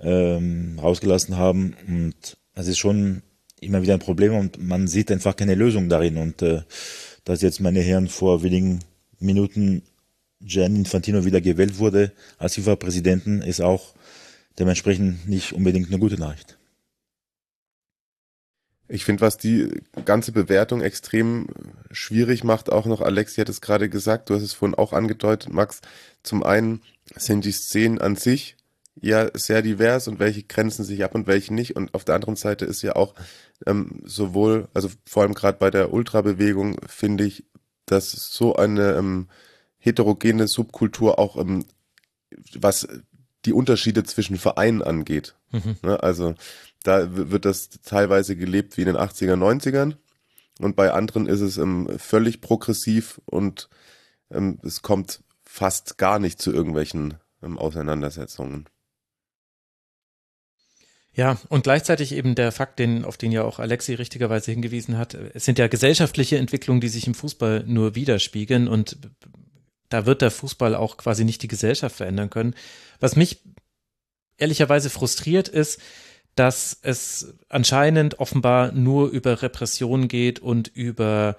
ähm, 0.00 0.78
rausgelassen 0.82 1.36
haben. 1.36 1.76
Und 1.86 2.36
das 2.54 2.66
ist 2.66 2.78
schon 2.78 3.22
immer 3.60 3.82
wieder 3.82 3.94
ein 3.94 4.00
Problem 4.00 4.34
und 4.34 4.60
man 4.60 4.88
sieht 4.88 5.12
einfach 5.12 5.36
keine 5.36 5.54
Lösung 5.54 5.88
darin. 5.88 6.16
Und 6.16 6.42
äh, 6.42 6.62
dass 7.24 7.42
jetzt 7.42 7.60
meine 7.60 7.80
Herren 7.80 8.08
vor 8.08 8.42
wenigen 8.42 8.80
Minuten 9.20 9.82
Gian 10.40 10.76
Infantino 10.76 11.24
wieder 11.24 11.40
gewählt 11.40 11.78
wurde 11.78 12.12
als 12.38 12.54
FIFA-Präsidenten, 12.56 13.40
ist 13.40 13.60
auch 13.60 13.94
dementsprechend 14.58 15.28
nicht 15.28 15.52
unbedingt 15.52 15.88
eine 15.88 15.98
gute 15.98 16.18
Nachricht. 16.18 16.55
Ich 18.88 19.04
finde, 19.04 19.20
was 19.20 19.36
die 19.36 19.82
ganze 20.04 20.32
Bewertung 20.32 20.80
extrem 20.80 21.48
schwierig 21.90 22.44
macht, 22.44 22.70
auch 22.70 22.86
noch, 22.86 23.00
Alexi 23.00 23.40
hat 23.40 23.48
es 23.48 23.60
gerade 23.60 23.88
gesagt, 23.88 24.30
du 24.30 24.34
hast 24.34 24.42
es 24.42 24.52
vorhin 24.52 24.76
auch 24.76 24.92
angedeutet, 24.92 25.52
Max, 25.52 25.80
zum 26.22 26.42
einen 26.42 26.82
sind 27.16 27.44
die 27.44 27.52
Szenen 27.52 28.00
an 28.00 28.16
sich 28.16 28.56
ja 29.00 29.28
sehr 29.34 29.62
divers 29.62 30.08
und 30.08 30.18
welche 30.18 30.42
grenzen 30.42 30.84
sich 30.84 31.04
ab 31.04 31.14
und 31.14 31.26
welche 31.26 31.52
nicht. 31.52 31.76
Und 31.76 31.94
auf 31.94 32.04
der 32.04 32.14
anderen 32.14 32.36
Seite 32.36 32.64
ist 32.64 32.82
ja 32.82 32.96
auch 32.96 33.14
ähm, 33.66 34.02
sowohl, 34.04 34.68
also 34.74 34.88
vor 35.04 35.22
allem 35.22 35.34
gerade 35.34 35.58
bei 35.58 35.70
der 35.70 35.92
Ultrabewegung 35.92 36.78
finde 36.86 37.24
ich, 37.24 37.44
dass 37.84 38.10
so 38.10 38.56
eine 38.56 38.94
ähm, 38.94 39.28
heterogene 39.78 40.48
Subkultur 40.48 41.18
auch, 41.18 41.36
ähm, 41.36 41.64
was 42.54 42.88
die 43.44 43.52
Unterschiede 43.52 44.02
zwischen 44.04 44.38
Vereinen 44.38 44.82
angeht. 44.82 45.36
Mhm. 45.52 45.76
Ne, 45.82 46.02
also 46.02 46.34
da 46.86 47.16
wird 47.16 47.44
das 47.44 47.70
teilweise 47.82 48.36
gelebt 48.36 48.76
wie 48.76 48.82
in 48.82 48.88
den 48.88 48.96
80er, 48.96 49.34
90ern 49.34 49.96
und 50.60 50.76
bei 50.76 50.92
anderen 50.92 51.26
ist 51.26 51.40
es 51.40 51.58
ähm, 51.58 51.98
völlig 51.98 52.40
progressiv 52.40 53.20
und 53.26 53.68
ähm, 54.30 54.58
es 54.62 54.82
kommt 54.82 55.22
fast 55.44 55.98
gar 55.98 56.18
nicht 56.18 56.40
zu 56.40 56.52
irgendwelchen 56.52 57.14
ähm, 57.42 57.58
Auseinandersetzungen. 57.58 58.68
Ja, 61.12 61.38
und 61.48 61.64
gleichzeitig 61.64 62.12
eben 62.12 62.34
der 62.34 62.52
Fakt, 62.52 62.78
den, 62.78 63.06
auf 63.06 63.16
den 63.16 63.32
ja 63.32 63.42
auch 63.42 63.58
Alexi 63.58 63.94
richtigerweise 63.94 64.50
hingewiesen 64.50 64.98
hat, 64.98 65.14
es 65.14 65.46
sind 65.46 65.58
ja 65.58 65.66
gesellschaftliche 65.66 66.36
Entwicklungen, 66.36 66.82
die 66.82 66.88
sich 66.88 67.06
im 67.06 67.14
Fußball 67.14 67.64
nur 67.66 67.94
widerspiegeln 67.94 68.68
und 68.68 68.98
da 69.88 70.04
wird 70.04 70.20
der 70.20 70.30
Fußball 70.30 70.74
auch 70.74 70.98
quasi 70.98 71.24
nicht 71.24 71.42
die 71.42 71.48
Gesellschaft 71.48 71.96
verändern 71.96 72.28
können. 72.28 72.54
Was 73.00 73.16
mich 73.16 73.40
ehrlicherweise 74.36 74.90
frustriert 74.90 75.48
ist, 75.48 75.80
dass 76.36 76.78
es 76.82 77.34
anscheinend 77.48 78.20
offenbar 78.20 78.70
nur 78.72 79.08
über 79.08 79.42
Repression 79.42 80.06
geht 80.06 80.38
und 80.38 80.68
über 80.68 81.36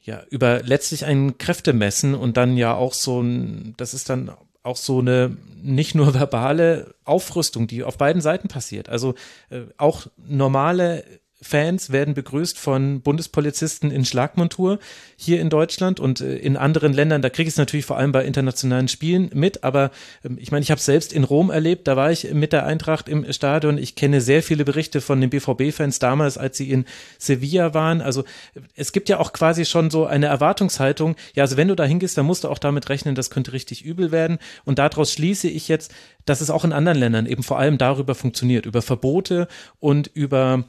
ja, 0.00 0.22
über 0.30 0.62
letztlich 0.62 1.04
ein 1.04 1.36
Kräftemessen 1.36 2.14
und 2.14 2.38
dann 2.38 2.56
ja 2.56 2.74
auch 2.74 2.94
so 2.94 3.20
ein, 3.20 3.74
das 3.76 3.92
ist 3.92 4.08
dann 4.08 4.30
auch 4.62 4.76
so 4.76 5.00
eine 5.00 5.36
nicht 5.62 5.94
nur 5.94 6.14
verbale 6.14 6.94
Aufrüstung, 7.04 7.66
die 7.66 7.84
auf 7.84 7.98
beiden 7.98 8.22
Seiten 8.22 8.48
passiert. 8.48 8.88
Also 8.88 9.14
äh, 9.50 9.62
auch 9.76 10.06
normale 10.16 11.04
Fans 11.40 11.92
werden 11.92 12.14
begrüßt 12.14 12.58
von 12.58 13.00
Bundespolizisten 13.00 13.92
in 13.92 14.04
Schlagmontur 14.04 14.80
hier 15.16 15.40
in 15.40 15.50
Deutschland 15.50 16.00
und 16.00 16.20
äh, 16.20 16.36
in 16.36 16.56
anderen 16.56 16.92
Ländern. 16.92 17.22
Da 17.22 17.30
kriege 17.30 17.46
ich 17.46 17.54
es 17.54 17.58
natürlich 17.58 17.86
vor 17.86 17.96
allem 17.96 18.10
bei 18.10 18.24
internationalen 18.24 18.88
Spielen 18.88 19.30
mit. 19.34 19.62
Aber 19.62 19.92
ähm, 20.24 20.36
ich 20.40 20.50
meine, 20.50 20.64
ich 20.64 20.72
habe 20.72 20.80
es 20.80 20.84
selbst 20.84 21.12
in 21.12 21.22
Rom 21.22 21.50
erlebt. 21.50 21.86
Da 21.86 21.96
war 21.96 22.10
ich 22.10 22.32
mit 22.32 22.52
der 22.52 22.66
Eintracht 22.66 23.08
im 23.08 23.30
Stadion. 23.32 23.78
Ich 23.78 23.94
kenne 23.94 24.20
sehr 24.20 24.42
viele 24.42 24.64
Berichte 24.64 25.00
von 25.00 25.20
den 25.20 25.30
BVB-Fans 25.30 26.00
damals, 26.00 26.38
als 26.38 26.56
sie 26.56 26.72
in 26.72 26.86
Sevilla 27.18 27.72
waren. 27.72 28.00
Also 28.00 28.22
äh, 28.54 28.60
es 28.74 28.90
gibt 28.90 29.08
ja 29.08 29.20
auch 29.20 29.32
quasi 29.32 29.64
schon 29.64 29.90
so 29.90 30.06
eine 30.06 30.26
Erwartungshaltung. 30.26 31.14
Ja, 31.34 31.44
also 31.44 31.56
wenn 31.56 31.68
du 31.68 31.76
da 31.76 31.84
hingehst, 31.84 32.18
dann 32.18 32.26
musst 32.26 32.42
du 32.42 32.48
auch 32.48 32.58
damit 32.58 32.88
rechnen, 32.88 33.14
das 33.14 33.30
könnte 33.30 33.52
richtig 33.52 33.84
übel 33.84 34.10
werden. 34.10 34.38
Und 34.64 34.80
daraus 34.80 35.12
schließe 35.12 35.46
ich 35.46 35.68
jetzt, 35.68 35.94
dass 36.24 36.40
es 36.40 36.50
auch 36.50 36.64
in 36.64 36.72
anderen 36.72 36.98
Ländern 36.98 37.26
eben 37.26 37.44
vor 37.44 37.60
allem 37.60 37.78
darüber 37.78 38.16
funktioniert, 38.16 38.66
über 38.66 38.82
Verbote 38.82 39.46
und 39.78 40.10
über 40.12 40.64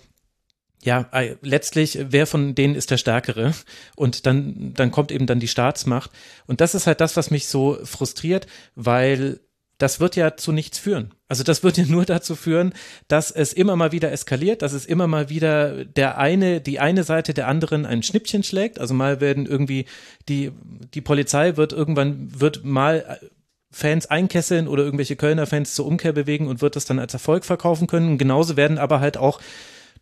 ja, 0.84 1.10
äh, 1.12 1.36
letztlich, 1.42 2.00
wer 2.10 2.26
von 2.26 2.56
denen 2.56 2.76
ist 2.76 2.92
der 2.92 2.98
Stärkere? 2.98 3.54
Und 3.96 4.26
dann, 4.26 4.74
dann 4.74 4.92
kommt 4.92 5.12
eben 5.12 5.26
dann 5.26 5.40
die 5.40 5.48
Staatsmacht. 5.48 6.12
Und 6.48 6.62
das 6.62 6.76
ist 6.76 6.88
halt 6.88 7.02
das, 7.02 7.18
was 7.18 7.32
mich 7.32 7.48
so 7.48 7.78
frustriert, 7.84 8.48
weil 8.76 9.42
das 9.78 10.00
wird 10.00 10.16
ja 10.16 10.36
zu 10.36 10.52
nichts 10.52 10.78
führen. 10.78 11.14
Also 11.30 11.44
das 11.44 11.64
wird 11.64 11.78
ja 11.78 11.86
nur 11.86 12.06
dazu 12.06 12.36
führen, 12.36 12.74
dass 13.08 13.32
es 13.32 13.54
immer 13.54 13.76
mal 13.76 13.92
wieder 13.92 14.12
eskaliert, 14.12 14.62
dass 14.62 14.74
es 14.74 14.86
immer 14.86 15.08
mal 15.08 15.30
wieder 15.30 15.86
der 15.86 16.18
eine, 16.18 16.60
die 16.60 16.80
eine 16.80 17.04
Seite 17.04 17.34
der 17.34 17.48
anderen 17.48 17.86
ein 17.86 18.04
Schnippchen 18.04 18.44
schlägt. 18.44 18.80
Also 18.80 18.94
mal 18.94 19.22
werden 19.22 19.46
irgendwie 19.46 19.86
die, 20.28 20.52
die 20.94 21.02
Polizei 21.02 21.56
wird 21.56 21.72
irgendwann, 21.72 22.30
wird 22.40 22.66
mal 22.66 23.20
Fans 23.72 24.08
einkesseln 24.08 24.68
oder 24.68 24.84
irgendwelche 24.84 25.16
Kölner 25.16 25.46
Fans 25.46 25.76
zur 25.76 25.86
Umkehr 25.86 26.12
bewegen 26.12 26.48
und 26.48 26.62
wird 26.62 26.76
das 26.76 26.86
dann 26.86 27.00
als 27.00 27.14
Erfolg 27.14 27.46
verkaufen 27.46 27.88
können. 27.88 28.18
Genauso 28.18 28.58
werden 28.58 28.78
aber 28.78 29.00
halt 29.00 29.18
auch 29.18 29.40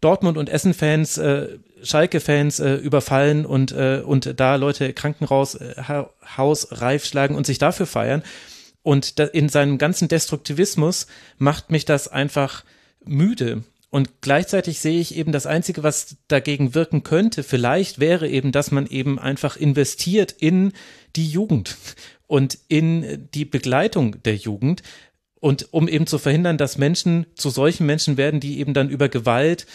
Dortmund- 0.01 0.37
und 0.37 0.49
Essen-Fans, 0.49 1.17
äh, 1.17 1.57
Schalke-Fans 1.83 2.59
äh, 2.59 2.75
überfallen 2.75 3.45
und, 3.45 3.71
äh, 3.71 4.01
und 4.05 4.39
da 4.39 4.55
Leute 4.55 4.93
Krankenhaus, 4.93 5.55
äh, 5.55 5.75
Haus 6.37 6.67
reif 6.71 7.05
schlagen 7.05 7.35
und 7.35 7.45
sich 7.45 7.57
dafür 7.57 7.85
feiern. 7.85 8.23
Und 8.83 9.19
da, 9.19 9.25
in 9.25 9.49
seinem 9.49 9.77
ganzen 9.77 10.07
Destruktivismus 10.07 11.07
macht 11.37 11.71
mich 11.71 11.85
das 11.85 12.07
einfach 12.07 12.63
müde. 13.03 13.63
Und 13.89 14.21
gleichzeitig 14.21 14.79
sehe 14.79 14.99
ich 14.99 15.15
eben, 15.15 15.31
das 15.31 15.45
Einzige, 15.45 15.81
was 15.81 16.17
dagegen 16.27 16.75
wirken 16.75 17.03
könnte, 17.03 17.43
vielleicht 17.43 17.99
wäre 17.99 18.27
eben, 18.27 18.51
dass 18.51 18.71
man 18.71 18.85
eben 18.85 19.17
einfach 19.17 19.55
investiert 19.55 20.33
in 20.33 20.73
die 21.15 21.27
Jugend 21.27 21.77
und 22.27 22.57
in 22.67 23.29
die 23.33 23.45
Begleitung 23.45 24.21
der 24.23 24.35
Jugend, 24.35 24.83
und 25.39 25.67
um 25.71 25.87
eben 25.87 26.07
zu 26.07 26.17
verhindern, 26.17 26.57
dass 26.57 26.77
Menschen 26.77 27.27
zu 27.35 27.49
solchen 27.49 27.85
Menschen 27.85 28.17
werden, 28.17 28.39
die 28.39 28.59
eben 28.59 28.73
dann 28.73 28.89
über 28.89 29.09
Gewalt 29.09 29.67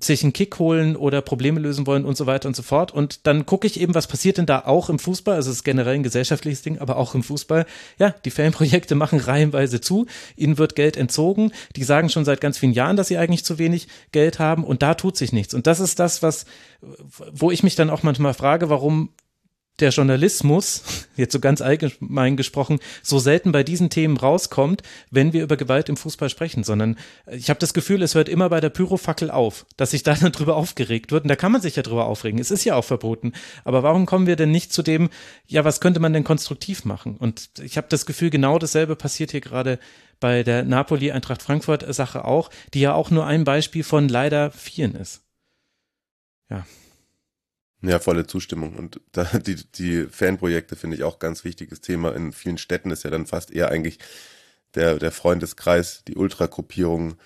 sich 0.00 0.22
einen 0.22 0.32
Kick 0.32 0.58
holen 0.60 0.94
oder 0.94 1.22
Probleme 1.22 1.58
lösen 1.58 1.86
wollen 1.86 2.04
und 2.04 2.16
so 2.16 2.26
weiter 2.26 2.46
und 2.48 2.54
so 2.54 2.62
fort. 2.62 2.92
Und 2.92 3.26
dann 3.26 3.46
gucke 3.46 3.66
ich 3.66 3.80
eben, 3.80 3.96
was 3.96 4.06
passiert 4.06 4.38
denn 4.38 4.46
da 4.46 4.60
auch 4.64 4.90
im 4.90 5.00
Fußball? 5.00 5.34
Also 5.34 5.50
es 5.50 5.56
ist 5.56 5.64
generell 5.64 5.94
ein 5.94 6.04
gesellschaftliches 6.04 6.62
Ding, 6.62 6.78
aber 6.78 6.96
auch 6.96 7.16
im 7.16 7.24
Fußball. 7.24 7.66
Ja, 7.98 8.14
die 8.24 8.30
Fanprojekte 8.30 8.94
machen 8.96 9.18
reihenweise 9.18 9.80
zu. 9.80 10.06
Ihnen 10.36 10.56
wird 10.56 10.76
Geld 10.76 10.96
entzogen. 10.96 11.52
Die 11.74 11.82
sagen 11.82 12.10
schon 12.10 12.24
seit 12.24 12.40
ganz 12.40 12.58
vielen 12.58 12.72
Jahren, 12.72 12.96
dass 12.96 13.08
sie 13.08 13.18
eigentlich 13.18 13.44
zu 13.44 13.58
wenig 13.58 13.88
Geld 14.12 14.38
haben 14.38 14.62
und 14.62 14.82
da 14.82 14.94
tut 14.94 15.16
sich 15.16 15.32
nichts. 15.32 15.52
Und 15.52 15.66
das 15.66 15.80
ist 15.80 15.98
das, 15.98 16.22
was, 16.22 16.46
wo 17.32 17.50
ich 17.50 17.64
mich 17.64 17.74
dann 17.74 17.90
auch 17.90 18.04
manchmal 18.04 18.34
frage, 18.34 18.70
warum 18.70 19.10
der 19.80 19.90
Journalismus, 19.90 20.82
jetzt 21.16 21.32
so 21.32 21.40
ganz 21.40 21.60
allgemein 21.60 22.36
gesprochen, 22.36 22.78
so 23.02 23.18
selten 23.18 23.52
bei 23.52 23.62
diesen 23.62 23.90
Themen 23.90 24.16
rauskommt, 24.16 24.82
wenn 25.10 25.32
wir 25.32 25.42
über 25.42 25.56
Gewalt 25.56 25.88
im 25.88 25.96
Fußball 25.96 26.28
sprechen, 26.28 26.64
sondern 26.64 26.96
ich 27.30 27.50
habe 27.50 27.60
das 27.60 27.74
Gefühl, 27.74 28.02
es 28.02 28.14
hört 28.14 28.28
immer 28.28 28.48
bei 28.48 28.60
der 28.60 28.70
Pyrofackel 28.70 29.30
auf, 29.30 29.66
dass 29.76 29.92
sich 29.92 30.02
da 30.02 30.14
drüber 30.14 30.56
aufgeregt 30.56 31.12
wird. 31.12 31.24
Und 31.24 31.28
da 31.28 31.36
kann 31.36 31.52
man 31.52 31.60
sich 31.60 31.76
ja 31.76 31.82
drüber 31.82 32.06
aufregen. 32.06 32.40
Es 32.40 32.50
ist 32.50 32.64
ja 32.64 32.74
auch 32.74 32.84
verboten. 32.84 33.32
Aber 33.64 33.82
warum 33.82 34.06
kommen 34.06 34.26
wir 34.26 34.36
denn 34.36 34.50
nicht 34.50 34.72
zu 34.72 34.82
dem, 34.82 35.10
ja, 35.46 35.64
was 35.64 35.80
könnte 35.80 36.00
man 36.00 36.12
denn 36.12 36.24
konstruktiv 36.24 36.84
machen? 36.84 37.16
Und 37.16 37.50
ich 37.62 37.76
habe 37.76 37.86
das 37.88 38.06
Gefühl, 38.06 38.30
genau 38.30 38.58
dasselbe 38.58 38.96
passiert 38.96 39.30
hier 39.30 39.40
gerade 39.40 39.78
bei 40.20 40.42
der 40.42 40.64
Napoli-Eintracht 40.64 41.42
Frankfurt-Sache 41.42 42.24
auch, 42.24 42.50
die 42.74 42.80
ja 42.80 42.94
auch 42.94 43.10
nur 43.10 43.26
ein 43.26 43.44
Beispiel 43.44 43.84
von 43.84 44.08
leider 44.08 44.50
vielen 44.50 44.94
ist. 44.94 45.22
Ja. 46.50 46.66
Ja, 47.80 47.98
volle 48.00 48.26
Zustimmung. 48.26 48.76
Und 48.76 49.00
da, 49.12 49.24
die, 49.24 49.56
die 49.56 50.04
Fanprojekte 50.04 50.76
finde 50.76 50.96
ich 50.96 51.04
auch 51.04 51.18
ganz 51.18 51.44
wichtiges 51.44 51.80
Thema. 51.80 52.14
In 52.14 52.32
vielen 52.32 52.58
Städten 52.58 52.90
ist 52.90 53.04
ja 53.04 53.10
dann 53.10 53.26
fast 53.26 53.50
eher 53.50 53.70
eigentlich 53.70 53.98
der, 54.74 54.98
der 54.98 55.12
Freundeskreis, 55.12 56.02
die 56.06 56.16
Ultragruppierung, 56.16 57.16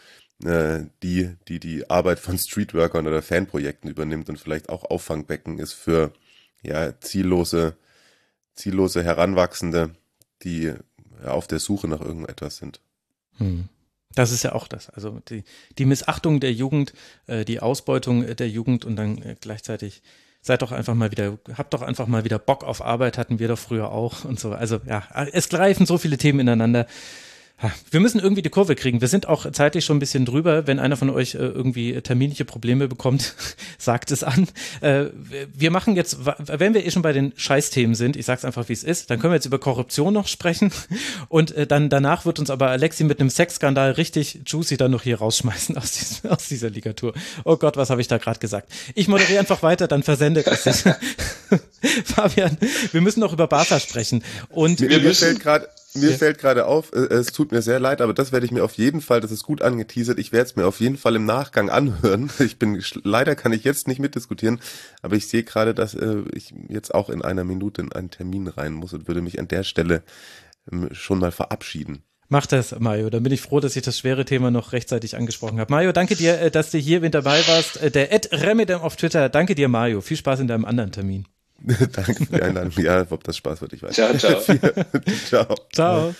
äh, 0.45 0.81
die, 1.03 1.37
die 1.49 1.59
die 1.59 1.91
Arbeit 1.91 2.19
von 2.19 2.39
Streetworkern 2.39 3.07
oder 3.07 3.23
Fanprojekten 3.23 3.91
übernimmt 3.91 4.29
und 4.29 4.39
vielleicht 4.39 4.69
auch 4.69 4.85
Auffangbecken 4.85 5.59
ist 5.59 5.73
für 5.73 6.13
ja, 6.63 6.99
ziellose, 7.01 7.77
ziellose 8.55 9.03
Heranwachsende, 9.03 9.91
die 10.43 10.73
ja, 11.23 11.31
auf 11.31 11.47
der 11.47 11.59
Suche 11.59 11.89
nach 11.89 12.01
irgendetwas 12.01 12.57
sind. 12.57 12.81
Hm. 13.39 13.69
Das 14.15 14.31
ist 14.31 14.43
ja 14.43 14.53
auch 14.53 14.69
das. 14.69 14.91
Also 14.91 15.21
die, 15.31 15.43
die 15.79 15.87
Missachtung 15.87 16.39
der 16.39 16.53
Jugend, 16.53 16.93
äh, 17.27 17.45
die 17.45 17.61
Ausbeutung 17.61 18.37
der 18.37 18.49
Jugend 18.49 18.85
und 18.85 18.97
dann 18.97 19.23
äh, 19.23 19.37
gleichzeitig 19.41 20.03
seid 20.43 20.61
doch 20.61 20.72
einfach 20.72 20.95
mal 20.95 21.11
wieder, 21.12 21.38
habt 21.57 21.72
doch 21.72 21.82
einfach 21.82 22.09
mal 22.09 22.24
wieder 22.24 22.38
Bock 22.38 22.64
auf 22.64 22.82
Arbeit, 22.84 23.16
hatten 23.16 23.38
wir 23.38 23.49
doch 23.49 23.59
früher 23.59 23.90
auch 23.93 24.24
und 24.24 24.40
so. 24.40 24.53
Also 24.53 24.80
ja, 24.86 25.05
es 25.32 25.49
greifen 25.49 25.86
so 25.86 25.99
viele 25.99 26.18
Themen 26.18 26.40
ineinander. 26.40 26.86
Wir 27.91 28.01
müssen 28.01 28.19
irgendwie 28.19 28.43
die 28.43 28.51
Kurve 28.51 28.75
kriegen. 28.75 29.01
Wir 29.01 29.09
sind 29.09 29.29
auch 29.29 29.51
zeitlich 29.53 29.85
schon 29.85 29.97
ein 29.97 30.01
bisschen 30.01 30.25
drüber. 30.25 30.67
Wenn 30.67 30.79
einer 30.79 30.97
von 30.97 31.11
euch 31.11 31.35
äh, 31.35 31.39
irgendwie 31.39 32.01
terminliche 32.01 32.45
Probleme 32.45 32.89
bekommt, 32.89 33.35
sagt 33.79 34.11
es 34.11 34.25
an. 34.25 34.49
Äh, 34.81 35.07
wir 35.55 35.71
machen 35.71 35.97
jetzt, 35.97 36.19
wenn 36.39 36.75
wir 36.75 36.85
eh 36.85 36.91
schon 36.91 37.03
bei 37.03 37.13
den 37.13 37.33
Scheißthemen 37.37 37.95
sind, 37.95 38.17
ich 38.17 38.27
sag's 38.27 38.45
einfach, 38.45 38.69
wie 38.69 38.73
es 38.73 38.85
ist, 38.85 39.11
dann 39.11 39.21
können 39.21 39.33
wir 39.33 39.37
jetzt 39.37 39.47
über 39.47 39.59
Korruption 39.59 40.13
noch 40.15 40.27
sprechen. 40.27 40.73
Und 41.29 41.53
äh, 41.53 41.67
dann 41.67 41.89
danach 41.89 42.25
wird 42.25 42.39
uns 42.39 42.51
aber 42.51 42.69
Alexi 42.71 43.05
mit 43.05 43.21
einem 43.21 43.31
Sexskandal 43.31 43.93
richtig 43.93 44.41
juicy 44.47 44.77
dann 44.77 44.91
noch 44.91 45.03
hier 45.03 45.19
rausschmeißen 45.19 45.77
aus, 45.77 45.93
diesem, 45.93 46.31
aus 46.31 46.49
dieser 46.49 46.71
Ligatur. 46.71 47.15
Oh 47.45 47.57
Gott, 47.57 47.77
was 47.77 47.91
habe 47.91 48.01
ich 48.01 48.09
da 48.09 48.19
gerade 48.19 48.41
gesagt? 48.41 48.71
Ich 48.95 49.09
moderiere 49.09 49.39
einfach 49.39 49.63
weiter, 49.63 49.87
dann 49.89 50.03
versendet 50.03 50.47
es 50.47 50.65
sich. 50.65 50.85
Fabian, 52.05 52.57
wir 52.93 53.01
müssen 53.01 53.21
noch 53.21 53.33
über 53.33 53.47
Barca 53.47 53.79
sprechen. 53.79 54.25
Und 54.49 54.81
mir 54.81 55.15
fällt 55.15 55.41
gerade 55.41 55.69
mir 55.95 56.11
ja. 56.11 56.16
fällt 56.16 56.38
gerade 56.38 56.66
auf, 56.66 56.93
äh, 56.93 57.07
es 57.12 57.32
tut 57.32 57.53
mir 57.53 57.62
sehr 57.62 57.80
leid, 57.80 58.01
aber 58.01 58.14
das 58.14 58.32
werde 58.32 58.47
ich 58.47 58.53
mir 58.53 58.64
auf 58.64 58.74
jeden 58.74 59.01
Fall, 59.01 59.20
das 59.20 59.31
ist 59.31 59.43
gut 59.43 59.62
angeteasert, 59.62 60.19
ich 60.19 60.32
werde 60.32 60.47
es 60.47 60.56
mir 60.56 60.66
auf 60.66 60.81
jeden 60.81 60.97
Fall 60.97 61.16
im 61.16 61.24
Nachgang 61.24 61.70
anhören. 61.70 62.31
Ich 62.43 62.59
bin, 62.59 62.82
leider 63.05 63.36
kann 63.36 63.52
ich 63.52 63.62
jetzt 63.62 63.86
nicht 63.86 64.01
mitdiskutieren, 64.01 64.60
aber 65.01 65.16
ich 65.16 65.28
sehe 65.28 65.44
gerade, 65.44 65.74
dass 65.74 65.94
äh, 65.94 66.23
ich 66.32 66.52
jetzt 66.69 66.94
auch 66.94 67.09
in 67.09 67.23
einer 67.23 67.44
Minute 67.44 67.82
in 67.82 67.93
einen 67.93 68.10
Termin 68.10 68.48
rein 68.48 68.73
muss 68.73 68.93
und 68.93 69.06
würde 69.06 69.23
mich 69.23 69.39
an 69.39 69.48
der 69.48 69.62
Stelle 69.62 70.02
ähm, 70.70 70.89
schon 70.93 71.19
mal 71.19 71.31
verabschieden. 71.31 72.02
Mach 72.28 72.47
das, 72.47 72.74
Mario. 72.78 73.10
Dann 73.10 73.23
bin 73.23 73.32
ich 73.32 73.43
froh, 73.43 73.60
dass 73.60 73.77
ich 73.77 73.82
das 73.82 73.98
schwere 73.98 74.24
Thema 74.24 74.51
noch 74.51 74.73
rechtzeitig 74.73 75.16
angesprochen 75.16 75.60
habe. 75.60 75.70
Mario, 75.70 75.93
danke 75.93 76.16
dir, 76.16 76.40
äh, 76.40 76.51
dass 76.51 76.70
du 76.70 76.78
hier 76.78 77.01
mit 77.01 77.14
dabei 77.14 77.47
warst. 77.47 77.94
Der 77.94 78.12
Ed 78.12 78.31
Remedem 78.32 78.81
auf 78.81 78.97
Twitter. 78.97 79.28
Danke 79.28 79.55
dir, 79.55 79.69
Mario. 79.69 80.01
Viel 80.01 80.16
Spaß 80.16 80.40
in 80.40 80.48
deinem 80.48 80.64
anderen 80.64 80.93
Termin. 80.93 81.27
Danke 81.93 82.26
für 82.26 82.36
die 82.36 82.43
Einladung. 82.43 82.72
Ja, 82.82 83.06
ob 83.10 83.24
das 83.24 83.36
Spaß 83.36 83.60
wird, 83.60 83.72
ich 83.74 83.82
weiß. 83.82 83.94
Ciao, 83.94 84.14
ciao. 84.18 84.40
ciao. 85.28 85.55
Ciao. 85.72 86.14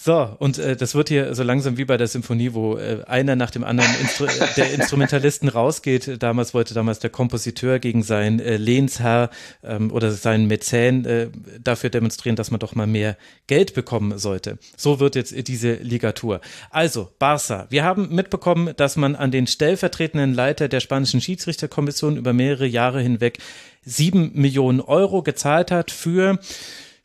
So, 0.00 0.36
und 0.38 0.58
äh, 0.58 0.76
das 0.76 0.94
wird 0.94 1.08
hier 1.08 1.34
so 1.34 1.42
langsam 1.42 1.76
wie 1.76 1.84
bei 1.84 1.96
der 1.96 2.06
Symphonie, 2.06 2.54
wo 2.54 2.76
äh, 2.76 3.02
einer 3.08 3.34
nach 3.34 3.50
dem 3.50 3.64
anderen 3.64 3.90
Instru 4.00 4.26
der 4.56 4.72
Instrumentalisten 4.74 5.48
rausgeht. 5.48 6.22
Damals 6.22 6.54
wollte 6.54 6.72
damals 6.72 7.00
der 7.00 7.10
Kompositeur 7.10 7.80
gegen 7.80 8.04
seinen 8.04 8.38
äh, 8.38 8.58
Lehnsherr 8.58 9.28
ähm, 9.64 9.90
oder 9.90 10.12
seinen 10.12 10.46
Mäzen 10.46 11.04
äh, 11.04 11.30
dafür 11.60 11.90
demonstrieren, 11.90 12.36
dass 12.36 12.52
man 12.52 12.60
doch 12.60 12.76
mal 12.76 12.86
mehr 12.86 13.16
Geld 13.48 13.74
bekommen 13.74 14.16
sollte. 14.18 14.58
So 14.76 15.00
wird 15.00 15.16
jetzt 15.16 15.34
diese 15.48 15.74
Ligatur. 15.74 16.42
Also, 16.70 17.08
Barca. 17.18 17.66
Wir 17.68 17.82
haben 17.82 18.14
mitbekommen, 18.14 18.74
dass 18.76 18.94
man 18.94 19.16
an 19.16 19.32
den 19.32 19.48
stellvertretenden 19.48 20.32
Leiter 20.32 20.68
der 20.68 20.78
spanischen 20.78 21.20
Schiedsrichterkommission 21.20 22.16
über 22.16 22.32
mehrere 22.32 22.66
Jahre 22.66 23.00
hinweg 23.00 23.38
sieben 23.84 24.30
Millionen 24.34 24.80
Euro 24.80 25.24
gezahlt 25.24 25.72
hat 25.72 25.90
für 25.90 26.38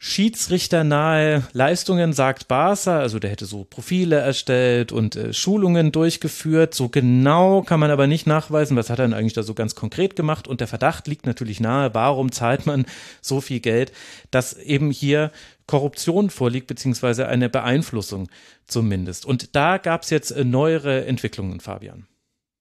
schiedsrichternahe 0.06 1.48
Leistungen, 1.54 2.12
sagt 2.12 2.50
Barca. 2.50 3.00
Also 3.00 3.20
der 3.20 3.30
hätte 3.30 3.46
so 3.46 3.64
Profile 3.64 4.18
erstellt 4.18 4.92
und 4.92 5.16
äh, 5.16 5.32
Schulungen 5.32 5.94
durchgeführt. 5.94 6.74
So 6.74 6.90
genau 6.90 7.62
kann 7.62 7.80
man 7.80 7.90
aber 7.90 8.06
nicht 8.06 8.28
nachweisen, 8.28 8.76
was 8.76 8.90
hat 8.90 9.00
er 9.00 9.06
denn 9.08 9.14
eigentlich 9.14 9.32
da 9.32 9.44
so 9.44 9.54
ganz 9.54 9.76
konkret 9.76 10.18
gemacht. 10.18 10.46
Und 10.46 10.60
der 10.60 10.68
Verdacht 10.68 11.08
liegt 11.08 11.26
natürlich 11.26 11.62
nahe, 11.62 11.94
warum 11.94 12.34
zahlt 12.34 12.66
man 12.66 12.86
so 13.22 13.40
viel 13.40 13.62
Geld, 13.62 13.94
dass 14.30 14.58
eben 14.58 14.92
hier 14.92 15.32
Korruption 15.68 16.30
vorliegt, 16.30 16.68
beziehungsweise 16.68 17.30
eine 17.30 17.48
Beeinflussung 17.48 18.28
zumindest. 18.68 19.26
Und 19.26 19.56
da 19.56 19.78
gab 19.78 20.02
es 20.02 20.10
jetzt 20.10 20.32
äh, 20.32 20.44
neuere 20.44 21.06
Entwicklungen, 21.06 21.62
Fabian. 21.62 22.08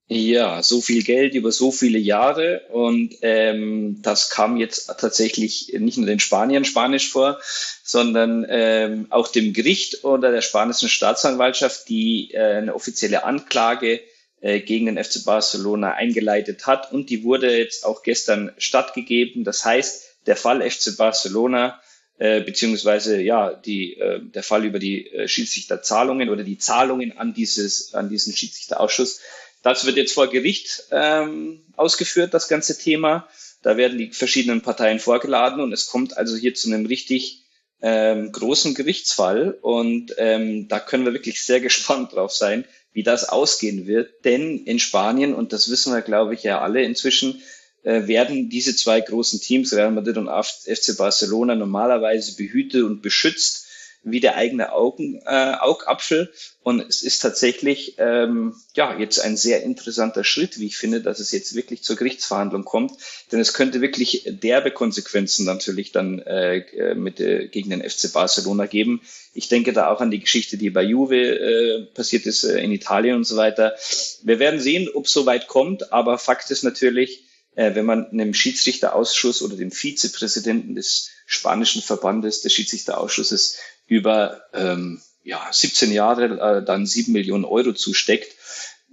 Ja, 0.07 0.61
so 0.61 0.81
viel 0.81 1.01
Geld 1.01 1.33
über 1.33 1.51
so 1.53 1.71
viele 1.71 1.97
Jahre 1.97 2.63
und 2.71 3.15
ähm, 3.21 4.01
das 4.01 4.29
kam 4.29 4.57
jetzt 4.57 4.87
tatsächlich 4.99 5.73
nicht 5.79 5.97
nur 5.97 6.07
den 6.07 6.19
Spaniern 6.19 6.65
Spanisch 6.65 7.09
vor, 7.09 7.39
sondern 7.83 8.45
ähm, 8.49 9.07
auch 9.11 9.29
dem 9.29 9.53
Gericht 9.53 10.03
oder 10.03 10.31
der 10.31 10.41
spanischen 10.41 10.89
Staatsanwaltschaft, 10.89 11.87
die 11.87 12.31
äh, 12.33 12.57
eine 12.57 12.75
offizielle 12.75 13.23
Anklage 13.23 14.01
äh, 14.41 14.59
gegen 14.59 14.87
den 14.87 15.01
FC 15.01 15.23
Barcelona 15.23 15.93
eingeleitet 15.93 16.67
hat 16.67 16.91
und 16.91 17.09
die 17.09 17.23
wurde 17.23 17.57
jetzt 17.57 17.85
auch 17.85 18.03
gestern 18.03 18.51
stattgegeben. 18.57 19.45
Das 19.45 19.63
heißt, 19.63 20.17
der 20.25 20.35
Fall 20.35 20.69
FC 20.69 20.97
Barcelona 20.97 21.79
äh, 22.17 22.41
beziehungsweise 22.41 23.21
ja 23.21 23.53
die 23.53 23.97
äh, 23.97 24.19
der 24.21 24.43
Fall 24.43 24.65
über 24.65 24.79
die 24.79 25.07
äh, 25.07 25.27
Schiedsrichterzahlungen 25.27 26.29
oder 26.29 26.43
die 26.43 26.57
Zahlungen 26.57 27.17
an 27.17 27.33
dieses 27.33 27.93
an 27.93 28.09
diesen 28.09 28.35
Schiedsrichterausschuss 28.35 29.21
das 29.63 29.85
wird 29.85 29.97
jetzt 29.97 30.13
vor 30.13 30.29
Gericht 30.29 30.83
ähm, 30.91 31.63
ausgeführt, 31.75 32.33
das 32.33 32.47
ganze 32.47 32.77
Thema. 32.77 33.27
Da 33.63 33.77
werden 33.77 33.97
die 33.97 34.11
verschiedenen 34.11 34.61
Parteien 34.61 34.99
vorgeladen 34.99 35.61
und 35.61 35.71
es 35.71 35.87
kommt 35.87 36.17
also 36.17 36.35
hier 36.35 36.53
zu 36.53 36.67
einem 36.67 36.85
richtig 36.85 37.45
ähm, 37.81 38.31
großen 38.31 38.75
Gerichtsfall. 38.75 39.57
Und 39.61 40.13
ähm, 40.17 40.67
da 40.67 40.79
können 40.79 41.05
wir 41.05 41.13
wirklich 41.13 41.41
sehr 41.41 41.61
gespannt 41.69 42.13
drauf 42.13 42.33
sein, 42.33 42.65
wie 42.91 43.03
das 43.03 43.29
ausgehen 43.29 43.87
wird. 43.87 44.25
Denn 44.25 44.65
in 44.65 44.79
Spanien, 44.79 45.33
und 45.33 45.53
das 45.53 45.71
wissen 45.71 45.93
wir, 45.93 46.01
glaube 46.01 46.33
ich, 46.33 46.43
ja 46.43 46.61
alle 46.61 46.83
inzwischen, 46.83 47.41
äh, 47.83 48.07
werden 48.07 48.49
diese 48.49 48.75
zwei 48.75 48.99
großen 48.99 49.39
Teams, 49.39 49.73
Real 49.73 49.91
Madrid 49.91 50.17
und 50.17 50.29
FC 50.29 50.97
Barcelona, 50.97 51.55
normalerweise 51.55 52.35
behütet 52.35 52.83
und 52.83 53.01
beschützt 53.01 53.62
wie 54.03 54.19
der 54.19 54.35
eigene 54.35 54.73
Augen, 54.73 55.21
äh, 55.25 55.55
Augapfel. 55.59 56.31
Und 56.61 56.81
es 56.81 57.01
ist 57.03 57.19
tatsächlich 57.19 57.95
ähm, 57.97 58.55
ja 58.75 58.97
jetzt 58.97 59.19
ein 59.19 59.37
sehr 59.37 59.63
interessanter 59.63 60.23
Schritt, 60.23 60.59
wie 60.59 60.67
ich 60.67 60.77
finde, 60.77 61.01
dass 61.01 61.19
es 61.19 61.31
jetzt 61.31 61.55
wirklich 61.55 61.83
zur 61.83 61.95
Gerichtsverhandlung 61.95 62.65
kommt. 62.65 62.93
Denn 63.31 63.39
es 63.39 63.53
könnte 63.53 63.81
wirklich 63.81 64.23
derbe 64.27 64.71
Konsequenzen 64.71 65.45
natürlich 65.45 65.91
dann 65.91 66.19
äh, 66.19 66.57
äh 66.57 66.95
mit 66.95 67.19
äh, 67.19 67.47
gegen 67.47 67.69
den 67.69 67.87
FC 67.87 68.11
Barcelona 68.11 68.65
geben. 68.65 69.01
Ich 69.33 69.49
denke 69.49 69.73
da 69.73 69.89
auch 69.89 70.01
an 70.01 70.11
die 70.11 70.19
Geschichte, 70.19 70.57
die 70.57 70.69
bei 70.69 70.83
Juve 70.83 71.17
äh, 71.17 71.85
passiert 71.93 72.25
ist 72.25 72.43
äh, 72.43 72.59
in 72.59 72.71
Italien 72.71 73.15
und 73.15 73.25
so 73.25 73.35
weiter. 73.37 73.75
Wir 74.23 74.39
werden 74.39 74.59
sehen, 74.59 74.89
ob 74.93 75.05
es 75.05 75.11
so 75.11 75.25
weit 75.25 75.47
kommt, 75.47 75.91
aber 75.91 76.17
Fakt 76.17 76.51
ist 76.51 76.63
natürlich, 76.63 77.23
äh, 77.55 77.75
wenn 77.75 77.85
man 77.85 78.07
einem 78.07 78.33
Schiedsrichterausschuss 78.33 79.41
oder 79.41 79.55
dem 79.55 79.71
Vizepräsidenten 79.71 80.75
des 80.75 81.09
spanischen 81.25 81.81
Verbandes 81.81 82.41
des 82.41 82.53
Schiedsrichterausschusses 82.53 83.57
über 83.87 84.41
ähm, 84.53 85.01
ja, 85.23 85.47
17 85.51 85.91
Jahre 85.91 86.59
äh, 86.59 86.65
dann 86.65 86.85
7 86.85 87.11
Millionen 87.11 87.45
Euro 87.45 87.73
zusteckt, 87.73 88.35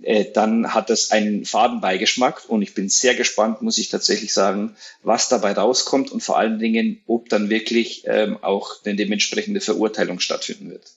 äh, 0.03 0.31
dann 0.33 0.73
hat 0.73 0.91
das 0.91 1.11
einen 1.11 1.45
Fadenbeigeschmack 1.45 2.49
und 2.49 2.63
ich 2.63 2.75
bin 2.75 2.89
sehr 2.89 3.15
gespannt, 3.15 3.63
muss 3.63 3.79
ich 3.79 3.89
tatsächlich 3.89 4.33
sagen, 4.33 4.77
was 5.03 5.29
dabei 5.29 5.53
rauskommt 5.53 6.11
und 6.11 6.23
vor 6.23 6.39
allen 6.39 6.59
Dingen, 6.59 7.03
ob 7.07 7.29
dann 7.29 7.51
wirklich 7.51 8.05
ähm, 8.07 8.39
auch 8.43 8.85
eine 8.85 8.97
dementsprechende 8.97 9.61
Verurteilung 9.61 10.21
stattfinden 10.21 10.71
wird. 10.71 10.95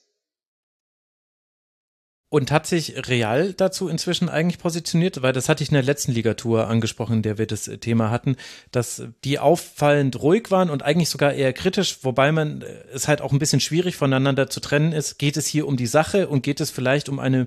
Und 2.30 2.50
hat 2.50 2.66
sich 2.66 3.08
Real 3.08 3.52
dazu 3.52 3.88
inzwischen 3.88 4.28
eigentlich 4.28 4.58
positioniert? 4.58 5.22
Weil 5.22 5.32
das 5.32 5.48
hatte 5.48 5.62
ich 5.62 5.68
in 5.68 5.74
der 5.74 5.84
letzten 5.84 6.10
Ligatur 6.10 6.66
angesprochen, 6.66 7.18
in 7.18 7.22
der 7.22 7.38
wir 7.38 7.46
das 7.46 7.70
Thema 7.80 8.10
hatten, 8.10 8.36
dass 8.72 9.04
die 9.22 9.38
auffallend 9.38 10.20
ruhig 10.20 10.50
waren 10.50 10.68
und 10.68 10.82
eigentlich 10.82 11.10
sogar 11.10 11.32
eher 11.32 11.52
kritisch, 11.52 11.98
wobei 12.02 12.32
man 12.32 12.62
äh, 12.62 12.66
es 12.92 13.06
halt 13.06 13.20
auch 13.20 13.32
ein 13.32 13.38
bisschen 13.38 13.60
schwierig 13.60 13.96
voneinander 13.96 14.50
zu 14.50 14.60
trennen 14.60 14.92
ist. 14.92 15.18
Geht 15.18 15.36
es 15.36 15.46
hier 15.46 15.68
um 15.68 15.76
die 15.76 15.86
Sache 15.86 16.28
und 16.28 16.42
geht 16.42 16.60
es 16.60 16.70
vielleicht 16.70 17.08
um 17.08 17.20
eine 17.20 17.46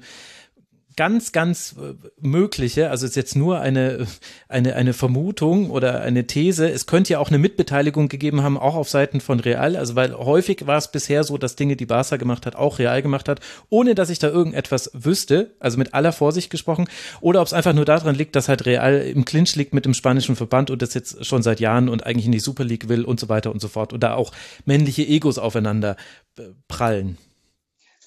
ganz, 0.97 1.31
ganz 1.31 1.75
äh, 1.77 1.93
mögliche, 2.19 2.89
also 2.89 3.05
ist 3.05 3.15
jetzt 3.15 3.35
nur 3.35 3.61
eine, 3.61 4.05
eine, 4.49 4.75
eine 4.75 4.93
Vermutung 4.93 5.69
oder 5.69 6.01
eine 6.01 6.27
These, 6.27 6.69
es 6.69 6.87
könnte 6.87 7.13
ja 7.13 7.19
auch 7.19 7.29
eine 7.29 7.37
Mitbeteiligung 7.37 8.09
gegeben 8.09 8.43
haben, 8.43 8.57
auch 8.57 8.75
auf 8.75 8.89
Seiten 8.89 9.21
von 9.21 9.39
Real, 9.39 9.77
also 9.77 9.95
weil 9.95 10.13
häufig 10.13 10.67
war 10.67 10.77
es 10.77 10.91
bisher 10.91 11.23
so, 11.23 11.37
dass 11.37 11.55
Dinge, 11.55 11.77
die 11.77 11.85
Barca 11.85 12.17
gemacht 12.17 12.45
hat, 12.45 12.55
auch 12.55 12.79
Real 12.79 13.01
gemacht 13.01 13.29
hat, 13.29 13.39
ohne 13.69 13.95
dass 13.95 14.09
ich 14.09 14.19
da 14.19 14.27
irgendetwas 14.27 14.91
wüsste, 14.93 15.55
also 15.59 15.77
mit 15.77 15.93
aller 15.93 16.11
Vorsicht 16.11 16.49
gesprochen, 16.49 16.87
oder 17.21 17.41
ob 17.41 17.47
es 17.47 17.53
einfach 17.53 17.73
nur 17.73 17.85
daran 17.85 18.15
liegt, 18.15 18.35
dass 18.35 18.49
halt 18.49 18.65
Real 18.65 18.99
im 19.01 19.23
Clinch 19.23 19.55
liegt 19.55 19.73
mit 19.73 19.85
dem 19.85 19.93
spanischen 19.93 20.35
Verband 20.35 20.71
und 20.71 20.81
das 20.81 20.95
jetzt 20.95 21.23
schon 21.25 21.43
seit 21.43 21.59
Jahren 21.59 21.89
und 21.89 22.05
eigentlich 22.05 22.25
in 22.25 22.31
die 22.31 22.39
Super 22.39 22.63
League 22.63 22.89
will 22.89 23.05
und 23.05 23.19
so 23.19 23.29
weiter 23.29 23.51
und 23.51 23.61
so 23.61 23.67
fort 23.67 23.93
und 23.93 24.01
da 24.01 24.15
auch 24.15 24.31
männliche 24.65 25.03
Egos 25.03 25.37
aufeinander 25.37 25.95
äh, 26.39 26.43
prallen. 26.67 27.19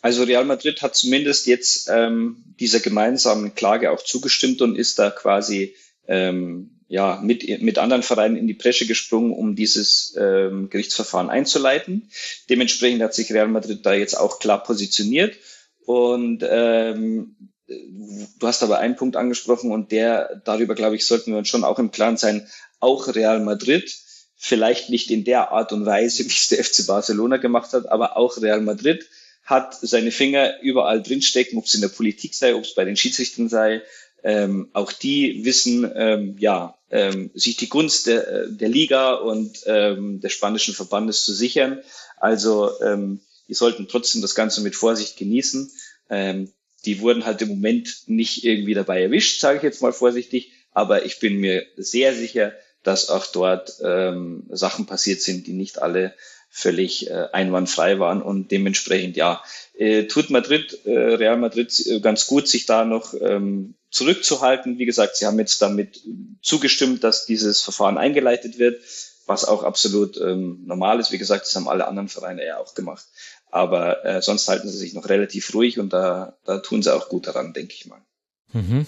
Also 0.03 0.25
Real 0.25 0.45
Madrid 0.45 0.81
hat 0.83 0.95
zumindest 0.95 1.47
jetzt 1.47 1.89
ähm, 1.93 2.43
dieser 2.59 2.81
gemeinsamen 2.81 3.55
Klage 3.55 3.91
auch 3.91 4.03
zugestimmt 4.03 4.63
und 4.63 4.77
ist 4.77 4.99
da 4.99 5.11
quasi 5.11 5.77
ähm, 6.07 6.81
ja 6.89 7.21
mit, 7.23 7.63
mit 7.63 7.79
anderen 7.79 8.03
Vereinen 8.03 8.37
in 8.37 8.47
die 8.47 8.55
Bresche 8.55 8.87
gesprungen, 8.87 9.33
um 9.33 9.55
dieses 9.55 10.17
ähm, 10.19 10.71
Gerichtsverfahren 10.71 11.31
einzuleiten. 11.31 12.11
Dementsprechend 12.49 13.03
hat 13.03 13.15
sich 13.15 13.33
Real 13.33 13.49
Madrid 13.49 13.85
da 13.85 13.93
jetzt 13.93 14.15
auch 14.15 14.39
klar 14.39 14.63
positioniert. 14.63 15.37
Und 15.85 16.45
ähm, 16.49 17.37
du 17.69 18.47
hast 18.47 18.63
aber 18.63 18.79
einen 18.79 18.97
Punkt 18.97 19.17
angesprochen 19.17 19.71
und 19.71 19.93
der, 19.93 20.41
darüber 20.45 20.75
glaube 20.75 20.97
ich, 20.97 21.07
sollten 21.07 21.33
wir 21.33 21.39
uns 21.39 21.49
schon 21.49 21.65
auch 21.65 21.79
im 21.79 21.91
Klaren 21.91 22.17
sein, 22.17 22.49
auch 22.81 23.15
Real 23.15 23.41
Madrid, 23.41 23.95
vielleicht 24.37 24.89
nicht 24.89 25.11
in 25.11 25.25
der 25.25 25.53
Art 25.53 25.73
und 25.73 25.85
Weise, 25.87 26.25
wie 26.25 26.29
es 26.29 26.49
der 26.49 26.65
FC 26.65 26.87
Barcelona 26.87 27.37
gemacht 27.37 27.73
hat, 27.73 27.87
aber 27.87 28.17
auch 28.17 28.41
Real 28.41 28.63
Madrid 28.63 29.07
hat 29.51 29.77
seine 29.83 30.13
Finger 30.13 30.61
überall 30.63 31.03
drinstecken, 31.03 31.59
ob 31.59 31.67
es 31.67 31.75
in 31.75 31.81
der 31.81 31.89
Politik 31.89 32.35
sei, 32.35 32.55
ob 32.55 32.63
es 32.63 32.75
bei 32.75 32.85
den 32.85 32.97
Schiedsrichtern 32.97 33.49
sei. 33.49 33.83
Ähm, 34.23 34.69
auch 34.73 34.93
die 34.93 35.45
wissen, 35.45 35.91
ähm, 35.95 36.37
ja, 36.39 36.79
ähm, 36.91 37.31
sich 37.35 37.57
die 37.57 37.69
Gunst 37.69 38.07
der, 38.07 38.47
der 38.47 38.69
Liga 38.69 39.15
und 39.15 39.59
ähm, 39.67 40.21
des 40.21 40.33
spanischen 40.33 40.75
Verbandes 40.75 41.25
zu 41.25 41.33
sichern. 41.33 41.83
Also 42.19 42.81
ähm, 42.81 43.21
die 43.49 43.55
sollten 43.55 43.89
trotzdem 43.89 44.23
das 44.23 44.35
Ganze 44.35 44.61
mit 44.61 44.77
Vorsicht 44.77 45.17
genießen. 45.17 45.71
Ähm, 46.11 46.53
die 46.85 47.01
wurden 47.01 47.27
halt 47.27 47.43
im 47.43 47.49
Moment 47.49 48.05
nicht 48.07 48.45
irgendwie 48.45 48.75
dabei 48.75 49.03
erwischt, 49.03 49.41
sage 49.41 49.59
ich 49.59 49.63
jetzt 49.63 49.83
mal 49.83 49.93
vorsichtig. 49.93 50.53
Aber 50.73 51.05
ich 51.05 51.19
bin 51.19 51.39
mir 51.39 51.67
sehr 51.77 52.15
sicher, 52.15 52.53
dass 52.83 53.11
auch 53.11 53.27
dort 53.27 53.75
ähm, 53.83 54.45
Sachen 54.51 54.87
passiert 54.87 55.21
sind, 55.21 55.47
die 55.47 55.53
nicht 55.53 55.81
alle 55.81 56.15
völlig 56.51 57.09
äh, 57.09 57.29
einwandfrei 57.33 57.99
waren. 58.01 58.23
Und 58.23 58.51
dementsprechend 58.51 59.17
ja 59.17 59.43
äh, 59.75 60.05
tut 60.05 60.31
Madrid 60.31 60.85
äh, 60.85 60.91
Real 60.91 61.37
Madrid 61.37 61.87
äh, 61.87 62.01
ganz 62.01 62.27
gut 62.27 62.49
sich 62.49 62.67
da 62.67 62.85
noch 62.85 63.15
ähm, 63.15 63.75
zurückzuhalten. 63.91 64.79
Wie 64.79 64.87
gesagt 64.87 65.17
sie 65.17 65.27
haben 65.27 65.39
jetzt 65.39 65.63
damit 65.63 66.03
zugestimmt 66.43 67.05
dass 67.05 67.25
dieses 67.25 67.63
Verfahren 67.63 67.99
eingeleitet 67.99 68.59
wird 68.59 68.83
was 69.27 69.45
auch 69.45 69.63
absolut 69.63 70.21
ähm, 70.21 70.65
normal 70.67 70.99
ist. 70.99 71.13
Wie 71.13 71.19
gesagt 71.19 71.47
das 71.47 71.55
haben 71.55 71.69
alle 71.69 71.87
anderen 71.87 72.09
Vereine 72.09 72.45
ja 72.45 72.59
auch 72.59 72.75
gemacht. 72.75 73.07
Aber 73.53 74.05
äh, 74.05 74.23
sonst 74.23 74.49
halten 74.49 74.69
sie 74.69 74.77
sich 74.77 74.93
noch 74.93 75.09
relativ 75.09 75.55
ruhig 75.55 75.79
und 75.79 75.93
da 75.93 76.37
da 76.45 76.59
tun 76.59 76.83
sie 76.83 76.93
auch 76.93 77.09
gut 77.09 77.29
daran 77.29 77.53
denke 77.53 77.75
ich 77.75 77.87
mal. 77.87 78.01
Mhm. 78.53 78.87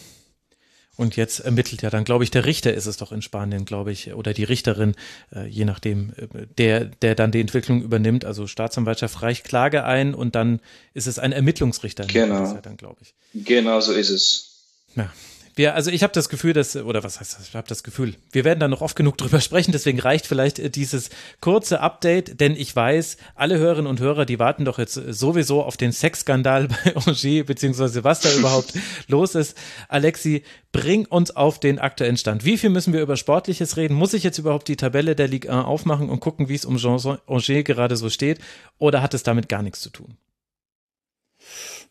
Und 1.03 1.17
jetzt 1.17 1.41
ermittelt 1.41 1.83
ja 1.83 1.91
dann, 1.91 2.05
glaube 2.05 2.23
ich, 2.23 2.31
der 2.31 2.45
Richter 2.45 2.73
ist 2.73 2.87
es 2.87 2.97
doch 2.97 3.11
in 3.11 3.23
Spanien, 3.23 3.65
glaube 3.65 3.91
ich, 3.91 4.15
oder 4.15 4.33
die 4.33 4.45
Richterin, 4.45 4.95
äh, 5.35 5.49
je 5.49 5.65
nachdem, 5.65 6.13
äh, 6.17 6.47
der, 6.59 6.85
der 6.85 7.17
dann 7.17 7.33
die 7.33 7.41
Entwicklung 7.41 7.83
übernimmt. 7.83 8.25
Also 8.25 8.47
Staatsanwaltschaft 8.47 9.21
reicht 9.21 9.43
Klage 9.43 9.83
ein 9.83 10.15
und 10.15 10.37
dann 10.37 10.61
ist 10.95 11.09
es 11.09 11.19
ein 11.19 11.33
Ermittlungsrichter. 11.33 12.05
Genau. 12.05 12.45
Ja 12.45 12.61
dann, 12.61 12.77
glaube 12.77 12.99
ich. 13.03 13.15
Genau 13.35 13.81
so 13.81 13.93
ist 13.93 14.11
es. 14.11 14.61
Ja, 14.95 15.13
Wir, 15.55 15.75
also 15.75 15.91
ich 15.91 16.03
habe 16.03 16.15
das 16.15 16.31
Gefühl, 16.31 16.55
dass, 16.55 16.77
oder 16.77 17.05
was 17.05 17.21
heißt 17.21 17.39
das? 17.39 17.49
Ich 17.49 17.55
habe 17.55 17.69
das 17.69 17.83
Gefühl, 17.83 18.15
wir 18.31 18.45
werden 18.45 18.59
da 18.59 18.69
noch 18.69 18.81
oft 18.81 18.97
genug 18.97 19.19
drüber 19.19 19.41
sprechen, 19.41 19.73
deswegen 19.73 20.01
reicht 20.01 20.27
vielleicht 20.27 20.59
äh, 20.59 20.71
dieses 20.71 21.11
kurze 21.41 21.81
Update, 21.81 22.41
denn 22.41 22.57
ich 22.57 22.75
weiß, 22.75 23.19
alle 23.35 23.59
Hörerinnen 23.59 23.87
und 23.87 24.01
Hörer, 24.01 24.25
die 24.25 24.39
warten 24.39 24.65
doch 24.65 24.79
jetzt 24.79 24.95
sowieso 24.95 25.63
auf 25.63 25.77
den 25.77 25.93
Sexskandal 25.93 26.69
bei 26.85 26.95
Angers, 26.95 27.45
beziehungsweise 27.45 28.03
was 28.03 28.21
da 28.21 28.33
überhaupt 28.33 28.73
los 29.09 29.35
ist. 29.35 29.57
Alexi, 29.89 30.43
bring 30.73 31.05
uns 31.05 31.31
auf 31.31 31.61
den 31.61 31.79
aktuellen 31.79 32.17
Stand. 32.17 32.45
Wie 32.45 32.57
viel 32.57 32.71
müssen 32.71 32.95
wir 32.95 33.03
über 33.03 33.17
Sportliches 33.17 33.77
reden? 33.77 33.95
Muss 33.95 34.15
ich 34.15 34.23
jetzt 34.23 34.39
überhaupt 34.39 34.69
die 34.69 34.77
Tabelle 34.77 35.15
der 35.15 35.29
Ligue 35.29 35.53
1 35.53 35.67
aufmachen 35.67 36.09
und 36.09 36.21
gucken, 36.21 36.49
wie 36.49 36.55
es 36.55 36.65
um 36.65 36.79
Angers 36.79 37.63
gerade 37.63 37.97
so 37.97 38.09
steht? 38.09 38.41
Oder 38.79 39.03
hat 39.03 39.13
es 39.13 39.23
damit 39.23 39.51
gar 39.51 39.63
nichts 39.63 39.81
zu 39.81 39.91
tun? 39.91 40.17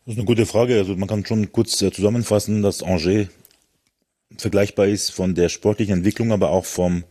Das 0.06 0.16
ist 0.16 0.18
eine 0.18 0.26
gute 0.26 0.48
Frage. 0.48 0.78
Also 0.78 0.96
man 0.96 1.08
kann 1.08 1.26
schon 1.26 1.52
kurz 1.52 1.80
äh, 1.82 1.92
zusammenfassen, 1.92 2.64
dass 2.64 2.82
Angers 2.82 3.30
vergleichbar 4.38 4.88
ist 4.88 5.12
von 5.12 5.36
der 5.36 5.50
sportlichen 5.50 5.96
Entwicklung, 5.96 6.32
aber 6.32 6.50
auch 6.50 6.66
vom 6.66 7.04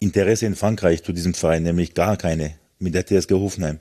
Interesse 0.00 0.46
in 0.46 0.54
Frankreich 0.54 1.02
zu 1.02 1.12
diesem 1.12 1.34
Verein, 1.34 1.62
nämlich 1.62 1.94
gar 1.94 2.16
keine 2.16 2.54
mit 2.78 2.94
der 2.94 3.06
TSG 3.06 3.32
Hofenheim. 3.32 3.80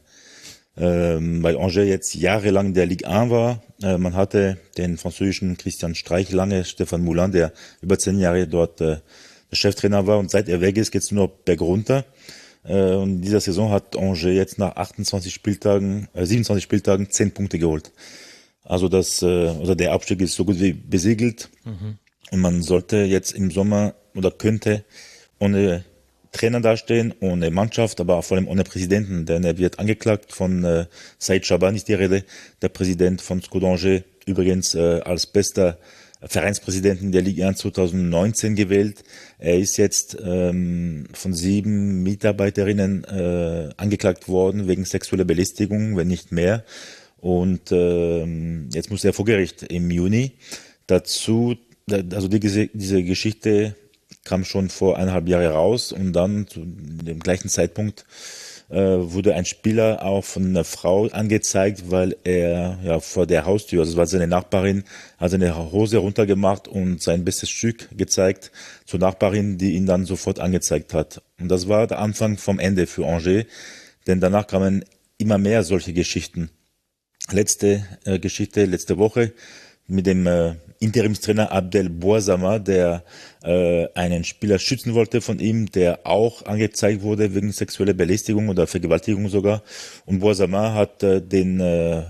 Ähm, 0.79 1.41
weil 1.41 1.57
Angers 1.57 1.87
jetzt 1.87 2.13
jahrelang 2.13 2.73
der 2.73 2.85
Ligue 2.85 3.07
1 3.07 3.31
war. 3.31 3.63
Äh, 3.81 3.97
man 3.97 4.13
hatte 4.13 4.57
den 4.77 4.97
französischen 4.97 5.57
Christian 5.57 5.95
Streich 5.95 6.31
lange, 6.31 6.65
Stefan 6.65 7.03
Moulin, 7.03 7.31
der 7.31 7.51
über 7.81 7.97
zehn 7.97 8.19
Jahre 8.19 8.47
dort 8.47 8.79
äh, 8.81 8.97
der 9.49 9.55
Cheftrainer 9.55 10.05
war 10.05 10.19
und 10.19 10.29
seit 10.29 10.49
er 10.49 10.61
weg 10.61 10.77
ist, 10.77 10.91
geht 10.91 11.01
es 11.01 11.11
nur 11.11 11.29
bergunter. 11.29 12.05
Äh, 12.63 12.93
und 12.93 13.09
in 13.09 13.21
dieser 13.21 13.39
Saison 13.39 13.71
hat 13.71 13.97
Angers 13.97 14.23
jetzt 14.23 14.59
nach 14.59 14.75
28 14.75 15.33
Spieltagen, 15.33 16.09
äh, 16.13 16.25
27 16.25 16.63
Spieltagen 16.63 17.09
10 17.09 17.31
Punkte 17.31 17.57
geholt. 17.57 17.91
Also 18.63 18.89
das, 18.89 19.21
äh, 19.21 19.47
also 19.47 19.73
der 19.75 19.93
Abstieg 19.93 20.21
ist 20.21 20.35
so 20.35 20.45
gut 20.45 20.59
wie 20.59 20.73
besiegelt. 20.73 21.49
Mhm. 21.63 21.97
Und 22.31 22.41
man 22.41 22.61
sollte 22.61 22.97
jetzt 22.97 23.31
im 23.33 23.51
Sommer 23.51 23.95
oder 24.15 24.31
könnte 24.31 24.83
ohne 25.39 25.83
Trainer 26.31 26.61
dastehen, 26.61 27.13
ohne 27.19 27.51
Mannschaft, 27.51 27.99
aber 27.99 28.21
vor 28.21 28.37
allem 28.37 28.47
ohne 28.47 28.63
Präsidenten, 28.63 29.25
denn 29.25 29.43
er 29.43 29.57
wird 29.57 29.79
angeklagt 29.79 30.33
von 30.33 30.63
äh, 30.63 30.85
Said 31.17 31.45
Chaban 31.45 31.75
ist 31.75 31.87
die 31.87 31.93
Rede, 31.93 32.23
der 32.61 32.69
Präsident 32.69 33.21
von 33.21 33.41
Scodanger, 33.41 34.01
übrigens 34.25 34.75
äh, 34.75 34.99
als 35.03 35.25
bester 35.25 35.77
Vereinspräsidenten 36.21 37.11
der 37.11 37.21
Ligue 37.21 37.47
1 37.47 37.59
2019 37.59 38.55
gewählt. 38.55 39.03
Er 39.37 39.57
ist 39.57 39.77
jetzt 39.77 40.17
ähm, 40.23 41.07
von 41.13 41.33
sieben 41.33 42.01
Mitarbeiterinnen 42.01 43.03
äh, 43.03 43.69
angeklagt 43.77 44.27
worden 44.27 44.67
wegen 44.67 44.83
sexueller 44.83 45.25
Belästigung, 45.25 45.95
wenn 45.95 46.07
nicht 46.07 46.31
mehr. 46.31 46.63
Und 47.19 47.71
ähm, 47.71 48.69
jetzt 48.73 48.89
muss 48.89 49.03
er 49.03 49.13
vor 49.13 49.25
Gericht 49.25 49.63
im 49.63 49.91
Juni. 49.91 50.33
Dazu 50.87 51.55
also 51.89 52.27
die, 52.27 52.39
diese 52.73 53.03
Geschichte 53.03 53.75
kam 54.25 54.43
schon 54.43 54.69
vor 54.69 54.97
eineinhalb 54.97 55.27
Jahre 55.27 55.49
raus 55.49 55.91
und 55.91 56.13
dann 56.13 56.47
zu 56.47 56.61
dem 56.65 57.19
gleichen 57.19 57.49
Zeitpunkt 57.49 58.05
äh, 58.69 58.75
wurde 58.75 59.33
ein 59.35 59.45
Spieler 59.45 60.03
auch 60.03 60.23
von 60.23 60.45
einer 60.45 60.65
Frau 60.65 61.07
angezeigt, 61.07 61.89
weil 61.89 62.17
er 62.25 62.79
ja 62.83 62.99
vor 62.99 63.25
der 63.25 63.45
Haustür, 63.45 63.79
also 63.79 63.91
es 63.91 63.97
war 63.97 64.05
seine 64.05 64.27
Nachbarin, 64.27 64.83
hat 65.17 65.31
seine 65.31 65.71
Hose 65.71 65.97
runtergemacht 65.97 66.67
und 66.67 67.01
sein 67.01 67.23
bestes 67.23 67.49
Stück 67.49 67.87
gezeigt 67.95 68.51
zur 68.85 68.99
Nachbarin, 68.99 69.57
die 69.57 69.71
ihn 69.73 69.85
dann 69.85 70.05
sofort 70.05 70.39
angezeigt 70.39 70.93
hat. 70.93 71.21
Und 71.39 71.47
das 71.47 71.69
war 71.69 71.87
der 71.87 71.99
Anfang 71.99 72.37
vom 72.37 72.59
Ende 72.59 72.87
für 72.87 73.07
Angers, 73.07 73.45
denn 74.05 74.19
danach 74.19 74.47
kamen 74.47 74.83
immer 75.17 75.37
mehr 75.37 75.63
solche 75.63 75.93
Geschichten. 75.93 76.49
Letzte 77.31 77.85
äh, 78.05 78.19
Geschichte, 78.19 78.65
letzte 78.65 78.97
Woche 78.97 79.33
mit 79.87 80.05
dem 80.05 80.27
äh, 80.27 80.55
Interimstrainer 80.79 81.51
Abdel 81.51 81.89
Boisama, 81.89 82.59
der 82.59 83.03
äh, 83.43 83.87
einen 83.95 84.23
Spieler 84.23 84.59
schützen 84.59 84.93
wollte 84.93 85.21
von 85.21 85.39
ihm, 85.39 85.71
der 85.71 86.05
auch 86.05 86.45
angezeigt 86.45 87.01
wurde 87.01 87.33
wegen 87.33 87.51
sexueller 87.51 87.93
Belästigung 87.93 88.49
oder 88.49 88.67
Vergewaltigung 88.67 89.29
sogar. 89.29 89.63
Und 90.05 90.19
Boisama 90.19 90.73
hat 90.73 91.01
äh, 91.03 91.21
den 91.21 91.59
äh, 91.59 92.03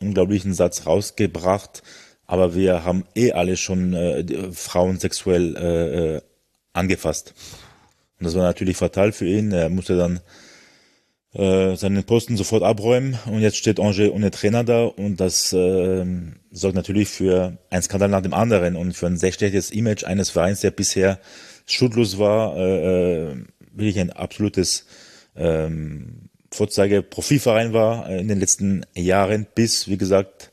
unglaublichen 0.00 0.54
Satz 0.54 0.86
rausgebracht, 0.86 1.82
aber 2.26 2.54
wir 2.54 2.84
haben 2.84 3.04
eh 3.14 3.32
alle 3.32 3.56
schon 3.56 3.94
äh, 3.94 4.52
Frauen 4.52 4.98
sexuell 4.98 5.56
äh, 5.56 6.16
äh, 6.16 6.20
angefasst. 6.72 7.34
Und 8.18 8.26
das 8.26 8.34
war 8.34 8.42
natürlich 8.42 8.76
fatal 8.76 9.12
für 9.12 9.26
ihn. 9.26 9.52
Er 9.52 9.68
musste 9.68 9.96
dann 9.96 10.20
äh, 11.36 11.76
seinen 11.76 12.04
Posten 12.04 12.36
sofort 12.36 12.62
abräumen. 12.62 13.18
Und 13.26 13.40
jetzt 13.40 13.56
steht 13.56 13.78
Angers 13.78 14.10
ohne 14.10 14.30
Trainer 14.30 14.64
da. 14.64 14.84
Und 14.84 15.20
das 15.20 15.52
äh, 15.52 16.04
sorgt 16.50 16.76
natürlich 16.76 17.08
für 17.08 17.58
einen 17.70 17.82
Skandal 17.82 18.08
nach 18.08 18.22
dem 18.22 18.34
anderen 18.34 18.76
und 18.76 18.94
für 18.94 19.06
ein 19.06 19.16
sehr 19.16 19.32
schlechtes 19.32 19.70
Image 19.70 20.04
eines 20.04 20.30
Vereins, 20.30 20.60
der 20.60 20.70
bisher 20.70 21.18
schuldlos 21.66 22.18
war, 22.18 22.56
äh, 22.56 23.32
äh 23.32 23.36
wirklich 23.72 24.00
ein 24.00 24.10
absolutes 24.10 24.86
ähm, 25.36 26.30
Vorzeige-Profiverein 26.50 27.74
war 27.74 28.08
äh, 28.08 28.18
in 28.20 28.28
den 28.28 28.40
letzten 28.40 28.86
Jahren 28.94 29.46
bis, 29.54 29.86
wie 29.88 29.98
gesagt, 29.98 30.52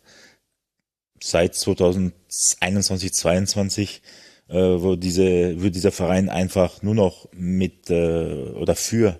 seit 1.21 1.55
2021, 1.55 3.13
2022 3.13 4.01
äh, 4.49 4.55
wo 4.55 4.95
diese, 4.95 5.61
wo 5.63 5.69
dieser 5.69 5.91
Verein 5.91 6.29
einfach 6.29 6.81
nur 6.83 6.95
noch 6.95 7.29
mit 7.33 7.89
äh, 7.89 8.51
oder 8.53 8.75
für 8.75 9.19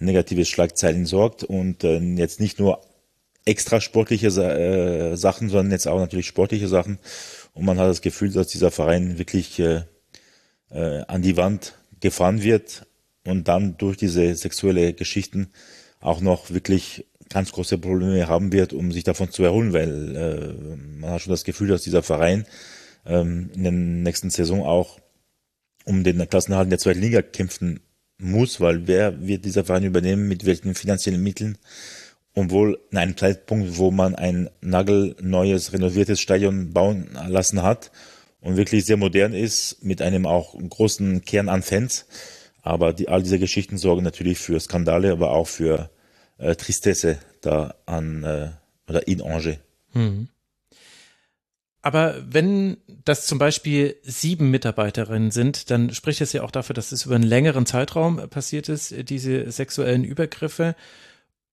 negative 0.00 0.44
Schlagzeilen 0.44 1.06
sorgt 1.06 1.44
und 1.44 1.84
äh, 1.84 1.98
jetzt 1.98 2.40
nicht 2.40 2.58
nur 2.58 2.80
extra 3.44 3.80
sportliche 3.80 4.28
äh, 4.28 5.16
Sachen, 5.16 5.48
sondern 5.48 5.72
jetzt 5.72 5.88
auch 5.88 5.98
natürlich 5.98 6.26
sportliche 6.26 6.68
Sachen. 6.68 6.98
Und 7.54 7.64
man 7.64 7.78
hat 7.78 7.88
das 7.88 8.02
Gefühl, 8.02 8.30
dass 8.32 8.48
dieser 8.48 8.70
Verein 8.70 9.18
wirklich 9.18 9.58
äh, 9.58 9.82
äh, 10.70 11.02
an 11.06 11.22
die 11.22 11.36
Wand 11.36 11.74
gefahren 12.00 12.42
wird 12.42 12.86
und 13.26 13.48
dann 13.48 13.76
durch 13.76 13.96
diese 13.96 14.34
sexuelle 14.34 14.92
Geschichten 14.94 15.50
auch 16.00 16.20
noch 16.20 16.50
wirklich 16.50 17.06
ganz 17.28 17.52
große 17.52 17.78
Probleme 17.78 18.26
haben 18.26 18.52
wird, 18.52 18.72
um 18.72 18.92
sich 18.92 19.04
davon 19.04 19.30
zu 19.30 19.44
erholen, 19.44 19.72
weil 19.72 20.16
äh, 20.16 20.98
man 21.00 21.10
hat 21.10 21.22
schon 21.22 21.30
das 21.30 21.44
Gefühl, 21.44 21.68
dass 21.68 21.82
dieser 21.82 22.02
Verein 22.02 22.46
ähm, 23.06 23.50
in 23.54 23.62
der 23.62 23.72
nächsten 23.72 24.30
Saison 24.30 24.64
auch 24.64 24.98
um 25.84 26.04
den 26.04 26.28
Klassenhalt 26.28 26.70
der 26.70 26.78
zweiten 26.78 27.00
Liga 27.00 27.22
kämpfen 27.22 27.80
muss, 28.20 28.60
weil 28.60 28.86
wer 28.86 29.26
wird 29.26 29.44
dieser 29.44 29.64
Verein 29.64 29.84
übernehmen, 29.84 30.28
mit 30.28 30.46
welchen 30.46 30.74
finanziellen 30.74 31.22
Mitteln? 31.22 31.58
Und 32.32 32.50
wohl 32.50 32.78
in 32.90 32.98
einem 32.98 33.16
Zeitpunkt, 33.16 33.76
wo 33.76 33.90
man 33.90 34.14
ein 34.14 34.50
nagelneues, 34.60 35.72
renoviertes 35.72 36.20
Stadion 36.20 36.72
bauen 36.72 37.10
lassen 37.28 37.62
hat 37.62 37.90
und 38.40 38.56
wirklich 38.56 38.84
sehr 38.84 38.96
modern 38.96 39.32
ist, 39.32 39.82
mit 39.82 40.00
einem 40.00 40.26
auch 40.26 40.56
großen 40.56 41.24
Kern 41.24 41.48
an 41.48 41.62
Fans. 41.62 42.06
Aber 42.62 42.92
die, 42.92 43.08
all 43.08 43.22
diese 43.22 43.38
Geschichten 43.38 43.78
sorgen 43.78 44.04
natürlich 44.04 44.38
für 44.38 44.60
Skandale, 44.60 45.10
aber 45.12 45.32
auch 45.32 45.48
für 45.48 45.90
äh, 46.38 46.54
Tristesse 46.54 47.18
da 47.40 47.74
an 47.86 48.22
äh, 48.22 48.50
oder 48.88 49.06
in 49.08 49.22
Angers. 49.22 49.56
Mhm. 49.92 50.28
Aber 51.82 52.22
wenn 52.28 52.76
das 53.04 53.26
zum 53.26 53.38
Beispiel 53.38 53.96
sieben 54.02 54.50
Mitarbeiterinnen 54.50 55.30
sind, 55.30 55.70
dann 55.70 55.92
spricht 55.94 56.20
es 56.20 56.32
ja 56.32 56.42
auch 56.42 56.50
dafür, 56.50 56.74
dass 56.74 56.92
es 56.92 57.06
über 57.06 57.14
einen 57.14 57.24
längeren 57.24 57.66
Zeitraum 57.66 58.28
passiert 58.28 58.68
ist, 58.68 58.94
diese 59.08 59.50
sexuellen 59.50 60.04
Übergriffe. 60.04 60.74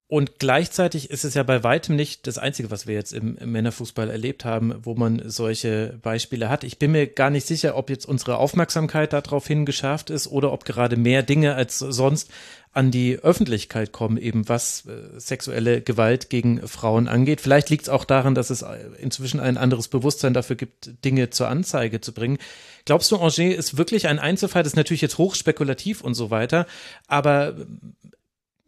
Und 0.10 0.40
gleichzeitig 0.40 1.10
ist 1.10 1.26
es 1.26 1.34
ja 1.34 1.44
bei 1.44 1.66
weitem 1.66 1.98
nicht 1.98 2.28
das 2.28 2.38
Einzige, 2.38 2.72
was 2.72 2.88
wir 2.88 2.96
jetzt 2.96 3.12
im, 3.12 3.38
Männerfußball 3.44 4.10
erlebt 4.10 4.46
haben, 4.46 4.74
wo 4.84 4.96
man 4.96 5.22
solche 5.26 6.00
Beispiele 6.02 6.48
hat. 6.48 6.64
Ich 6.64 6.80
bin 6.80 6.94
mir 6.94 7.08
gar 7.08 7.30
nicht 7.30 7.46
sicher, 7.46 7.76
ob 7.76 7.90
jetzt 7.90 8.06
unsere 8.06 8.38
Aufmerksamkeit 8.38 9.12
darauf 9.12 9.46
hingeschärft 9.48 10.10
ist 10.10 10.28
oder 10.28 10.54
ob 10.54 10.64
gerade 10.64 10.96
mehr 10.96 11.24
Dinge 11.24 11.56
als 11.56 11.80
sonst 11.80 12.32
an 12.72 12.90
die 12.90 13.18
Öffentlichkeit 13.18 13.92
kommen, 13.92 14.16
eben 14.18 14.48
was 14.48 14.86
äh, 14.86 15.20
sexuelle 15.20 15.82
Gewalt 15.82 16.30
gegen 16.30 16.66
Frauen 16.66 17.10
angeht. 17.10 17.42
Vielleicht 17.42 17.70
liegt 17.70 17.84
es 17.84 17.90
auch 17.90 18.06
daran, 18.06 18.34
dass 18.34 18.50
es 18.50 18.64
inzwischen 19.00 19.42
ein 19.42 19.58
anderes 19.58 19.90
Bewusstsein 19.90 20.34
dafür 20.34 20.56
gibt, 20.56 21.04
Dinge 21.04 21.32
zur 21.32 21.50
Anzeige 21.50 22.00
zu 22.00 22.14
bringen. 22.14 22.38
Glaubst 22.86 23.12
du, 23.12 23.18
Angers 23.18 23.40
ist 23.40 23.78
wirklich 23.78 24.08
ein 24.08 24.20
Einzelfall? 24.20 24.64
Das 24.64 24.72
ist 24.72 24.78
natürlich 24.78 25.02
jetzt 25.02 25.18
hochspekulativ 25.18 26.00
und 26.00 26.14
so 26.14 26.30
weiter, 26.30 26.66
aber 27.08 27.56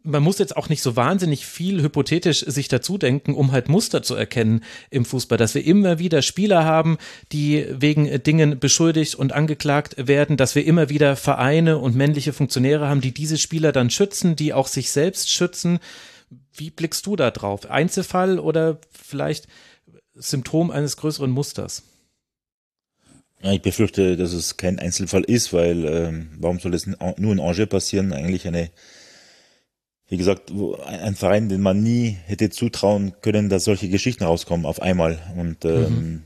man 0.02 0.22
muss 0.22 0.38
jetzt 0.38 0.56
auch 0.56 0.68
nicht 0.68 0.82
so 0.82 0.96
wahnsinnig 0.96 1.46
viel 1.46 1.82
hypothetisch 1.82 2.40
sich 2.40 2.68
dazu 2.68 2.96
denken, 2.96 3.34
um 3.34 3.52
halt 3.52 3.68
Muster 3.68 4.02
zu 4.02 4.14
erkennen 4.14 4.64
im 4.90 5.04
Fußball, 5.04 5.36
dass 5.36 5.54
wir 5.54 5.64
immer 5.64 5.98
wieder 5.98 6.22
Spieler 6.22 6.64
haben, 6.64 6.98
die 7.32 7.66
wegen 7.70 8.22
Dingen 8.22 8.58
beschuldigt 8.58 9.14
und 9.14 9.32
angeklagt 9.32 9.94
werden, 9.98 10.36
dass 10.36 10.54
wir 10.54 10.64
immer 10.64 10.88
wieder 10.88 11.16
Vereine 11.16 11.78
und 11.78 11.96
männliche 11.96 12.32
Funktionäre 12.32 12.88
haben, 12.88 13.00
die 13.00 13.12
diese 13.12 13.36
Spieler 13.36 13.72
dann 13.72 13.90
schützen, 13.90 14.36
die 14.36 14.54
auch 14.54 14.68
sich 14.68 14.90
selbst 14.90 15.30
schützen. 15.30 15.78
Wie 16.52 16.70
blickst 16.70 17.06
du 17.06 17.16
da 17.16 17.30
drauf? 17.30 17.70
Einzelfall 17.70 18.38
oder 18.38 18.78
vielleicht 18.90 19.48
Symptom 20.14 20.70
eines 20.70 20.96
größeren 20.96 21.30
Musters? 21.30 21.82
Ja, 23.42 23.52
ich 23.52 23.62
befürchte, 23.62 24.16
dass 24.16 24.32
es 24.32 24.56
kein 24.56 24.78
Einzelfall 24.78 25.24
ist, 25.24 25.52
weil 25.52 25.86
ähm, 25.86 26.28
warum 26.38 26.58
soll 26.58 26.74
es 26.74 26.86
nur 26.86 27.32
in 27.32 27.40
Angers 27.40 27.68
passieren? 27.68 28.12
Eigentlich 28.12 28.46
eine 28.46 28.70
wie 30.10 30.16
gesagt, 30.16 30.52
ein 30.86 31.14
Verein, 31.14 31.48
den 31.48 31.60
man 31.60 31.82
nie 31.82 32.18
hätte 32.26 32.50
zutrauen 32.50 33.14
können, 33.22 33.48
dass 33.48 33.62
solche 33.62 33.88
Geschichten 33.88 34.24
rauskommen 34.24 34.66
auf 34.66 34.82
einmal. 34.82 35.20
Und 35.36 35.64
ähm, 35.64 35.82
mhm. 35.82 36.22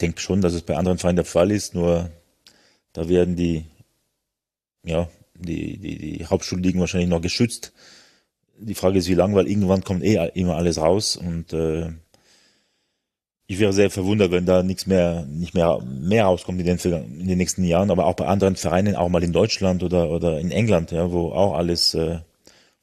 denke 0.00 0.20
schon, 0.20 0.40
dass 0.40 0.54
es 0.54 0.62
bei 0.62 0.76
anderen 0.76 0.98
Vereinen 0.98 1.16
der 1.16 1.24
Fall 1.24 1.50
ist, 1.50 1.74
nur 1.74 2.08
da 2.92 3.08
werden 3.08 3.34
die, 3.34 3.64
ja, 4.84 5.08
die, 5.34 5.76
die, 5.76 5.98
die 5.98 6.26
Hauptschulligen 6.26 6.80
wahrscheinlich 6.80 7.10
noch 7.10 7.20
geschützt. 7.20 7.72
Die 8.60 8.76
Frage 8.76 9.00
ist, 9.00 9.08
wie 9.08 9.14
lange, 9.14 9.34
weil 9.34 9.48
irgendwann 9.48 9.82
kommt 9.82 10.04
eh 10.04 10.30
immer 10.34 10.54
alles 10.54 10.78
raus 10.78 11.16
und 11.16 11.52
äh, 11.52 11.90
ich 13.48 13.58
wäre 13.58 13.72
sehr 13.72 13.90
verwundert, 13.90 14.30
wenn 14.30 14.46
da 14.46 14.62
nichts 14.62 14.86
mehr, 14.86 15.26
nicht 15.26 15.54
mehr, 15.54 15.80
mehr 15.82 16.26
rauskommt 16.26 16.60
in 16.60 16.66
den, 16.66 16.78
in 16.78 17.26
den 17.26 17.38
nächsten 17.38 17.64
Jahren, 17.64 17.90
aber 17.90 18.06
auch 18.06 18.14
bei 18.14 18.26
anderen 18.26 18.54
Vereinen, 18.54 18.94
auch 18.94 19.08
mal 19.08 19.24
in 19.24 19.32
Deutschland 19.32 19.82
oder, 19.82 20.10
oder 20.10 20.38
in 20.38 20.52
England, 20.52 20.92
ja, 20.92 21.10
wo 21.10 21.32
auch 21.32 21.54
alles 21.54 21.94
äh, 21.94 22.20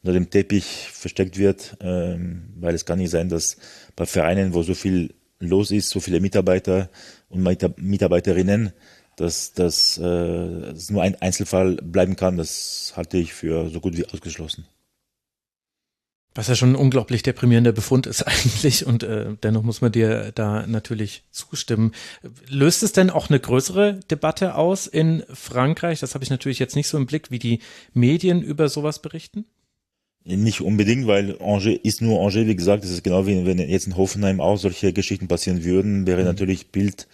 unter 0.04 0.14
dem 0.14 0.30
Teppich 0.30 0.90
versteckt 0.92 1.38
wird, 1.38 1.78
ähm, 1.82 2.54
weil 2.56 2.74
es 2.74 2.86
kann 2.86 3.00
nicht 3.00 3.12
sein, 3.12 3.30
dass 3.30 3.58
bei 3.96 4.06
Vereinen, 4.06 4.54
wo 4.54 4.64
so 4.64 4.74
viel 4.74 5.14
los 5.40 5.72
ist, 5.72 5.90
so 5.90 6.00
viele 6.00 6.20
Mitarbeiter 6.20 6.90
und 7.30 7.44
Mitarbeiterinnen, 7.78 8.74
dass 9.16 9.54
das 9.54 9.98
äh, 9.98 10.74
nur 10.90 11.04
ein 11.04 11.22
Einzelfall 11.22 11.76
bleiben 11.76 12.16
kann, 12.16 12.38
das 12.38 12.94
halte 12.96 13.18
ich 13.18 13.34
für 13.34 13.70
so 13.70 13.80
gut 13.80 13.98
wie 13.98 14.06
ausgeschlossen. 14.06 14.66
Was 16.34 16.48
ja 16.48 16.56
schon 16.56 16.72
ein 16.72 16.76
unglaublich 16.76 17.24
deprimierender 17.24 17.74
Befund 17.74 18.08
ist 18.08 18.22
eigentlich 18.28 18.86
und 18.86 19.04
äh, 19.04 19.36
dennoch 19.44 19.64
muss 19.64 19.82
man 19.82 19.92
dir 19.92 20.32
da 20.34 20.66
natürlich 20.66 21.24
zustimmen. 21.30 21.92
Löst 22.48 22.84
es 22.84 22.94
denn 22.94 23.10
auch 23.10 23.30
eine 23.30 23.40
größere 23.40 24.00
Debatte 24.10 24.56
aus 24.56 24.88
in 24.88 25.24
Frankreich? 25.32 26.00
Das 26.00 26.16
habe 26.16 26.24
ich 26.24 26.30
natürlich 26.30 26.60
jetzt 26.60 26.76
nicht 26.76 26.88
so 26.88 26.98
im 26.98 27.06
Blick, 27.06 27.32
wie 27.32 27.40
die 27.40 27.60
Medien 27.94 28.42
über 28.42 28.70
sowas 28.70 29.02
berichten. 29.02 29.46
Nicht 30.24 30.62
unbedingt, 30.62 31.08
weil 31.08 31.42
Angers 31.42 31.80
ist 31.82 32.02
nur 32.02 32.20
Angers, 32.20 32.46
wie 32.46 32.56
gesagt, 32.56 32.84
es 32.84 32.92
ist 32.92 33.04
genau 33.04 33.26
wie 33.26 33.44
wenn 33.46 33.58
jetzt 33.58 33.88
in 33.88 33.98
Hoffenheim 33.98 34.40
auch 34.40 34.58
solche 34.58 34.94
Geschichten 34.94 35.28
passieren 35.28 35.64
würden, 35.64 36.06
wäre 36.06 36.22
mhm. 36.22 36.28
natürlich 36.28 36.68
Bild 36.68 37.08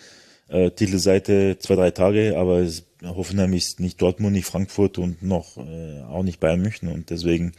äh, 0.49 0.71
Titelseite 0.71 1.57
zwei, 1.59 1.75
drei 1.75 1.91
Tage, 1.91 2.37
aber 2.37 2.59
es, 2.59 2.83
Hoffenheim 3.03 3.53
ist 3.53 3.79
nicht 3.79 4.01
Dortmund, 4.01 4.33
nicht 4.33 4.45
Frankfurt 4.45 4.97
und 4.97 5.23
noch 5.23 5.57
äh, 5.57 6.01
auch 6.01 6.23
nicht 6.23 6.41
Bayern 6.41 6.61
München 6.61 6.89
und 6.89 7.09
deswegen 7.09 7.53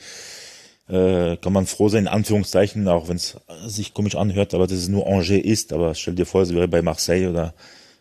äh, 0.88 1.36
kann 1.36 1.52
man 1.52 1.66
froh 1.66 1.88
sein, 1.88 2.04
in 2.04 2.08
Anführungszeichen, 2.08 2.88
auch 2.88 3.08
wenn 3.08 3.16
es 3.16 3.36
sich 3.66 3.94
komisch 3.94 4.16
anhört, 4.16 4.52
aber 4.54 4.66
dass 4.66 4.78
es 4.78 4.88
nur 4.88 5.06
Angers 5.06 5.30
ist. 5.30 5.72
Aber 5.72 5.94
stell 5.94 6.14
dir 6.14 6.26
vor, 6.26 6.42
es 6.42 6.54
wäre 6.54 6.68
bei 6.68 6.82
Marseille 6.82 7.28
oder 7.28 7.54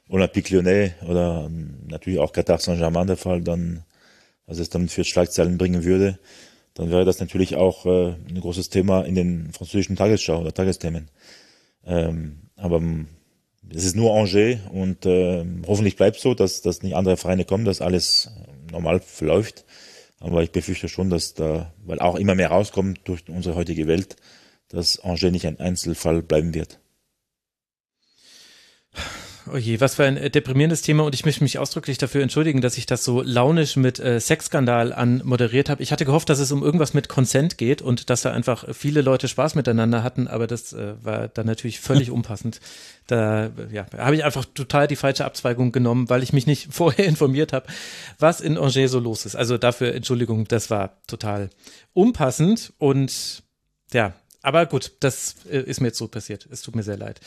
Olympique 0.10 0.54
Lyonnais 0.54 0.92
oder 1.08 1.46
ähm, 1.48 1.80
natürlich 1.88 2.20
auch 2.20 2.32
Qatar 2.32 2.60
Saint-Germain 2.60 3.08
der 3.08 3.18
Fall, 3.18 3.42
dann, 3.42 3.84
was 4.46 4.60
es 4.60 4.70
dann 4.70 4.88
für 4.88 5.04
Schlagzeilen 5.04 5.58
bringen 5.58 5.84
würde, 5.84 6.18
dann 6.78 6.92
wäre 6.92 7.06
das 7.06 7.20
natürlich 7.20 7.56
auch 7.56 7.88
äh, 7.88 8.14
ein 8.30 8.40
großes 8.40 8.70
Thema 8.70 9.02
in 9.02 9.16
den 9.16 9.52
französischen 9.52 9.96
Tagesschau 9.96 10.42
oder 10.42 10.54
Tagesthemen. 10.54 11.10
Ähm, 11.84 12.44
aber 12.56 12.80
es 13.68 13.84
ist 13.84 13.96
nur 13.96 14.16
Angers 14.16 14.60
und 14.72 15.04
äh, 15.08 15.44
hoffentlich 15.66 15.96
bleibt 15.96 16.20
so, 16.20 16.36
dass, 16.36 16.62
dass 16.62 16.84
nicht 16.84 16.96
andere 16.96 17.18
Vereine 17.18 17.46
kommen, 17.46 17.66
dass 17.66 17.82
alles 17.82 18.30
normal 18.72 19.00
verläuft. 19.00 19.66
Aber 20.20 20.44
ich 20.44 20.52
befürchte 20.52 20.88
schon, 20.88 21.10
dass 21.10 21.34
da, 21.34 21.74
weil 21.84 21.98
auch 21.98 22.16
immer 22.16 22.36
mehr 22.36 22.50
rauskommt 22.50 23.00
durch 23.06 23.28
unsere 23.28 23.56
heutige 23.56 23.88
Welt, 23.88 24.16
dass 24.68 25.00
Angers 25.00 25.32
nicht 25.32 25.48
ein 25.48 25.60
Einzelfall 25.60 26.22
bleiben 26.22 26.54
wird. 26.54 26.80
Oh 29.54 29.58
je, 29.58 29.80
was 29.80 29.96
für 29.96 30.04
ein 30.04 30.18
äh, 30.18 30.30
deprimierendes 30.30 30.82
Thema 30.82 31.04
und 31.04 31.16
ich 31.16 31.24
möchte 31.24 31.44
mich 31.44 31.60
ausdrücklich 31.60 31.98
dafür 31.98 32.22
entschuldigen, 32.22 32.62
dass 32.62 32.78
ich 32.78 32.86
das 32.86 33.04
so 33.04 33.22
launisch 33.22 33.76
mit 33.76 34.00
äh, 34.00 34.20
Sexskandal 34.20 34.92
anmoderiert 34.92 35.70
habe. 35.70 35.82
Ich 35.82 35.92
hatte 35.92 36.06
gehofft, 36.06 36.30
dass 36.30 36.40
es 36.40 36.52
um 36.52 36.64
irgendwas 36.64 36.94
mit 36.94 37.08
Consent 37.08 37.58
geht 37.58 37.82
und 37.82 38.10
dass 38.10 38.24
da 38.24 38.32
einfach 38.32 38.66
viele 38.74 39.02
Leute 39.02 39.28
Spaß 39.28 39.56
miteinander 39.56 40.04
hatten, 40.04 40.28
aber 40.28 40.48
das 40.48 40.74
äh, 40.74 40.96
war 41.02 41.28
dann 41.30 41.46
natürlich 41.46 41.80
völlig 41.80 42.12
unpassend. 42.18 42.60
Da 43.08 43.52
ja, 43.72 43.86
habe 43.98 44.16
ich 44.16 44.26
einfach 44.26 44.44
total 44.46 44.88
die 44.88 44.98
falsche 44.98 45.24
Abzweigung 45.24 45.72
genommen, 45.72 46.10
weil 46.10 46.24
ich 46.24 46.34
mich 46.34 46.48
nicht 46.48 46.68
vorher 46.72 47.06
informiert 47.06 47.54
habe, 47.54 47.68
was 48.20 48.42
in 48.42 48.58
Angers 48.58 48.92
so 48.92 49.00
los 49.00 49.26
ist. 49.26 49.36
Also 49.36 49.58
dafür 49.58 49.94
Entschuldigung, 49.94 50.48
das 50.48 50.70
war 50.70 51.02
total 51.08 51.50
unpassend 51.94 52.74
und 52.80 53.44
ja, 53.94 54.14
aber 54.42 54.66
gut, 54.66 54.94
das 55.00 55.36
äh, 55.50 55.60
ist 55.60 55.80
mir 55.80 55.88
jetzt 55.88 55.98
so 55.98 56.08
passiert. 56.08 56.48
Es 56.52 56.62
tut 56.62 56.76
mir 56.76 56.84
sehr 56.84 56.98
leid 56.98 57.22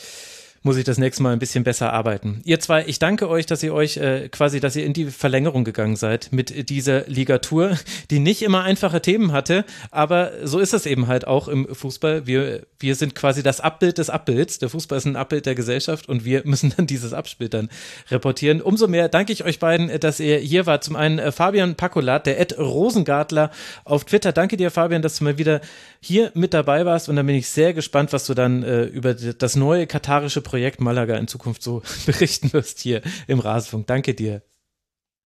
muss 0.62 0.76
ich 0.76 0.84
das 0.84 0.98
nächste 0.98 1.22
Mal 1.22 1.32
ein 1.32 1.38
bisschen 1.38 1.64
besser 1.64 1.92
arbeiten. 1.92 2.42
Ihr 2.44 2.60
zwei, 2.60 2.84
ich 2.86 2.98
danke 2.98 3.28
euch, 3.30 3.46
dass 3.46 3.62
ihr 3.62 3.72
euch 3.72 3.96
äh, 3.96 4.28
quasi, 4.28 4.60
dass 4.60 4.76
ihr 4.76 4.84
in 4.84 4.92
die 4.92 5.06
Verlängerung 5.06 5.64
gegangen 5.64 5.96
seid 5.96 6.28
mit 6.32 6.68
dieser 6.68 7.06
Ligatur, 7.06 7.78
die 8.10 8.18
nicht 8.18 8.42
immer 8.42 8.62
einfache 8.62 9.00
Themen 9.00 9.32
hatte, 9.32 9.64
aber 9.90 10.32
so 10.44 10.58
ist 10.58 10.74
es 10.74 10.84
eben 10.84 11.06
halt 11.06 11.26
auch 11.26 11.48
im 11.48 11.74
Fußball. 11.74 12.26
Wir, 12.26 12.66
wir 12.78 12.94
sind 12.94 13.14
quasi 13.14 13.42
das 13.42 13.60
Abbild 13.60 13.96
des 13.96 14.10
Abbilds. 14.10 14.58
Der 14.58 14.68
Fußball 14.68 14.98
ist 14.98 15.06
ein 15.06 15.16
Abbild 15.16 15.46
der 15.46 15.54
Gesellschaft 15.54 16.08
und 16.08 16.26
wir 16.26 16.42
müssen 16.44 16.74
dann 16.76 16.86
dieses 16.86 17.14
Abbild 17.14 17.54
dann 17.54 17.70
reportieren. 18.10 18.60
Umso 18.60 18.86
mehr 18.86 19.08
danke 19.08 19.32
ich 19.32 19.44
euch 19.44 19.60
beiden, 19.60 19.98
dass 20.00 20.20
ihr 20.20 20.38
hier 20.38 20.66
wart. 20.66 20.84
Zum 20.84 20.96
einen 20.96 21.18
äh, 21.18 21.32
Fabian 21.32 21.74
Pakolat, 21.74 22.26
der 22.26 22.38
Ed 22.38 22.58
Rosengartler 22.58 23.50
auf 23.84 24.04
Twitter. 24.04 24.32
Danke 24.32 24.58
dir, 24.58 24.70
Fabian, 24.70 25.00
dass 25.00 25.16
du 25.16 25.24
mal 25.24 25.38
wieder 25.38 25.62
hier 26.00 26.32
mit 26.34 26.52
dabei 26.52 26.84
warst 26.84 27.08
und 27.08 27.16
dann 27.16 27.26
bin 27.26 27.36
ich 27.36 27.48
sehr 27.48 27.72
gespannt, 27.72 28.12
was 28.12 28.26
du 28.26 28.34
dann 28.34 28.62
äh, 28.62 28.84
über 28.84 29.14
das 29.14 29.56
neue 29.56 29.86
katarische 29.86 30.42
Projekt 30.51 30.81
Malaga 30.81 31.16
in 31.16 31.28
Zukunft 31.28 31.62
so 31.62 31.81
berichten 32.06 32.52
wirst 32.52 32.81
hier 32.81 33.02
im 33.28 33.39
Rasenfunk. 33.39 33.86
Danke 33.86 34.14
dir. 34.14 34.43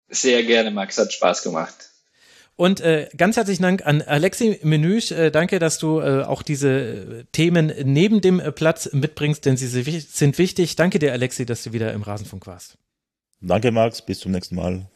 Sehr 0.09 0.43
gerne, 0.43 0.73
Max, 0.73 0.99
hat 0.99 1.12
Spaß 1.12 1.45
gemacht. 1.45 1.91
Und 2.57 2.81
äh, 2.81 3.09
ganz 3.16 3.36
herzlichen 3.36 3.62
Dank 3.62 3.86
an 3.86 4.03
Alexi 4.03 4.59
Menüsch. 4.62 5.12
Äh, 5.12 5.31
danke, 5.31 5.61
dass 5.61 5.78
du 5.78 6.01
äh, 6.01 6.24
auch 6.24 6.43
diese 6.43 6.69
äh, 6.69 7.24
Themen 7.31 7.73
neben 7.85 8.20
dem 8.20 8.41
äh, 8.41 8.51
Platz 8.51 8.91
mitbringst, 8.93 9.45
denn 9.45 9.57
sie 9.57 9.66
sind 9.69 10.39
wichtig. 10.39 10.74
Danke 10.74 10.99
dir, 10.99 11.12
Alexi, 11.12 11.47
dass 11.47 11.62
du 11.62 11.73
wieder 11.73 11.93
im 11.93 12.03
Rasenfunk 12.03 12.47
warst. 12.49 12.77
Danke, 13.41 13.70
Max. 13.70 14.03
Bis 14.03 14.19
zum 14.19 14.32
nächsten 14.32 14.57
Mal. 14.57 14.89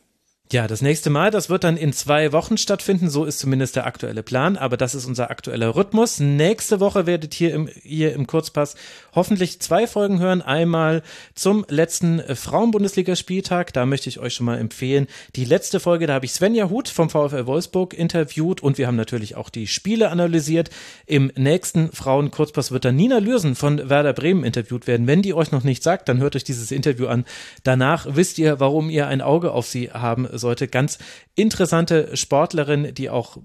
Ja, 0.50 0.66
das 0.66 0.80
nächste 0.80 1.10
Mal, 1.10 1.30
das 1.30 1.50
wird 1.50 1.62
dann 1.62 1.76
in 1.76 1.92
zwei 1.92 2.32
Wochen 2.32 2.56
stattfinden, 2.56 3.10
so 3.10 3.26
ist 3.26 3.38
zumindest 3.38 3.76
der 3.76 3.84
aktuelle 3.84 4.22
Plan, 4.22 4.56
aber 4.56 4.78
das 4.78 4.94
ist 4.94 5.04
unser 5.04 5.30
aktueller 5.30 5.76
Rhythmus. 5.76 6.20
Nächste 6.20 6.80
Woche 6.80 7.04
werdet 7.04 7.38
ihr 7.38 7.52
im, 7.52 7.68
ihr 7.84 8.14
im 8.14 8.26
Kurzpass 8.26 8.74
hoffentlich 9.14 9.60
zwei 9.60 9.86
Folgen 9.86 10.20
hören. 10.20 10.40
Einmal 10.40 11.02
zum 11.34 11.66
letzten 11.68 12.22
Frauenbundesligaspieltag, 12.34 13.74
da 13.74 13.84
möchte 13.84 14.08
ich 14.08 14.20
euch 14.20 14.32
schon 14.32 14.46
mal 14.46 14.56
empfehlen. 14.56 15.06
Die 15.36 15.44
letzte 15.44 15.80
Folge, 15.80 16.06
da 16.06 16.14
habe 16.14 16.24
ich 16.24 16.32
Svenja 16.32 16.70
Huth 16.70 16.88
vom 16.88 17.10
VfL 17.10 17.44
Wolfsburg 17.44 17.92
interviewt 17.92 18.62
und 18.62 18.78
wir 18.78 18.86
haben 18.86 18.96
natürlich 18.96 19.36
auch 19.36 19.50
die 19.50 19.66
Spiele 19.66 20.08
analysiert. 20.08 20.70
Im 21.04 21.30
nächsten 21.36 21.92
Frauenkurzpass 21.92 22.72
wird 22.72 22.86
dann 22.86 22.96
Nina 22.96 23.18
Lürsen 23.18 23.54
von 23.54 23.90
Werder 23.90 24.14
Bremen 24.14 24.44
interviewt 24.44 24.86
werden. 24.86 25.06
Wenn 25.06 25.20
die 25.20 25.34
euch 25.34 25.52
noch 25.52 25.62
nicht 25.62 25.82
sagt, 25.82 26.08
dann 26.08 26.20
hört 26.20 26.36
euch 26.36 26.44
dieses 26.44 26.70
Interview 26.70 27.06
an. 27.06 27.26
Danach 27.64 28.06
wisst 28.08 28.38
ihr, 28.38 28.60
warum 28.60 28.88
ihr 28.88 29.08
ein 29.08 29.20
Auge 29.20 29.52
auf 29.52 29.66
sie 29.66 29.90
haben 29.90 30.26
sollte. 30.38 30.68
Ganz 30.68 30.98
interessante 31.34 32.16
Sportlerin, 32.16 32.94
die 32.94 33.10
auch 33.10 33.38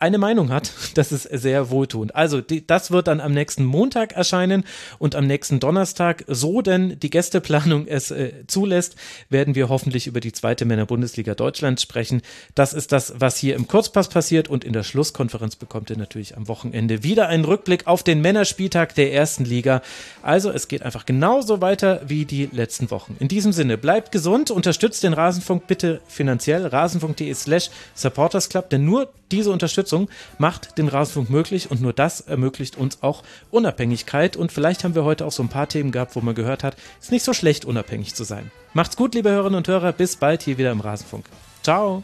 eine 0.00 0.18
Meinung 0.18 0.50
hat. 0.50 0.72
Das 0.94 1.12
ist 1.12 1.22
sehr 1.22 1.70
wohltuend. 1.70 2.16
Also, 2.16 2.40
die, 2.40 2.66
das 2.66 2.90
wird 2.90 3.06
dann 3.06 3.20
am 3.20 3.32
nächsten 3.32 3.64
Montag 3.64 4.12
erscheinen 4.12 4.64
und 4.98 5.14
am 5.14 5.26
nächsten 5.26 5.60
Donnerstag, 5.60 6.24
so 6.26 6.62
denn 6.62 6.98
die 6.98 7.10
Gästeplanung 7.10 7.86
es 7.86 8.10
äh, 8.10 8.32
zulässt, 8.48 8.96
werden 9.28 9.54
wir 9.54 9.68
hoffentlich 9.68 10.08
über 10.08 10.20
die 10.20 10.32
zweite 10.32 10.64
Männer-Bundesliga 10.64 11.34
Deutschlands 11.34 11.82
sprechen. 11.82 12.22
Das 12.54 12.72
ist 12.72 12.90
das, 12.90 13.14
was 13.18 13.36
hier 13.36 13.54
im 13.54 13.68
Kurzpass 13.68 14.08
passiert 14.08 14.48
und 14.48 14.64
in 14.64 14.72
der 14.72 14.82
Schlusskonferenz 14.82 15.54
bekommt 15.56 15.90
ihr 15.90 15.96
natürlich 15.96 16.36
am 16.36 16.48
Wochenende 16.48 17.04
wieder 17.04 17.28
einen 17.28 17.44
Rückblick 17.44 17.86
auf 17.86 18.02
den 18.02 18.20
Männerspieltag 18.20 18.94
der 18.96 19.12
ersten 19.12 19.44
Liga. 19.44 19.82
Also, 20.22 20.50
es 20.50 20.66
geht 20.66 20.82
einfach 20.82 21.06
genauso 21.06 21.60
weiter 21.60 22.02
wie 22.06 22.24
die 22.24 22.48
letzten 22.50 22.90
Wochen. 22.90 23.16
In 23.20 23.28
diesem 23.28 23.52
Sinne, 23.52 23.78
bleibt 23.78 24.10
gesund, 24.10 24.50
unterstützt 24.50 25.04
den 25.04 25.12
Rasenfunk 25.12 25.68
bitte 25.68 26.00
finanziell, 26.08 26.66
rasenfunk.de 26.66 27.32
slash 27.34 27.70
supportersclub, 27.94 28.68
denn 28.70 28.84
nur 28.84 29.08
diese 29.32 29.50
Unterstützung 29.50 30.08
macht 30.38 30.78
den 30.78 30.88
Rasenfunk 30.88 31.30
möglich 31.30 31.70
und 31.70 31.80
nur 31.80 31.92
das 31.92 32.20
ermöglicht 32.20 32.76
uns 32.76 33.02
auch 33.02 33.22
Unabhängigkeit. 33.50 34.36
Und 34.36 34.52
vielleicht 34.52 34.84
haben 34.84 34.94
wir 34.94 35.04
heute 35.04 35.26
auch 35.26 35.32
so 35.32 35.42
ein 35.42 35.48
paar 35.48 35.68
Themen 35.68 35.92
gehabt, 35.92 36.16
wo 36.16 36.20
man 36.20 36.34
gehört 36.34 36.64
hat, 36.64 36.76
ist 37.00 37.12
nicht 37.12 37.24
so 37.24 37.32
schlecht, 37.32 37.64
unabhängig 37.64 38.14
zu 38.14 38.24
sein. 38.24 38.50
Macht's 38.72 38.96
gut, 38.96 39.14
liebe 39.14 39.30
Hörerinnen 39.30 39.58
und 39.58 39.68
Hörer. 39.68 39.92
Bis 39.92 40.16
bald 40.16 40.42
hier 40.42 40.58
wieder 40.58 40.72
im 40.72 40.80
Rasenfunk. 40.80 41.26
Ciao. 41.62 42.02